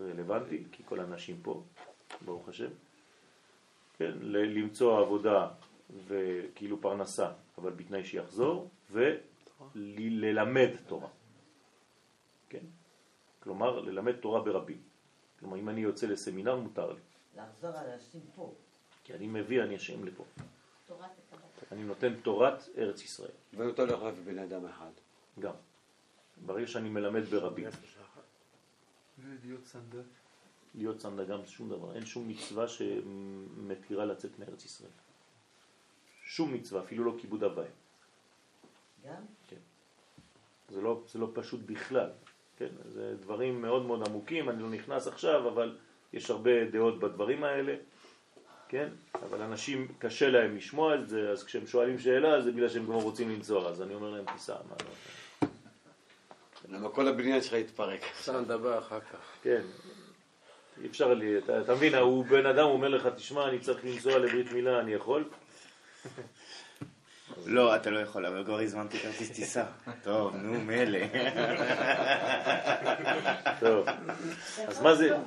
רלוונטי, 0.00 0.64
כי 0.72 0.82
כל 0.86 1.00
הנשים 1.00 1.36
פה, 1.42 1.62
ברוך 2.24 2.48
השם. 2.48 2.70
כן, 3.98 4.12
למצוא 4.22 4.98
עבודה 4.98 5.48
וכאילו 6.06 6.80
פרנסה, 6.80 7.32
אבל 7.58 7.70
בתנאי 7.70 8.04
שיחזור, 8.04 8.70
וללמד 8.90 10.70
תורה. 10.86 11.08
כן? 12.48 12.64
כלומר, 13.40 13.80
ללמד 13.80 14.12
תורה 14.12 14.40
ברבים. 14.40 14.80
כלומר, 15.40 15.56
אם 15.56 15.68
אני 15.68 15.80
יוצא 15.80 16.06
לסמינר, 16.06 16.56
מותר 16.56 16.92
לי. 16.92 17.00
לחזור 17.36 17.70
על 17.70 17.90
אנשים 17.90 18.20
פה. 18.34 18.54
כי 19.04 19.14
אני 19.14 19.26
מביא 19.26 19.62
אנשים 19.62 20.04
לפה. 20.04 20.24
אני 21.72 21.82
נותן 21.82 22.14
תורת 22.20 22.68
ארץ 22.78 23.02
ישראל. 23.02 23.30
ואותו 23.54 23.86
לא 23.86 23.92
יכול 23.92 24.10
בן 24.10 24.38
אדם 24.38 24.66
אחד. 24.66 24.90
גם. 25.40 25.54
ברגע 26.46 26.66
שאני 26.66 26.88
מלמד 26.88 27.22
ברבים. 27.22 27.68
להיות 30.76 31.00
סנדק. 31.00 31.16
להיות 31.16 31.26
סנדק 31.26 31.28
גם 31.28 31.46
שום 31.46 31.68
דבר. 31.68 31.94
אין 31.94 32.06
שום 32.06 32.28
מצווה 32.28 32.68
שמתירה 32.68 34.04
לצאת 34.04 34.38
מארץ 34.38 34.64
ישראל. 34.64 34.90
שום 36.22 36.54
מצווה, 36.54 36.82
אפילו 36.82 37.04
לא 37.04 37.14
כיבוד 37.18 37.44
אביים. 37.44 37.70
גם? 39.06 39.22
כן. 39.48 39.56
זה 40.68 40.80
לא, 40.80 41.02
זה 41.08 41.18
לא 41.18 41.30
פשוט 41.34 41.60
בכלל. 41.66 42.10
כן, 42.58 42.68
זה 42.88 43.14
דברים 43.20 43.62
מאוד 43.62 43.86
מאוד 43.86 44.08
עמוקים, 44.08 44.50
אני 44.50 44.62
לא 44.62 44.70
נכנס 44.70 45.06
עכשיו, 45.06 45.48
אבל 45.48 45.76
יש 46.12 46.30
הרבה 46.30 46.70
דעות 46.70 47.00
בדברים 47.00 47.44
האלה, 47.44 47.76
כן? 48.68 48.88
אבל 49.14 49.42
אנשים 49.42 49.88
קשה 49.98 50.30
להם 50.30 50.56
לשמוע 50.56 50.94
את 50.94 51.08
זה, 51.08 51.30
אז 51.30 51.44
כשהם 51.44 51.66
שואלים 51.66 51.98
שאלה 51.98 52.42
זה 52.42 52.52
בגלל 52.52 52.68
שהם 52.68 52.84
כבר 52.84 52.94
רוצים 52.94 53.30
לנצור, 53.30 53.68
אז 53.68 53.82
אני 53.82 53.94
אומר 53.94 54.10
להם 54.10 54.24
תיסע, 54.32 54.56
מה 54.68 54.74
לא... 54.84 55.48
למה 56.68 56.88
כל 56.88 57.08
הבניין 57.08 57.42
שלך 57.42 57.52
יתפרק. 57.52 58.00
אפשר 58.02 58.40
לדבר 58.40 58.78
אחר 58.78 59.00
כך. 59.00 59.18
כן, 59.42 59.62
אי 60.82 60.86
אפשר 60.86 61.14
לי, 61.14 61.38
אתה, 61.38 61.60
אתה 61.60 61.74
מבין, 61.74 61.94
הוא 61.94 62.24
בן 62.24 62.46
אדם, 62.46 62.64
הוא 62.64 62.72
אומר 62.72 62.88
לך, 62.88 63.08
תשמע, 63.16 63.48
אני 63.48 63.58
צריך 63.58 63.84
לנסוע 63.84 64.18
לברית 64.18 64.52
מילה, 64.52 64.80
אני 64.80 64.92
יכול? 64.92 65.24
לא, 67.46 67.76
אתה 67.76 67.90
לא 67.90 67.98
יכול, 67.98 68.26
אבל 68.26 68.44
כבר 68.44 68.60
הזמנתי 68.60 68.98
כרטיס 68.98 69.30
טיסה. 69.30 69.64
טוב, 70.02 70.36
נו, 70.36 70.60
מילא. 70.60 70.98
טוב, 73.60 73.86
אז 74.68 74.82
מה 74.82 74.94
זה... 74.94 75.16
אז 75.16 75.22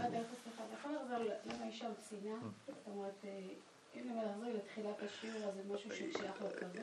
זה 5.55 5.73
משהו 5.73 5.91
ששייך 5.91 6.41
לכבד? 6.41 6.81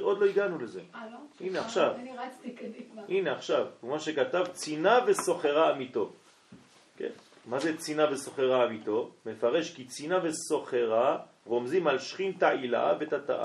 עוד 0.00 0.18
לא 0.18 0.26
הגענו 0.26 0.58
לזה. 0.58 0.80
אה, 0.94 1.06
לא? 1.12 1.18
הנה 1.40 1.60
עכשיו. 1.60 1.94
אני 1.94 2.16
רצתי 2.16 2.52
קדימה. 2.52 3.02
הנה 3.08 3.32
עכשיו, 3.32 3.66
כמו 3.80 4.00
שכתב, 4.00 4.44
צינה 4.52 4.98
וסוחרה 5.06 5.72
אמיתו. 5.72 6.12
כן? 6.96 7.10
מה 7.46 7.58
זה 7.58 7.76
צינה 7.76 8.12
וסוחרה 8.12 8.64
אמיתו? 8.64 9.10
מפרש 9.26 9.74
כי 9.74 9.84
צינה 9.84 10.18
וסוחרה 10.22 11.18
רומזים 11.46 11.86
על 11.86 11.98
שכינתא 11.98 12.44
עילה 12.44 12.94
ותתאה. 13.00 13.42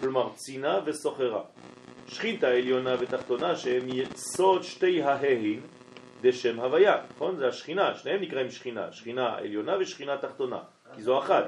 כלומר 0.00 0.32
צינה 0.34 0.80
וסוחרה. 0.84 1.42
שכינתא 2.06 2.46
עליונה 2.46 2.94
ותחתונה 3.00 3.56
שהם 3.56 3.88
יסוד 3.88 4.62
שתי 4.62 5.02
ההין 5.02 5.60
דשם 6.20 6.60
הוויה, 6.60 7.02
נכון? 7.14 7.36
זה 7.36 7.48
השכינה, 7.48 7.94
שניהם 7.94 8.20
נקראים 8.20 8.50
שכינה, 8.50 8.92
שכינה 8.92 9.36
עליונה 9.36 9.78
ושכינה 9.80 10.18
תחתונה, 10.18 10.62
כי 10.94 11.02
זו 11.02 11.18
אחת, 11.18 11.44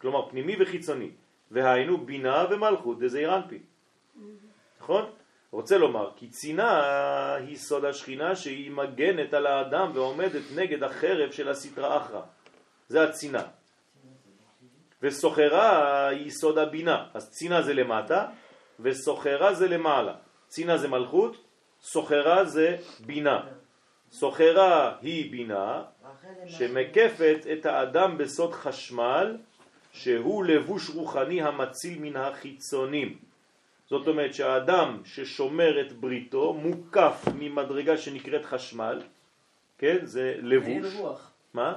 כלומר 0.00 0.28
פנימי 0.28 0.56
וחיצוני, 0.60 1.10
והיינו 1.50 1.98
בינה 1.98 2.44
ומלכות 2.50 2.98
דזעיר 2.98 3.36
אנפין, 3.36 3.62
נכון? 4.80 5.10
רוצה 5.52 5.78
לומר, 5.78 6.10
כי 6.16 6.28
צינה 6.28 7.34
היא 7.34 7.56
סוד 7.56 7.84
השכינה 7.84 8.36
שהיא 8.36 8.70
מגנת 8.70 9.34
על 9.34 9.46
האדם 9.46 9.90
ועומדת 9.94 10.42
נגד 10.54 10.82
החרב 10.82 11.30
של 11.30 11.48
הסטרה 11.48 11.96
אחרא, 11.96 12.20
זה 12.88 13.02
הצינה. 13.02 13.42
וסוחרה 15.02 16.08
היא 16.08 16.30
סוד 16.30 16.58
הבינה, 16.58 17.06
אז 17.14 17.30
צינה 17.30 17.62
זה 17.62 17.74
למטה 17.74 18.26
וסוחרה 18.80 19.54
זה 19.54 19.68
למעלה. 19.68 20.14
צינה 20.48 20.78
זה 20.78 20.88
מלכות, 20.88 21.36
סוחרה 21.82 22.44
זה 22.44 22.76
בינה. 23.06 23.40
סוחרה 24.10 24.96
היא 25.02 25.30
בינה 25.30 25.82
שמקפת 26.46 27.38
את 27.52 27.66
האדם 27.66 28.18
בסוד 28.18 28.52
חשמל 28.52 29.36
שהוא 29.92 30.44
לבוש 30.44 30.90
רוחני 30.90 31.42
המציל 31.42 31.98
מן 31.98 32.16
החיצונים. 32.16 33.27
זאת 33.90 34.08
אומרת 34.08 34.34
שהאדם 34.34 35.00
ששומר 35.04 35.80
את 35.80 35.92
בריתו 35.92 36.52
מוקף 36.52 37.24
ממדרגה 37.34 37.96
שנקראת 37.96 38.44
חשמל, 38.44 39.02
כן? 39.78 39.96
זה 40.02 40.34
לבוש. 40.42 40.68
מעיל 40.68 40.86
רוח. 40.96 41.30
מה? 41.54 41.76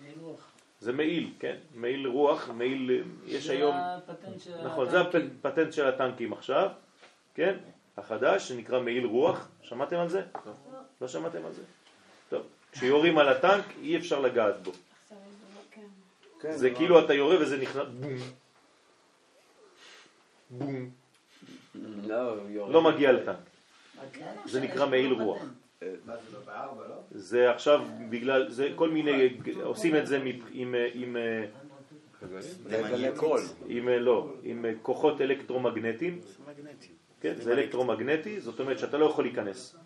מעיל 0.00 0.18
רוח. 0.20 0.46
זה 0.80 0.92
מעיל, 0.92 1.30
כן? 1.38 1.56
מעיל 1.74 2.06
רוח, 2.06 2.48
מעיל, 2.50 3.02
יש 3.26 3.50
היום... 3.50 3.76
זה 3.76 4.12
הפטנט 4.12 4.40
של 4.40 4.66
נכון, 4.66 4.90
זה. 4.90 5.00
הפטנט 5.00 5.72
של 5.72 5.86
הטנקים 5.86 6.32
עכשיו, 6.32 6.68
כן? 7.34 7.56
החדש, 7.96 8.48
שנקרא 8.48 8.80
מעיל 8.80 9.06
רוח. 9.06 9.48
שמעתם 9.62 9.96
על 9.96 10.08
זה? 10.08 10.22
לא 11.00 11.08
שמעתם 11.08 11.46
על 11.46 11.52
זה? 11.52 11.62
טוב. 12.28 12.42
כשיורים 12.72 13.18
על 13.18 13.28
הטנק 13.28 13.64
אי 13.82 13.96
אפשר 13.96 14.20
לגעת 14.20 14.62
בו. 14.62 14.72
כן. 16.40 16.52
זה 16.52 16.70
כאילו 16.70 17.04
אתה 17.04 17.14
יורה 17.14 17.36
וזה 17.40 17.56
נכנס 17.58 17.86
בום. 18.00 18.12
בום. 20.50 20.90
לא. 22.06 22.36
לא 22.72 22.82
מגיע 22.82 23.12
לטנק. 23.12 23.36
זה 24.44 24.60
נקרא 24.60 24.86
מעיל 24.86 25.12
רוח. 25.12 25.42
זה 25.80 25.96
לא 26.48 26.88
לא? 26.88 26.96
זה 27.10 27.50
עכשיו 27.50 27.84
בגלל, 28.10 28.50
זה 28.50 28.72
כל 28.74 28.90
מיני, 28.90 29.36
עושים 29.62 29.96
את 29.96 30.06
זה 30.06 30.16
עם, 30.16 30.24
עם, 30.52 30.74
עם, 30.94 31.16
קול. 33.16 33.40
עם, 33.66 33.88
לא, 33.88 34.32
עם 34.42 34.64
כוחות 34.82 35.20
אלקטרומגנטיים, 35.20 36.20
כן, 37.20 37.34
זה 37.40 37.52
אלקטרומגנטי, 37.52 38.40
זאת 38.40 38.60
אומרת 38.60 38.78
שאתה 38.78 38.98
לא 38.98 39.04
יכול 39.04 39.24
להיכנס. 39.24 39.76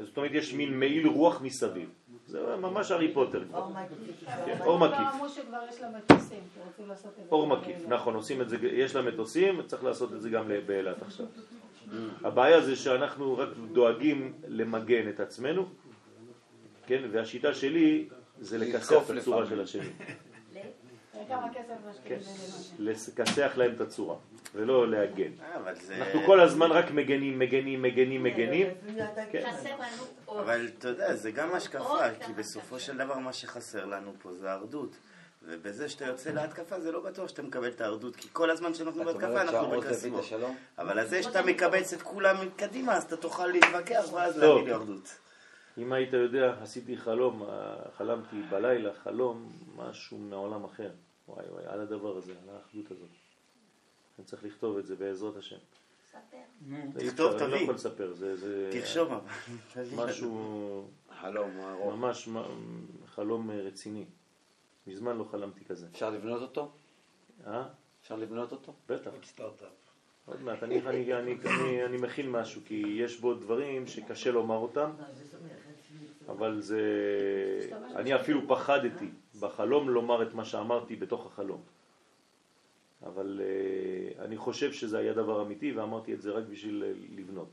זאת 0.00 0.16
אומרת 0.16 0.30
יש 0.34 0.54
מין 0.54 0.80
מעיל 0.80 1.06
רוח 1.06 1.42
מסביב. 1.42 1.88
זה 2.28 2.56
ממש 2.56 2.90
הארי 2.90 3.14
פוטר. 3.14 3.42
אור 3.52 3.70
מקיף. 3.70 4.28
כן, 4.44 4.58
אור 4.60 4.78
מקיף. 4.78 4.98
אמרו 5.14 5.28
שכבר 5.28 5.58
יש 5.70 5.80
לה 5.80 5.88
מטוסים, 5.90 6.40
כי 6.54 6.60
רוצים 6.66 6.88
לעשות 6.88 7.12
את 7.18 7.24
זה. 7.24 7.30
אור 7.30 7.46
מקיף, 7.46 7.76
נכון, 7.88 8.14
עושים 8.14 8.40
את 8.40 8.48
זה, 8.48 8.56
יש 8.62 8.94
לה 8.94 9.02
מטוסים, 9.02 9.62
צריך 9.66 9.84
לעשות 9.84 10.12
את 10.12 10.20
זה 10.20 10.30
גם 10.30 10.50
באילת 10.66 11.02
עכשיו. 11.02 11.26
הבעיה 12.24 12.60
זה 12.60 12.76
שאנחנו 12.76 13.38
רק 13.38 13.48
דואגים 13.72 14.32
למגן 14.48 15.08
את 15.08 15.20
עצמנו, 15.20 15.66
כן, 16.86 17.02
והשיטה 17.10 17.54
שלי 17.54 18.08
זה 18.40 18.58
לכסח 18.58 19.10
את 19.10 19.16
הצורה. 19.16 19.46
של 19.46 19.60
השני. 19.60 19.82
משקיעים 21.90 22.20
כן. 22.76 22.84
לכסח 23.18 23.52
להם 23.56 23.74
את 23.74 23.80
הצורה, 23.80 24.16
ולא 24.54 24.90
להגן. 24.90 25.32
אה, 25.42 25.56
אבל 25.56 25.74
זה... 25.74 25.96
אנחנו 25.96 26.20
כל 26.26 26.40
הזמן 26.40 26.70
רק 26.70 26.90
מגנים, 26.90 27.38
מגנים, 27.38 27.82
מגנים, 27.82 28.22
מגנים. 28.22 28.66
כן. 29.30 29.44
אבל 30.28 30.68
אתה 30.78 30.88
יודע, 30.88 31.14
זה 31.14 31.30
גם 31.30 31.54
השקפה, 31.54 32.12
כי 32.26 32.32
בסופו 32.32 32.78
של 32.78 32.96
דבר 32.96 33.18
מה 33.18 33.32
שחסר 33.32 33.84
לנו 33.84 34.12
פה 34.22 34.34
זה 34.34 34.56
אחדות. 34.56 34.96
ובזה 35.42 35.88
שאתה 35.88 36.06
יוצא 36.06 36.30
להתקפה 36.30 36.80
זה 36.80 36.92
לא 36.92 37.00
בטוח 37.00 37.28
שאתה 37.28 37.42
מקבל 37.42 37.68
את 37.68 37.80
האחדות, 37.80 38.16
כי 38.16 38.28
כל 38.32 38.50
הזמן 38.50 38.74
שאנחנו 38.74 39.04
בהתקפה 39.04 39.42
אנחנו. 39.42 39.80
השלום? 40.18 40.56
אבל 40.78 40.98
על 40.98 41.06
זה 41.06 41.22
שאתה 41.22 41.42
מקבץ 41.42 41.92
את 41.92 42.02
כולם 42.02 42.46
מקדימה, 42.46 42.96
אז 42.96 43.02
אתה 43.02 43.16
תוכל 43.16 43.46
להתווכח 43.46 44.12
ואז 44.12 44.40
טוב. 44.40 44.58
להביא 44.58 44.72
לאחדות. 44.72 45.18
אם 45.78 45.92
היית 45.92 46.12
יודע, 46.12 46.54
עשיתי 46.62 46.96
חלום, 46.96 47.48
חלמתי 47.96 48.36
בלילה 48.50 48.90
חלום, 49.04 49.52
משהו 49.76 50.18
מעולם 50.18 50.64
אחר. 50.64 50.90
וואי 51.28 51.46
וואי, 51.50 51.64
על 51.66 51.80
הדבר 51.80 52.16
הזה, 52.16 52.32
על 52.32 52.56
האחדות 52.56 52.90
הזאת. 52.90 53.10
אני 54.18 54.26
צריך 54.26 54.44
לכתוב 54.44 54.78
את 54.78 54.86
זה 54.86 54.96
בעזרת 54.96 55.36
השם. 55.36 55.56
ספר. 56.10 56.36
תכתוב, 56.98 57.32
אפשר, 57.32 57.44
אני 57.44 57.52
לא 57.52 57.56
תביא. 57.56 57.62
יכול 57.62 57.74
לספר, 57.74 58.14
זה, 58.14 58.36
זה 58.36 58.70
תרשום 58.72 59.12
אבל. 59.12 59.30
תביא. 59.72 59.98
משהו, 59.98 60.88
חלום 61.20 61.60
ארוך. 61.60 61.94
ממש 61.94 62.28
חלום 63.06 63.50
אה, 63.50 63.62
רציני. 63.62 64.04
מזמן 64.86 65.16
לא 65.16 65.24
חלמתי 65.24 65.64
כזה. 65.64 65.86
אפשר 65.92 66.10
לבנות 66.10 66.42
אותו? 66.42 66.70
אה? 67.46 67.64
אפשר 68.02 68.16
לבנות 68.16 68.52
אותו? 68.52 68.74
בטח. 68.88 69.10
עוד 70.26 70.42
מעט, 70.42 70.62
אני, 70.62 70.80
אני, 70.80 71.14
אני, 71.14 71.36
אני, 71.44 71.84
אני 71.84 71.96
מכין 71.96 72.30
משהו, 72.30 72.60
כי 72.64 72.74
יש 72.74 73.20
בו 73.20 73.34
דברים 73.34 73.86
שקשה 73.86 74.30
לומר 74.30 74.56
אותם, 74.56 74.90
אבל 76.28 76.60
זה... 76.60 76.80
אני 77.96 78.14
אפילו 78.14 78.48
פחדתי 78.48 79.10
בחלום 79.40 79.90
לומר 79.90 80.22
את 80.22 80.34
מה 80.34 80.44
שאמרתי 80.44 80.96
בתוך 80.96 81.26
החלום. 81.26 81.62
אבל 83.02 83.40
uh, 83.40 84.22
אני 84.22 84.36
חושב 84.36 84.72
שזה 84.72 84.98
היה 84.98 85.12
דבר 85.12 85.42
אמיתי, 85.42 85.72
ואמרתי 85.72 86.14
את 86.14 86.22
זה 86.22 86.30
רק 86.30 86.44
בשביל 86.44 86.84
אה, 86.86 86.92
לבנות. 87.16 87.48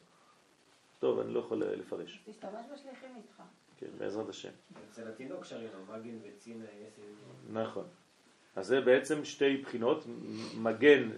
טוב, 1.00 1.20
אני 1.20 1.34
לא 1.34 1.40
יכול 1.40 1.64
אה, 1.64 1.76
לפרש. 1.76 2.22
תשתמש 2.26 2.66
בשליחים 2.74 3.10
איתך. 3.16 3.42
כן, 3.78 3.88
בעזרת 3.98 4.30
השם. 4.30 4.50
אצל 4.92 5.08
התינוק 5.08 5.46
שרים 5.46 5.70
מגן 5.88 6.18
וצין 6.24 6.62
יסי. 6.88 7.02
נכון. 7.54 7.86
אז 8.56 8.68
זה 8.68 8.82
בעצם 8.82 9.26
שתי 9.26 9.58
בחינות, 9.58 10.06
מגן, 10.58 11.10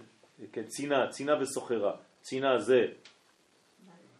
כן, 0.52 0.66
צינה, 0.66 1.10
צינה 1.10 1.42
וסוחרה. 1.42 1.96
צינה 2.22 2.58
זה 2.58 2.86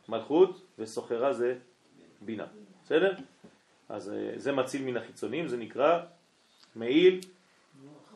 מלכות 0.08 0.62
וסוחרה 0.78 1.32
זה 1.32 1.58
בינה. 2.20 2.46
בסדר? 2.84 3.14
אז 3.88 4.12
אה, 4.12 4.32
זה 4.36 4.52
מציל 4.52 4.84
מן 4.84 4.96
החיצונים, 4.96 5.48
זה 5.48 5.56
נקרא 5.56 6.00
מעיל 6.76 7.20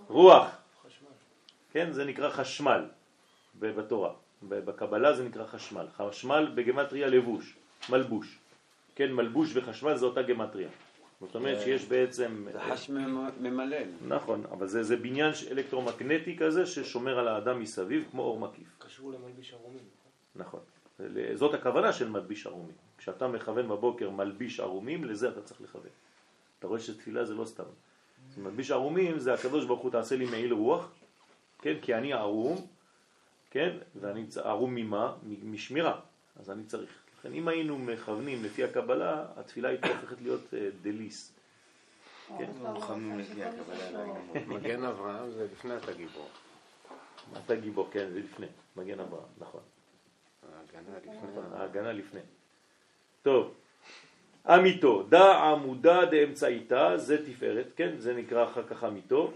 רוח. 0.09 0.62
כן, 1.73 1.93
זה 1.93 2.05
נקרא 2.05 2.31
חשמל 2.31 2.85
בתורה. 3.59 4.13
בקבלה 4.49 5.13
זה 5.13 5.25
נקרא 5.25 5.47
חשמל. 5.47 5.87
חשמל 5.97 6.53
בגמטריה 6.55 7.07
לבוש, 7.09 7.57
מלבוש. 7.91 8.39
כן, 8.95 9.13
מלבוש 9.13 9.51
וחשמל 9.57 9.97
זה 9.97 10.07
אותה 10.07 10.23
גמטריה. 10.23 10.69
זאת 11.21 11.35
אומרת 11.35 11.59
זה- 11.59 11.65
שיש 11.65 11.85
בעצם... 11.85 12.47
זה 12.53 12.61
חש 12.61 12.91
ממלל. 13.41 13.85
נכון, 14.09 14.45
אבל 14.53 14.67
זה, 14.67 14.83
זה 14.83 14.97
בניין 14.97 15.33
אלקטרומגנטי 15.51 16.37
כזה 16.39 16.67
ששומר 16.67 17.19
על 17.19 17.29
האדם 17.29 17.61
מסביב 17.61 18.05
כמו 18.11 18.23
אור 18.23 18.39
מקיף. 18.41 18.67
קשור 18.79 19.13
למלביש 19.13 19.53
ערומים. 19.55 19.83
נכון. 20.37 20.61
ל- 21.01 21.35
זאת 21.37 21.55
הכוונה 21.55 21.93
של 21.93 22.09
מלביש 22.09 22.47
ערומים. 22.47 22.75
כשאתה 22.99 23.29
מכוון 23.29 23.69
בבוקר 23.69 24.11
מלביש 24.11 24.61
ערומים, 24.61 25.05
לזה 25.05 25.29
אתה 25.29 25.43
צריך 25.43 25.61
לכוון. 25.61 25.91
אתה 26.59 26.67
רואה 26.67 26.81
שתפילה 26.81 27.25
זה 27.25 27.35
לא 27.35 27.45
סתם. 27.45 27.65
מלביש 28.39 28.71
ערומים 28.71 29.19
זה 29.19 29.35
הקדוש 29.35 29.65
ברוך 29.65 29.81
הוא 29.81 29.91
תעשה 29.91 30.17
לי 30.17 30.27
מעיל 30.27 30.53
רוח, 30.53 30.91
כן? 31.63 31.75
כי 31.83 31.95
אני 31.95 32.13
ערום, 32.13 32.67
כן? 33.51 33.77
ואני 34.01 34.27
ערום 34.45 34.75
ממה? 34.75 35.17
משמירה. 35.43 36.01
אז 36.37 36.51
אני 36.51 36.65
צריך. 36.65 36.91
לכן 37.19 37.33
אם 37.33 37.49
היינו 37.49 37.79
מכוונים 37.79 38.45
לפי 38.45 38.65
הקבלה, 38.65 39.27
התפילה 39.37 39.69
הייתה 39.69 39.89
הופכת 39.89 40.21
להיות 40.21 40.55
אה, 40.55 40.69
דליס. 40.83 41.33
כן? 42.39 42.51
לוחמים 42.63 43.19
לפי 43.19 43.45
הקבלה 43.45 43.91
להגיד. 43.91 44.49
מגן 44.49 44.85
אברהם 44.85 45.31
זה 45.31 45.47
לפני 45.53 45.77
אתה 45.77 45.93
גיבור. 45.93 46.29
אתה 47.45 47.57
גיבור, 47.57 47.89
כן, 47.93 48.11
זה 48.13 48.21
לפני. 48.21 48.47
מגן 48.77 49.01
אברהם, 49.01 49.29
נכון. 49.39 49.61
ההגנה 50.57 50.99
לפני. 50.99 51.17
נכון, 51.17 51.97
לפני. 51.97 52.21
טוב, 53.23 53.55
אמיתו, 54.47 55.03
דא 55.03 55.43
עמודה 55.43 56.05
דאמצעיתה, 56.05 56.99
זה 56.99 57.27
תפארת, 57.27 57.67
כן? 57.77 57.99
זה 57.99 58.15
נקרא 58.15 58.45
אחר 58.45 58.63
כך 58.67 58.85
אמיתו, 58.85 59.33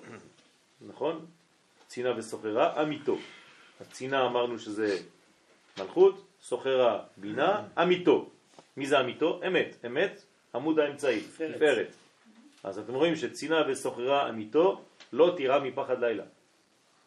נכון? 0.80 1.26
צינה 1.88 2.12
וסוחרה, 2.16 2.82
אמיתו. 2.82 3.18
הצינה 3.80 4.26
אמרנו 4.26 4.58
שזה 4.58 4.98
מלכות, 5.78 6.24
סוחרה 6.42 7.02
בינה, 7.16 7.62
אמיתו. 7.82 8.30
מי 8.76 8.86
זה 8.86 9.00
אמיתו? 9.00 9.40
אמת, 9.46 9.76
אמת, 9.86 10.22
עמוד 10.54 10.78
האמצעי, 10.78 11.20
תפארת. 11.20 11.88
אז 12.64 12.78
אתם 12.78 12.94
רואים 12.94 13.16
שצינה 13.16 13.62
וסוחרה 13.68 14.28
אמיתו 14.28 14.80
לא 15.12 15.34
תירא 15.36 15.58
מפחד 15.58 16.00
לילה. 16.00 16.24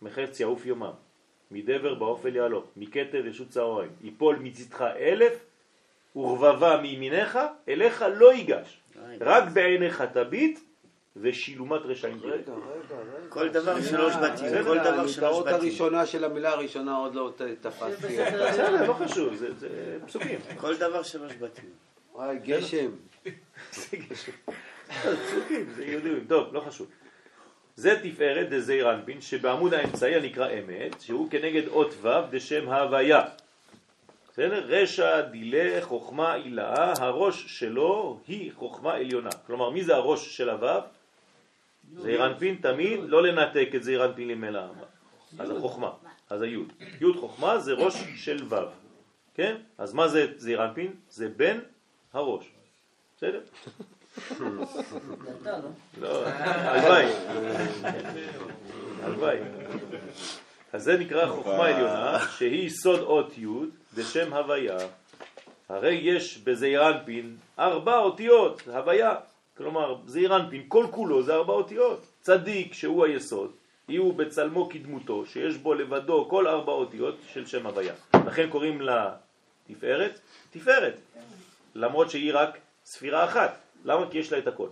מחץ 0.02 0.40
יעוף 0.40 0.66
יומם, 0.66 0.92
מדבר 1.52 1.94
באופל 1.94 2.36
יעלו, 2.36 2.64
מקטב 2.78 3.26
ישות 3.26 3.50
צהריים, 3.50 3.92
יפול 4.02 4.36
מצדך 4.36 4.82
אלף 4.82 5.34
ורבבה 6.16 6.82
מימיניך, 6.82 7.40
אליך 7.68 8.06
לא 8.16 8.34
ייגש, 8.34 8.80
רק 9.22 9.44
בעיניך 9.54 10.02
תביט 10.02 10.60
ושילומת 11.18 11.82
רשעים. 11.86 12.20
רגע, 12.24 12.32
רגע, 12.34 12.54
רגע. 13.18 13.30
כל 13.30 13.50
דבר 13.50 13.82
שלוש 13.82 14.14
בתים, 14.16 14.64
כל 14.64 14.78
דבר 14.80 15.08
שלוש 15.08 15.40
בתים. 15.40 15.54
הראשונה 15.54 16.06
של 16.06 16.24
המילה 16.24 16.50
הראשונה 16.52 16.96
עוד 16.96 17.16
לא 17.16 17.34
תפסתי. 17.62 17.92
בסדר, 18.08 18.88
לא 18.88 18.94
חשוב, 18.94 19.36
זה- 19.36 19.54
זה 19.54 19.70
פסוקים. 20.08 20.40
כל 20.58 20.76
דבר 20.78 21.04
שלוש 21.04 21.32
בתים. 21.40 21.70
וואי, 22.14 22.38
גשם. 22.44 22.92
זה 23.72 23.98
גשם. 24.10 24.32
פסוקים, 24.88 25.70
זה 25.76 25.86
יהודים, 25.86 26.26
טוב, 26.30 26.54
לא 26.54 26.60
חשוב. 26.60 26.88
זה 27.76 28.00
תפארת 28.04 28.50
דזעיר 28.50 28.94
אנפין, 28.94 29.22
שבעמוד 29.22 29.74
האמצעי 29.74 30.16
הנקרא 30.16 30.48
אמת, 30.50 31.02
שהוא 31.02 31.30
כנגד 31.32 31.68
אות 31.68 31.94
ו' 32.02 32.10
דשם 32.32 32.70
ההוויה. 32.70 33.22
בסדר? 34.32 34.66
רשע, 34.68 35.22
דילה, 35.22 35.82
חוכמה, 35.82 36.34
עילאה, 36.34 36.94
הראש 36.98 37.46
שלו 37.60 38.20
היא 38.28 38.52
חוכמה 38.56 38.94
עליונה. 38.94 39.30
כלומר, 39.48 39.70
מי 39.70 39.84
זה 39.84 39.96
הראש 39.96 40.38
של 40.38 40.50
הו'? 40.50 40.68
זעיר 41.96 42.26
אנפין, 42.26 42.56
תמיד 42.62 43.00
לא 43.04 43.24
לנתק 43.24 43.70
את 43.76 43.84
זעיר 43.84 44.06
אנפין 44.06 44.28
למעלה. 44.28 44.68
אז 45.40 45.50
החוכמה, 45.50 45.92
אז 46.30 46.42
היוד. 46.42 46.74
יוד 47.02 47.18
חוכמה 47.18 47.60
זה 47.60 47.74
ראש 47.74 47.96
של 48.16 48.44
ו', 48.50 48.56
כן? 49.34 49.56
אז 49.78 49.94
מה 49.94 50.08
זה 50.08 50.28
זעיר 50.38 50.66
אנפין? 50.66 50.94
זה 51.10 51.30
בן 51.38 51.60
הראש. 52.14 52.46
בסדר? 53.18 53.42
לא? 54.40 54.66
לא, 56.02 56.28
הלוואי. 56.28 57.06
הלוואי. 59.04 59.38
אז 60.74 60.84
זה 60.84 60.98
נקרא 60.98 61.28
חוכמה 61.28 61.66
עליונה, 61.68 62.20
שהיא 62.38 62.70
סוד 62.70 63.00
אות 63.00 63.38
י' 63.38 63.48
בשם 63.96 64.34
הוויה. 64.34 64.78
הרי 65.70 65.94
יש 65.94 66.38
בזעיר 66.38 66.90
אנפין 66.90 67.38
ארבע 67.60 67.98
אותיות, 67.98 68.68
הוויה. 68.68 69.16
כלומר, 69.60 69.96
זעיר 70.06 70.36
אנפין, 70.36 70.64
כל 70.68 70.86
כולו 70.92 71.24
זה 71.24 71.36
ארבע 71.36 71.54
אותיות. 71.54 72.06
צדיק, 72.22 72.74
שהוא 72.74 73.06
היסוד, 73.06 73.52
יהיו 73.90 74.12
בצלמו 74.12 74.70
כדמותו, 74.70 75.26
שיש 75.26 75.58
בו 75.58 75.74
לבדו 75.74 76.28
כל 76.30 76.48
ארבע 76.48 76.72
אותיות 76.72 77.16
של 77.34 77.46
שם 77.46 77.68
הוויה. 77.68 77.94
לכן 78.26 78.50
קוראים 78.50 78.82
לה 78.82 79.16
תפארת, 79.68 80.20
תפארת. 80.52 80.94
למרות 81.76 82.10
שהיא 82.10 82.32
רק 82.34 82.58
ספירה 82.86 83.26
אחת. 83.26 83.60
למה? 83.86 84.10
כי 84.12 84.18
יש 84.18 84.32
לה 84.32 84.38
את 84.38 84.48
הכל. 84.48 84.70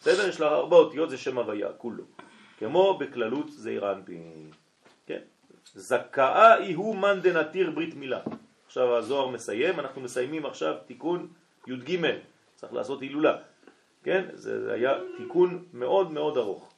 בסדר? 0.00 0.28
יש 0.28 0.40
לה 0.40 0.48
ארבע 0.48 0.76
אותיות, 0.76 1.10
זה 1.10 1.18
שם 1.18 1.38
הוויה, 1.38 1.72
כולו. 1.72 2.04
כמו 2.58 2.98
בכללות 2.98 3.50
זעיר 3.50 3.92
אנפין. 3.92 4.50
כן? 5.06 5.20
זכאה 5.74 6.54
היא 6.54 6.76
מאן 6.76 7.20
דנתיר 7.20 7.70
ברית 7.70 7.94
מילה. 7.94 8.20
עכשיו 8.66 8.96
הזוהר 8.96 9.28
מסיים, 9.28 9.80
אנחנו 9.80 10.00
מסיימים 10.00 10.46
עכשיו 10.46 10.74
תיקון 10.86 11.28
י"ג, 11.66 11.98
צריך 12.54 12.72
לעשות 12.72 13.00
הילולה. 13.00 13.36
כן? 14.02 14.24
זה, 14.32 14.72
היה 14.72 14.92
תיקון 15.16 15.64
מאוד 15.72 16.12
מאוד 16.12 16.36
ארוך. 16.36 16.72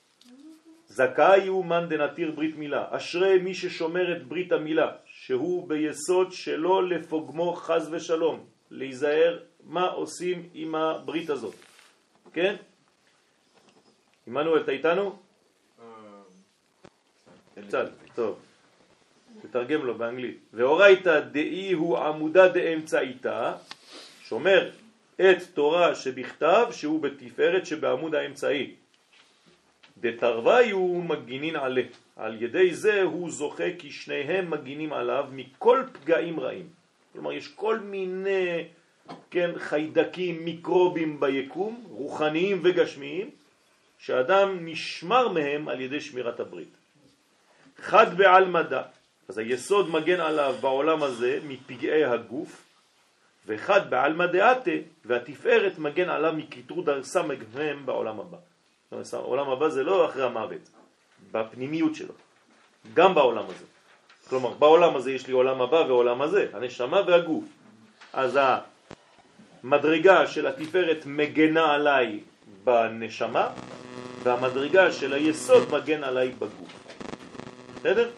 זכאי 0.87 1.47
הוא 1.47 1.65
מאן 1.65 1.89
דנתיר 1.89 2.31
ברית 2.31 2.57
מילה. 2.57 2.87
אשרי 2.91 3.39
מי 3.39 3.55
ששומר 3.55 4.17
את 4.17 4.27
ברית 4.27 4.53
המילה, 4.53 4.93
שהוא 5.07 5.69
ביסוד 5.69 6.33
שלא 6.33 6.89
לפוגמו 6.89 7.53
חז 7.53 7.89
ושלום. 7.93 8.47
להיזהר 8.71 9.39
מה 9.65 9.87
עושים 9.87 10.49
עם 10.55 10.75
הברית 10.75 11.31
הזאת. 11.31 11.55
כן? 12.33 12.57
עמנואל, 14.27 14.61
אתה 14.61 14.73
איתנו? 14.73 15.19
קצת, 17.67 17.89
טוב. 18.15 18.39
תתרגם 19.43 19.87
לו 19.87 19.95
באנגלית. 19.99 20.39
ואורייתא 20.53 21.21
דאי 21.21 21.73
הוא 21.73 21.99
עמודה 21.99 22.49
דאמצעיתא, 22.49 23.53
שומר 24.21 24.71
את 25.20 25.43
תורה 25.55 25.95
שבכתב 25.95 26.66
שהוא 26.70 27.03
בתפארת 27.03 27.66
שבעמוד 27.66 28.15
האמצעי. 28.15 28.74
דתרווי 30.01 30.70
הוא 30.70 31.05
מגינין 31.05 31.57
עלה. 31.57 31.82
על 32.16 32.43
ידי 32.43 32.74
זה 32.74 33.03
הוא 33.03 33.31
זוכה 33.31 33.70
כי 33.78 33.91
שניהם 33.91 34.51
מגינים 34.51 34.93
עליו 34.93 35.24
מכל 35.32 35.82
פגעים 35.93 36.41
רעים. 36.41 36.69
כלומר, 37.12 37.32
יש 37.32 37.49
כל 37.49 37.78
מיני 37.78 38.65
כן, 39.31 39.51
חיידקים, 39.59 40.45
מיקרובים 40.45 41.20
ביקום, 41.20 41.85
רוחניים 41.89 42.61
וגשמיים, 42.65 43.31
שאדם 43.99 44.59
נשמר 44.66 45.28
מהם 45.28 45.69
על 45.69 45.81
ידי 45.81 46.01
שמירת 46.01 46.41
הברית. 46.41 46.69
חד 47.78 48.16
בעל 48.16 48.49
מדע, 48.49 48.82
אז 49.28 49.39
היסוד 49.39 49.91
מגן 49.91 50.20
עליו 50.20 50.55
בעולם 50.61 51.03
הזה 51.03 51.39
מפגעי 51.47 52.05
הגוף, 52.05 52.64
וחד 53.47 53.91
בעל 53.91 54.12
מדעתה, 54.12 54.71
והתפארת 55.05 55.79
מגן 55.79 56.09
עליו 56.09 56.33
מקיטרוד 56.33 56.89
סמ"ם 57.03 57.87
בעולם 57.87 58.21
הבא. 58.21 58.37
זאת 58.85 58.93
אומרת, 58.93 59.15
העולם 59.15 59.51
הבא 59.51 59.69
זה 59.69 59.83
לא 59.83 60.07
אחרי 60.07 60.23
המוות, 60.23 60.71
בפנימיות 61.33 61.95
שלו, 61.95 62.15
גם 62.95 63.15
בעולם 63.15 63.45
הזה. 63.45 63.65
כלומר, 64.29 64.51
בעולם 64.51 64.97
הזה 64.97 65.12
יש 65.12 65.27
לי 65.27 65.33
עולם 65.33 65.62
הבא 65.62 65.77
ועולם 65.77 66.23
הזה, 66.23 66.47
הנשמה 66.53 67.01
והגוף. 67.07 67.45
אז 68.12 68.39
המדרגה 69.65 70.27
של 70.27 70.47
התפארת 70.47 71.07
מגנה 71.07 71.75
עליי 71.75 72.21
בנשמה, 72.65 73.49
והמדרגה 74.23 74.93
של 74.93 75.12
היסוד 75.12 75.73
מגן 75.73 76.05
עליי 76.05 76.29
בגוף. 76.29 76.73
בסדר? 77.77 78.11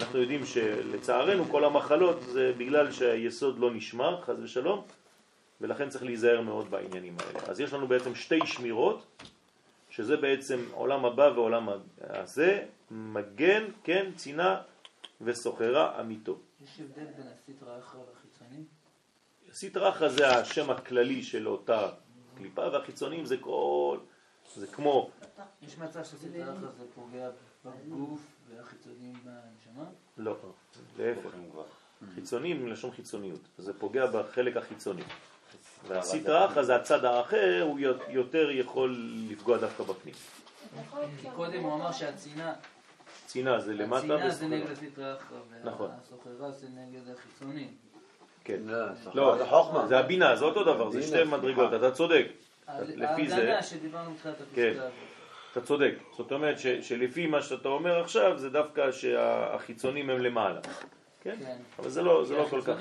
אנחנו 0.00 0.18
יודעים 0.18 0.46
שלצערנו 0.46 1.44
כל 1.44 1.64
המחלות 1.64 2.20
זה 2.32 2.52
בגלל 2.58 2.92
שהיסוד 2.92 3.58
לא 3.58 3.74
נשמר, 3.74 4.22
חז 4.22 4.42
ושלום, 4.42 4.84
ולכן 5.60 5.88
צריך 5.88 6.04
להיזהר 6.04 6.40
מאוד 6.40 6.70
בעניינים 6.70 7.16
האלה. 7.18 7.38
אז 7.48 7.60
יש 7.60 7.72
לנו 7.72 7.88
בעצם 7.88 8.14
שתי 8.14 8.46
שמירות, 8.46 9.22
שזה 9.90 10.16
בעצם 10.16 10.64
עולם 10.72 11.04
הבא 11.04 11.30
ועולם 11.34 11.68
הזה, 12.00 12.64
מגן, 12.90 13.64
כן, 13.84 14.10
צינה 14.16 14.62
וסוחרה 15.20 16.00
אמיתו. 16.00 16.38
יש 16.64 16.80
הבדל 16.80 17.04
בין 17.16 17.26
הסטרא 17.26 17.78
אחרא 17.78 18.00
והחיצונים? 18.00 18.64
סטרא 19.52 19.88
אחרא 19.88 20.08
זה 20.08 20.28
השם 20.28 20.70
הכללי 20.70 21.22
של 21.22 21.48
אותה 21.48 21.88
קליפה, 22.36 22.68
והחיצונים 22.72 23.24
זה 23.24 23.36
כל... 23.36 23.98
זה 24.54 24.66
כמו... 24.66 25.10
יש 25.62 25.78
מצב 25.78 26.04
שסטרא 26.04 26.42
אחרא 26.42 26.70
זה 26.78 26.84
פוגע 26.94 27.30
בגוף 27.64 28.35
בנשמה? 29.24 29.84
לא, 30.18 30.36
להפך. 30.98 31.30
חיצונים 32.14 32.64
מלשון 32.64 32.90
חיצוניות, 32.90 33.40
זה 33.58 33.72
פוגע 33.78 34.06
בחלק 34.06 34.56
החיצוני. 34.56 35.02
והסטרא 35.88 36.46
אחרא 36.46 36.62
זה 36.62 36.76
הצד 36.76 37.04
האחר, 37.04 37.62
הוא 37.62 37.78
יותר 38.08 38.50
יכול 38.50 38.96
לפגוע 39.30 39.58
דווקא 39.58 39.84
בפנים. 39.84 40.14
כי 41.20 41.28
קודם 41.36 41.62
הוא 41.62 41.74
אמר 41.74 41.92
שהצינה... 41.92 42.54
צינה 43.26 43.60
זה 43.60 43.74
למטה 43.74 43.96
הצינה 43.98 44.30
זה 44.30 44.46
נגד 44.46 44.70
הסטרא 44.70 45.14
אחרא, 45.16 45.38
נכון. 45.64 45.90
והסוחרה 45.90 46.50
זה 46.50 46.66
נגד 46.68 47.00
החיצונים. 47.14 47.74
כן. 48.44 48.60
לא, 49.14 49.38
זה 49.38 49.46
חוכמה. 49.46 49.86
זה 49.86 49.98
הבינה, 49.98 50.36
זה 50.36 50.44
אותו 50.44 50.64
דבר, 50.64 50.90
זה 50.90 51.02
שתי 51.02 51.24
מדרגות, 51.24 51.74
אתה 51.74 51.90
צודק. 51.90 52.26
לפי 52.78 53.28
זה... 53.28 53.36
ההגנה 53.36 53.62
שדיברנו 53.62 54.14
בתחילת 54.14 54.36
כן, 54.54 54.72
הפסקה. 54.76 54.88
אתה 55.58 55.64
צודק. 55.66 55.94
זאת 56.16 56.32
אומרת 56.32 56.58
ש- 56.58 56.66
שלפי 56.66 57.26
מה 57.26 57.42
שאתה 57.42 57.68
אומר 57.68 58.00
עכשיו, 58.00 58.38
זה 58.38 58.50
דווקא 58.50 58.92
שהחיצונים 58.92 60.10
הם 60.10 60.18
למעלה. 60.18 60.60
כן? 61.20 61.36
כן. 61.38 61.56
אבל 61.78 61.88
זה 61.88 62.02
לא, 62.02 62.24
זה 62.24 62.36
לא 62.36 62.44
כל 62.50 62.60
כך. 62.62 62.76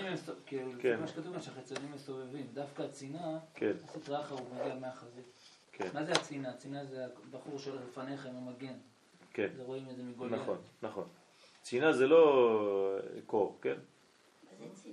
כאילו, 0.46 0.72
כן. 0.82 1.00
מה 1.00 1.08
שכתוב 1.08 1.34
כאן 1.34 1.42
שהחיצונים 1.42 1.92
מסתובבים. 1.96 2.48
דווקא 2.54 2.82
הצינה, 2.84 3.38
כן. 3.54 3.72
הסטרא 3.84 4.20
אחרא 4.22 4.38
הוא 4.38 4.48
מגיע 4.56 4.76
מהחזית. 4.76 5.26
כן. 5.72 5.88
מה 5.94 6.04
זה 6.04 6.12
הצינה? 6.12 6.50
הצינה 6.50 6.86
זה 6.86 7.06
הבחור 7.28 7.60
שהולך 7.60 7.82
לפניך 7.92 8.26
עם 8.26 8.36
המגן. 8.36 8.74
כן. 9.34 9.48
זה 9.58 9.64
רואים 9.64 9.86
את 9.92 9.96
זה 9.98 10.04
מגוליית. 10.04 10.42
נכון, 10.42 10.58
נכון. 10.82 11.04
צינה 11.62 11.94
זה 11.94 12.08
לא 12.08 13.00
קור, 13.26 13.58
כן? 13.62 13.76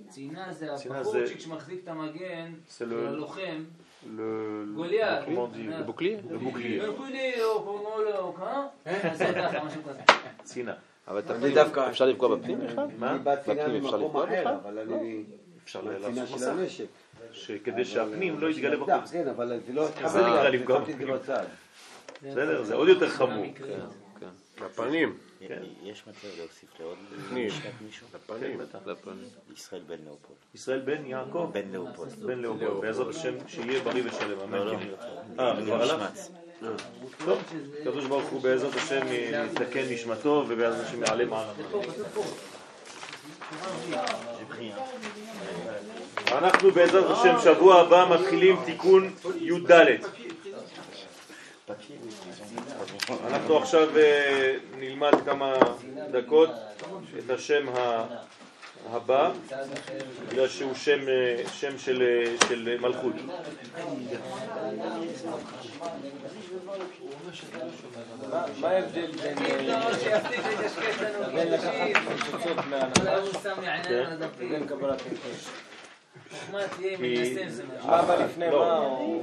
צינה 0.09 0.53
זה 0.53 0.67
צינה 0.75 0.97
הבחורצ'יק 0.99 1.37
זה- 1.37 1.43
שמחזיק 1.43 1.83
את 1.83 1.87
המגן 1.87 2.53
של 2.77 2.89
לא- 2.89 3.07
הלוחם. 3.07 3.63
Le... 4.07 4.65
גוליית. 4.75 5.25
Comment 5.25 5.43
on 5.43 5.55
dit. 5.55 5.67
Le 5.67 5.83
bouclier 5.83 6.17
Le 6.29 6.37
bouclier. 6.37 6.79
Le. 10.57 10.71
אבל 11.07 11.21
דווקא- 11.53 11.89
אפשר 11.89 12.05
לפגוע 12.05 12.35
בפנים 12.35 12.59
בכלל? 12.59 12.87
מה? 12.97 13.17
בפנים 13.17 13.85
אפשר 13.85 13.97
לפגוע 13.97 14.25
בכלל? 14.25 14.55
אבל 14.63 14.79
אני... 14.79 15.23
אפשר 15.63 15.81
לעשות 15.81 16.31
מסך. 16.35 16.83
שכדי 17.31 17.85
שהפנים 17.85 18.39
לא 18.39 18.47
יתגלה 18.47 18.77
בחוץ. 18.77 19.11
כן, 19.11 19.27
אבל 19.27 19.59
זה 19.67 19.73
לא... 19.73 19.87
זה 20.07 20.19
נקרא 20.19 20.49
לפגוע 20.49 20.79
בפנים. 20.79 21.07
בסדר? 22.23 22.63
זה 22.63 22.75
עוד 22.75 22.87
יותר 22.87 23.09
חמור. 23.09 23.45
לפנים. 24.65 25.17
כן. 25.47 25.61
יש 25.83 26.03
מצב 26.07 26.27
להוסיף 26.37 26.79
לעוד. 26.79 26.97
משפט 27.31 27.71
מישהו? 27.85 28.07
לפנים. 28.15 28.57
כן. 28.57 28.89
לפנים. 28.91 29.29
ישראל 29.53 29.81
בן 29.81 29.97
לאופולד. 30.05 30.37
ישראל 30.55 30.79
בן 30.79 31.05
יעקב? 31.05 31.49
בן 31.53 31.71
לאופולד. 31.71 32.19
בן 32.19 32.39
לאופולד. 32.39 32.81
בעזרת 32.81 33.15
השם 33.15 33.33
שיהיה 33.47 33.83
בריא 33.83 34.03
ושלם. 34.05 34.39
אמן. 34.39 34.57
לא, 34.57 34.65
לא. 34.65 34.77
כן. 34.77 35.39
אה, 35.39 35.55
כבר 35.65 35.81
הלך? 35.81 36.01
נשמץ. 36.01 36.31
טוב, 37.25 37.39
הקדוש 37.81 38.05
ברוך 38.05 38.29
הוא 38.29 38.41
בעזרת 38.41 38.75
השם 38.75 39.01
יתקן 39.51 39.85
נשמתו 39.89 40.45
ובעזרת 40.47 40.85
השם 40.87 41.03
יעלה 41.03 41.25
מעלה. 41.25 41.53
אנחנו 46.31 46.71
בעזרת 46.71 47.17
השם 47.17 47.35
שבוע 47.43 47.81
הבא 47.81 48.15
מתחילים 48.19 48.55
תיקון 48.65 49.13
י"ד. 49.35 49.71
אנחנו 53.27 53.57
עכשיו 53.57 53.97
אה, 53.97 54.55
נלמד 54.77 55.11
כמה 55.25 55.53
דקות 56.11 56.49
את 57.19 57.29
השם 57.29 57.65
הבא, 58.91 59.31
בגלל 60.29 60.47
שהוא 60.47 60.73
שם, 60.75 61.07
אה, 61.07 61.43
שם 61.53 61.77
של, 61.77 62.01
אה, 62.01 62.47
של 62.47 62.77
מלכות. 62.81 63.13
מה 68.61 68.69
ההבדל 68.69 69.11
בין... 69.11 69.67
לא, 69.67 69.93
שיפסיק 69.93 70.39
לקשקש 70.45 71.01
לנו 71.01 71.33
בין 71.33 71.51
לקחת. 71.51 71.73
חצוצות 72.19 72.57
מעניין 73.57 73.83
כן. 73.83 74.27
ובין 74.37 74.67
קבלת 74.67 75.01
הנחש? 75.01 75.72
תהיה 76.77 77.49
זה 77.49 77.63
משהו. 77.77 78.51
לא. 78.51 79.21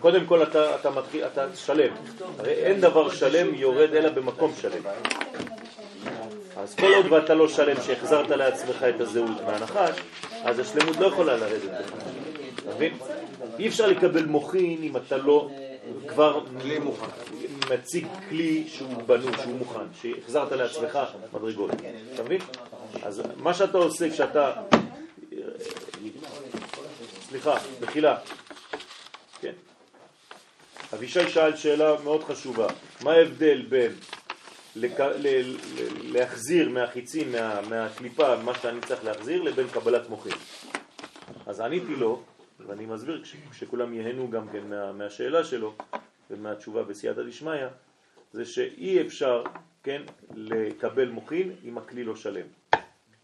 קודם 0.00 0.26
כל 0.26 0.42
אתה, 0.42 0.74
אתה 0.74 0.90
מתחיל, 0.90 1.24
אתה 1.24 1.46
שלם. 1.54 1.92
הרי 2.38 2.52
אין 2.52 2.80
דבר 2.80 3.10
שלם 3.10 3.54
יורד 3.54 3.94
אלא 3.94 4.08
במקום 4.08 4.52
שלם. 4.60 4.82
אז 6.56 6.74
כל 6.74 6.94
עוד 6.94 7.12
ואתה 7.12 7.34
לא 7.34 7.48
שלם, 7.48 7.76
שהחזרת 7.82 8.28
לעצמך 8.28 8.82
את 8.82 9.00
הזהות 9.00 9.40
מהנחש, 9.46 10.00
אז 10.44 10.58
השלמות 10.58 10.96
לא 10.96 11.06
יכולה 11.06 11.36
לרדת. 11.36 11.70
אתה 12.62 12.74
מבין? 12.74 12.92
אי 13.58 13.68
אפשר 13.68 13.86
לקבל 13.86 14.24
מוחין 14.24 14.78
אם 14.82 14.96
אתה 14.96 15.16
לא 15.16 15.48
כבר 16.06 16.40
מציג 17.70 18.06
כלי 18.28 18.64
שהוא 18.68 19.02
בנוי, 19.06 19.32
שהוא 19.42 19.54
מוכן, 19.58 19.80
שהחזרת 20.02 20.52
לעצמך 20.52 20.98
מדרגות. 21.32 21.70
אתה 22.14 22.22
מבין? 22.22 22.40
אז 23.02 23.22
מה 23.36 23.54
שאתה 23.54 23.78
עושה 23.78 24.10
כשאתה... 24.10 24.52
סליחה, 27.30 27.54
מחילה. 27.80 28.18
כן. 29.40 29.52
אבישי 30.94 31.28
שאל 31.28 31.56
שאלה 31.56 32.02
מאוד 32.04 32.24
חשובה. 32.24 32.66
מה 33.02 33.12
ההבדל 33.12 33.62
בין 33.68 33.92
לק... 34.76 35.00
ל... 35.00 35.56
להחזיר 36.02 36.68
מהחיצים, 36.68 37.32
מה... 37.32 37.60
מהקליפה, 37.68 38.36
מה 38.36 38.54
שאני 38.54 38.80
צריך 38.80 39.04
להחזיר, 39.04 39.42
לבין 39.42 39.68
קבלת 39.68 40.08
מוחין? 40.08 40.32
אז 41.46 41.60
עניתי 41.60 41.94
לו, 41.96 42.22
ואני 42.66 42.86
מסביר 42.86 43.22
כש... 43.22 43.36
כשכולם 43.50 43.94
יהנו 43.94 44.30
גם 44.30 44.48
כן 44.48 44.70
מה... 44.70 44.92
מהשאלה 44.92 45.44
שלו 45.44 45.74
ומהתשובה 46.30 46.82
בסייעתא 46.82 47.22
דשמיא, 47.22 47.66
זה 48.32 48.44
שאי 48.44 49.00
אפשר, 49.06 49.44
כן, 49.82 50.02
לקבל 50.34 51.08
מוחין 51.08 51.54
אם 51.64 51.78
הכלי 51.78 52.04
לא 52.04 52.16
שלם. 52.16 52.46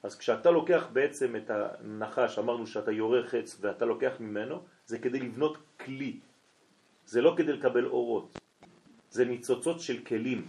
אז 0.07 0.15
כשאתה 0.15 0.51
לוקח 0.51 0.87
בעצם 0.93 1.37
את 1.37 1.51
הנחש, 1.51 2.39
אמרנו 2.39 2.67
שאתה 2.67 2.93
יורה 2.93 3.21
חץ 3.27 3.57
ואתה 3.61 3.85
לוקח 3.85 4.13
ממנו, 4.21 4.63
זה 4.87 4.99
כדי 4.99 5.21
לבנות 5.21 5.59
כלי. 5.85 6.21
זה 7.07 7.21
לא 7.21 7.35
כדי 7.37 7.53
לקבל 7.53 7.87
אורות. 7.87 8.39
זה 9.11 9.25
ניצוצות 9.25 9.81
של 9.81 9.99
כלים. 10.07 10.47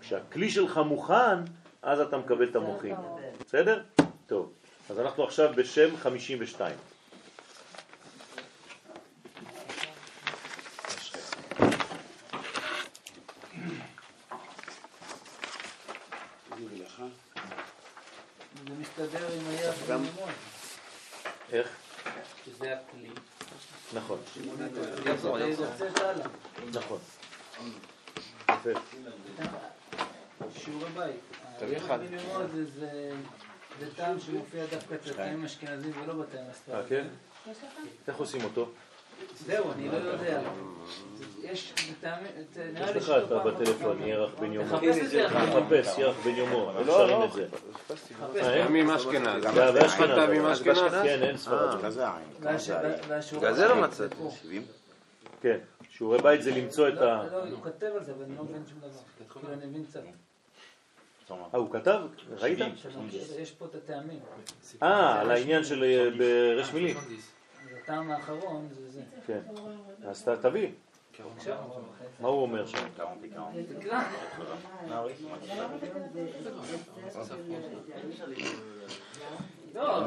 כשהכלי 0.00 0.50
שלך 0.50 0.78
מוכן, 0.78 1.38
אז 1.82 2.00
אתה 2.00 2.18
מקבל 2.18 2.48
את 2.50 2.56
המוחין. 2.56 2.96
בסדר? 3.46 3.82
טוב. 4.26 4.52
אז 4.90 4.98
אנחנו 4.98 5.24
עכשיו 5.24 5.52
בשם 5.56 5.96
52. 5.96 6.76
מסתדר 19.02 19.26
עם 19.32 19.46
היחד 19.48 19.92
בממון, 19.92 20.28
איך? 21.52 21.68
שזה 22.46 22.72
הכלי. 22.72 23.10
נכון. 23.94 24.18
נכון. 26.72 26.98
שיעורי 30.54 30.90
בית. 30.94 31.20
היחד. 31.60 31.98
בממון 32.00 32.66
זה- 32.78 33.12
טעם 33.96 34.20
שמופיע 34.20 34.64
דווקא 34.66 34.94
אצל 34.94 35.12
טעמים 35.12 35.44
אשכנזים 35.44 35.92
ולא 36.02 36.14
בטעמים 36.14 36.46
אה, 36.46 36.50
הספרדים. 36.50 36.88
כן? 36.88 37.06
איך 38.08 38.16
עושים 38.16 38.44
אותו? 38.44 38.70
זהו, 39.46 39.72
אני 39.72 39.88
לא 39.88 39.96
יודע. 39.96 40.40
יש, 41.42 41.72
טעמים- 42.00 42.26
נראה 42.74 42.92
לי 42.92 42.98
אתה 42.98 43.28
פעם 43.28 43.54
בטלפון 43.54 44.02
ירח 44.02 44.30
בן 44.40 44.52
יומו. 44.52 44.76
תחפש 44.76 44.98
את 44.98 45.10
זה. 45.10 45.26
תחפש 45.28 45.98
ירח 45.98 46.16
בן 46.24 46.34
יומו, 46.34 46.72
לא, 46.74 46.80
אפשר 46.80 47.06
לא, 47.06 47.24
את 47.24 47.32
זה. 47.32 47.46
אה, 48.22 48.54
אין? 48.54 48.66
טעמים 48.66 48.90
אשכנז. 48.90 49.44
גם. 49.44 49.54
טעמים 49.96 50.46
אשכנז? 50.46 50.92
כן, 51.02 51.22
אין 51.22 51.36
ספרד. 51.36 51.84
אה. 52.00 52.18
בגלל 53.36 53.54
זה 53.54 53.68
לא 53.68 53.76
מצאתי. 53.82 54.16
כן, 55.42 55.58
שיעורי 55.90 56.18
בית 56.22 56.42
זה 56.42 56.50
למצוא 56.50 56.88
את 56.88 56.98
ה... 56.98 57.00
לא, 57.00 57.24
לא, 57.32 57.50
הוא 57.50 57.62
כותב 57.62 57.86
על 57.96 58.04
זה, 58.04 58.12
אבל 58.12 58.24
אני 58.24 58.36
לא 58.36 58.44
מבין 58.44 58.62
שום 58.70 58.78
דבר. 58.78 59.38
כאילו, 59.40 59.52
אני 59.54 59.66
מבין 59.66 59.84
קצת. 59.84 60.00
אה, 61.30 61.58
הוא 61.58 61.72
כתב? 61.72 62.00
ראית? 62.38 62.58
יש 63.38 63.50
פה 63.50 63.64
את 63.64 63.74
הטעמים. 63.74 64.18
אה, 64.82 65.20
על 65.20 65.30
העניין 65.30 65.64
של 65.64 65.84
אה, 65.84 66.10
ברש 66.18 66.72
מילים. 66.72 66.96
הטעם 67.82 68.10
האחרון 68.10 68.68
זה 68.70 68.90
זה. 68.90 69.02
כן. 69.26 69.40
אז 70.04 70.28
תביא. 70.42 70.68
מה 72.20 72.28
הוא 72.28 72.42
אומר 72.42 72.66
שם? 72.66 72.78
לא, 79.74 80.04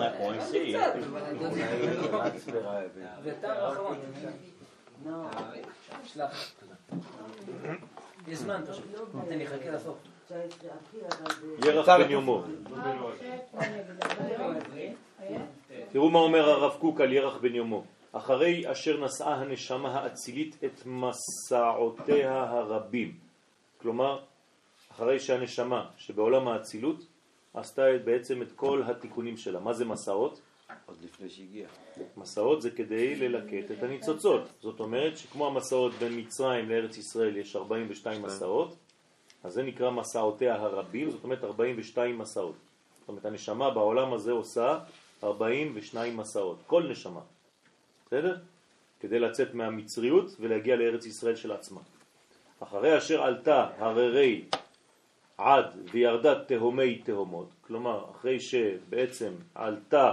אני. 5.32 5.56
יש 8.28 8.40
זמן 8.40 8.62
פשוט. 8.72 8.86
תן 9.30 9.38
לי, 9.38 9.48
חכה 9.48 9.72
לסוף. 9.72 9.98
ירח 11.66 11.90
בן 11.90 12.12
יומו. 12.12 12.44
תראו 15.92 16.10
מה 16.10 16.20
אומר 16.20 16.50
הרב 16.50 16.78
קוק 16.80 17.02
על 17.02 17.14
ירח 17.14 17.38
בן 17.38 17.56
יומו. 17.56 17.84
אחרי 18.12 18.72
אשר 18.72 19.06
נשאה 19.06 19.36
הנשמה 19.36 19.90
האצילית 19.90 20.64
את 20.66 20.86
מסעותיה 20.86 22.44
הרבים. 22.44 23.18
כלומר, 23.78 24.20
אחרי 24.92 25.20
שהנשמה 25.20 25.90
שבעולם 25.98 26.48
האצילות 26.48 27.06
עשתה 27.54 27.82
בעצם 28.06 28.42
את 28.42 28.52
כל 28.52 28.84
התיקונים 28.86 29.38
שלה. 29.38 29.60
מה 29.60 29.74
זה 29.74 29.86
מסעות? 29.86 30.42
עוד 30.86 30.98
לפני 31.04 31.30
שהגיע. 31.30 31.68
מסעות 32.18 32.62
זה 32.62 32.72
כדי 32.72 33.16
ללקט 33.16 33.72
את 33.72 33.84
הניצוצות. 33.84 34.42
זאת 34.62 34.80
אומרת 34.80 35.18
שכמו 35.18 35.48
המסעות 35.48 35.94
בין 35.94 36.20
מצרים 36.20 36.70
לארץ 36.70 36.98
ישראל 36.98 37.38
יש 37.38 37.56
42 37.56 38.22
מסעות, 38.22 38.76
אז 39.44 39.54
זה 39.54 39.64
נקרא 39.64 39.90
מסעותיה 39.90 40.56
הרבים, 40.56 41.12
זאת 41.12 41.24
אומרת 41.24 41.44
42 41.44 42.18
מסעות. 42.18 42.56
זאת 43.00 43.10
אומרת 43.10 43.26
הנשמה 43.26 43.70
בעולם 43.70 44.14
הזה 44.14 44.32
עושה 44.32 44.80
42 45.24 46.18
מסעות, 46.18 46.58
כל 46.68 46.84
נשמה. 46.84 47.22
בסדר? 48.06 48.38
כדי 49.00 49.20
לצאת 49.20 49.54
מהמצריות 49.54 50.36
ולהגיע 50.40 50.76
לארץ 50.76 51.06
ישראל 51.06 51.36
של 51.36 51.52
עצמה. 51.52 51.82
אחרי 52.60 52.98
אשר 52.98 53.24
עלתה 53.24 53.68
הררי 53.78 54.46
עד 55.38 55.66
וירדה 55.92 56.44
תהומי 56.44 56.96
תהומות, 56.96 57.50
כלומר 57.68 58.06
אחרי 58.12 58.40
שבעצם 58.40 59.32
עלתה 59.56 60.12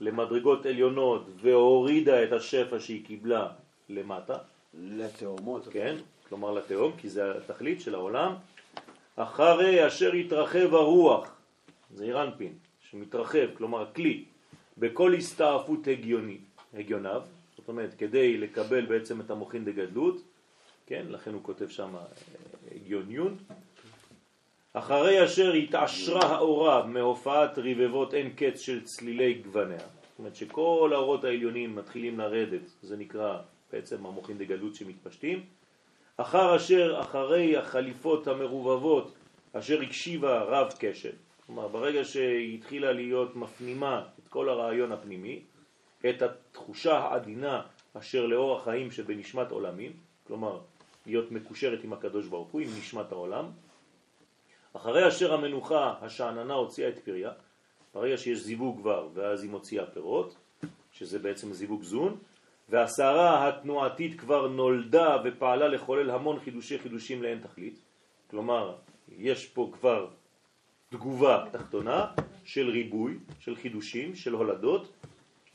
למדרגות 0.00 0.66
עליונות 0.66 1.26
והורידה 1.40 2.24
את 2.24 2.32
השפע 2.32 2.80
שהיא 2.80 3.04
קיבלה 3.04 3.48
למטה, 3.88 4.38
לתאומות. 4.74 5.68
כן, 5.70 5.96
כלומר 6.28 6.50
לתהום, 6.50 6.92
כי 6.98 7.08
זה 7.08 7.36
התכלית 7.36 7.80
של 7.80 7.94
העולם, 7.94 8.34
אחרי 9.18 9.86
אשר 9.86 10.12
התרחב 10.12 10.74
הרוח, 10.74 11.36
זה 11.94 12.04
אירנפין, 12.04 12.52
שמתרחב, 12.90 13.54
כלומר 13.56 13.86
כלי, 13.94 14.24
בכל 14.78 15.14
הסתעפות 15.14 15.86
הגיוני, 15.86 16.38
הגיוניו, 16.74 17.22
זאת 17.56 17.68
אומרת 17.68 17.94
כדי 17.98 18.38
לקבל 18.38 18.86
בעצם 18.86 19.20
את 19.20 19.30
המוחין 19.30 19.64
דגדלות, 19.64 20.22
כן, 20.86 21.06
לכן 21.08 21.32
הוא 21.32 21.42
כותב 21.42 21.68
שם 21.68 21.96
אה, 21.96 22.02
הגיוניון, 22.74 23.36
אחרי 24.72 25.24
אשר 25.24 25.52
התעשרה 25.52 26.26
האורה 26.26 26.86
מהופעת 26.86 27.58
רבבות 27.58 28.14
אין 28.14 28.30
קץ 28.36 28.60
של 28.60 28.84
צלילי 28.84 29.34
גווניה, 29.34 29.78
זאת 29.78 30.18
אומרת 30.18 30.36
שכל 30.36 30.90
האורות 30.94 31.24
העליונים 31.24 31.76
מתחילים 31.76 32.18
לרדת, 32.18 32.62
זה 32.82 32.96
נקרא 32.96 33.38
בעצם 33.72 34.06
המוחין 34.06 34.38
דגדלות 34.38 34.74
שמתפשטים, 34.74 35.42
אחר 36.20 36.56
אשר 36.56 37.00
אחרי 37.00 37.56
החליפות 37.56 38.26
המרובבות 38.26 39.14
אשר 39.52 39.80
הקשיבה 39.82 40.42
רב 40.42 40.72
קשב, 40.78 41.12
כלומר 41.46 41.68
ברגע 41.68 42.04
שהיא 42.04 42.58
התחילה 42.58 42.92
להיות 42.92 43.36
מפנימה 43.36 44.04
את 44.18 44.28
כל 44.28 44.48
הרעיון 44.48 44.92
הפנימי, 44.92 45.42
את 46.10 46.22
התחושה 46.22 46.98
העדינה 46.98 47.62
אשר 47.94 48.26
לאור 48.26 48.56
החיים 48.56 48.90
שבנשמת 48.90 49.50
עולמים, 49.50 49.92
כלומר 50.26 50.60
להיות 51.06 51.32
מקושרת 51.32 51.84
עם 51.84 51.92
הקדוש 51.92 52.26
ברוך 52.26 52.48
הוא, 52.48 52.60
עם 52.60 52.68
נשמת 52.78 53.12
העולם, 53.12 53.50
אחרי 54.72 55.08
אשר 55.08 55.34
המנוחה 55.34 55.94
השעננה 56.00 56.54
הוציאה 56.54 56.88
את 56.88 56.98
פריה, 56.98 57.32
ברגע 57.94 58.16
שיש 58.18 58.38
זיווג 58.38 58.80
כבר 58.80 59.08
ואז 59.14 59.42
היא 59.42 59.50
מוציאה 59.50 59.86
פירות, 59.86 60.36
שזה 60.92 61.18
בעצם 61.18 61.52
זיווג 61.52 61.82
זון, 61.82 62.18
והסערה 62.68 63.48
התנועתית 63.48 64.20
כבר 64.20 64.48
נולדה 64.48 65.16
ופעלה 65.24 65.68
לחולל 65.68 66.10
המון 66.10 66.40
חידושי 66.40 66.78
חידושים 66.78 67.22
לאין 67.22 67.40
תכלית, 67.40 67.78
כלומר 68.30 68.74
יש 69.08 69.46
פה 69.46 69.70
כבר 69.72 70.08
תגובה 70.88 71.44
תחתונה 71.52 72.06
של 72.44 72.68
ריבוי, 72.68 73.18
של 73.38 73.56
חידושים, 73.56 74.14
של 74.14 74.32
הולדות, 74.32 74.92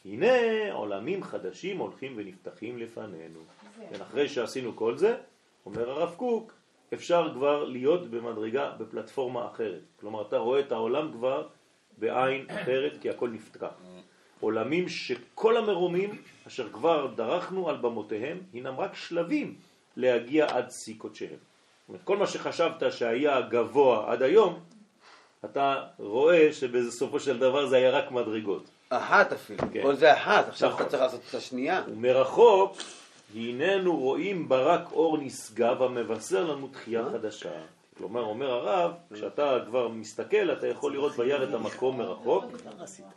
הנה 0.05 0.71
עולמים 0.71 1.23
חדשים 1.23 1.77
הולכים 1.77 2.13
ונפתחים 2.15 2.77
לפנינו. 2.77 3.39
כן, 3.89 4.01
אחרי 4.01 4.29
שעשינו 4.29 4.75
כל 4.75 4.97
זה, 4.97 5.17
אומר 5.65 5.89
הרב 5.89 6.15
קוק, 6.17 6.53
אפשר 6.93 7.31
כבר 7.33 7.63
להיות 7.63 8.07
במדרגה, 8.07 8.71
בפלטפורמה 8.79 9.47
אחרת. 9.47 9.81
כלומר, 9.99 10.21
אתה 10.21 10.37
רואה 10.37 10.59
את 10.59 10.71
העולם 10.71 11.11
כבר 11.11 11.47
בעין 11.97 12.45
אחרת, 12.49 13.01
כי 13.01 13.09
הכל 13.09 13.29
נפתח. 13.29 13.81
עולמים 14.43 14.89
שכל 14.89 15.57
המרומים 15.57 16.21
אשר 16.47 16.69
כבר 16.69 17.07
דרכנו 17.15 17.69
על 17.69 17.77
במותיהם, 17.77 18.37
הינם 18.53 18.79
רק 18.79 18.95
שלבים 18.95 19.55
להגיע 19.97 20.45
עד 20.45 20.71
שיא 20.71 20.95
קודשיהם. 20.97 21.39
כל 22.03 22.17
מה 22.17 22.27
שחשבת 22.27 22.83
שהיה 22.91 23.41
גבוה 23.41 24.11
עד 24.11 24.21
היום, 24.21 24.59
אתה 25.45 25.83
רואה 25.99 26.53
שבסופו 26.53 27.19
של 27.19 27.39
דבר 27.39 27.67
זה 27.67 27.75
היה 27.75 27.89
רק 27.89 28.11
מדרגות. 28.11 28.63
אחת 28.89 29.33
אפילו. 29.33 29.59
כן. 29.73 29.81
כל 29.81 29.95
זה 29.95 30.13
אחת, 30.13 30.47
עכשיו 30.47 30.69
נכון. 30.69 30.81
אתה 30.81 30.89
צריך 30.89 31.03
לעשות 31.03 31.21
את 31.29 31.35
השנייה. 31.35 31.83
ומרחוק 31.87 32.77
הננו 33.35 33.97
רואים 33.97 34.49
ברק 34.49 34.91
אור 34.91 35.17
נשגב 35.17 35.81
המבשר 35.81 36.43
לנו 36.43 36.67
תחייה 36.67 37.03
חדשה. 37.11 37.49
כלומר, 37.97 38.21
אומר 38.21 38.51
הרב, 38.51 38.91
כשאתה 39.13 39.57
כבר 39.67 39.87
מסתכל, 39.87 40.51
אתה 40.51 40.67
יכול 40.67 40.93
לראות 40.93 41.15
ביער 41.17 41.43
את 41.49 41.53
המקום 41.53 41.97
מרחוק. 41.97 42.45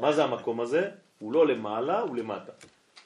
מה 0.01 0.12
זה 0.12 0.24
המקום 0.24 0.61
הזה? 0.61 0.90
הוא 1.19 1.32
לא 1.32 1.47
למעלה, 1.47 2.01
הוא 2.01 2.16
למטה. 2.16 2.53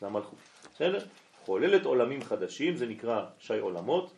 זה 0.00 0.06
המלכות. 0.06 0.38
בסדר? 0.74 0.98
חוללת 1.44 1.84
עולמים 1.84 2.22
חדשים, 2.22 2.76
זה 2.76 2.86
נקרא 2.86 3.24
שי 3.38 3.58
עולמות. 3.58 4.12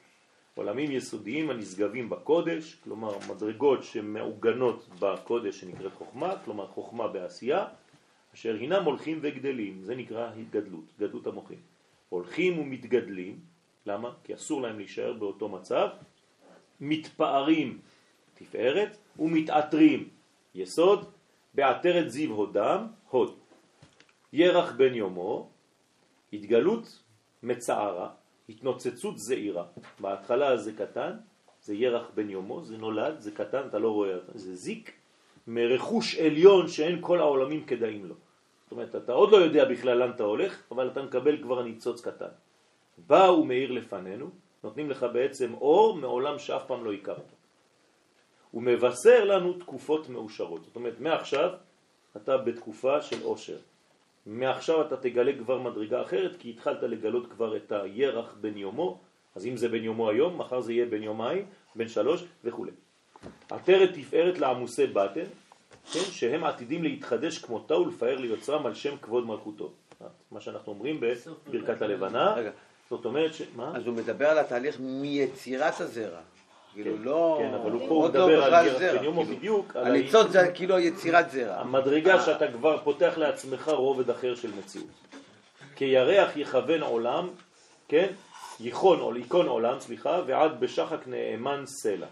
עולמים 0.55 0.91
יסודיים 0.91 1.51
הנשגבים 1.51 2.11
בקודש, 2.11 2.74
כלומר 2.85 3.19
מדרגות 3.31 3.83
שמעוגנות 3.83 4.89
בקודש 4.99 5.61
שנקראת 5.61 5.95
חוכמה, 5.95 6.35
כלומר 6.45 6.66
חוכמה 6.66 7.09
בעשייה, 7.09 7.65
אשר 8.35 8.55
הינם 8.55 8.85
הולכים 8.85 9.19
וגדלים, 9.23 9.83
זה 9.83 9.95
נקרא 9.95 10.31
התגדלות, 10.41 10.85
גדלות 10.99 11.27
המוחים. 11.27 11.59
הולכים 12.09 12.59
ומתגדלים, 12.59 13.39
למה? 13.87 14.11
כי 14.24 14.35
אסור 14.35 14.62
להם 14.62 14.79
להישאר 14.79 15.12
באותו 15.12 15.49
מצב, 15.49 15.89
מתפארים 16.83 17.79
תפארת 18.35 18.97
ומתעטרים 19.19 20.09
יסוד, 20.55 21.11
בעטרת 21.55 22.11
זיו 22.11 22.33
הודם, 22.33 22.87
הוד. 23.11 23.35
ירח 24.33 24.73
בן 24.73 24.95
יומו, 24.95 25.49
התגלות 26.33 27.03
מצערה, 27.43 28.09
התנוצצות 28.49 29.19
זעירה. 29.19 29.65
בהתחלה 30.01 30.57
זה 30.57 30.73
קטן, 30.73 31.17
זה 31.63 31.75
ירח 31.75 32.11
בן 32.15 32.31
יומו, 32.31 32.63
זה 32.63 32.79
נולד, 32.79 33.21
זה 33.21 33.31
קטן, 33.31 33.63
אתה 33.67 33.79
לא 33.79 33.91
רואה 33.91 34.17
זה 34.35 34.55
זיק 34.55 34.93
מרכוש 35.47 36.19
עליון 36.19 36.69
שאין 36.69 36.99
כל 37.01 37.21
העולמים 37.21 37.65
כדאים 37.65 38.07
לו. 38.07 38.15
זאת 38.65 38.73
אומרת, 38.73 38.95
אתה 38.97 39.13
עוד 39.13 39.31
לא 39.33 39.37
יודע 39.37 39.65
בכלל 39.65 39.99
לאן 39.99 40.11
אתה 40.11 40.23
הולך, 40.23 40.63
אבל 40.71 40.89
אתה 40.89 41.03
מקבל 41.03 41.43
כבר 41.43 41.63
ניצוץ 41.63 42.01
קטן. 42.01 42.33
בא 42.99 43.31
ומאיר 43.39 43.71
לפנינו, 43.73 44.31
נותנים 44.65 44.91
לך 44.91 45.07
בעצם 45.13 45.55
אור 45.55 45.97
מעולם 45.97 46.39
שאף 46.39 46.67
פעם 46.67 46.85
לא 46.85 46.93
הכרת. 46.93 47.33
הוא 48.51 48.63
מבשר 48.63 49.25
לנו 49.25 49.53
תקופות 49.53 50.09
מאושרות. 50.09 50.65
זאת 50.65 50.77
אומרת, 50.77 51.01
מעכשיו 51.01 51.51
אתה 52.17 52.37
בתקופה 52.37 53.03
של 53.03 53.23
עושר. 53.23 53.57
מעכשיו 54.27 54.87
אתה 54.87 54.97
תגלה 54.97 55.33
כבר 55.39 55.59
מדרגה 55.59 56.03
אחרת, 56.03 56.37
כי 56.37 56.51
התחלת 56.51 56.83
לגלות 56.83 57.27
כבר 57.27 57.57
את 57.57 57.73
הירח 57.73 58.35
בן 58.41 58.57
יומו, 58.57 58.99
אז 59.35 59.47
אם 59.47 59.57
זה 59.57 59.69
בן 59.69 59.85
יומו 59.85 60.11
היום, 60.11 60.39
מחר 60.39 60.61
זה 60.61 60.73
יהיה 60.73 60.87
בן 60.87 61.03
יומיים, 61.03 61.47
בן 61.77 61.89
שלוש 61.89 62.25
וכו'. 62.45 62.67
עטרת 63.51 63.91
תפארת 63.95 64.39
לעמוסי 64.39 64.87
בטן, 64.87 65.25
כן, 65.93 66.01
שהם 66.01 66.45
עתידים 66.45 66.83
להתחדש 66.83 67.39
כמותה 67.39 67.79
ולפאר 67.79 68.17
ליוצרם 68.17 68.67
על 68.67 68.75
שם 68.75 68.97
כבוד 68.97 69.27
מלכותו. 69.27 69.73
מה 70.31 70.41
שאנחנו 70.41 70.73
אומרים 70.73 71.01
בברכת 71.01 71.83
הלבנה. 71.83 72.35
רגע. 72.35 72.51
זאת 72.93 73.05
אומרת 73.05 73.35
ש... 73.35 73.43
מה? 73.56 73.73
אז 73.77 73.86
הוא 73.86 73.94
מדבר 73.94 74.27
על 74.27 74.39
התהליך 74.39 74.77
מיצירת 74.81 75.81
הזרע. 75.81 76.20
כאילו 76.73 76.98
לא... 76.98 77.39
כן, 77.40 77.55
אבל 77.55 77.70
הוא 77.70 77.89
פה 77.89 77.94
לא 77.94 78.09
מדבר 78.09 78.44
על 78.44 78.66
ירח 78.66 78.78
זרע, 78.78 78.98
בן 78.98 79.05
יומו 79.05 79.24
כאילו. 79.24 79.36
בדיוק. 79.36 79.77
הניצוץ 79.77 80.31
זה 80.31 80.52
כאילו 80.55 80.78
יצירת 80.78 81.31
זרע. 81.31 81.60
המדרגה 81.60 82.14
אה. 82.14 82.20
שאתה 82.20 82.52
כבר 82.52 82.78
פותח 82.85 83.12
לעצמך 83.16 83.69
רובד 83.69 84.10
אחר 84.10 84.35
של 84.35 84.51
מציאות. 84.59 84.86
כירח 85.77 86.36
יכוון 86.36 86.82
עולם, 86.82 87.28
כן? 87.89 88.06
ייכון, 88.60 89.01
או 89.01 89.16
ייכון 89.16 89.47
עולם, 89.47 89.81
סליחה, 89.81 90.20
ועד 90.27 90.60
בשחק 90.60 91.06
נאמן 91.06 91.62
סלע. 91.66 92.06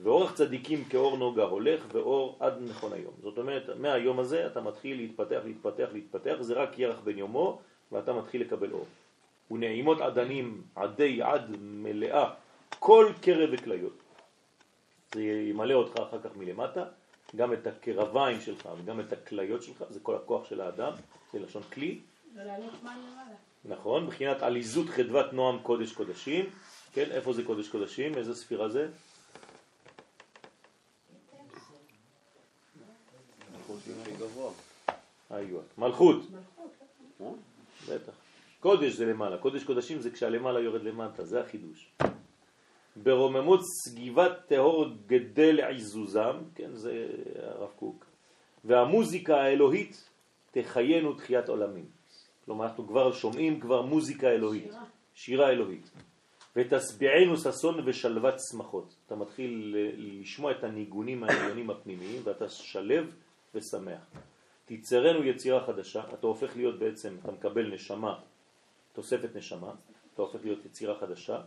ואורך 0.00 0.34
צדיקים 0.34 0.84
כאור 0.84 1.16
נוגה 1.16 1.42
הולך, 1.42 1.80
ואור 1.92 2.36
עד 2.40 2.54
נכון 2.68 2.92
היום. 2.92 3.12
זאת 3.22 3.38
אומרת, 3.38 3.62
מהיום 3.76 4.20
הזה 4.20 4.46
אתה 4.46 4.60
מתחיל 4.60 4.96
להתפתח, 4.96 5.40
להתפתח, 5.44 5.88
להתפתח, 5.92 6.34
זה 6.40 6.54
רק 6.54 6.78
ירח 6.78 7.00
בן 7.04 7.18
יומו, 7.18 7.58
ואתה 7.92 8.12
מתחיל 8.12 8.40
לקבל 8.40 8.70
אור. 8.72 8.86
ונעימות 9.50 10.00
עדנים, 10.00 10.62
עדי 10.74 11.22
עד 11.22 11.56
מלאה, 11.60 12.30
כל 12.78 13.12
קרב 13.20 13.48
וכליות. 13.52 13.98
זה 15.14 15.22
ימלא 15.22 15.74
אותך 15.74 16.00
אחר 16.00 16.20
כך 16.22 16.36
מלמטה, 16.36 16.84
גם 17.36 17.52
את 17.52 17.66
הקרביים 17.66 18.40
שלך 18.40 18.68
וגם 18.78 19.00
את 19.00 19.12
הכליות 19.12 19.62
שלך, 19.62 19.84
זה 19.90 20.00
כל 20.00 20.16
הכוח 20.16 20.48
של 20.48 20.60
האדם, 20.60 20.92
זה 21.32 21.38
לשון 21.38 21.62
כלי. 21.62 22.00
נכון? 23.64 24.04
מבחינת 24.04 24.42
עליזות 24.42 24.88
חדוות 24.88 25.32
נועם 25.32 25.58
קודש 25.62 25.92
קודשים, 25.92 26.44
כן? 26.92 27.10
איפה 27.10 27.32
זה 27.32 27.42
קודש 27.44 27.68
קודשים? 27.68 28.14
איזה 28.14 28.34
ספירה 28.34 28.68
זה? 28.68 28.88
איוע. 35.30 35.62
מלכות. 35.78 36.16
בטח. 37.88 38.23
קודש 38.64 38.92
זה 38.92 39.06
למעלה, 39.06 39.38
קודש 39.38 39.64
קודשים 39.64 40.00
זה 40.00 40.10
כשהלמעלה 40.10 40.60
יורד 40.60 40.82
למטה, 40.82 41.24
זה 41.24 41.40
החידוש. 41.40 41.92
ברוממות 42.96 43.60
סגיבת 43.62 44.32
טהור 44.46 44.86
גדל 45.06 45.60
עיזוזם, 45.60 46.36
כן, 46.54 46.70
זה 46.72 47.06
הרב 47.36 47.70
קוק, 47.76 48.04
והמוזיקה 48.64 49.36
האלוהית 49.36 50.08
תחיינו 50.50 51.12
תחיית 51.12 51.48
עולמים. 51.48 51.84
כלומר, 52.44 52.64
אנחנו 52.64 52.88
כבר 52.88 53.12
שומעים 53.12 53.60
כבר 53.60 53.82
מוזיקה 53.82 54.28
אלוהית, 54.28 54.72
שירה. 54.72 54.84
שירה 55.14 55.50
אלוהית. 55.50 55.90
ותסביענו 56.56 57.36
ששון 57.36 57.80
ושלוות 57.84 58.34
שמחות. 58.50 58.94
אתה 59.06 59.16
מתחיל 59.16 59.76
לשמוע 59.96 60.52
את 60.52 60.64
הניגונים 60.64 61.24
העליונים 61.24 61.70
הפנימיים 61.70 62.20
ואתה 62.24 62.48
שלב 62.48 63.12
ושמח. 63.54 64.10
תיצרנו 64.64 65.24
יצירה 65.24 65.66
חדשה, 65.66 66.02
אתה 66.14 66.26
הופך 66.26 66.56
להיות 66.56 66.78
בעצם, 66.78 67.16
אתה 67.22 67.32
מקבל 67.32 67.74
נשמה, 67.74 68.20
תוספת 68.94 69.36
נשמה, 69.36 69.72
אתה 70.14 70.22
הופך 70.22 70.44
להיות 70.44 70.64
יצירה 70.64 70.98
חדשה, 71.00 71.40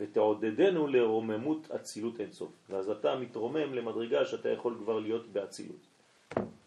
ותעודדנו 0.00 0.86
לרוממות 0.86 1.70
אצילות 1.70 2.20
אינסוף. 2.20 2.50
ואז 2.70 2.90
אתה 2.90 3.16
מתרומם 3.16 3.74
למדרגה 3.74 4.24
שאתה 4.24 4.48
יכול 4.48 4.74
כבר 4.78 4.98
להיות 4.98 5.28
באצילות. 5.28 5.86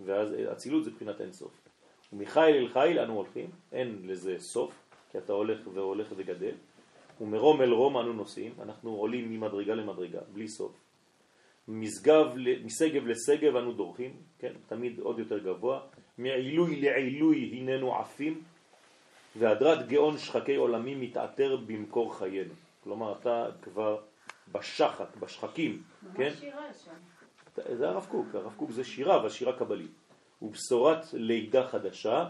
ואז 0.01 0.33
אצילות 0.51 0.83
זה 0.83 0.91
בחינת 0.91 1.21
אינסוף. 1.21 1.51
ומחיל 2.13 2.41
אל 2.43 2.67
חיל 2.67 2.99
אנו 2.99 3.13
הולכים, 3.13 3.49
אין 3.71 4.01
לזה 4.03 4.35
סוף, 4.39 4.73
כי 5.11 5.17
אתה 5.17 5.33
הולך 5.33 5.59
והולך 5.73 6.07
וגדל. 6.15 6.55
ומרום 7.21 7.61
אל 7.61 7.71
רום 7.71 7.97
אנו 7.97 8.13
נוסעים, 8.13 8.53
אנחנו 8.61 8.95
עולים 8.95 9.29
ממדרגה 9.31 9.75
למדרגה, 9.75 10.19
בלי 10.33 10.47
סוף. 10.47 10.71
משגב, 11.67 12.25
ל- 12.35 12.63
משגב 12.65 13.07
לשגב 13.07 13.55
אנו 13.55 13.73
דורכים, 13.73 14.11
כן, 14.39 14.53
תמיד 14.67 14.99
עוד 14.99 15.19
יותר 15.19 15.37
גבוה. 15.37 15.79
מעילוי 16.17 16.81
לעילוי 16.81 17.57
הננו 17.57 17.95
עפים, 17.95 18.41
והדרת 19.35 19.87
גאון 19.87 20.17
שחקי 20.17 20.55
עולמים 20.55 21.01
מתעתר 21.01 21.57
במקור 21.65 22.17
חיינו. 22.17 22.53
כלומר, 22.83 23.15
אתה 23.19 23.45
כבר 23.61 23.97
בשחק, 24.51 25.15
בשחקים, 25.19 25.81
כן? 26.15 26.31
שירה 26.39 26.73
שם. 26.85 26.91
זה 27.77 27.89
הרב 27.89 28.05
קוק, 28.09 28.35
הרב 28.35 28.53
קוק 28.57 28.71
זה 28.71 28.83
שירה, 28.83 29.15
אבל 29.15 29.29
שירה 29.29 29.53
קבלית. 29.53 29.91
ובשורת 30.41 31.05
לידה 31.13 31.67
חדשה, 31.67 32.29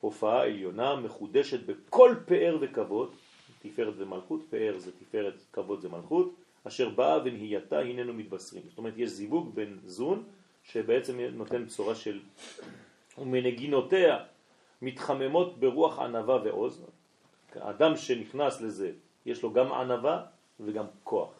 הופעה 0.00 0.42
עליונה 0.42 0.96
מחודשת 0.96 1.66
בכל 1.66 2.14
פאר 2.26 2.58
וכבוד, 2.60 3.14
תפארת 3.62 3.96
זה 3.96 4.04
מלכות, 4.04 4.40
פאר 4.50 4.78
זה 4.78 4.90
תפארת, 4.92 5.34
כבוד 5.52 5.80
זה 5.80 5.88
מלכות, 5.88 6.34
אשר 6.64 6.88
באה 6.88 7.18
ונהייתה 7.24 7.78
הננו 7.78 8.14
מתבשרים. 8.14 8.62
זאת 8.68 8.78
אומרת, 8.78 8.94
יש 8.96 9.10
זיווג 9.10 9.54
בין 9.54 9.78
זון, 9.86 10.22
שבעצם 10.64 11.20
נותן 11.20 11.66
בשורה 11.66 11.94
של 11.94 12.20
ומנגינותיה 13.18 14.18
מתחממות 14.82 15.58
ברוח 15.58 15.98
ענבה 15.98 16.38
ועוז. 16.44 16.84
האדם 17.54 17.96
שנכנס 17.96 18.60
לזה, 18.60 18.92
יש 19.26 19.42
לו 19.42 19.52
גם 19.52 19.72
ענבה 19.72 20.22
וגם 20.60 20.86
כוח. 21.04 21.30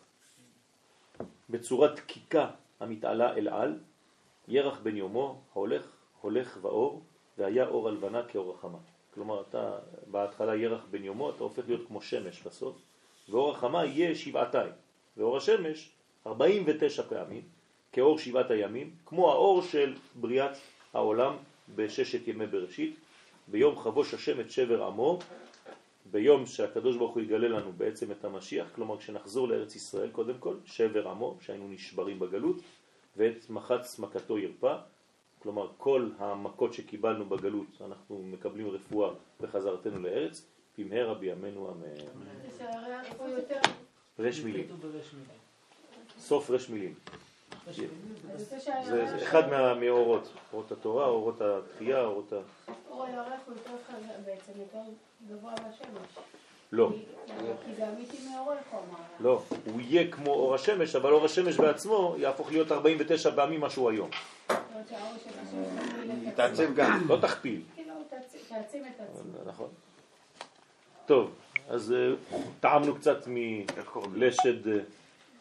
בצורת 1.50 1.96
דקיקה 1.96 2.50
המתעלה 2.80 3.34
אל 3.34 3.48
על, 3.48 3.78
ירח 4.48 4.80
בן 4.82 4.96
יומו 4.96 5.40
הולך, 5.52 5.86
הולך 6.20 6.58
ואור, 6.62 7.02
והיה 7.38 7.66
אור 7.66 7.88
הלבנה 7.88 8.22
כאור 8.22 8.54
החמה. 8.54 8.78
כלומר, 9.14 9.42
אתה 9.48 9.78
בהתחלה 10.06 10.56
ירח 10.56 10.84
בן 10.90 11.04
יומו, 11.04 11.30
אתה 11.30 11.44
הופך 11.44 11.62
להיות 11.66 11.86
כמו 11.86 12.02
שמש 12.02 12.42
בסוף, 12.42 12.76
ואור 13.28 13.50
החמה 13.50 13.84
יהיה 13.84 14.14
שבעתיים, 14.14 14.72
ואור 15.16 15.36
השמש 15.36 15.90
49 16.26 17.02
פעמים, 17.02 17.42
כאור 17.92 18.18
שבעת 18.18 18.50
הימים, 18.50 18.90
כמו 19.06 19.30
האור 19.30 19.62
של 19.62 19.94
בריאת 20.20 20.56
העולם 20.94 21.36
בששת 21.74 22.28
ימי 22.28 22.46
בראשית, 22.46 22.96
ביום 23.48 23.78
חבוש 23.78 24.14
השם 24.14 24.40
את 24.40 24.50
שבר 24.50 24.84
עמו, 24.84 25.18
ביום 26.10 26.46
שהקדוש 26.46 26.96
ברוך 26.96 27.14
הוא 27.14 27.22
יגלה 27.22 27.48
לנו 27.48 27.72
בעצם 27.72 28.10
את 28.10 28.24
המשיח, 28.24 28.66
כלומר 28.74 28.98
כשנחזור 28.98 29.48
לארץ 29.48 29.76
ישראל 29.76 30.10
קודם 30.10 30.38
כל, 30.38 30.56
שבר 30.64 31.08
עמו, 31.08 31.36
שהיינו 31.40 31.68
נשברים 31.68 32.18
בגלות, 32.18 32.56
ואת 33.16 33.50
מחץ 33.50 33.98
מכתו 33.98 34.38
ירפא, 34.38 34.76
כלומר 35.42 35.68
כל 35.78 36.08
המכות 36.18 36.72
שקיבלנו 36.72 37.24
בגלות 37.24 37.66
אנחנו 37.86 38.22
מקבלים 38.22 38.70
רפואה 38.70 39.10
בחזרתנו 39.40 39.98
לארץ, 39.98 40.46
במהרה 40.78 41.14
בימינו 41.14 41.70
אמן. 41.70 42.64
רש 44.18 44.40
מילים. 44.40 44.66
סוף 46.18 46.50
רש 46.50 46.68
מילים. 46.68 46.94
זה 48.84 49.22
אחד 49.22 49.48
מה- 49.50 49.74
מהאורות, 49.74 50.28
אורות 50.52 50.72
התורה, 50.72 51.06
אורות 51.06 51.40
התחייה, 51.40 52.04
אורות 52.04 52.32
ה... 52.32 52.36
אור 52.90 53.04
הירח 53.04 53.26
הוא 53.46 53.54
יותר 53.54 53.70
חזק, 53.86 54.08
בעצם 54.24 54.52
יותר 54.60 54.78
גבוה 55.28 55.52
מהשמש. 55.62 56.24
לא, 56.72 56.90
כי- 57.66 57.74
זה 57.76 57.88
אמיתי 57.88 58.16
אמר. 58.72 58.98
לא, 59.20 59.42
הוא 59.72 59.80
יהיה 59.80 60.10
כמו 60.10 60.30
אור 60.34 60.54
השמש, 60.54 60.96
אבל 60.96 61.12
אור 61.12 61.24
השמש 61.24 61.56
בעצמו 61.56 62.14
יהפוך 62.18 62.50
להיות 62.52 62.72
49 62.72 63.30
פעמים 63.36 63.60
מה 63.60 63.70
שהוא 63.70 63.90
היום. 63.90 64.10
את 66.28 66.36
תעצב. 66.36 66.74
גם. 66.74 67.04
לא 67.08 67.16
תכפיל. 67.22 67.60
תעצ- 68.10 68.48
תעצים 68.48 68.84
את 68.84 69.00
עצמו. 69.00 69.30
נכון. 69.46 69.68
טוב, 71.06 71.30
אז 71.68 71.92
אה, 71.92 72.38
טעמנו 72.60 72.94
קצת 72.94 73.18
מלשד 73.26 74.68
אה, 74.68 74.78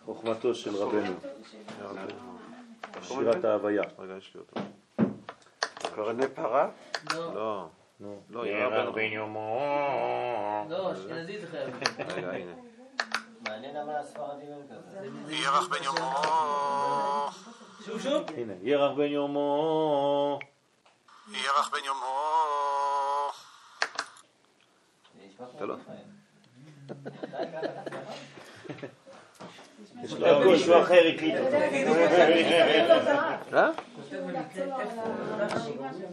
חוכמתו 0.05 0.55
של 0.55 0.75
רבנו, 0.75 1.13
שירת 3.01 3.45
ההוויה. 3.45 3.83
רגע, 3.99 4.13
יש 4.17 4.35
לי 4.35 4.39
אותו. 4.41 4.61
קרני 5.95 6.27
פרה? 6.27 6.69
לא, 7.13 7.33
לא. 7.35 7.67
לא, 8.29 8.47
ירח 8.47 8.89
בן 8.95 9.01
יומו. 9.01 10.65
לא, 10.69 10.93
אשכנזי 10.93 11.39
זה 11.39 11.47
חייב. 11.47 11.69
רגע, 12.09 12.31
הנה. 12.31 12.51
מעניין 13.41 13.75
למה 13.75 13.99
הספרדים 13.99 14.47
הם 14.51 14.61
כזה. 14.67 15.07
ירח 15.35 15.67
בן 15.67 15.83
יומו. 15.83 16.11
שוב 17.85 18.01
שוב. 18.01 18.23
הנה, 18.37 18.53
ירח 18.61 18.91
בן 18.97 19.03
יומו. 19.07 20.39
ירח 21.31 21.69
בן 21.71 21.79
יומו. 21.85 22.15
אתה 25.55 25.65
לא- 25.65 25.75
מיכאל. 25.77 25.93
אתה 27.29 27.39
הגעת 27.39 27.63
לעצמך? 27.63 28.11
יש 30.03 30.67
לו 30.67 30.81
אחר 30.81 31.07
הקליט 31.15 31.35
אותו. 31.37 31.57
לא. 33.51 33.57
אה? 33.57 33.69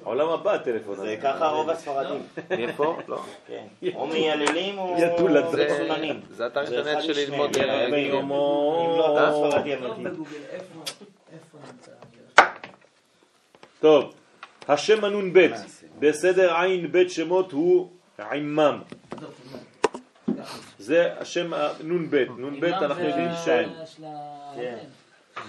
עולם 0.05 0.29
הבא 0.29 0.53
הטלפון 0.53 0.97
זה 0.97 1.03
הזה. 1.03 1.17
ככה 1.23 1.47
רוב 1.47 1.71
הספרדים. 1.71 2.23
מאיפה? 2.51 2.99
לא. 3.09 3.23
כן. 3.47 3.67
או 3.95 4.07
מייללים 4.07 4.79
או. 4.79 4.97
צוננים. 5.79 6.21
זה 6.31 6.47
אתר 6.47 6.61
אינטרנט 6.61 7.03
של. 7.03 7.13
ללמוד. 7.13 7.57
אם 7.57 7.63
לא 8.99 9.13
אתה 9.13 9.25
אה? 9.25 9.51
ספרדי 9.51 9.77
לא 9.77 9.95
אמיתי. 9.95 10.21
נמצא? 11.69 11.93
טוב, 13.81 14.15
השם 14.69 15.05
הנ"ב 15.05 15.49
בסדר 15.99 16.57
עין 16.57 16.93
בית 16.93 17.11
שמות 17.11 17.53
הוא 17.53 17.89
עימם. 18.31 18.79
זה 20.89 21.21
השם 21.21 21.53
הנ"ב. 21.53 22.15
נ"ב 22.39 22.65
אנחנו 22.65 23.05
יודעים 23.05 23.31
שאין. 23.45 23.69
כן. 24.55 24.79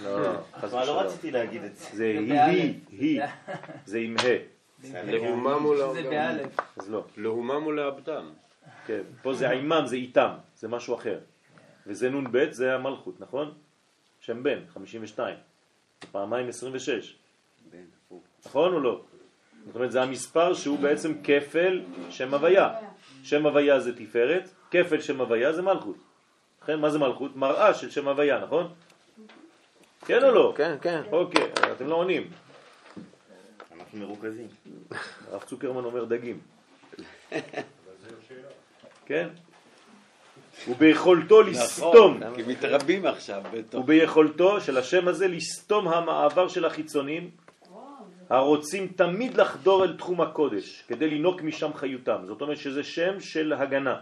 לא, 0.03 0.34
חס 0.60 0.74
אבל 0.74 0.86
לא. 0.86 1.02
רציתי 1.02 1.32
להגיד 1.32 1.64
את 1.64 1.76
זה. 1.76 1.86
זה 1.94 2.06
היא, 2.06 2.74
היא. 2.90 3.22
זה 3.86 3.98
עם 3.98 4.16
ה'. 4.18 4.24
זה 4.82 5.02
לעבדם? 5.76 6.10
באלף. 6.10 6.60
אז 6.78 6.90
לא. 6.90 7.03
להומם 7.18 7.66
או 7.66 7.72
לעבדם? 7.72 8.30
כן, 8.86 9.02
פה 9.22 9.34
זה 9.34 9.49
עימם, 9.49 9.84
זה 9.86 9.95
איתם, 9.95 10.32
זה 10.56 10.68
משהו 10.68 10.95
אחר. 10.95 11.20
וזה 11.88 12.10
נ"ב, 12.10 12.52
זה 12.52 12.76
המלכות, 12.76 13.20
נכון? 13.20 13.53
שם 14.20 14.44
בן, 14.44 14.60
52. 14.74 15.36
פעמיים 16.11 16.48
26. 16.48 17.16
נכון 18.45 18.74
או 18.74 18.80
לא? 18.80 19.02
זאת 19.66 19.76
אומרת, 19.76 19.91
זה 19.91 20.02
המספר 20.02 20.53
שהוא 20.53 20.80
בעצם 20.80 21.14
כפל 21.24 21.82
שם 22.10 22.34
הוויה. 22.34 22.74
שם 23.23 23.45
הוויה 23.45 23.79
זה 23.79 23.95
תפארת, 23.95 24.49
כפל 24.71 25.01
שם 25.01 25.21
הוויה 25.21 25.53
זה 25.53 25.61
מלכות. 25.61 25.95
לכן, 26.63 26.79
מה 26.79 26.89
זה 26.89 26.99
מלכות? 26.99 27.35
מראה 27.35 27.73
של 27.73 27.89
שם 27.89 28.07
הוויה, 28.07 28.39
נכון? 28.39 28.73
כן 30.05 30.23
או 30.23 30.31
לא? 30.31 30.53
כן, 30.55 30.75
כן. 30.81 31.01
אוקיי, 31.11 31.43
אתם 31.71 31.87
לא 31.87 31.95
עונים. 31.95 32.29
אנחנו 33.79 33.99
מרוכזים. 33.99 34.47
הרב 35.31 35.43
צוקרמן 35.43 35.83
אומר 35.83 36.05
דגים. 36.05 36.39
כן? 39.05 39.27
וביכולתו 40.67 41.41
לסתום, 41.41 42.17
נכון, 42.17 42.35
כי 42.35 42.43
מתרבים 42.43 43.05
עכשיו. 43.05 43.43
וביכולתו 43.73 44.61
של 44.61 44.77
השם 44.77 45.07
הזה 45.07 45.27
לסתום 45.27 45.87
המעבר 45.87 46.47
של 46.47 46.65
החיצונים 46.65 47.29
הרוצים 48.30 48.88
תמיד 48.88 49.38
לחדור 49.38 49.84
אל 49.84 49.97
תחום 49.97 50.22
הקודש 50.22 50.84
כדי 50.88 51.10
לנוק 51.10 51.41
משם 51.41 51.73
חיותם. 51.73 52.22
זאת 52.26 52.41
אומרת 52.41 52.57
שזה 52.57 52.84
שם 52.84 53.19
של 53.19 53.53
הגנה 53.53 54.01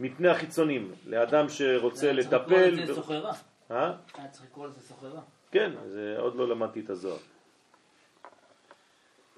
מפני 0.00 0.28
החיצונים, 0.28 0.92
לאדם 1.06 1.48
שרוצה 1.48 2.10
היה 2.10 2.22
צריך 2.22 2.32
לקרוא 2.32 2.58
לטפל. 2.58 2.82
לזה 2.82 2.94
סוחרה. 2.94 3.32
אה? 3.70 3.92
היה 4.14 4.28
צריך 4.28 4.44
לקרוא 4.50 4.66
לזה 4.66 4.80
סוחרה. 4.80 5.20
כן, 5.50 5.72
זה 5.86 6.14
עוד 6.18 6.36
לא 6.36 6.48
למדתי 6.48 6.80
את 6.80 6.90
הזוהר. 6.90 7.18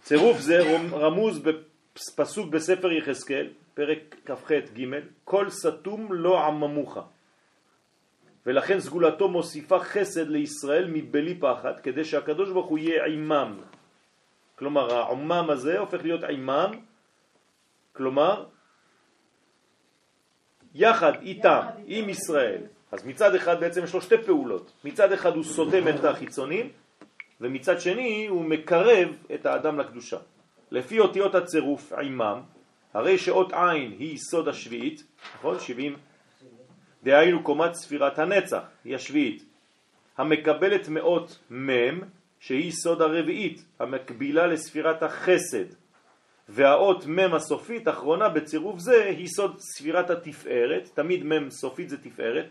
צירוף 0.01 0.39
זה 0.39 0.79
רמוז 0.93 1.39
בפסוק 1.39 2.51
בספר 2.51 2.93
יחזקאל, 2.93 3.51
פרק 3.75 4.17
כ"ח 4.25 4.53
ג' 4.53 4.85
כל 5.25 5.51
סתום 5.51 6.13
לא 6.13 6.47
עממוך. 6.47 6.99
ולכן 8.47 8.81
סגולתו 8.81 9.29
מוסיפה 9.29 9.79
חסד 9.79 10.29
לישראל 10.29 10.87
מבלי 10.93 11.35
פחד, 11.35 11.81
כדי 11.81 12.05
שהקדוש 12.05 12.51
ברוך 12.51 12.67
הוא 12.67 12.79
יהיה 12.79 13.05
עימם. 13.05 13.61
כלומר, 14.55 14.95
העומם 14.95 15.47
הזה 15.51 15.79
הופך 15.79 16.03
להיות 16.03 16.25
עימם, 16.25 16.71
כלומר, 17.93 18.45
יחד 20.75 21.13
איתם, 21.23 21.61
עם 21.87 22.09
ישראל. 22.09 22.63
אז 22.93 23.07
מצד 23.07 23.35
אחד 23.35 23.61
בעצם 23.61 23.85
יש 23.85 23.95
לו 23.95 24.01
שתי 24.01 24.19
פעולות. 24.19 24.73
מצד 24.85 25.13
אחד 25.13 25.35
הוא 25.35 25.45
סותם 25.45 25.89
את 25.89 26.05
החיצונים, 26.05 26.71
ומצד 27.41 27.81
שני 27.81 28.27
הוא 28.27 28.45
מקרב 28.45 29.09
את 29.35 29.47
האדם 29.47 29.81
לקדושה. 29.81 30.19
לפי 30.71 30.99
אותיות 30.99 31.35
הצירוף 31.35 31.93
עימם, 31.93 32.41
הרי 32.95 33.19
שאות 33.19 33.53
עין 33.53 33.91
היא 33.99 34.19
סוד 34.19 34.49
השביעית, 34.49 35.03
נכון? 35.35 35.59
70, 35.61 35.97
דהיינו 37.07 37.43
קומת 37.43 37.75
ספירת 37.75 38.19
הנצח, 38.19 38.63
היא 38.85 38.95
השביעית, 38.95 39.45
המקבלת 40.19 40.89
מאות 40.89 41.39
מם, 41.51 42.01
שהיא 42.41 42.73
סוד 42.73 43.03
הרביעית, 43.03 43.65
המקבילה 43.81 44.47
לספירת 44.47 45.03
החסד, 45.03 45.65
והאות 46.49 47.07
מם 47.07 47.35
הסופית, 47.35 47.89
אחרונה 47.89 48.29
בצירוף 48.29 48.79
זה, 48.79 49.05
היא 49.05 49.27
סוד 49.27 49.57
ספירת 49.59 50.11
התפארת, 50.11 50.91
תמיד 50.95 51.25
מם 51.25 51.51
סופית 51.51 51.89
זה 51.89 51.97
תפארת, 52.03 52.47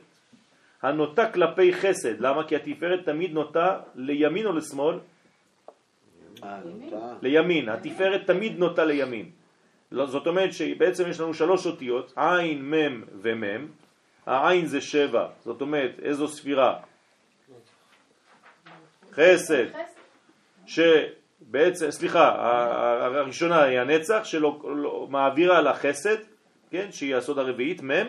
הנוטה 0.82 1.32
כלפי 1.32 1.74
חסד, 1.74 2.20
למה? 2.20 2.48
כי 2.48 2.56
התפארת 2.56 3.06
תמיד 3.06 3.32
נוטה 3.34 3.80
לימין 3.96 4.46
או 4.46 4.54
לשמאל? 4.54 5.00
לימין, 7.22 7.70
התפארת 7.70 8.28
תמיד 8.28 8.60
נוטה 8.60 8.86
לימין. 8.86 9.30
לא, 9.92 10.06
זאת 10.06 10.28
אומרת 10.28 10.54
שבעצם 10.54 11.04
יש 11.10 11.20
לנו 11.20 11.34
שלוש 11.34 11.66
אותיות, 11.66 12.14
עין, 12.16 12.62
מם 12.62 13.04
ומם. 13.22 13.85
העין 14.26 14.66
זה 14.66 14.82
שבע, 14.82 15.28
זאת 15.46 15.62
אומרת 15.62 15.92
איזו 16.02 16.28
ספירה? 16.28 16.80
חסד, 19.12 19.66
שבעצם, 20.66 21.92
סליחה, 21.92 22.36
הראשונה 23.02 23.64
היא 23.64 23.80
הנצח 23.80 24.22
שמעבירה 24.24 25.62
לחסד, 25.62 26.18
כן, 26.72 26.92
שהיא 26.92 27.16
הסוד 27.16 27.40
הרביעית, 27.40 27.82
מם, 27.82 28.08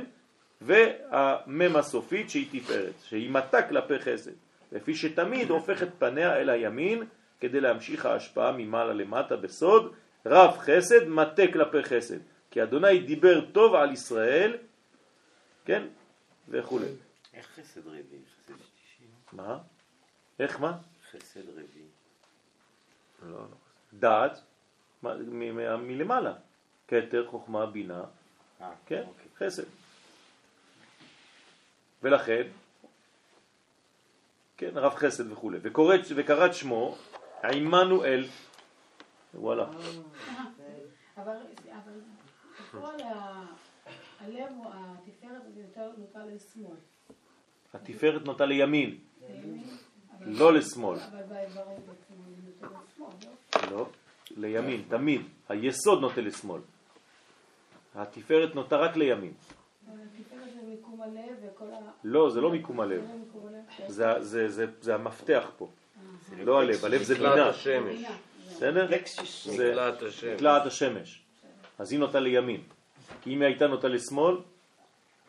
והמם 0.61 1.77
הסופית 1.77 2.31
שהיא 2.31 2.47
תפארת, 2.53 2.95
שהיא 3.05 3.31
מטה 3.31 3.63
כלפי 3.63 3.99
חסד, 3.99 4.31
לפי 4.73 4.95
שתמיד 4.95 5.51
הופכת 5.51 5.89
פניה 5.99 6.37
אל 6.37 6.51
הימין 6.51 7.03
כדי 7.41 7.61
להמשיך 7.61 8.07
ההשפעה 8.07 8.53
ממעלה 8.53 8.93
למטה 8.93 9.37
בסוד, 9.37 9.95
רב 10.27 10.57
חסד 10.59 11.09
מטה 11.09 11.43
כלפי 11.53 11.83
חסד, 11.83 12.19
כי 12.51 12.63
אדוני 12.63 12.99
דיבר 12.99 13.41
טוב 13.41 13.75
על 13.75 13.93
ישראל, 13.93 14.57
כן, 15.65 15.83
וכו'. 16.49 16.79
איך 17.35 17.47
חסד 17.47 17.87
רביעי? 17.87 18.03
חסד 18.43 18.55
שישי? 18.59 19.05
מה? 19.33 19.59
איך 20.39 20.61
מה? 20.61 20.79
חסד 21.11 21.49
רביעי. 21.49 21.87
לא, 23.23 23.31
לא. 23.31 23.47
דעת, 23.93 24.39
מלמעלה, 25.03 26.35
כתר, 26.89 27.27
חוכמה, 27.31 27.67
בינה, 27.67 28.05
אה, 28.61 28.71
כן, 28.87 29.03
אוקיי. 29.07 29.47
חסד. 29.49 29.63
ולכן, 32.03 32.43
כן, 34.57 34.71
רב 34.75 34.95
חסד 34.95 35.33
וכו', 35.33 35.51
וקוראת, 35.63 36.01
וקראת 36.17 36.55
שמו 36.55 36.99
עמנואל, 37.45 38.25
וואלה, 39.35 39.67
אבל 41.17 41.37
אבל 42.75 43.01
ה- 43.03 43.47
הלב, 44.21 44.49
הוא- 44.57 44.67
התפארת 45.07 45.43
נוטה 45.99 46.21
לשמאל. 46.27 46.77
התפארת 47.75 48.25
נוטה 48.25 48.45
לימין, 48.47 48.99
לא 50.27 50.53
לשמאל, 50.55 50.99
לא? 50.99 51.03
לא, 53.71 53.89
לימין, 54.37 54.83
תמיד, 54.89 55.21
היסוד 55.49 56.01
נוטה 56.01 56.21
לשמאל, 56.21 56.61
התפארת 57.95 58.55
נוטה 58.55 58.77
רק 58.77 58.97
לימין. 58.97 59.33
לא, 62.05 62.31
זה 62.31 62.41
לא 62.41 62.51
מיקום 62.51 62.81
הלב, 62.81 63.05
זה 64.23 64.67
לא 64.83 64.95
המפתח 64.95 65.51
פה, 65.59 65.69
לא 66.39 66.61
הלב, 66.61 66.85
הלב 66.85 67.03
זה 67.03 67.15
נקלעת 67.15 67.35
בינה. 67.35 68.17
בסדר? 68.51 68.87
נקלעת 70.35 70.67
השמש. 70.67 71.23
אז 71.79 71.93
היא 71.93 72.01
נוטה 72.01 72.21
לימין. 72.21 72.61
כי 73.27 73.35
אם 73.35 73.41
היא 73.41 73.47
הייתה 73.47 73.67
נוטה 73.67 73.89
לשמאל, 73.89 74.37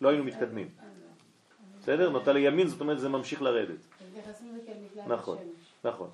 לא 0.01 0.09
היינו 0.09 0.23
מתקדמים. 0.23 0.69
בסדר? 1.81 2.09
נוטה 2.09 2.33
לימין, 2.33 2.67
זאת 2.67 2.81
אומרת 2.81 2.99
זה 2.99 3.09
ממשיך 3.09 3.41
לרדת. 3.41 3.81
נכון. 5.07 5.37
נכון. 5.83 6.09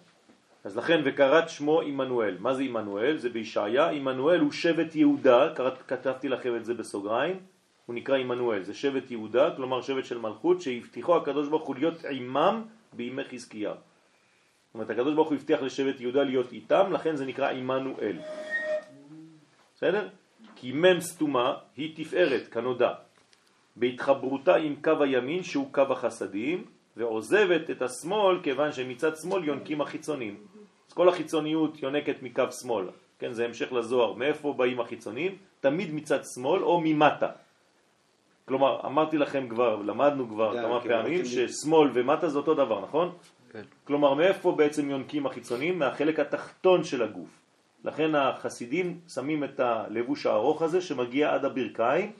אז 0.64 0.78
לכן 0.78 1.02
וקראת 1.06 1.50
שמו 1.50 1.82
עמנואל. 1.82 2.38
מה 2.40 2.54
זה 2.54 2.64
עמנואל? 2.64 3.18
זה 3.18 3.30
בישעיה. 3.30 3.90
עמנואל 3.90 4.40
הוא 4.40 4.52
שבט 4.52 4.96
יהודה, 4.96 5.54
כתבתי 5.88 6.30
לכם 6.30 6.56
את 6.56 6.66
זה 6.66 6.74
בסוגריים. 6.74 7.40
הוא 7.86 7.96
נקרא 7.96 8.18
עמנואל. 8.18 8.64
זה 8.64 8.74
שבט 8.74 9.12
יהודה, 9.12 9.56
כלומר 9.56 9.82
שבט 9.82 10.06
של 10.06 10.18
מלכות, 10.18 10.62
שהבטיחו 10.62 11.18
הקדוש 11.18 11.48
ברוך 11.48 11.68
הוא 11.68 11.76
להיות 11.76 12.06
עמם 12.10 12.64
בימי 12.94 13.24
חזקיהו. 13.24 13.74
זאת 13.76 14.74
אומרת, 14.74 14.90
הקדוש 14.90 15.14
ברוך 15.14 15.30
הוא 15.30 15.36
הבטיח 15.36 15.62
לשבט 15.62 16.00
יהודה 16.00 16.24
להיות 16.24 16.52
איתם, 16.52 16.92
לכן 16.92 17.16
זה 17.16 17.26
נקרא 17.26 17.52
עמנואל. 17.52 18.18
בסדר? 19.76 20.08
כי 20.56 20.72
מם 20.72 21.00
סתומה 21.00 21.54
היא 21.76 21.96
תפארת, 21.96 22.48
כנודע, 22.48 22.94
בהתחברותה 23.76 24.56
עם 24.56 24.76
קו 24.84 25.04
הימין 25.04 25.44
שהוא 25.44 25.74
קו 25.74 25.82
החסדים, 25.82 26.66
ועוזבת 26.98 27.70
את 27.70 27.82
השמאל 27.82 28.40
כיוון 28.44 28.72
שמצד 28.72 29.12
שמאל 29.16 29.44
יונקים 29.44 29.82
החיצונים. 29.82 30.38
אז 30.88 30.94
כל 30.94 31.10
החיצוניות 31.10 31.84
יונקת 31.84 32.16
מקו 32.22 32.52
שמאל, 32.62 32.86
כן, 33.20 33.34
זה 33.34 33.46
המשך 33.46 33.74
לזוהר. 33.74 34.14
מאיפה 34.14 34.54
באים 34.54 34.80
החיצונים? 34.80 35.38
תמיד 35.60 35.94
מצד 35.94 36.20
שמאל 36.36 36.64
או 36.64 36.82
ממטה. 36.84 37.30
כלומר, 38.46 38.80
אמרתי 38.86 39.18
לכם 39.18 39.50
כבר, 39.50 39.76
למדנו 39.76 40.30
כבר 40.30 40.54
כן, 40.54 40.62
כמה 40.62 40.82
כן, 40.82 40.90
פעמים 40.90 41.20
לי. 41.22 41.26
ששמאל 41.26 41.90
ומטה 41.94 42.30
זה 42.30 42.38
אותו 42.38 42.54
דבר, 42.54 42.82
נכון? 42.82 43.12
כן. 43.52 43.62
כלומר, 43.84 44.14
מאיפה 44.14 44.52
בעצם 44.52 44.90
יונקים 44.90 45.26
החיצונים? 45.26 45.80
מהחלק 45.80 46.20
התחתון 46.20 46.84
של 46.84 47.04
הגוף. 47.04 47.43
לכן 47.84 48.16
החסידים 48.16 49.00
שמים 49.08 49.44
את 49.44 49.60
הלבוש 49.60 50.26
הארוך 50.26 50.62
הזה 50.62 50.82
שמגיע 50.82 51.34
עד 51.34 51.46
הברכיים, 51.46 52.12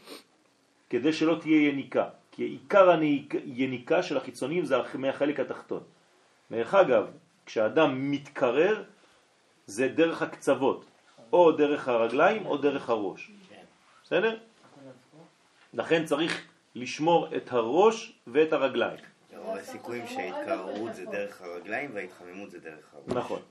כדי 0.90 1.14
שלא 1.14 1.38
תהיה 1.42 1.70
יניקה. 1.70 2.10
כי 2.32 2.44
עיקר 2.44 2.90
היניקה 3.46 4.04
של 4.04 4.18
החיצונים 4.18 4.66
זה 4.66 4.76
מהחלק 4.94 5.40
התחתון. 5.40 5.84
דרך 6.52 6.74
אגב, 6.74 7.08
כשאדם 7.46 8.12
מתקרר, 8.12 8.84
זה 9.68 9.88
דרך 9.88 10.22
הקצוות, 10.22 10.86
או 11.34 11.52
דרך 11.52 11.88
הרגליים 11.88 12.46
או 12.46 12.58
דרך 12.58 12.90
הראש. 12.90 13.32
בסדר? 14.04 14.38
לכן 15.74 16.06
צריך 16.06 16.48
לשמור 16.76 17.36
את 17.36 17.52
הראש 17.52 18.14
ואת 18.28 18.54
הרגליים. 18.54 19.00
רוב 19.36 19.58
הסיכויים 19.58 20.08
שההתקררות 20.08 20.96
זה 20.96 21.06
דרך 21.06 21.42
הרגליים 21.42 21.92
וההתחממות 21.94 22.52
זה 22.52 22.60
דרך 22.60 22.94
הראש. 22.94 23.18
נכון. 23.18 23.42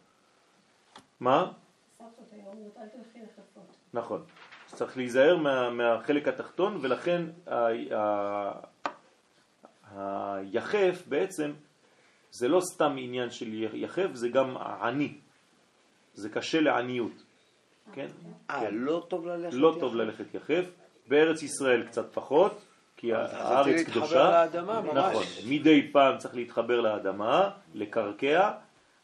מה? 1.20 1.52
סך 2.10 2.32
היו 2.32 2.46
אומרות, 2.46 2.76
אל 2.76 2.88
תלכי 2.88 3.18
לחפות. 3.18 3.76
נכון. 3.94 4.24
אז 4.66 4.74
צריך 4.74 4.96
להיזהר 4.96 5.36
מה, 5.36 5.70
מהחלק 5.70 6.28
התחתון, 6.28 6.78
ולכן 6.82 7.22
ה, 7.46 7.54
ה, 7.94 8.50
היחף 9.94 11.02
בעצם 11.08 11.52
זה 12.30 12.48
לא 12.48 12.60
סתם 12.60 12.96
עניין 12.98 13.30
של 13.30 13.74
יחף, 13.74 14.08
זה 14.12 14.28
גם 14.28 14.56
עני. 14.56 15.14
זה 16.14 16.28
קשה 16.28 16.60
לעניות. 16.60 17.24
כן? 17.92 18.06
אה, 18.50 18.60
כן. 18.60 18.74
לא 18.74 19.06
טוב 19.08 19.26
ללכת 19.26 19.54
לא 19.54 19.68
יחף? 19.68 19.80
טוב 19.80 19.96
ללכת 19.96 20.34
יחף. 20.34 20.64
בארץ 21.08 21.42
ישראל 21.42 21.86
קצת 21.86 22.12
פחות, 22.14 22.64
כי 22.96 23.14
אז 23.14 23.30
צריך 23.30 23.42
הארץ 23.42 23.66
להתחבר 23.66 23.94
קדושה. 23.94 24.30
לאדמה, 24.30 24.80
ממש. 24.80 24.96
נכון. 24.96 25.24
מדי 25.48 25.92
פעם 25.92 26.18
צריך 26.18 26.34
להתחבר 26.34 26.80
לאדמה, 26.80 27.50
לקרקע, 27.74 28.50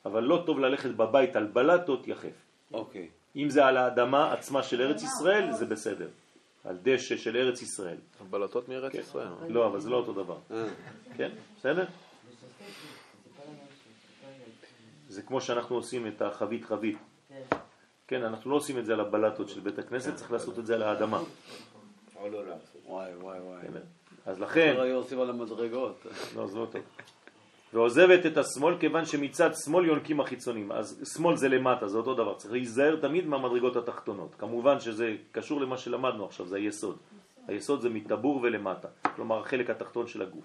אבל 0.04 0.22
לא 0.22 0.42
טוב 0.46 0.58
ללכת 0.58 0.90
בבית 0.90 1.36
על 1.36 1.46
בלטות 1.46 2.08
יחף. 2.08 2.47
אוקיי. 2.72 3.08
אם 3.36 3.50
זה 3.50 3.66
על 3.66 3.76
האדמה 3.76 4.32
עצמה 4.32 4.62
של 4.62 4.80
ארץ 4.80 5.02
ישראל, 5.02 5.52
זה 5.52 5.66
בסדר. 5.66 6.08
על 6.64 6.78
דשא 6.82 7.16
של 7.16 7.36
ארץ 7.36 7.62
ישראל. 7.62 7.96
בלטות 8.30 8.68
מארץ 8.68 8.92
כן. 8.92 8.98
ישראל. 8.98 9.28
לא, 9.48 9.66
אבל 9.66 9.80
זה 9.80 9.90
לא 9.90 9.96
אותו 9.96 10.12
דבר. 10.12 10.36
כן, 11.16 11.30
בסדר? 11.58 11.84
זה 15.08 15.22
כמו 15.22 15.40
שאנחנו 15.40 15.76
עושים 15.76 16.06
את 16.06 16.22
החבית 16.22 16.64
חבית. 16.64 16.98
כן, 18.06 18.22
אנחנו 18.22 18.50
לא 18.50 18.56
עושים 18.56 18.78
את 18.78 18.86
זה 18.86 18.92
על 18.92 19.00
הבלטות 19.00 19.48
של 19.48 19.60
בית 19.60 19.78
הכנסת, 19.78 20.14
צריך 20.14 20.32
לעשות 20.32 20.58
את 20.58 20.66
זה 20.66 20.74
על 20.74 20.82
האדמה. 20.82 21.22
או 22.16 22.28
לא. 22.28 22.40
וואי, 22.86 23.14
וואי, 23.14 23.40
וואי. 23.40 23.62
כן, 23.62 23.72
אז 24.26 24.40
לכן... 24.40 24.74
לא 24.76 24.82
היו 24.82 24.96
עושים 24.96 25.20
על 25.20 25.30
המדרגות. 25.30 26.06
לא, 26.36 26.46
זה 26.46 26.58
לא 26.58 26.66
טוב. 26.72 26.82
ועוזבת 27.72 28.26
את 28.26 28.36
השמאל 28.36 28.78
כיוון 28.78 29.04
שמצד 29.04 29.50
שמאל 29.64 29.86
יונקים 29.86 30.20
החיצונים. 30.20 30.72
אז 30.72 31.14
שמאל 31.16 31.36
זה 31.36 31.48
למטה, 31.48 31.88
זה 31.88 31.98
אותו 31.98 32.14
דבר. 32.14 32.34
צריך 32.34 32.52
להיזהר 32.52 32.96
תמיד 32.96 33.26
מהמדרגות 33.26 33.76
התחתונות. 33.76 34.34
כמובן 34.38 34.80
שזה 34.80 35.16
קשור 35.32 35.60
למה 35.60 35.78
שלמדנו 35.78 36.24
עכשיו, 36.24 36.46
זה 36.46 36.56
היסוד. 36.56 36.96
היסוד 37.48 37.80
זה 37.80 37.88
מטבור 37.88 38.40
ולמטה, 38.42 38.88
כלומר 39.16 39.40
החלק 39.40 39.70
התחתון 39.70 40.06
של 40.06 40.22
הגוף. 40.22 40.44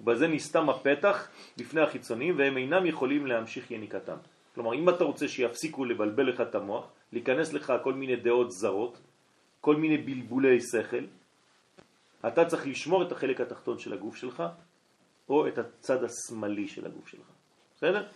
ובזה 0.00 0.28
נסתם 0.28 0.70
הפתח 0.70 1.28
בפני 1.58 1.80
החיצונים 1.80 2.38
והם 2.38 2.56
אינם 2.56 2.86
יכולים 2.86 3.26
להמשיך 3.26 3.70
יניקתם. 3.70 4.16
כלומר, 4.54 4.74
אם 4.74 4.88
אתה 4.88 5.04
רוצה 5.04 5.28
שיפסיקו 5.28 5.84
לבלבל 5.84 6.28
לך 6.28 6.40
את 6.40 6.54
המוח, 6.54 6.84
להיכנס 7.12 7.52
לך 7.52 7.72
כל 7.82 7.94
מיני 7.94 8.16
דעות 8.16 8.50
זרות, 8.50 8.98
כל 9.60 9.76
מיני 9.76 9.98
בלבולי 9.98 10.60
שכל, 10.60 11.04
אתה 12.26 12.44
צריך 12.44 12.66
לשמור 12.66 13.02
את 13.02 13.12
החלק 13.12 13.40
התחתון 13.40 13.78
של 13.78 13.92
הגוף 13.92 14.16
שלך, 14.16 14.42
או 15.30 15.48
את 15.48 15.58
הצד 15.58 16.04
השמאלי 16.04 16.68
של 16.68 16.86
הגוף 16.86 17.08
שלך. 17.08 17.26
בסדר? 17.76 18.06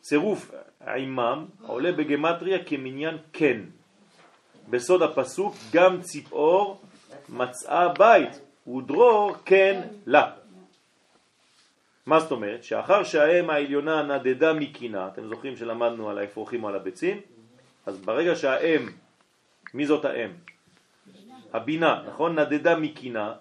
צירוף 0.00 0.50
עימם 0.86 1.46
עולה 1.66 1.92
בגמטריה 1.92 2.64
כמניין 2.64 3.16
כן. 3.32 3.60
בסוד 4.70 5.02
הפסוק 5.02 5.54
גם 5.72 6.02
ציפור 6.02 6.80
מצאה 7.28 7.88
בית 7.88 8.40
ודרור 8.68 9.34
כן 9.44 9.88
לה. 10.06 10.30
מה 12.06 12.20
זאת 12.20 12.30
אומרת? 12.30 12.64
שאחר 12.64 13.04
שהאם 13.04 13.50
העליונה 13.50 14.02
נדדה 14.02 14.52
מקינה, 14.52 15.08
אתם 15.08 15.28
זוכרים 15.28 15.56
שלמדנו 15.56 16.10
על 16.10 16.18
האפרוחים 16.18 16.64
או 16.64 16.68
על 16.68 16.74
הביצים? 16.74 17.20
אז 17.86 18.00
ברגע 18.00 18.36
שהאם, 18.36 18.88
מי 19.74 19.86
זאת 19.86 20.04
האם? 20.04 20.30
הבינה, 21.52 22.02
נכון? 22.06 22.38
נדדה 22.38 22.76
מקינה, 22.76 23.34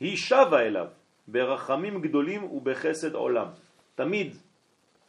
היא 0.00 0.16
שבה 0.16 0.60
אליו 0.60 0.86
ברחמים 1.28 2.02
גדולים 2.02 2.44
ובחסד 2.44 3.14
עולם. 3.14 3.46
תמיד 3.94 4.36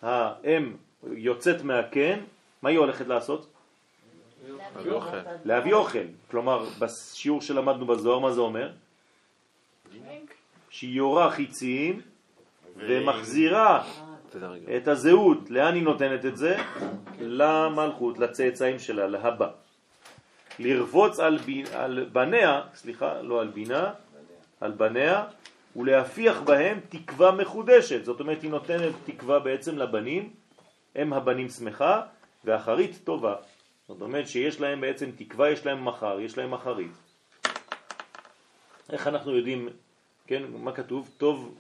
האם 0.02 0.74
יוצאת 1.12 1.62
מהקן, 1.64 2.20
מה 2.62 2.70
היא 2.70 2.78
הולכת 2.78 3.08
לעשות? 3.08 3.48
להביא 4.48 4.92
אוכל. 4.92 5.18
להביא 5.46 5.74
אוכל. 5.74 6.08
כלומר, 6.32 6.66
בשיעור 6.80 7.42
שלמדנו 7.42 7.86
בזוהר, 7.86 8.20
מה 8.20 8.32
זה 8.32 8.42
אומר? 8.42 8.72
שהיא 10.70 10.96
יורה 10.96 11.32
חיצים 11.32 12.02
ומחזירה 12.78 13.84
את 14.78 14.88
הזהות. 14.88 15.50
לאן 15.50 15.74
היא 15.74 15.84
נותנת 15.84 16.26
את 16.26 16.38
זה? 16.38 16.58
למלכות, 17.20 18.20
לצאצאים 18.20 18.80
שלה, 18.80 19.08
להבא. 19.08 19.50
לרבוץ 20.60 21.20
על, 21.20 21.38
ב... 21.38 21.50
על 21.74 22.10
בניה, 22.12 22.62
סליחה, 22.74 23.22
לא 23.22 23.42
על 23.42 23.48
בינה, 23.48 23.94
על 24.62 24.72
בניה, 24.72 25.24
ולהפיח 25.78 26.42
בהם 26.42 26.80
תקווה 26.90 27.32
מחודשת. 27.32 28.06
זאת 28.06 28.20
אומרת, 28.20 28.42
היא 28.42 28.52
נותנת 28.52 28.96
תקווה 29.06 29.40
בעצם 29.40 29.78
לבנים, 29.78 30.34
הם 30.96 31.14
הבנים 31.14 31.50
שמחה, 31.50 32.02
ואחרית 32.46 33.00
טובה. 33.04 33.36
זאת 33.88 34.02
אומרת 34.02 34.28
שיש 34.28 34.62
להם 34.62 34.82
בעצם 34.82 35.12
תקווה, 35.16 35.50
יש 35.50 35.66
להם 35.66 35.86
מחר, 35.86 36.20
יש 36.20 36.38
להם 36.38 36.54
אחרית. 36.54 36.92
איך 38.90 39.08
אנחנו 39.08 39.38
יודעים, 39.38 39.70
כן, 40.28 40.44
מה 40.52 40.72
כתוב? 40.72 41.10
טוב 41.18 41.58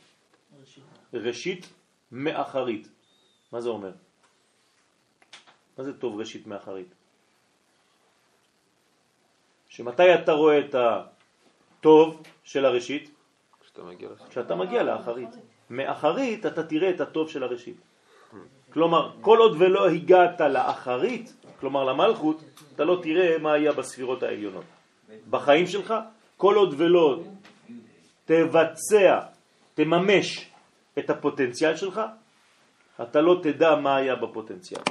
ראשית 1.13 1.69
מאחרית. 2.11 2.87
מה 3.51 3.61
זה 3.61 3.69
אומר? 3.69 3.91
מה 5.77 5.83
זה 5.83 5.99
טוב 5.99 6.19
ראשית 6.19 6.47
מאחרית? 6.47 6.93
שמתי 9.69 10.15
אתה 10.15 10.31
רואה 10.31 10.59
את 10.59 10.75
הטוב 10.75 12.23
של 12.43 12.65
הראשית? 12.65 13.16
כשאתה 13.77 13.89
מגיע 13.89 14.09
לסוף. 14.09 14.29
כשאתה 14.29 14.55
מגיע 14.55 14.83
לאחרית. 14.83 15.29
מאחרית 15.69 16.45
אתה 16.45 16.63
תראה 16.63 16.89
את 16.89 17.01
הטוב 17.01 17.29
של 17.29 17.43
הראשית. 17.43 17.77
כלומר, 18.73 19.11
כל 19.21 19.37
עוד 19.37 19.55
ולא 19.59 19.89
הגעת 19.89 20.41
לאחרית, 20.41 21.33
כלומר 21.59 21.83
למלכות, 21.83 22.43
אתה 22.75 22.83
לא 22.83 22.99
תראה 23.03 23.37
מה 23.37 23.53
היה 23.53 23.71
בספירות 23.71 24.23
העליונות. 24.23 24.63
בחיים 25.29 25.67
שלך, 25.67 25.93
כל 26.37 26.55
עוד 26.55 26.75
ולא 26.77 27.23
תבצע, 28.25 29.19
תממש 29.73 30.51
את 30.99 31.09
הפוטנציאל 31.09 31.75
שלך, 31.75 32.01
אתה 33.01 33.21
לא 33.21 33.39
תדע 33.43 33.75
מה 33.75 33.95
היה 33.95 34.15
בפוטנציאל. 34.15 34.81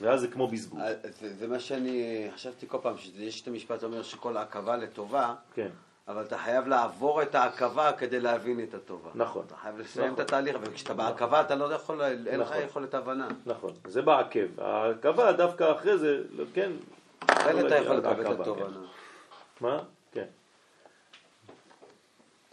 ואז 0.00 0.20
זה 0.20 0.28
כמו 0.28 0.46
בזבוז. 0.46 0.80
אה, 0.80 0.92
זה, 1.20 1.34
זה 1.34 1.48
מה 1.48 1.60
שאני 1.60 2.28
חשבתי 2.34 2.68
כל 2.68 2.78
פעם, 2.82 2.96
שיש 2.98 3.42
את 3.42 3.48
המשפט 3.48 3.84
אומר 3.84 4.02
שכל 4.02 4.36
עכבה 4.36 4.76
לטובה, 4.76 5.34
כן. 5.54 5.68
אבל 6.08 6.22
אתה 6.22 6.38
חייב 6.38 6.66
לעבור 6.68 7.22
את 7.22 7.34
העכבה 7.34 7.92
כדי 7.92 8.20
להבין 8.20 8.60
את 8.62 8.74
הטובה. 8.74 9.10
נכון. 9.14 9.44
אתה 9.46 9.56
חייב 9.56 9.78
לסיים 9.78 10.06
נכון. 10.06 10.14
את 10.24 10.28
התהליך, 10.28 10.56
וכשאתה 10.60 10.94
בעכבה 10.94 11.40
אתה 11.40 11.54
לא 11.54 11.74
יכול, 11.74 12.02
אין 12.02 12.40
לך 12.40 12.50
נכון. 12.50 12.62
יכולת 12.62 12.94
הבנה. 12.94 13.28
נכון, 13.46 13.72
זה 13.84 14.02
בעקב. 14.02 14.60
העכבה 14.60 15.32
דווקא 15.32 15.72
אחרי 15.72 15.98
זה, 15.98 16.22
כן. 16.54 16.72
אין 17.46 17.56
לא 17.56 17.66
אתה 17.66 17.76
יכול 17.76 17.96
לקבל 17.96 18.12
את 18.12 18.18
לעכבה, 18.18 18.42
התובנה. 18.42 18.78
כן. 18.78 19.66
מה? 19.66 19.78
כן. 20.12 20.26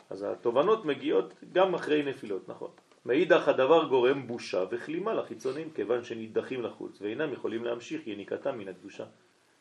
אז 0.10 0.24
התובנות 0.24 0.86
מגיעות 0.86 1.34
גם 1.54 1.76
אחרי 1.76 2.04
נפילות, 2.04 2.50
נכון. 2.50 2.70
מאידך 3.06 3.48
הדבר 3.48 3.86
גורם 3.88 4.28
בושה 4.28 4.64
וכלימה 4.70 5.14
לחיצונים, 5.14 5.72
כיוון 5.72 6.04
שנידחים 6.04 6.62
לחוץ, 6.62 7.02
ואינם 7.02 7.34
יכולים 7.34 7.66
להמשיך 7.66 8.08
יניקתם 8.08 8.58
מן 8.58 8.68
הקדושה. 8.68 9.06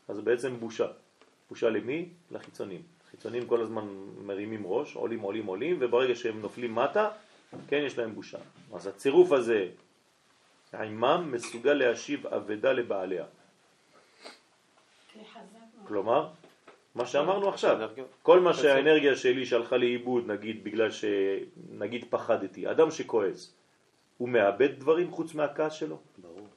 אז 0.09 0.21
בעצם 0.21 0.57
בושה. 0.61 0.87
בושה 1.49 1.71
למי? 1.71 2.09
לחיצונים. 2.31 2.96
חיצונים 3.17 3.47
כל 3.47 3.61
הזמן 3.61 3.85
מרימים 4.25 4.63
ראש, 4.67 4.97
עולים, 4.97 5.21
עולים, 5.21 5.47
עולים, 5.47 5.77
וברגע 5.81 6.15
שהם 6.15 6.41
נופלים 6.41 6.75
מטה, 6.75 7.09
כן, 7.69 7.83
יש 7.87 7.99
להם 7.99 8.15
בושה. 8.15 8.39
אז 8.75 8.87
הצירוף 8.87 9.33
הזה, 9.33 9.69
עימם 10.73 11.29
מסוגל 11.33 11.73
להשיב 11.73 12.27
אבדה 12.27 12.73
לבעליה. 12.73 13.25
כלומר, 15.89 16.29
מה 16.95 17.07
שאמרנו 17.07 17.49
עכשיו, 17.49 17.89
כל 18.23 18.41
מה 18.41 18.55
שהאנרגיה 18.55 19.17
שלי 19.17 19.47
שהלכה 19.47 19.77
לאיבוד, 19.77 20.31
נגיד 20.31 20.65
בגלל 20.65 20.91
שנגיד 20.91 22.05
פחדתי, 22.11 22.71
אדם 22.71 22.91
שכועס, 22.91 23.55
הוא 24.19 24.29
מאבד 24.29 24.79
דברים 24.79 25.11
חוץ 25.11 25.35
מהכעס 25.35 25.73
שלו? 25.73 25.99
ברור. 26.19 26.49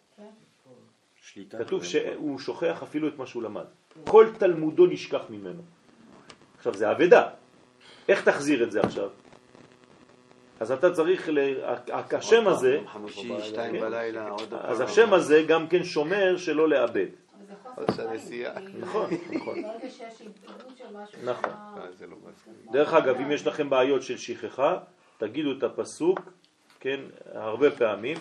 שליטה. 1.22 1.64
כתוב 1.64 1.84
שהוא 1.84 2.40
שוכח 2.40 2.84
אפילו 2.84 3.08
את 3.08 3.18
מה 3.18 3.26
שהוא 3.26 3.44
למד. 3.44 3.66
כל 4.08 4.28
תלמודו 4.40 4.86
נשכח 4.86 5.24
ממנו. 5.30 5.79
עכשיו 6.60 6.74
זה 6.74 6.92
אבדה. 6.92 7.30
איך 8.10 8.24
תחזיר 8.24 8.64
את 8.64 8.72
זה 8.72 8.82
עכשיו? 8.82 9.10
אז 10.60 10.72
אתה 10.72 10.92
צריך, 10.94 11.30
ל... 11.30 11.40
השם 12.14 12.48
הזה, 12.48 12.80
כן. 13.72 13.80
אז. 14.62 14.82
השם 14.82 15.14
הזה 15.14 15.44
גם 15.48 15.68
כן 15.68 15.84
שומר 15.84 16.38
שלא 16.38 16.70
לאבד. 16.70 17.06
נכון, 18.80 19.10
נכון. 19.32 19.56
נכון. 21.24 21.50
שם- 22.46 22.72
דרך 22.72 22.94
אגב, 22.94 23.16
אם 23.16 23.32
יש 23.32 23.48
לכם 23.48 23.70
בעיות 23.70 24.04
של 24.04 24.18
שכחה, 24.18 24.78
תגידו 25.18 25.52
את 25.58 25.64
הפסוק, 25.64 26.20
כן, 26.80 27.00
הרבה 27.34 27.72
פעמים. 27.72 28.18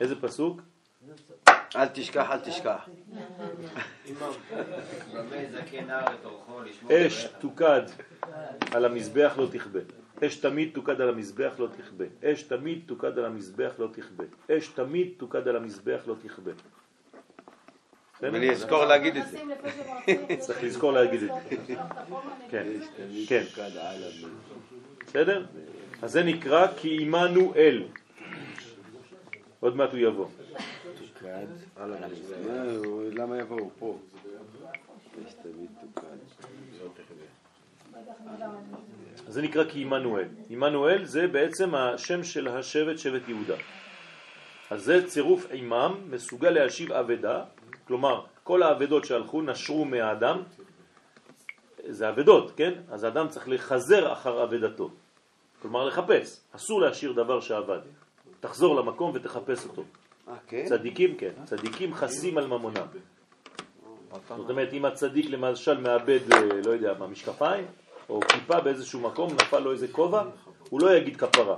איזה 0.00 0.20
פסוק? 0.20 0.60
אל 1.76 1.86
תשכח, 1.88 2.30
אל 2.30 2.38
תשכח. 2.40 2.88
אש 6.90 7.26
תוקד 7.40 7.82
על 8.72 8.84
המזבח 8.84 9.34
לא 9.38 9.46
תכבה. 9.52 9.80
אש 10.26 10.36
תמיד 10.36 10.70
תוקד 10.74 11.00
על 11.00 11.08
המזבח 11.08 11.54
לא 11.58 11.66
תכבה. 11.76 12.04
אש 12.24 12.42
תמיד 12.42 12.82
תוקד 12.86 13.18
על 13.18 13.26
המזבח 13.26 13.72
לא 13.78 13.88
תכבה. 13.92 14.24
אש 14.50 14.68
תמיד 14.68 15.08
תוקד 15.16 15.48
על 15.48 15.56
המזבח 15.56 16.00
לא 16.06 16.14
תכבה. 16.22 16.52
ואני 18.20 18.50
אזכור 18.50 18.84
להגיד 18.84 19.16
את 19.16 19.22
זה. 19.28 19.38
צריך 20.38 20.62
לזכור 20.62 20.92
להגיד 20.92 21.22
את 21.22 21.28
זה. 21.46 21.56
כן, 22.50 22.66
כן. 23.28 23.42
בסדר? 25.06 25.46
אז 26.02 26.12
זה 26.12 26.22
נקרא 26.22 26.66
כי 26.76 26.98
עמנו 27.00 27.54
אל. 27.56 27.84
עוד 29.60 29.76
מעט 29.76 29.90
הוא 29.90 29.98
יבוא. 29.98 30.26
למה 33.12 33.38
יבואו 33.38 33.70
פה? 33.78 33.98
זה 39.28 39.42
נקרא 39.42 39.64
כי 39.64 39.82
עמנואל. 39.82 40.28
עמנואל 40.50 41.04
זה 41.04 41.26
בעצם 41.26 41.74
השם 41.74 42.24
של 42.24 42.48
השבט, 42.48 42.98
שבט 42.98 43.28
יהודה. 43.28 43.56
אז 44.70 44.84
זה 44.84 45.06
צירוף 45.06 45.46
עמם, 45.50 45.94
מסוגל 46.10 46.50
להשיב 46.50 46.92
אבדה, 46.92 47.44
כלומר 47.86 48.24
כל 48.44 48.62
האבדות 48.62 49.04
שהלכו 49.04 49.42
נשרו 49.42 49.84
מהאדם, 49.84 50.42
זה 51.88 52.08
אבדות, 52.08 52.52
כן? 52.56 52.72
אז 52.90 53.04
האדם 53.04 53.28
צריך 53.28 53.48
לחזר 53.48 54.12
אחר 54.12 54.44
אבדתו, 54.44 54.90
כלומר 55.62 55.84
לחפש, 55.84 56.40
אסור 56.52 56.80
להשאיר 56.80 57.12
דבר 57.12 57.40
שאבד, 57.40 57.80
תחזור 58.40 58.76
למקום 58.76 59.10
ותחפש 59.14 59.64
אותו. 59.64 59.82
אה, 60.28 60.34
כן? 60.46 60.64
צדיקים 60.66 61.16
כן, 61.16 61.32
צדיקים 61.44 61.94
חסים 61.94 62.38
על 62.38 62.46
ממונם. 62.46 62.86
זאת 64.28 64.50
אומרת, 64.50 64.72
אם 64.72 64.84
הצדיק 64.84 65.30
למשל 65.30 65.80
מאבד, 65.80 66.32
אה, 66.32 66.40
לא 66.64 66.70
יודע 66.70 66.94
מה, 66.98 67.06
משקפיים, 67.06 67.66
או 68.08 68.20
כיפה 68.20 68.60
באיזשהו 68.60 69.00
מקום, 69.00 69.32
נפל 69.34 69.58
לו 69.58 69.72
איזה 69.72 69.88
כובע, 69.88 70.22
הוא 70.70 70.80
לא 70.80 70.96
יגיד 70.96 71.16
כפרה. 71.16 71.56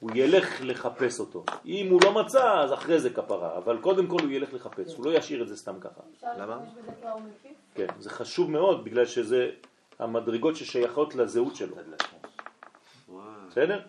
הוא 0.00 0.10
ילך 0.14 0.60
לחפש 0.62 1.20
אותו. 1.20 1.44
אם 1.66 1.88
הוא 1.90 2.00
לא 2.04 2.12
מצא, 2.12 2.60
אז 2.60 2.72
אחרי 2.72 3.00
זה 3.00 3.10
כפרה, 3.10 3.56
אבל 3.56 3.78
קודם 3.78 4.06
כל 4.06 4.16
הוא 4.22 4.30
ילך 4.30 4.54
לחפש, 4.54 4.94
הוא 4.94 5.06
לא 5.06 5.10
ישאיר 5.10 5.42
את 5.42 5.48
זה 5.48 5.56
סתם 5.56 5.80
ככה. 5.80 6.00
למה? 6.38 6.58
כן, 7.74 7.86
זה 7.98 8.10
חשוב 8.10 8.50
מאוד, 8.50 8.84
בגלל 8.84 9.06
שזה 9.06 9.50
המדרגות 9.98 10.56
ששייכות 10.56 11.14
לזהות 11.14 11.56
שלו. 11.56 11.76
בסדר? 13.50 13.80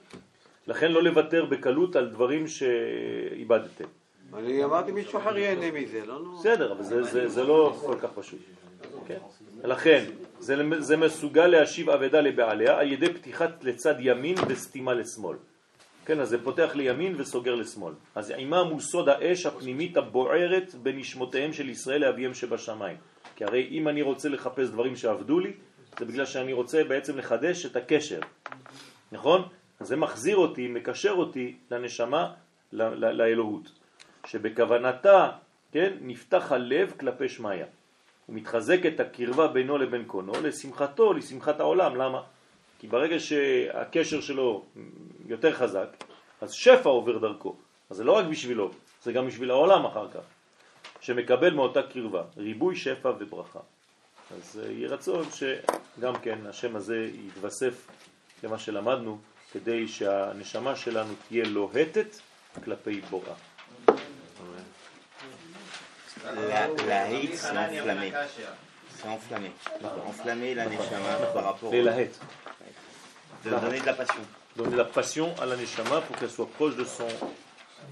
לכן 0.68 0.92
לא 0.92 1.04
לוותר 1.04 1.46
בקלות 1.46 1.96
על 1.96 2.08
דברים 2.10 2.48
שאיבדתם. 2.48 3.86
אני 4.34 4.64
אמרתי 4.64 4.92
מישהו 4.92 5.20
אחר 5.20 5.38
ייהנה 5.38 5.72
מזה, 5.72 6.06
לא 6.06 6.20
נורא. 6.20 6.40
בסדר, 6.40 6.72
אבל 6.72 6.84
זה, 7.28 7.44
לא 7.44 7.78
כל 7.86 7.96
כך 8.02 8.10
פשוט. 8.16 8.40
כן? 9.08 9.18
לכן, 9.64 10.06
זה, 10.40 10.56
זה 10.80 10.98
מסוגל 10.98 11.48
להשיב 11.48 11.90
אבדה 11.90 12.22
לבעליה 12.22 12.80
על 12.80 12.92
ידי 12.92 13.14
פתיחת 13.14 13.64
לצד 13.64 13.96
ימין 14.00 14.36
וסתימה 14.48 14.94
לשמאל. 14.94 15.38
כן, 16.06 16.20
אז 16.20 16.30
זה 16.30 16.44
פותח 16.44 16.72
לימין 16.76 17.14
וסוגר 17.18 17.56
לשמאל. 17.56 17.94
אז 18.16 18.32
עימם 18.32 18.68
הוא 18.70 18.80
סוד 18.80 19.10
האש 19.10 19.46
הפנימית 19.46 19.98
הבוערת 19.98 20.76
בנשמותיהם 20.76 21.54
של 21.54 21.70
ישראל 21.70 22.02
לאביהם 22.02 22.34
שבשמיים. 22.34 22.98
כי 23.36 23.44
הרי 23.44 23.68
אם 23.72 23.88
אני 23.88 24.02
רוצה 24.02 24.30
לחפש 24.30 24.70
דברים 24.70 24.96
שעבדו 24.96 25.40
לי, 25.40 25.52
זה 26.00 26.06
בגלל 26.06 26.26
שאני 26.26 26.54
רוצה 26.54 26.84
בעצם 26.84 27.18
לחדש 27.18 27.66
את 27.66 27.76
הקשר. 27.76 28.20
נכון? 29.12 29.42
זה 29.80 29.96
מחזיר 29.96 30.38
אותי, 30.38 30.68
מקשר 30.68 31.12
אותי 31.12 31.56
לנשמה, 31.72 32.34
לאלוהות. 32.72 33.72
שבכוונתה, 34.26 35.30
כן, 35.72 35.94
נפתח 36.02 36.52
הלב 36.52 36.94
כלפי 37.00 37.30
שמיה. 37.30 37.66
הוא 38.26 38.36
מתחזק 38.36 38.86
את 38.86 39.00
הקרבה 39.00 39.48
בינו 39.48 39.78
לבין 39.78 40.04
קונו, 40.08 40.34
לשמחתו, 40.44 41.14
לשמחת 41.14 41.60
העולם. 41.60 41.96
למה? 41.96 42.22
כי 42.80 42.88
ברגע 42.88 43.20
שהקשר 43.20 44.22
שלו 44.22 44.66
יותר 45.28 45.54
חזק, 45.54 46.04
אז 46.42 46.52
שפע 46.52 46.90
עובר 46.90 47.18
דרכו. 47.18 47.56
אז 47.90 47.98
זה 47.98 48.04
לא 48.04 48.12
רק 48.12 48.26
בשבילו, 48.26 48.72
זה 49.04 49.12
גם 49.12 49.28
בשביל 49.28 49.52
העולם 49.52 49.86
אחר 49.86 50.08
כך, 50.12 50.22
שמקבל 51.02 51.54
מאותה 51.54 51.84
קרבה, 51.84 52.24
ריבוי 52.38 52.76
שפע 52.76 53.12
וברכה. 53.20 53.60
אז 54.32 54.62
אה, 54.64 54.72
יהיה 54.72 54.90
רצון 54.90 55.26
שגם 55.32 56.16
כן 56.22 56.40
השם 56.46 56.76
הזה 56.76 57.10
יתווסף 57.28 57.88
למה 58.44 58.58
שלמדנו, 58.58 59.18
כדי 59.53 59.89
שהנשמה 59.89 60.77
שלנו 60.77 61.15
תהיה 61.29 61.45
לוהטת 61.45 62.17
כלפי 62.65 63.01
בוראה. 63.01 63.35
להיט 66.87 67.35
זה 67.35 67.51
enflammé. 67.51 68.13
C'est 68.99 69.09
enflammé. 69.09 69.51
Enflammé 70.11 70.55
la 70.55 70.67
neshama 70.67 71.13
par 71.35 71.45
rapport 71.45 71.71
au... 71.73 71.75
ללהט. 71.75 72.15
De 73.45 73.51
donner 73.51 73.81
de 73.81 73.87
la 73.87 73.95
passion. 73.95 74.25
Donner 74.57 74.77
la 74.77 74.85
passion 74.85 75.35
à 75.43 75.47
la 75.47 75.57
neshama 75.57 76.01
pour 76.01 76.17
qu'elle 76.17 76.31
soit 76.31 76.51
proche 76.59 76.77
de 76.77 76.85
son... 76.85 77.09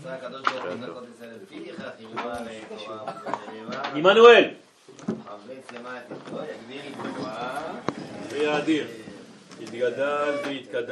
רצה 0.00 0.14
הקדוש 0.14 0.42
ברוך 0.42 0.64
הוא 0.64 0.70
לנקות 0.70 1.04
את 1.04 1.16
זה 1.18 1.26
לפיך, 1.42 1.82
חיובה 1.96 2.34
לתורה 2.40 3.04
ולנאמר. 3.52 3.94
עמנואל! 3.94 4.50
חמץ 5.06 5.72
למעט 5.72 6.12
את 6.12 6.16
כל, 6.30 6.36
יגביר 6.36 6.82
את 6.88 7.16
תורה. 7.16 7.62
ויאדיר. 8.28 8.86
יתגדל 9.60 10.34
ויתקדש. 10.46 10.84